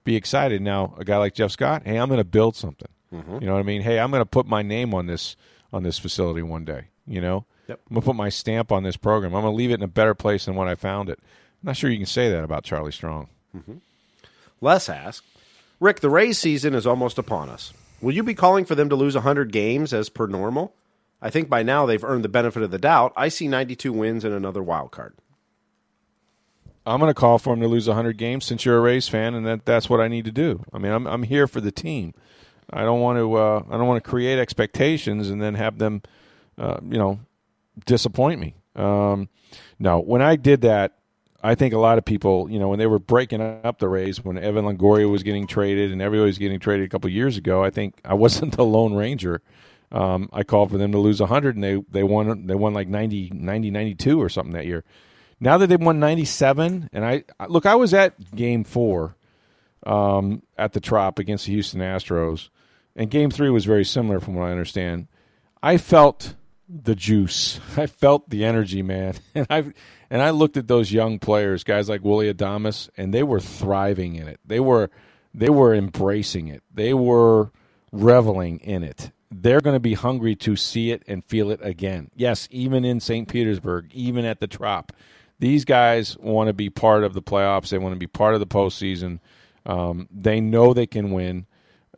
be 0.07 0.17
excited 0.17 0.63
now? 0.63 0.95
A 0.97 1.05
guy 1.05 1.19
like 1.19 1.35
Jeff 1.35 1.51
Scott, 1.51 1.83
hey, 1.85 1.99
I'm 1.99 2.09
going 2.09 2.19
to 2.19 2.25
build 2.25 2.57
something. 2.57 2.89
Mm-hmm. 3.13 3.39
You 3.41 3.47
know 3.47 3.53
what 3.53 3.61
I 3.61 3.65
mean? 3.65 3.83
Hey, 3.83 3.99
I'm 3.99 4.11
going 4.11 4.23
to 4.23 4.27
put 4.27 4.47
my 4.47 4.63
name 4.63 4.95
on 4.95 5.07
this 5.07 5.37
on 5.73 5.83
this 5.83 5.99
facility 5.99 6.43
one 6.43 6.65
day. 6.65 6.87
You 7.07 7.21
know, 7.21 7.45
yep. 7.69 7.81
I'm 7.91 7.95
going 7.95 8.03
to 8.03 8.07
put 8.07 8.17
my 8.17 8.31
stamp 8.31 8.73
on 8.73 8.83
this 8.83 8.97
program. 8.97 9.35
I'm 9.35 9.43
going 9.43 9.53
to 9.53 9.57
leave 9.57 9.71
it 9.71 9.75
in 9.75 9.83
a 9.83 9.89
better 9.89 10.15
place 10.15 10.47
than 10.47 10.55
when 10.55 10.69
I 10.69 10.75
found 10.75 11.11
it. 11.11 11.19
I'm 11.21 11.67
not 11.67 11.77
sure 11.77 11.91
you 11.91 11.99
can 11.99 12.07
say 12.07 12.31
that 12.31 12.45
about 12.45 12.65
Charlie 12.65 12.93
Strong. 12.93 13.29
Mm-hmm. 13.55 13.77
Les 14.61 14.89
asked, 14.89 15.27
Rick, 15.79 16.01
the 16.01 16.11
Rays 16.11 16.39
season 16.39 16.75
is 16.75 16.87
almost 16.87 17.19
upon 17.19 17.51
us. 17.51 17.73
Will 18.01 18.13
you 18.13 18.23
be 18.23 18.35
calling 18.35 18.65
for 18.65 18.75
them 18.75 18.89
to 18.89 18.97
lose 18.97 19.15
100 19.15 19.53
games 19.53 19.93
as 19.93 20.09
per 20.09 20.27
normal? 20.27 20.75
I 21.21 21.31
think 21.31 21.49
by 21.49 21.63
now 21.63 21.87
they've 21.87 22.05
earned 22.05 22.25
the 22.25 22.29
benefit 22.29 22.63
of 22.63 22.71
the 22.71 22.79
doubt. 22.79 23.13
I 23.17 23.29
see 23.29 23.49
92 23.49 23.93
wins 23.93 24.25
and 24.25 24.35
another 24.35 24.63
wild 24.63 24.91
card. 24.91 25.15
I'm 26.87 27.01
going 27.01 27.11
to 27.11 27.15
call 27.15 27.39
for 27.39 27.53
them 27.53 27.61
to 27.61 27.69
lose 27.69 27.89
100 27.89 28.17
games 28.17 28.45
since 28.45 28.65
you're 28.65 28.79
a 28.79 28.81
Rays 28.81 29.09
fan, 29.09 29.35
and 29.35 29.45
that, 29.45 29.67
that's 29.67 29.91
what 29.91 30.01
I 30.01 30.09
need 30.09 30.25
to 30.27 30.33
do. 30.33 30.63
I 30.73 30.79
mean, 30.79 30.93
I'm 30.93 31.07
I'm 31.07 31.25
here 31.25 31.47
for 31.47 31.61
the 31.61 31.73
team. 31.73 32.15
I 32.71 32.83
don't 32.83 33.01
want 33.01 33.19
to 33.19 33.35
uh, 33.35 33.63
I 33.69 33.77
don't 33.77 33.87
want 33.87 34.03
to 34.03 34.09
create 34.09 34.39
expectations 34.39 35.31
and 35.31 35.43
then 35.43 35.55
have 35.55 35.79
them, 35.79 36.03
uh, 36.59 36.79
you 36.83 36.99
know, 36.99 37.21
disappoint 37.85 38.41
me. 38.41 38.55
Um, 38.77 39.29
no, 39.79 39.99
when 40.01 40.23
I 40.23 40.37
did 40.37 40.63
that, 40.63 40.99
I 41.43 41.55
think 41.55 41.75
a 41.75 41.79
lot 41.79 41.99
of 41.99 42.05
people, 42.05 42.51
you 42.51 42.59
know, 42.59 42.69
when 42.69 42.79
they 42.79 42.87
were 42.87 42.99
breaking 42.99 43.41
up 43.41 43.79
the 43.79 43.89
Rays, 43.89 44.25
when 44.25 44.39
Evan 44.39 44.65
Longoria 44.65 45.11
was 45.11 45.23
getting 45.23 45.47
traded 45.47 45.93
and 45.93 46.03
everybody 46.03 46.27
was 46.27 46.39
getting 46.39 46.59
traded 46.61 46.87
a 46.87 46.89
couple 46.89 47.11
years 47.11 47.37
ago, 47.37 47.63
I 47.63 47.71
think 47.71 48.01
I 48.05 48.15
wasn't 48.15 48.53
the 48.57 48.65
Lone 48.65 48.95
Ranger. 48.95 49.43
Um, 49.93 50.29
I 50.33 50.43
called 50.43 50.71
for 50.71 50.79
them 50.79 50.91
to 50.93 50.99
lose 50.99 51.21
100, 51.21 51.55
and 51.55 51.65
they 51.65 51.83
they 51.91 52.03
won 52.03 52.47
they 52.47 52.55
won 52.55 52.75
like 52.75 52.89
90, 52.89 53.31
90, 53.35 53.71
92 53.71 54.21
or 54.21 54.29
something 54.29 54.55
that 54.55 54.67
year. 54.67 54.85
Now 55.39 55.59
that 55.59 55.67
they've 55.69 55.81
won 55.81 56.01
97, 56.01 56.91
and 56.93 57.05
I 57.05 57.25
look, 57.49 57.67
I 57.67 57.75
was 57.75 57.93
at 57.93 58.35
Game 58.35 58.65
Four 58.65 59.17
um, 59.85 60.43
at 60.57 60.73
the 60.73 60.81
Trop 60.81 61.19
against 61.19 61.47
the 61.47 61.53
Houston 61.53 61.81
Astros, 61.81 62.49
and 62.95 63.11
Game 63.11 63.31
Three 63.31 63.51
was 63.51 63.65
very 63.65 63.85
similar 63.85 64.21
from 64.21 64.35
what 64.35 64.49
I 64.49 64.51
understand. 64.51 65.09
I 65.63 65.77
felt 65.77 66.35
the 66.69 66.95
juice. 66.95 67.61
I 67.77 67.87
felt 67.87 68.31
the 68.31 68.45
energy, 68.45 68.83
man. 68.83 69.15
And 69.35 69.47
I 69.51 69.65
and 70.09 70.23
I 70.23 70.31
looked 70.31 70.57
at 70.57 70.69
those 70.69 70.93
young 70.93 71.19
players, 71.19 71.65
guys 71.65 71.89
like 71.89 72.05
Willie 72.05 72.33
Adames, 72.33 72.89
and 72.97 73.13
they 73.13 73.23
were 73.23 73.41
thriving 73.41 74.15
in 74.15 74.29
it. 74.29 74.41
They 74.45 74.61
were 74.61 74.91
they 75.35 75.51
were 75.51 75.75
embracing 75.75 76.49
it. 76.49 76.63
They 76.73 76.95
were 76.95 77.51
reveling 77.93 78.61
in 78.61 78.83
it. 78.83 79.11
They're 79.31 79.61
going 79.61 79.77
to 79.77 79.81
be 79.81 79.95
hungry 79.95 80.37
to 80.37 80.57
see 80.57 80.93
it 80.93 81.03
and 81.07 81.25
feel 81.25 81.51
it 81.51 81.61
again. 81.63 82.11
Yes, 82.15 82.49
even 82.51 82.85
in 82.85 83.01
St. 83.01 83.29
Petersburg, 83.29 83.91
even 83.93 84.25
at 84.25 84.41
the 84.41 84.47
Trop, 84.47 84.93
these 85.39 85.65
guys 85.65 86.17
want 86.19 86.49
to 86.49 86.53
be 86.53 86.71
part 86.71 87.05
of 87.05 87.15
the 87.15 87.23
playoffs. 87.23 87.69
They 87.69 87.79
want 87.79 87.95
to 87.95 87.99
be 87.99 88.07
part 88.07 88.35
of 88.35 88.41
the 88.41 88.47
postseason. 88.47 89.21
Um, 89.65 90.09
they 90.11 90.41
know 90.41 90.73
they 90.73 90.87
can 90.87 91.11
win. 91.11 91.47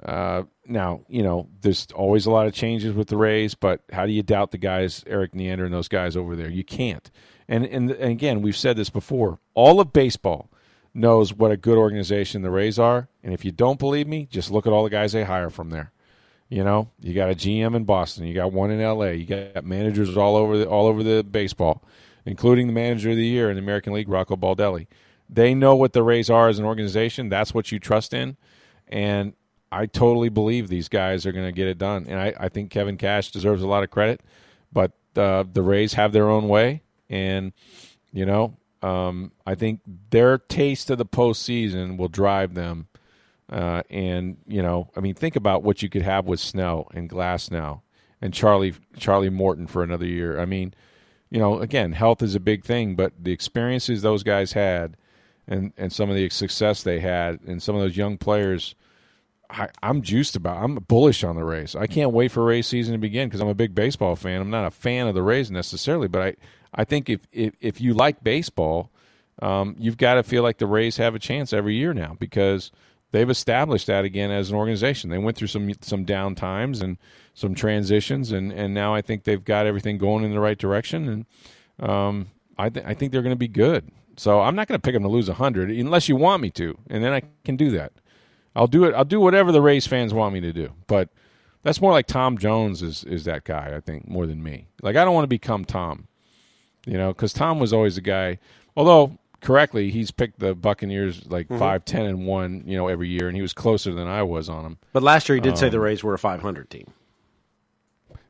Uh, 0.02 0.44
now, 0.66 1.02
you 1.08 1.22
know, 1.22 1.48
there's 1.60 1.86
always 1.94 2.26
a 2.26 2.30
lot 2.30 2.46
of 2.46 2.52
changes 2.52 2.94
with 2.94 3.08
the 3.08 3.16
Rays, 3.16 3.54
but 3.54 3.82
how 3.92 4.06
do 4.06 4.12
you 4.12 4.22
doubt 4.22 4.50
the 4.50 4.58
guys, 4.58 5.02
Erik 5.06 5.34
Neander 5.34 5.64
and 5.64 5.74
those 5.74 5.88
guys 5.88 6.16
over 6.16 6.36
there? 6.36 6.50
You 6.50 6.64
can't. 6.64 7.10
And, 7.48 7.64
and, 7.66 7.90
and 7.90 8.10
again, 8.10 8.42
we've 8.42 8.56
said 8.56 8.76
this 8.76 8.90
before. 8.90 9.38
All 9.54 9.80
of 9.80 9.92
baseball 9.92 10.50
knows 10.94 11.32
what 11.32 11.50
a 11.50 11.56
good 11.56 11.78
organization 11.78 12.42
the 12.42 12.50
Rays 12.50 12.78
are. 12.78 13.08
And 13.22 13.32
if 13.32 13.44
you 13.44 13.52
don't 13.52 13.78
believe 13.78 14.06
me, 14.06 14.26
just 14.30 14.50
look 14.50 14.66
at 14.66 14.72
all 14.72 14.84
the 14.84 14.90
guys 14.90 15.12
they 15.12 15.24
hire 15.24 15.50
from 15.50 15.70
there. 15.70 15.92
You 16.48 16.64
know, 16.64 16.88
you 17.00 17.12
got 17.12 17.30
a 17.30 17.34
GM 17.34 17.76
in 17.76 17.84
Boston, 17.84 18.26
you 18.26 18.34
got 18.34 18.52
one 18.52 18.70
in 18.70 18.80
LA, 18.80 19.08
you 19.08 19.26
got 19.26 19.66
managers 19.66 20.16
all 20.16 20.34
over 20.34 20.56
the 20.56 20.66
all 20.66 20.86
over 20.86 21.02
the 21.02 21.22
baseball, 21.22 21.84
including 22.28 22.66
the 22.66 22.72
manager 22.74 23.10
of 23.10 23.16
the 23.16 23.26
year 23.26 23.48
in 23.48 23.56
the 23.56 23.62
American 23.62 23.94
League, 23.94 24.08
Rocco 24.08 24.36
Baldelli. 24.36 24.86
They 25.30 25.54
know 25.54 25.74
what 25.74 25.94
the 25.94 26.02
Rays 26.02 26.28
are 26.28 26.48
as 26.48 26.58
an 26.58 26.64
organization. 26.66 27.30
That's 27.30 27.54
what 27.54 27.72
you 27.72 27.78
trust 27.78 28.12
in. 28.12 28.36
And 28.86 29.32
I 29.72 29.86
totally 29.86 30.28
believe 30.28 30.68
these 30.68 30.88
guys 30.88 31.24
are 31.24 31.32
going 31.32 31.46
to 31.46 31.52
get 31.52 31.68
it 31.68 31.78
done. 31.78 32.06
And 32.06 32.20
I, 32.20 32.34
I 32.38 32.48
think 32.50 32.70
Kevin 32.70 32.98
Cash 32.98 33.30
deserves 33.30 33.62
a 33.62 33.66
lot 33.66 33.82
of 33.82 33.90
credit, 33.90 34.20
but 34.70 34.92
uh, 35.16 35.44
the 35.50 35.62
Rays 35.62 35.94
have 35.94 36.12
their 36.12 36.28
own 36.28 36.48
way. 36.48 36.82
And, 37.08 37.52
you 38.12 38.26
know, 38.26 38.58
um, 38.82 39.32
I 39.46 39.54
think 39.54 39.80
their 40.10 40.36
taste 40.36 40.90
of 40.90 40.98
the 40.98 41.06
postseason 41.06 41.96
will 41.96 42.08
drive 42.08 42.52
them. 42.54 42.88
Uh, 43.50 43.82
and 43.88 44.36
you 44.46 44.62
know, 44.62 44.90
I 44.94 45.00
mean, 45.00 45.14
think 45.14 45.34
about 45.34 45.62
what 45.62 45.80
you 45.80 45.88
could 45.88 46.02
have 46.02 46.26
with 46.26 46.40
Snell 46.40 46.88
and 46.92 47.08
Glasnow 47.08 47.80
and 48.20 48.34
Charlie 48.34 48.74
Charlie 48.98 49.30
Morton 49.30 49.66
for 49.66 49.82
another 49.82 50.04
year. 50.04 50.38
I 50.38 50.44
mean, 50.44 50.74
you 51.30 51.38
know, 51.38 51.60
again, 51.60 51.92
health 51.92 52.22
is 52.22 52.34
a 52.34 52.40
big 52.40 52.64
thing, 52.64 52.94
but 52.94 53.12
the 53.20 53.32
experiences 53.32 54.02
those 54.02 54.22
guys 54.22 54.52
had, 54.52 54.96
and 55.46 55.72
and 55.76 55.92
some 55.92 56.10
of 56.10 56.16
the 56.16 56.28
success 56.30 56.82
they 56.82 57.00
had, 57.00 57.40
and 57.46 57.62
some 57.62 57.74
of 57.74 57.82
those 57.82 57.96
young 57.96 58.16
players, 58.16 58.74
I, 59.50 59.68
am 59.82 60.02
juiced 60.02 60.36
about. 60.36 60.62
I'm 60.62 60.76
bullish 60.76 61.24
on 61.24 61.36
the 61.36 61.44
Rays. 61.44 61.76
I 61.76 61.86
can't 61.86 62.12
wait 62.12 62.32
for 62.32 62.44
Rays 62.44 62.66
season 62.66 62.92
to 62.92 62.98
begin 62.98 63.28
because 63.28 63.40
I'm 63.40 63.48
a 63.48 63.54
big 63.54 63.74
baseball 63.74 64.16
fan. 64.16 64.40
I'm 64.40 64.50
not 64.50 64.66
a 64.66 64.70
fan 64.70 65.06
of 65.06 65.14
the 65.14 65.22
Rays 65.22 65.50
necessarily, 65.50 66.08
but 66.08 66.22
I 66.22 66.34
I 66.74 66.84
think 66.84 67.10
if 67.10 67.26
if, 67.32 67.54
if 67.60 67.80
you 67.80 67.94
like 67.94 68.24
baseball, 68.24 68.90
um, 69.40 69.76
you've 69.78 69.98
got 69.98 70.14
to 70.14 70.22
feel 70.22 70.42
like 70.42 70.58
the 70.58 70.66
Rays 70.66 70.96
have 70.96 71.14
a 71.14 71.18
chance 71.18 71.52
every 71.52 71.74
year 71.74 71.92
now 71.92 72.16
because 72.18 72.70
they've 73.12 73.30
established 73.30 73.86
that 73.86 74.04
again 74.04 74.30
as 74.30 74.50
an 74.50 74.56
organization. 74.56 75.10
They 75.10 75.18
went 75.18 75.36
through 75.36 75.48
some 75.48 75.72
some 75.80 76.04
down 76.04 76.34
times 76.34 76.80
and 76.80 76.98
some 77.38 77.54
transitions, 77.54 78.32
and, 78.32 78.50
and 78.52 78.74
now 78.74 78.92
I 78.94 79.00
think 79.00 79.22
they've 79.22 79.44
got 79.44 79.64
everything 79.64 79.96
going 79.96 80.24
in 80.24 80.32
the 80.32 80.40
right 80.40 80.58
direction. 80.58 81.08
And 81.78 81.88
um, 81.88 82.26
I 82.58 82.68
th- 82.68 82.84
I 82.84 82.94
think 82.94 83.12
they're 83.12 83.22
going 83.22 83.30
to 83.30 83.36
be 83.36 83.46
good. 83.46 83.90
So 84.16 84.40
I'm 84.40 84.56
not 84.56 84.66
going 84.66 84.76
to 84.80 84.84
pick 84.84 84.94
them 84.94 85.04
to 85.04 85.08
lose 85.08 85.28
hundred 85.28 85.70
unless 85.70 86.08
you 86.08 86.16
want 86.16 86.42
me 86.42 86.50
to, 86.50 86.76
and 86.90 87.04
then 87.04 87.12
I 87.12 87.22
can 87.44 87.56
do 87.56 87.70
that. 87.70 87.92
I'll 88.56 88.66
do 88.66 88.84
it. 88.84 88.94
I'll 88.94 89.04
do 89.04 89.20
whatever 89.20 89.52
the 89.52 89.62
Rays 89.62 89.86
fans 89.86 90.12
want 90.12 90.34
me 90.34 90.40
to 90.40 90.52
do. 90.52 90.72
But 90.88 91.10
that's 91.62 91.80
more 91.80 91.92
like 91.92 92.06
Tom 92.08 92.36
Jones 92.38 92.82
is 92.82 93.04
is 93.04 93.24
that 93.26 93.44
guy. 93.44 93.72
I 93.76 93.80
think 93.80 94.08
more 94.08 94.26
than 94.26 94.42
me. 94.42 94.66
Like 94.82 94.96
I 94.96 95.04
don't 95.04 95.14
want 95.14 95.22
to 95.24 95.28
become 95.28 95.64
Tom, 95.64 96.08
you 96.86 96.98
know, 96.98 97.12
because 97.12 97.32
Tom 97.32 97.60
was 97.60 97.72
always 97.72 97.96
a 97.96 98.00
guy. 98.00 98.38
Although 98.76 99.16
correctly, 99.40 99.90
he's 99.92 100.10
picked 100.10 100.40
the 100.40 100.56
Buccaneers 100.56 101.24
like 101.30 101.46
Mm-hmm. 101.46 101.60
five, 101.60 101.84
ten, 101.84 102.04
and 102.06 102.26
one, 102.26 102.64
you 102.66 102.76
know, 102.76 102.88
every 102.88 103.08
year, 103.08 103.28
and 103.28 103.36
he 103.36 103.42
was 103.42 103.52
closer 103.52 103.94
than 103.94 104.08
I 104.08 104.24
was 104.24 104.48
on 104.48 104.64
them. 104.64 104.78
But 104.92 105.04
last 105.04 105.28
year 105.28 105.36
he 105.36 105.40
did 105.40 105.50
Um, 105.52 105.56
say 105.58 105.68
the 105.68 105.78
Rays 105.78 106.02
were 106.02 106.14
a 106.14 106.18
500 106.18 106.68
team. 106.70 106.92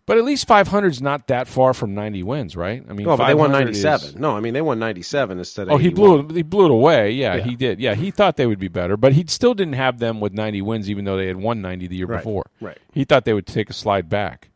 But 0.08 0.16
at 0.18 0.24
least 0.24 0.48
500 0.48 0.88
is 0.88 1.02
not 1.02 1.26
that 1.28 1.46
far 1.46 1.74
from 1.74 1.94
90 1.94 2.22
wins, 2.22 2.56
right? 2.56 2.82
I 2.88 2.92
mean, 2.94 3.06
No, 3.06 3.16
but 3.16 3.26
they 3.26 3.34
won 3.34 3.50
500 3.50 3.70
is- 3.76 3.84
97. 3.84 4.20
No, 4.20 4.34
I 4.36 4.40
mean 4.40 4.54
they 4.54 4.62
won 4.62 4.78
97 4.78 5.38
instead 5.38 5.68
of 5.68 5.74
Oh, 5.74 5.76
he 5.76 5.88
81. 5.88 5.94
blew 5.94 6.28
it. 6.30 6.36
He 6.36 6.42
blew 6.42 6.64
it 6.64 6.70
away. 6.70 7.10
Yeah, 7.12 7.34
Yeah. 7.36 7.42
he 7.44 7.54
did. 7.54 7.78
Yeah, 7.78 7.94
he 7.94 8.10
thought 8.10 8.36
they 8.38 8.46
would 8.46 8.58
be 8.58 8.68
better, 8.68 8.96
but 8.96 9.12
he 9.12 9.24
still 9.28 9.52
didn't 9.54 9.74
have 9.74 9.98
them 9.98 10.18
with 10.18 10.32
90 10.32 10.62
wins, 10.62 10.88
even 10.90 11.04
though 11.04 11.16
they 11.18 11.26
had 11.26 11.36
won 11.36 11.60
90 11.60 11.86
the 11.86 11.96
year 11.96 12.06
Right, 12.06 12.16
before. 12.20 12.46
right. 12.60 12.78
He 12.92 13.04
thought 13.04 13.26
they 13.26 13.34
would 13.34 13.46
take 13.46 13.68
a 13.70 13.74
slide 13.74 14.08
back. 14.08 14.48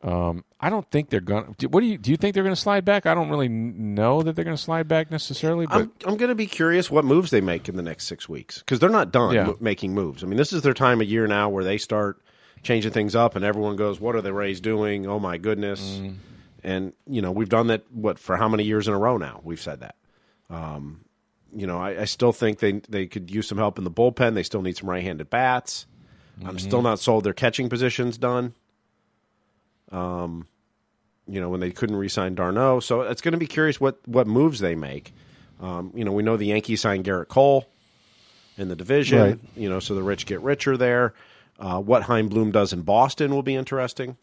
Um, 0.00 0.44
I 0.60 0.70
don't 0.70 0.88
think 0.90 1.10
they're 1.10 1.20
going. 1.20 1.54
to 1.58 1.66
What 1.68 1.80
do 1.80 1.86
you 1.86 1.98
do? 1.98 2.12
You 2.12 2.16
think 2.16 2.34
they're 2.34 2.44
going 2.44 2.54
to 2.54 2.60
slide 2.60 2.84
back? 2.84 3.04
I 3.06 3.14
don't 3.14 3.30
really 3.30 3.48
know 3.48 4.22
that 4.22 4.36
they're 4.36 4.44
going 4.44 4.56
to 4.56 4.62
slide 4.62 4.86
back 4.86 5.10
necessarily, 5.10 5.66
but 5.66 5.74
I'm, 5.74 5.92
I'm 6.06 6.16
going 6.16 6.28
to 6.28 6.36
be 6.36 6.46
curious 6.46 6.88
what 6.90 7.04
moves 7.04 7.30
they 7.30 7.40
make 7.40 7.68
in 7.68 7.76
the 7.76 7.82
next 7.82 8.06
six 8.06 8.28
weeks 8.28 8.58
because 8.60 8.78
they're 8.78 8.90
not 8.90 9.10
done 9.10 9.34
Yeah. 9.34 9.52
making 9.58 9.94
moves. 9.94 10.22
I 10.22 10.26
mean, 10.26 10.36
this 10.36 10.52
is 10.52 10.62
their 10.62 10.74
time 10.74 11.00
of 11.00 11.08
year 11.08 11.26
now 11.26 11.48
where 11.48 11.64
they 11.64 11.78
start 11.78 12.20
changing 12.62 12.92
things 12.92 13.14
up, 13.14 13.36
and 13.36 13.44
everyone 13.44 13.76
goes, 13.76 14.00
"What 14.00 14.14
are 14.16 14.20
the 14.20 14.32
Rays 14.32 14.60
doing? 14.60 15.06
Oh 15.06 15.18
my 15.18 15.38
goodness!" 15.38 15.98
Mm. 16.00 16.16
And 16.64 16.92
you 17.06 17.22
know, 17.22 17.30
we've 17.32 17.48
done 17.48 17.68
that. 17.68 17.84
What 17.92 18.18
for? 18.18 18.36
How 18.36 18.48
many 18.48 18.64
years 18.64 18.88
in 18.88 18.94
a 18.94 18.98
row 18.98 19.16
now? 19.16 19.40
We've 19.44 19.60
said 19.60 19.80
that. 19.80 19.96
Um, 20.50 21.04
you 21.54 21.66
know, 21.66 21.78
I, 21.78 22.02
I 22.02 22.04
still 22.04 22.32
think 22.32 22.58
they 22.58 22.72
they 22.88 23.06
could 23.06 23.30
use 23.30 23.46
some 23.48 23.58
help 23.58 23.78
in 23.78 23.84
the 23.84 23.90
bullpen. 23.90 24.34
They 24.34 24.42
still 24.42 24.62
need 24.62 24.76
some 24.76 24.88
right-handed 24.90 25.30
bats. 25.30 25.86
I'm 26.40 26.48
Mm-hmm. 26.48 26.58
still 26.58 26.82
not 26.82 27.00
sold 27.00 27.24
their 27.24 27.32
catching 27.32 27.68
positions 27.68 28.16
done. 28.16 28.54
Um, 29.90 30.46
you 31.26 31.40
know, 31.40 31.48
when 31.48 31.60
they 31.60 31.70
couldn't 31.70 31.96
re-sign 31.96 32.34
d'Arnaud, 32.34 32.80
so 32.80 33.02
it's 33.02 33.20
going 33.20 33.32
to 33.32 33.38
be 33.38 33.46
curious 33.46 33.80
what 33.80 33.98
what 34.06 34.26
moves 34.26 34.60
they 34.60 34.74
make. 34.74 35.12
Um, 35.60 35.92
you 35.94 36.04
know, 36.04 36.12
we 36.12 36.22
know 36.22 36.36
the 36.36 36.46
Yankees 36.46 36.80
signed 36.80 37.04
Gerrit 37.04 37.28
Cole 37.28 37.66
in 38.56 38.68
the 38.68 38.76
division. 38.76 39.18
Right. 39.20 39.38
You 39.56 39.68
know, 39.68 39.80
so 39.80 39.94
the 39.94 40.02
rich 40.02 40.26
get 40.26 40.40
richer 40.40 40.76
there. 40.76 41.14
Uh, 41.58 41.80
what 41.80 42.04
Chaim 42.04 42.28
Bloom 42.28 42.52
does 42.52 42.72
in 42.72 42.82
Boston 42.82 43.34
will 43.34 43.42
be 43.42 43.56
interesting. 43.56 44.16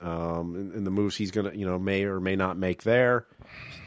Um, 0.00 0.54
and, 0.54 0.72
and 0.72 0.86
the 0.86 0.90
moves 0.90 1.16
he's 1.16 1.30
going 1.30 1.50
to, 1.50 1.56
you 1.56 1.66
know, 1.66 1.78
may 1.78 2.04
or 2.04 2.20
may 2.20 2.36
not 2.36 2.56
make 2.56 2.82
there 2.82 3.26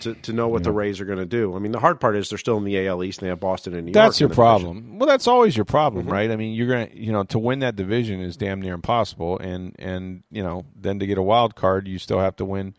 to, 0.02 0.16
to 0.16 0.34
know 0.34 0.48
what 0.48 0.64
the 0.64 0.72
Rays 0.72 1.00
are 1.00 1.06
going 1.06 1.20
to 1.20 1.26
do. 1.26 1.56
I 1.56 1.60
mean, 1.60 1.72
the 1.72 1.80
hard 1.80 2.00
part 2.00 2.16
is 2.16 2.30
they're 2.30 2.38
still 2.38 2.58
in 2.58 2.64
the 2.64 2.88
AL 2.88 3.04
East 3.04 3.20
and 3.20 3.28
they 3.28 3.30
have 3.30 3.40
Boston 3.40 3.74
and 3.74 3.86
New 3.86 3.92
York. 3.92 3.94
that's 3.94 4.20
your 4.20 4.30
the 4.30 4.36
division. 4.36 4.54
Mm-hmm. 4.54 4.64
problem. 4.64 5.00
Well, 5.00 5.08
that's 5.08 5.28
always 5.28 5.56
your 5.56 5.66
problem, 5.66 6.08
right? 6.08 6.32
I 6.32 6.36
mean, 6.36 6.54
you're 6.54 6.68
gonna, 6.68 6.90
you 6.94 7.12
know, 7.12 7.24
to 7.26 7.40
win 7.40 7.60
that 7.60 7.76
division 7.76 8.22
is 8.22 8.38
damn 8.38 8.62
near 8.62 8.74
impossible, 8.74 9.38
and 9.40 9.76
and 9.80 10.24
you 10.32 10.44
know, 10.44 10.66
then 10.76 11.00
to 11.00 11.08
get 11.08 11.18
a 11.18 11.22
wild 11.24 11.56
card, 11.56 11.88
you 11.88 12.00
still 12.00 12.20
have 12.20 12.36
to 12.38 12.46
win 12.46 12.76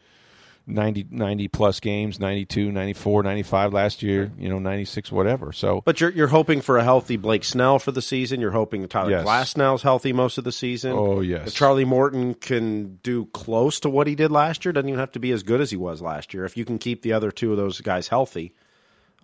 90, 0.69 1.07
90 1.11 1.49
plus 1.49 1.81
games, 1.81 2.21
92, 2.21 2.71
94, 2.71 3.23
95 3.23 3.73
last 3.73 4.03
year, 4.03 4.31
you 4.39 4.49
know, 4.49 4.59
96, 4.59 5.11
whatever. 5.11 5.53
So 5.53 5.83
But 5.85 6.01
you're 6.01 6.11
you're 6.11 6.29
hoping 6.29 6.61
for 6.61 6.79
a 6.79 6.85
healthy 6.85 7.17
Blake 7.17 7.43
Snell 7.45 7.79
for 7.79 7.91
the 7.91 8.03
season. 8.03 8.41
You're 8.41 8.51
hoping 8.51 8.87
Tyler 8.87 9.11
Yes. 9.11 9.27
Glasnow's 9.27 9.83
healthy 9.83 10.13
most 10.13 10.39
of 10.39 10.45
the 10.45 10.53
season. 10.53 10.93
Oh, 10.93 11.21
yes. 11.21 11.49
If 11.49 11.55
Charlie 11.55 11.85
Morton 11.87 12.35
can 12.35 12.97
do 13.03 13.25
close 13.27 13.81
to 13.81 13.89
what 13.91 14.07
he 14.07 14.15
did 14.15 14.31
last 14.31 14.65
year. 14.65 14.73
Doesn't 14.73 14.89
even 14.89 15.01
have 15.01 15.13
to 15.13 15.19
be 15.19 15.33
as 15.33 15.43
good 15.43 15.61
as 15.61 15.71
he 15.71 15.77
was 15.77 16.03
last 16.03 16.35
year. 16.35 16.45
If 16.45 16.57
you 16.57 16.65
can 16.65 16.79
keep 16.79 17.03
the 17.03 17.15
other 17.15 17.31
two 17.31 17.51
of 17.51 17.57
those 17.57 17.81
guys 17.81 18.09
healthy, 18.09 18.55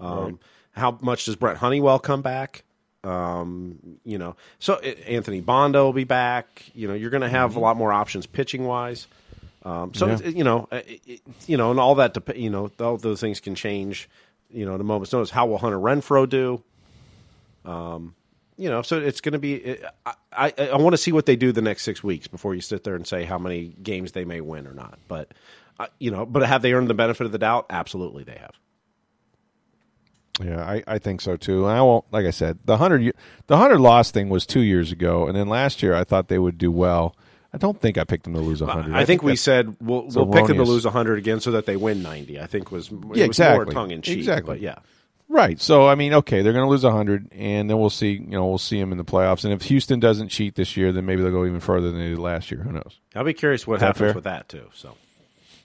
um, 0.01 0.39
how 0.73 0.99
much 1.01 1.27
does 1.27 1.37
Brent 1.37 1.59
Honeywell 1.59 1.99
come 1.99 2.23
back? 2.23 2.65
Um, 3.05 3.99
you 4.05 4.17
know, 4.17 4.35
so 4.59 4.77
Anthony 4.77 5.41
Banda 5.43 5.83
will 5.85 5.93
be 5.93 6.05
back. 6.05 6.65
You 6.75 6.89
know, 6.89 6.95
you're 6.95 7.11
going 7.11 7.21
to 7.21 7.29
have 7.29 7.57
a 7.57 7.61
lot 7.61 7.77
more 7.77 7.93
options 7.93 8.27
pitching 8.27 8.65
wise. 8.65 9.07
Um, 9.65 9.95
so 9.95 10.07
Yeah. 10.09 10.29
you 10.29 10.45
know, 10.45 10.69
uh, 10.71 10.81
it, 10.87 11.23
you 11.47 11.57
know, 11.57 11.71
and 11.71 11.81
all 11.81 11.95
that. 11.97 12.15
Dep- 12.15 12.37
you 12.37 12.51
know, 12.51 12.71
all 12.81 12.97
those 12.99 13.21
things 13.21 13.41
can 13.41 13.55
change. 13.55 14.09
You 14.51 14.67
know, 14.67 14.75
at 14.75 14.81
a 14.81 14.85
moment's 14.85 15.13
notice. 15.13 15.31
How 15.31 15.47
will 15.47 15.59
Hunter 15.59 15.79
Renfroe 15.79 16.29
do? 16.29 16.63
Um, 17.65 18.15
you 18.57 18.69
know, 18.69 18.83
so 18.83 19.01
it's 19.01 19.21
going 19.21 19.33
to 19.33 19.39
be. 19.39 19.79
I, 20.07 20.15
I, 20.33 20.53
I 20.73 20.77
want 20.77 20.93
to 20.93 20.99
see 20.99 21.11
what 21.13 21.27
they 21.27 21.35
do 21.35 21.51
the 21.51 21.63
next 21.63 21.83
six 21.83 22.05
weeks 22.05 22.29
before 22.29 22.55
you 22.55 22.61
sit 22.61 22.85
there 22.85 22.95
and 22.95 23.07
say 23.07 23.25
how 23.25 23.39
many 23.39 23.75
games 23.83 24.13
they 24.13 24.25
may 24.25 24.41
win 24.41 24.67
or 24.67 24.73
not. 24.75 24.99
But 25.09 25.33
uh, 25.81 25.87
you 25.99 26.11
know, 26.11 26.25
but 26.27 26.47
have 26.47 26.63
they 26.63 26.73
earned 26.73 26.89
the 26.89 26.95
benefit 26.95 27.25
of 27.27 27.33
the 27.33 27.39
doubt? 27.39 27.67
Absolutely, 27.71 28.23
they 28.25 28.37
have. 28.39 28.53
Yeah, 30.43 30.65
I, 30.65 30.83
I 30.87 30.99
think 30.99 31.21
so 31.21 31.37
too. 31.37 31.67
And 31.67 31.77
I 31.77 31.81
won't, 31.83 32.05
like 32.13 32.27
I 32.27 32.31
said, 32.31 32.59
the 32.65 32.77
hundred 32.77 33.13
the 33.47 33.57
hundred 33.57 33.79
loss 33.79 34.11
thing 34.11 34.29
was 34.29 34.47
two 34.47 34.61
years 34.63 34.91
ago, 34.93 35.27
and 35.27 35.37
then 35.37 35.49
last 35.49 35.83
year 35.83 35.95
I 35.95 36.05
thought 36.05 36.29
they 36.29 36.39
would 36.41 36.59
do 36.59 36.71
well. 36.73 37.17
I 37.55 37.57
don't 37.57 37.81
think 37.81 37.97
I 37.99 38.03
picked 38.05 38.25
them 38.25 38.33
to 38.35 38.41
lose 38.41 38.59
hundred. 38.61 38.97
I, 38.97 39.05
think 39.05 39.23
we 39.23 39.37
said 39.37 39.77
we'll, 39.81 40.09
we'll 40.09 40.27
pick 40.27 40.49
them 40.49 40.57
to 40.57 40.65
lose 40.65 40.85
hundred 40.85 41.19
again 41.19 41.39
so 41.39 41.53
that 41.53 41.67
they 41.67 41.77
win 41.77 42.03
ninety. 42.03 42.41
I 42.41 42.47
think 42.47 42.73
was 42.73 42.89
it 42.89 42.93
Yeah, 42.93 43.09
was 43.09 43.21
exactly. 43.21 43.65
more 43.67 43.73
tongue 43.73 43.93
in 43.93 44.03
cheek. 44.03 44.19
Exactly. 44.19 44.55
but 44.57 44.61
yeah. 44.61 44.79
right. 45.29 45.61
So 45.61 45.87
I 45.87 45.95
mean, 45.95 46.15
okay, 46.15 46.43
they're 46.43 46.53
going 46.53 46.65
to 46.65 46.69
lose 46.69 46.83
hundred, 46.83 47.31
and 47.33 47.71
then 47.71 47.79
we'll 47.79 47.91
see. 47.91 48.15
You 48.15 48.27
know, 48.31 48.47
we'll 48.49 48.59
see 48.59 48.81
them 48.81 48.91
in 48.91 48.99
the 48.99 49.05
playoffs. 49.05 49.45
And 49.45 49.53
if 49.53 49.63
Houston 49.63 50.01
doesn't 50.01 50.31
cheat 50.31 50.57
this 50.57 50.77
year, 50.77 50.91
then 50.91 51.07
maybe 51.07 51.23
they'll 51.23 51.31
go 51.31 51.47
even 51.47 51.61
further 51.61 51.93
than 51.93 52.01
they 52.01 52.09
did 52.09 52.19
last 52.19 52.51
year. 52.51 52.61
Who 52.63 52.73
knows? 52.73 52.99
I'll 53.15 53.23
be 53.23 53.35
curious 53.35 53.67
what 53.69 53.79
happens 53.81 53.99
fair? 53.99 54.15
with 54.15 54.25
that 54.25 54.49
too. 54.49 54.69
So. 54.75 54.97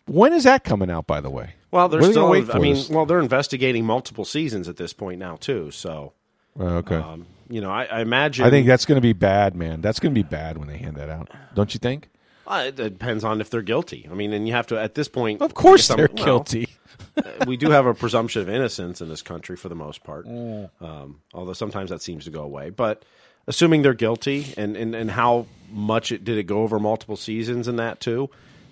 When 0.05 0.33
is 0.33 0.43
that 0.43 0.63
coming 0.63 0.89
out? 0.91 1.07
By 1.07 1.21
the 1.21 1.29
way. 1.31 1.53
Well, 1.71 1.87
they're 1.89 1.99
What 2.01 2.07
they 2.07 2.13
still. 2.13 2.27
gonna 2.33 2.53
I 2.53 2.59
mean, 2.59 2.73
this? 2.75 2.89
well, 2.89 3.05
they're 3.05 3.19
investigating 3.19 3.85
multiple 3.85 4.25
seasons 4.25 4.67
at 4.67 4.77
this 4.77 4.91
point 4.93 5.19
now 5.19 5.35
too. 5.37 5.69
So, 5.71 6.13
Uh, 6.59 6.63
okay. 6.77 6.95
um, 6.95 7.25
you 7.49 7.61
know, 7.61 7.71
I, 7.71 7.85
I 7.85 8.01
imagine. 8.01 8.45
I 8.45 8.49
think 8.49 8.67
that's 8.67 8.85
going 8.85 8.97
to 8.97 9.01
be 9.01 9.13
bad, 9.13 9.55
man. 9.55 9.81
That's 9.81 9.99
going 9.99 10.13
to 10.13 10.23
be 10.23 10.27
bad 10.27 10.57
when 10.57 10.67
they 10.67 10.77
hand 10.77 10.95
that 10.97 11.09
out. 11.09 11.29
Don't 11.55 11.73
you 11.73 11.79
think? 11.79 12.09
Uh, 12.47 12.65
it 12.67 12.75
depends 12.75 13.23
on 13.23 13.41
if 13.41 13.49
they're 13.49 13.61
guilty. 13.61 14.07
I 14.09 14.13
mean, 14.13 14.33
and 14.33 14.47
you 14.47 14.53
have 14.53 14.67
to 14.67 14.79
at 14.79 14.95
this 14.95 15.07
point. 15.07 15.41
Of 15.41 15.53
course, 15.53 15.87
they're 15.87 16.09
well, 16.13 16.25
guilty. 16.25 16.69
we 17.47 17.57
do 17.57 17.69
have 17.69 17.85
a 17.85 17.93
presumption 17.93 18.41
of 18.41 18.49
innocence 18.49 19.01
in 19.01 19.09
this 19.09 19.21
country 19.21 19.55
for 19.55 19.69
the 19.69 19.75
most 19.75 20.03
part. 20.03 20.25
Mm. 20.25 20.69
Um, 20.81 21.21
although 21.33 21.53
sometimes 21.53 21.89
that 21.89 22.01
seems 22.01 22.25
to 22.25 22.31
go 22.31 22.41
away. 22.41 22.69
But 22.71 23.03
assuming 23.47 23.81
they're 23.81 23.93
guilty, 23.93 24.53
and, 24.57 24.75
and, 24.75 24.95
and 24.95 25.11
how 25.11 25.45
much 25.71 26.11
it, 26.11 26.23
did 26.23 26.37
it 26.37 26.43
go 26.43 26.63
over 26.63 26.79
multiple 26.79 27.17
seasons 27.17 27.67
in 27.67 27.75
that 27.75 27.99
too? 27.99 28.29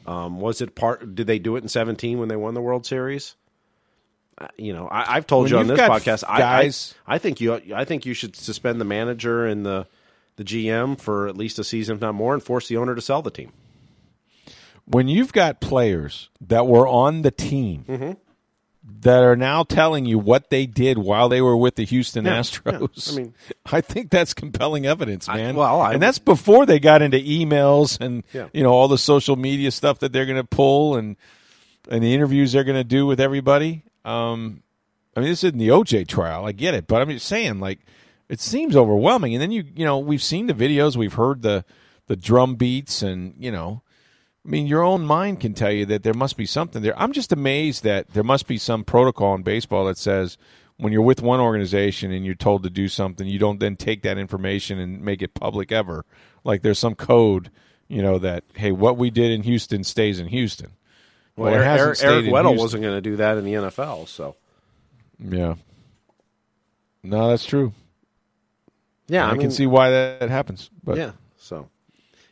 Um, 0.07 0.39
was 0.39 0.61
it 0.61 0.73
part? 0.73 1.15
Did 1.15 1.28
they 1.28 1.38
do 1.38 1.55
it 1.55 1.63
in 1.63 1.69
seventeen 1.69 2.17
when 2.17 2.30
they 2.30 2.36
won 2.36 2.53
the 2.53 2.61
World 2.61 2.86
Series? 2.86 3.36
You 4.58 4.74
know, 4.74 4.88
I, 4.88 5.16
I've 5.16 5.26
told 5.28 5.46
When 5.46 5.52
you 5.54 5.58
on 5.60 5.68
this 5.68 5.80
podcast, 5.80 6.22
guys- 6.28 6.94
I, 7.08 7.12
I, 7.14 7.16
I 7.16 7.18
think 7.18 7.42
you, 7.42 7.60
I 7.76 7.86
think 7.86 8.06
you 8.06 8.14
should 8.14 8.36
suspend 8.36 8.80
the 8.80 8.86
manager 8.86 9.46
and 9.46 9.66
the 9.66 9.88
the 10.36 10.44
GM 10.44 11.00
for 11.00 11.28
at 11.28 11.36
least 11.36 11.58
a 11.58 11.64
season, 11.64 11.96
if 11.96 12.02
not 12.02 12.14
more, 12.14 12.36
and 12.36 12.44
force 12.44 12.68
the 12.68 12.78
owner 12.78 12.94
to 12.94 13.02
sell 13.02 13.24
the 13.24 13.32
team. 13.32 13.52
when 14.86 15.08
you've 15.08 15.34
got 15.34 15.60
players 15.60 16.30
that 16.42 16.68
were 16.68 16.88
on 16.88 17.24
the 17.24 17.32
team 17.32 17.84
Mm-hmm. 17.88 18.12
that 19.02 19.24
are 19.24 19.36
now 19.36 19.64
telling 19.64 20.06
you 20.06 20.20
what 20.20 20.50
they 20.52 20.66
did 20.68 20.98
while 21.00 21.28
they 21.30 21.42
were 21.42 21.58
with 21.58 21.76
the 21.76 21.84
Houston 21.86 22.26
Yeah, 22.26 22.40
Astros, 22.40 23.08
yeah. 23.08 23.14
I 23.14 23.18
mean- 23.18 23.34
I 23.66 23.82
think 23.82 24.12
that's 24.12 24.34
compelling 24.36 24.86
evidence, 24.86 25.28
man. 25.28 25.56
well, 25.56 25.82
I- 25.82 25.94
and 25.94 26.02
that's 26.04 26.20
before 26.20 26.66
they 26.68 26.80
got 26.80 27.02
into 27.02 27.18
emails 27.18 28.00
and 28.00 28.24
Yeah. 28.32 28.48
you 28.54 28.62
know 28.64 28.72
all 28.72 28.88
the 28.88 28.98
social 29.00 29.36
media 29.36 29.72
stuff 29.72 29.98
that 30.00 30.14
they're 30.14 30.26
going 30.28 30.38
to 30.38 30.44
pull 30.44 30.96
and 30.96 31.16
and 31.90 32.04
the 32.04 32.14
interviews 32.14 32.52
they're 32.52 32.64
going 32.64 32.78
to 32.78 32.84
do 32.84 33.06
with 33.08 33.20
everybody. 33.20 33.84
Um, 34.08 34.64
I 35.16 35.20
mean, 35.20 35.30
this 35.30 35.43
isn't 35.43 35.58
the 35.58 35.70
OJ 35.70 36.08
trial. 36.08 36.45
I 36.45 36.51
get 36.51 36.74
it, 36.74 36.88
but 36.88 37.01
I'm 37.01 37.10
just 37.10 37.28
saying, 37.28 37.60
like, 37.60 37.80
it 38.30 38.39
seems 38.39 38.76
overwhelming. 38.76 39.34
And 39.34 39.41
then 39.41 39.51
you, 39.51 39.64
you 39.76 39.86
know, 39.86 39.99
we've 39.99 40.24
seen 40.24 40.47
the 40.47 40.53
videos, 40.53 40.95
we've 40.95 41.14
heard 41.14 41.41
the 41.41 41.66
the 42.08 42.16
drum 42.16 42.55
beats, 42.55 43.01
and 43.01 43.34
you 43.38 43.51
know, 43.51 43.82
I 44.45 44.49
mean, 44.49 44.66
your 44.66 44.82
own 44.82 45.05
mind 45.05 45.41
can 45.41 45.53
tell 45.53 45.72
you 45.72 45.86
that 45.88 46.03
there 46.03 46.14
must 46.14 46.38
be 46.38 46.45
something 46.45 46.82
there. 46.82 46.97
I'm 46.97 47.12
just 47.12 47.34
amazed 47.34 47.84
that 47.84 48.14
there 48.14 48.24
must 48.24 48.47
be 48.47 48.58
some 48.58 48.86
protocol 48.86 49.36
in 49.36 49.43
baseball 49.43 49.86
that 49.86 49.97
says 49.97 50.38
when 50.78 50.93
you're 50.93 51.01
with 51.01 51.22
one 51.22 51.39
organization 51.41 52.12
and 52.12 52.26
you're 52.26 52.36
told 52.36 52.64
to 52.64 52.70
do 52.70 52.88
something, 52.88 53.28
you 53.28 53.39
don't 53.39 53.60
then 53.60 53.76
take 53.76 54.03
that 54.03 54.18
information 54.18 54.80
and 54.80 55.01
make 55.01 55.22
it 55.22 55.34
public 55.34 55.72
ever. 55.72 56.05
Like 56.45 56.62
there's 56.62 56.80
some 56.80 56.95
code, 56.95 57.49
you 57.89 58.01
know, 58.01 58.20
that 58.20 58.45
hey, 58.55 58.72
what 58.72 58.97
we 58.97 59.10
did 59.10 59.32
in 59.32 59.43
Houston 59.43 59.84
stays 59.84 60.20
in 60.20 60.28
Houston. 60.28 60.76
Well, 61.38 61.54
it 61.54 61.58
Eric, 61.58 62.00
Eric, 62.04 62.26
Weddle 62.26 62.50
Houston. 62.50 62.58
wasn't 62.58 62.84
going 62.84 62.96
to 62.96 63.02
do 63.02 63.16
that 63.18 63.38
in 63.38 63.46
the 63.46 63.54
NFL, 63.54 64.08
so 64.08 64.36
Yeah. 65.20 65.56
No, 67.04 67.30
that's 67.30 67.46
true. 67.46 67.74
yeah, 69.08 69.26
I, 69.26 69.30
I, 69.30 69.32
mean, 69.34 69.42
can 69.42 69.52
see 69.52 69.68
why 69.68 69.92
that 69.92 70.30
happens. 70.30 70.70
But 70.84 70.98
yeah, 70.98 71.12
so 71.38 71.70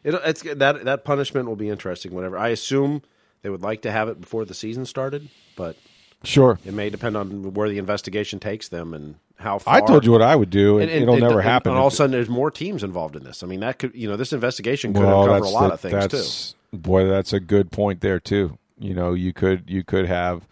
it, 0.03 0.15
it's 0.25 0.41
that 0.41 0.83
that 0.83 1.05
punishment 1.05 1.47
will 1.47 1.55
be 1.55 1.69
interesting. 1.69 2.13
Whatever, 2.13 2.37
I 2.37 2.49
assume 2.49 3.03
they 3.43 3.49
would 3.49 3.61
like 3.61 3.83
to 3.83 3.91
have 3.91 4.09
it 4.09 4.19
before 4.19 4.43
the 4.43 4.55
season 4.55 4.85
started, 4.85 5.29
but 5.55 5.77
sure. 6.23 6.59
it 6.65 6.73
may 6.73 6.89
depend 6.89 7.15
on 7.15 7.53
where 7.53 7.69
the 7.69 7.77
investigation 7.77 8.39
takes 8.39 8.67
them 8.69 8.93
and 8.93 9.15
how 9.37 9.59
far. 9.59 9.75
I 9.75 9.81
told 9.81 10.03
you 10.03 10.11
what 10.11 10.23
I 10.23 10.35
would 10.35 10.49
do, 10.49 10.79
and, 10.79 10.89
And, 10.89 11.03
it'll 11.03 11.17
never 11.17 11.39
and- 11.39 11.47
happen. 11.47 11.71
And 11.71 11.79
all 11.79 11.87
of 11.87 11.93
a 11.93 11.95
sudden, 11.95 12.11
there's 12.11 12.27
more 12.27 12.49
teams 12.51 12.83
involved 12.83 13.15
in 13.15 13.23
this. 13.23 13.43
I 13.43 13.47
mean, 13.47 13.59
that 13.59 13.79
could 13.79 13.93
you 13.93 14.09
know 14.09 14.17
this 14.17 14.33
investigation 14.33 14.93
could 14.93 15.03
well, 15.03 15.23
uncover 15.23 15.45
a 15.45 15.49
lot 15.49 15.67
the- 15.67 15.73
of 15.75 16.09
things 16.09 16.53
too. 16.73 16.77
Boy, 16.77 17.05
that's 17.05 17.31
a 17.31 17.39
good 17.39 17.71
point 17.71 18.01
there 18.01 18.19
too. 18.19 18.57
You 18.77 18.93
know, 18.93 19.13
you 19.13 19.33
could 19.33 19.69
you 19.69 19.83
could 19.83 20.05
have 20.05 20.47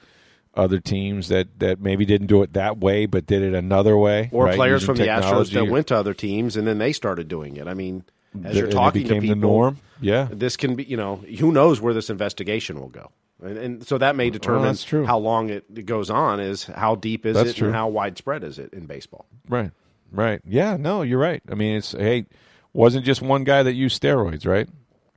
other 0.55 0.79
teams 0.79 1.29
that, 1.29 1.59
that 1.59 1.79
maybe 1.79 2.05
didn't 2.05 2.27
do 2.27 2.43
it 2.43 2.53
that 2.53 2.77
way, 2.77 3.07
but 3.07 3.25
did 3.25 3.41
it 3.41 3.55
another 3.55 3.97
way, 3.97 4.29
Or 4.31 4.45
right? 4.45 4.55
players 4.55 4.83
Using 4.83 4.95
from 4.95 4.97
the 4.97 5.11
Astros 5.11 5.51
that 5.51 5.65
went 5.67 5.87
to 5.87 5.95
other 5.95 6.13
teams 6.13 6.55
and 6.55 6.67
then 6.67 6.77
they 6.77 6.93
started 6.93 7.27
doing 7.27 7.57
it. 7.57 7.67
I 7.67 7.73
mean, 7.73 8.03
as 8.43 8.55
you're 8.55 8.65
And 8.65 8.73
it 8.73 8.75
talking 8.75 9.07
to 9.07 9.19
people, 9.19 9.29
the 9.29 9.35
norm. 9.35 9.79
Yeah, 9.99 10.27
this 10.31 10.57
can 10.57 10.75
be 10.75 10.83
you 10.83 10.97
know 10.97 11.17
who 11.17 11.51
knows 11.51 11.81
where 11.81 11.93
this 11.93 12.09
investigation 12.09 12.79
will 12.79 12.89
go 12.89 13.09
and, 13.41 13.57
and 13.57 13.87
so 13.87 13.97
that 13.97 14.15
may 14.15 14.29
determine 14.29 14.75
true. 14.75 15.05
how 15.05 15.17
long 15.17 15.49
it, 15.49 15.65
it 15.73 15.85
goes 15.85 16.09
on 16.09 16.39
is 16.39 16.63
how 16.65 16.95
deep 16.95 17.25
is 17.25 17.35
That's 17.35 17.51
it 17.51 17.55
true. 17.55 17.67
and 17.67 17.75
how 17.75 17.87
widespread 17.89 18.43
is 18.43 18.59
it 18.59 18.73
in 18.73 18.85
baseball 18.85 19.25
right, 19.47 19.71
right. 20.11 20.41
Yeah, 20.45 20.77
no, 20.77 21.01
you're 21.03 21.19
right. 21.19 21.41
I 21.49 21.55
mean, 21.55 21.77
it's 21.77 21.93
hey, 21.93 22.25
wasn't 22.73 23.05
just 23.05 23.21
one 23.21 23.43
guy 23.43 23.63
that 23.63 23.73
used 23.73 24.01
steroids, 24.01 24.45
right? 24.45 24.67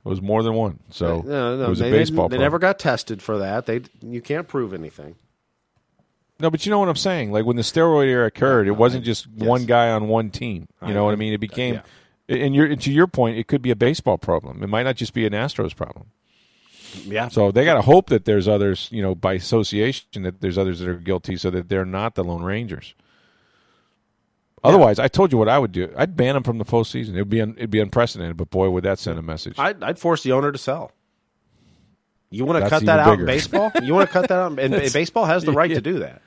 It 0.07 0.09
was 0.09 0.21
more 0.21 0.41
than 0.43 0.53
one. 0.53 0.79
So 0.89 1.21
no, 1.25 1.57
no, 1.57 1.65
it 1.65 1.69
was 1.69 1.79
they, 1.79 1.89
a 1.89 1.91
baseball. 1.91 2.29
they 2.29 2.37
never 2.37 2.59
got 2.59 2.79
tested 2.79 3.21
for 3.21 3.37
that 3.39 3.65
they 3.65 3.81
you 4.01 4.21
can't 4.21 4.47
prove 4.47 4.73
anything 4.73 5.15
No, 6.39 6.49
but 6.49 6.65
you 6.65 6.69
know 6.69 6.79
what 6.79 6.89
I'm 6.89 6.95
saying. 6.95 7.31
Like 7.31 7.45
when 7.45 7.55
the 7.55 7.61
steroid 7.61 8.07
era 8.07 8.27
occurred, 8.27 8.67
it 8.67 8.71
wasn't 8.71 9.03
just 9.03 9.27
one 9.27 9.65
guy 9.65 9.89
on 9.89 10.07
one 10.07 10.29
team. 10.29 10.67
You 10.85 10.93
know 10.93 11.03
what 11.03 11.13
I 11.13 11.15
mean? 11.17 11.33
It 11.33 11.39
became, 11.39 11.81
and 12.29 12.55
your 12.55 12.75
to 12.75 12.91
your 12.91 13.07
point, 13.07 13.37
it 13.37 13.47
could 13.47 13.61
be 13.61 13.71
a 13.71 13.75
baseball 13.75 14.17
problem. 14.17 14.63
It 14.63 14.67
might 14.67 14.83
not 14.83 14.95
just 14.95 15.13
be 15.13 15.25
an 15.25 15.33
Astros 15.33 15.75
problem. 15.75 16.07
yeah 17.05 17.27
So 17.27 17.51
they 17.51 17.65
got 17.65 17.75
to 17.75 17.81
hope 17.81 18.09
that 18.09 18.25
there's 18.25 18.47
others, 18.47 18.87
you 18.91 19.01
know, 19.01 19.15
by 19.15 19.33
association, 19.33 20.23
that 20.23 20.41
there's 20.41 20.57
others 20.57 20.79
that 20.79 20.87
are 20.87 20.95
guilty, 20.95 21.37
so 21.37 21.49
that 21.49 21.69
they're 21.69 21.85
not 21.85 22.15
the 22.15 22.23
Lone 22.23 22.43
Rangers. 22.43 22.95
Otherwise, 24.67 24.99
I 24.99 25.07
told 25.07 25.31
you 25.31 25.37
what 25.37 25.49
I 25.49 25.57
would 25.59 25.71
do. 25.71 25.91
I'd 25.97 26.15
ban 26.17 26.33
them 26.35 26.43
from 26.43 26.57
the 26.57 26.65
postseason. 26.65 27.13
It'd 27.15 27.29
be 27.29 27.41
un, 27.41 27.55
it'd 27.57 27.71
be 27.71 27.79
unprecedented. 27.79 28.37
But 28.37 28.49
boy, 28.49 28.69
would 28.69 28.83
that 28.83 28.99
send 28.99 29.17
a 29.17 29.21
message. 29.21 29.57
I'd, 29.57 29.83
I'd 29.83 29.99
force 29.99 30.23
the 30.23 30.31
owner 30.33 30.51
to 30.51 30.57
sell 30.57 30.91
you 32.29 32.43
want 32.43 32.61
to 32.61 32.69
cut 32.69 32.83
that 32.85 32.99
out 32.99 33.19
in 33.21 33.25
baseball 33.25 33.71
you 33.83 33.93
want 33.93 34.09
to 34.09 34.11
cut 34.11 34.27
that 34.27 34.37
out 34.37 34.59
and 34.59 34.73
baseball 34.91 35.23
has 35.23 35.45
the 35.45 35.53
right 35.53 35.69
Yeah. 35.69 35.75
to 35.77 35.81
do 35.81 35.99
that 35.99 36.21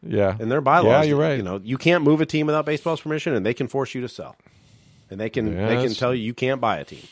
yeah, 0.00 0.36
in 0.38 0.48
their 0.48 0.60
bylaws 0.60 0.86
Yeah, 0.92 1.02
you're 1.02 1.18
right. 1.18 1.36
you 1.36 1.42
know 1.42 1.60
you 1.64 1.76
can't 1.78 2.04
move 2.04 2.20
a 2.20 2.26
team 2.26 2.46
without 2.46 2.64
baseball's 2.64 3.00
permission 3.00 3.34
and 3.34 3.44
they 3.44 3.52
can 3.52 3.66
force 3.66 3.92
you 3.92 4.02
to 4.02 4.08
sell 4.08 4.36
and 5.10 5.18
they 5.18 5.28
can 5.28 5.52
Yeah, 5.52 5.66
they 5.66 5.82
can 5.84 5.94
tell 5.94 6.14
you 6.14 6.22
you 6.22 6.32
can't 6.32 6.60
buy 6.60 6.78
a 6.78 6.84
team 6.84 7.02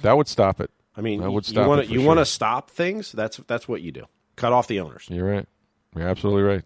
that 0.00 0.16
would 0.16 0.28
stop 0.28 0.60
it. 0.62 0.70
I 0.96 1.02
mean, 1.02 1.20
That 1.20 1.26
you- 1.26 1.32
would 1.32 1.46
you 1.46 1.52
stop 1.52 1.68
want 1.68 1.82
it 1.82 1.86
to 1.88 1.92
you 1.92 1.98
sure. 1.98 2.06
want 2.08 2.20
to 2.20 2.24
stop 2.24 2.70
things. 2.70 3.12
That's 3.12 3.36
that's 3.46 3.68
what 3.68 3.82
you 3.82 3.92
do. 3.92 4.04
Cut 4.36 4.54
off 4.54 4.66
the 4.66 4.80
owners. 4.80 5.04
You're 5.10 5.28
right. 5.30 5.46
You're 5.94 6.08
absolutely 6.08 6.42
right. 6.42 6.62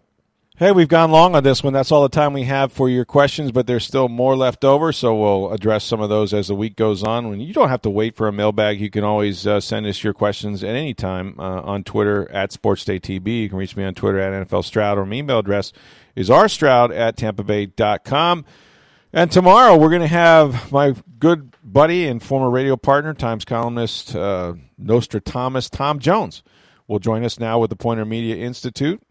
Hey, 0.59 0.73
we've 0.73 0.89
gone 0.89 1.09
long 1.09 1.35
on 1.35 1.43
this 1.45 1.63
one. 1.63 1.71
That's 1.71 1.89
all 1.89 2.03
the 2.03 2.09
time 2.09 2.33
we 2.33 2.43
have 2.43 2.73
for 2.73 2.89
your 2.89 3.05
questions, 3.05 3.53
but 3.53 3.65
there's 3.65 3.85
still 3.85 4.09
more 4.09 4.35
left 4.35 4.65
over, 4.65 4.91
so 4.91 5.15
we'll 5.15 5.53
address 5.53 5.85
some 5.85 6.01
of 6.01 6.09
those 6.09 6.33
as 6.33 6.49
the 6.49 6.53
week 6.53 6.75
goes 6.75 7.01
on. 7.01 7.29
When 7.29 7.39
you 7.39 7.53
don't 7.53 7.69
have 7.69 7.81
to 7.83 7.89
wait 7.89 8.17
for 8.17 8.27
a 8.27 8.33
mailbag, 8.33 8.81
you 8.81 8.89
can 8.89 9.05
always 9.05 9.47
uh, 9.47 9.61
send 9.61 9.85
us 9.85 10.03
your 10.03 10.13
questions 10.13 10.61
at 10.61 10.75
any 10.75 10.93
time 10.93 11.39
uh, 11.39 11.61
on 11.61 11.85
Twitter 11.85 12.29
at 12.29 12.51
SportsDayTB. 12.51 13.43
You 13.43 13.47
can 13.47 13.57
reach 13.57 13.77
me 13.77 13.85
on 13.85 13.93
Twitter 13.93 14.19
at 14.19 14.49
NFL 14.49 14.65
Stroud, 14.65 14.97
or 14.97 15.05
my 15.05 15.15
email 15.15 15.39
address 15.39 15.71
is 16.13 16.27
rstroud 16.27 16.93
at 16.93 17.15
tampabay.com. 17.15 18.43
And 19.13 19.31
tomorrow 19.31 19.77
we're 19.77 19.87
going 19.87 20.01
to 20.01 20.07
have 20.07 20.73
my 20.73 20.93
good 21.19 21.55
buddy 21.63 22.05
and 22.05 22.21
former 22.21 22.49
radio 22.49 22.75
partner, 22.75 23.13
Times 23.13 23.45
columnist 23.45 24.13
uh, 24.13 24.55
Thomas 25.23 25.69
Tom 25.69 25.99
Jones 25.99 26.43
will 26.89 26.99
join 26.99 27.23
us 27.23 27.39
now 27.39 27.59
with 27.59 27.69
the 27.69 27.77
Poynter 27.77 28.03
Media 28.03 28.35
Institute. 28.35 29.01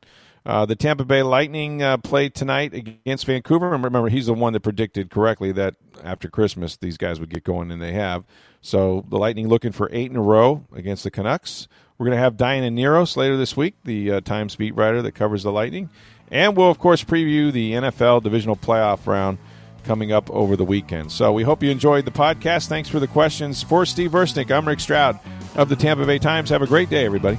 Uh, 0.49 0.64
the 0.64 0.74
Tampa 0.74 1.05
Bay 1.05 1.22
Lightning 1.22 1.82
uh, 1.82 1.99
played 1.99 2.34
tonight 2.34 2.72
against 2.72 3.26
Vancouver. 3.26 3.74
And 3.74 3.84
remember, 3.84 4.09
he's 4.09 4.26
the 4.26 4.32
one 4.32 4.55
that 4.55 4.61
predicted 4.61 5.11
correctly 5.11 5.53
that 5.53 5.74
after 6.03 6.30
Christmas 6.30 6.74
these 6.74 6.96
guys 6.96 7.20
would 7.20 7.28
get 7.28 7.44
going, 7.44 7.70
and 7.70 7.82
they 7.82 7.92
have. 7.92 8.24
So 8.62 9.05
the 9.11 9.18
Lightning 9.18 9.49
looking 9.49 9.72
for 9.72 9.90
eight 9.92 10.11
in 10.11 10.16
a 10.16 10.22
row 10.22 10.64
against 10.74 11.05
the 11.05 11.11
Canucks. 11.11 11.68
We're 11.99 12.07
going 12.07 12.16
to 12.16 12.22
have 12.22 12.38
Diana 12.38 12.70
Nearhos 12.70 13.14
later 13.14 13.36
this 13.36 13.59
week, 13.59 13.74
the 13.84 14.11
uh, 14.11 14.20
Times 14.22 14.57
beat 14.57 14.74
writer 14.74 15.03
that 15.03 15.12
covers 15.12 15.42
the 15.42 15.53
Lightning. 15.53 15.90
And 16.30 16.57
we'll, 16.57 16.70
of 16.70 16.78
course, 16.78 17.05
preview 17.05 17.52
the 17.52 17.72
NFL 17.72 18.22
divisional 18.22 18.56
playoff 18.56 19.06
round 19.06 19.36
coming 19.85 20.12
up 20.12 20.31
over 20.31 20.56
the 20.56 20.64
weekend. 20.64 21.12
So 21.12 21.31
we 21.31 21.43
hope 21.43 21.62
you 21.62 21.70
enjoyed 21.70 22.06
the 22.06 22.10
podcast. 22.10 22.68
Thanks 22.68 22.89
for 22.89 23.01
the 23.01 23.06
questions. 23.06 23.62
For 23.62 23.85
Steve 23.85 24.12
Versnick, 24.12 24.51
I'm 24.51 24.66
Rick 24.66 24.81
Stroud 24.81 25.20
of 25.56 25.68
the 25.68 25.77
Tampa 25.77 26.06
Bay 26.06 26.18
Times. 26.18 26.48
Have 26.48 26.62
a 26.62 26.66
great 26.66 26.89
day, 26.89 27.05
everybody. 27.05 27.39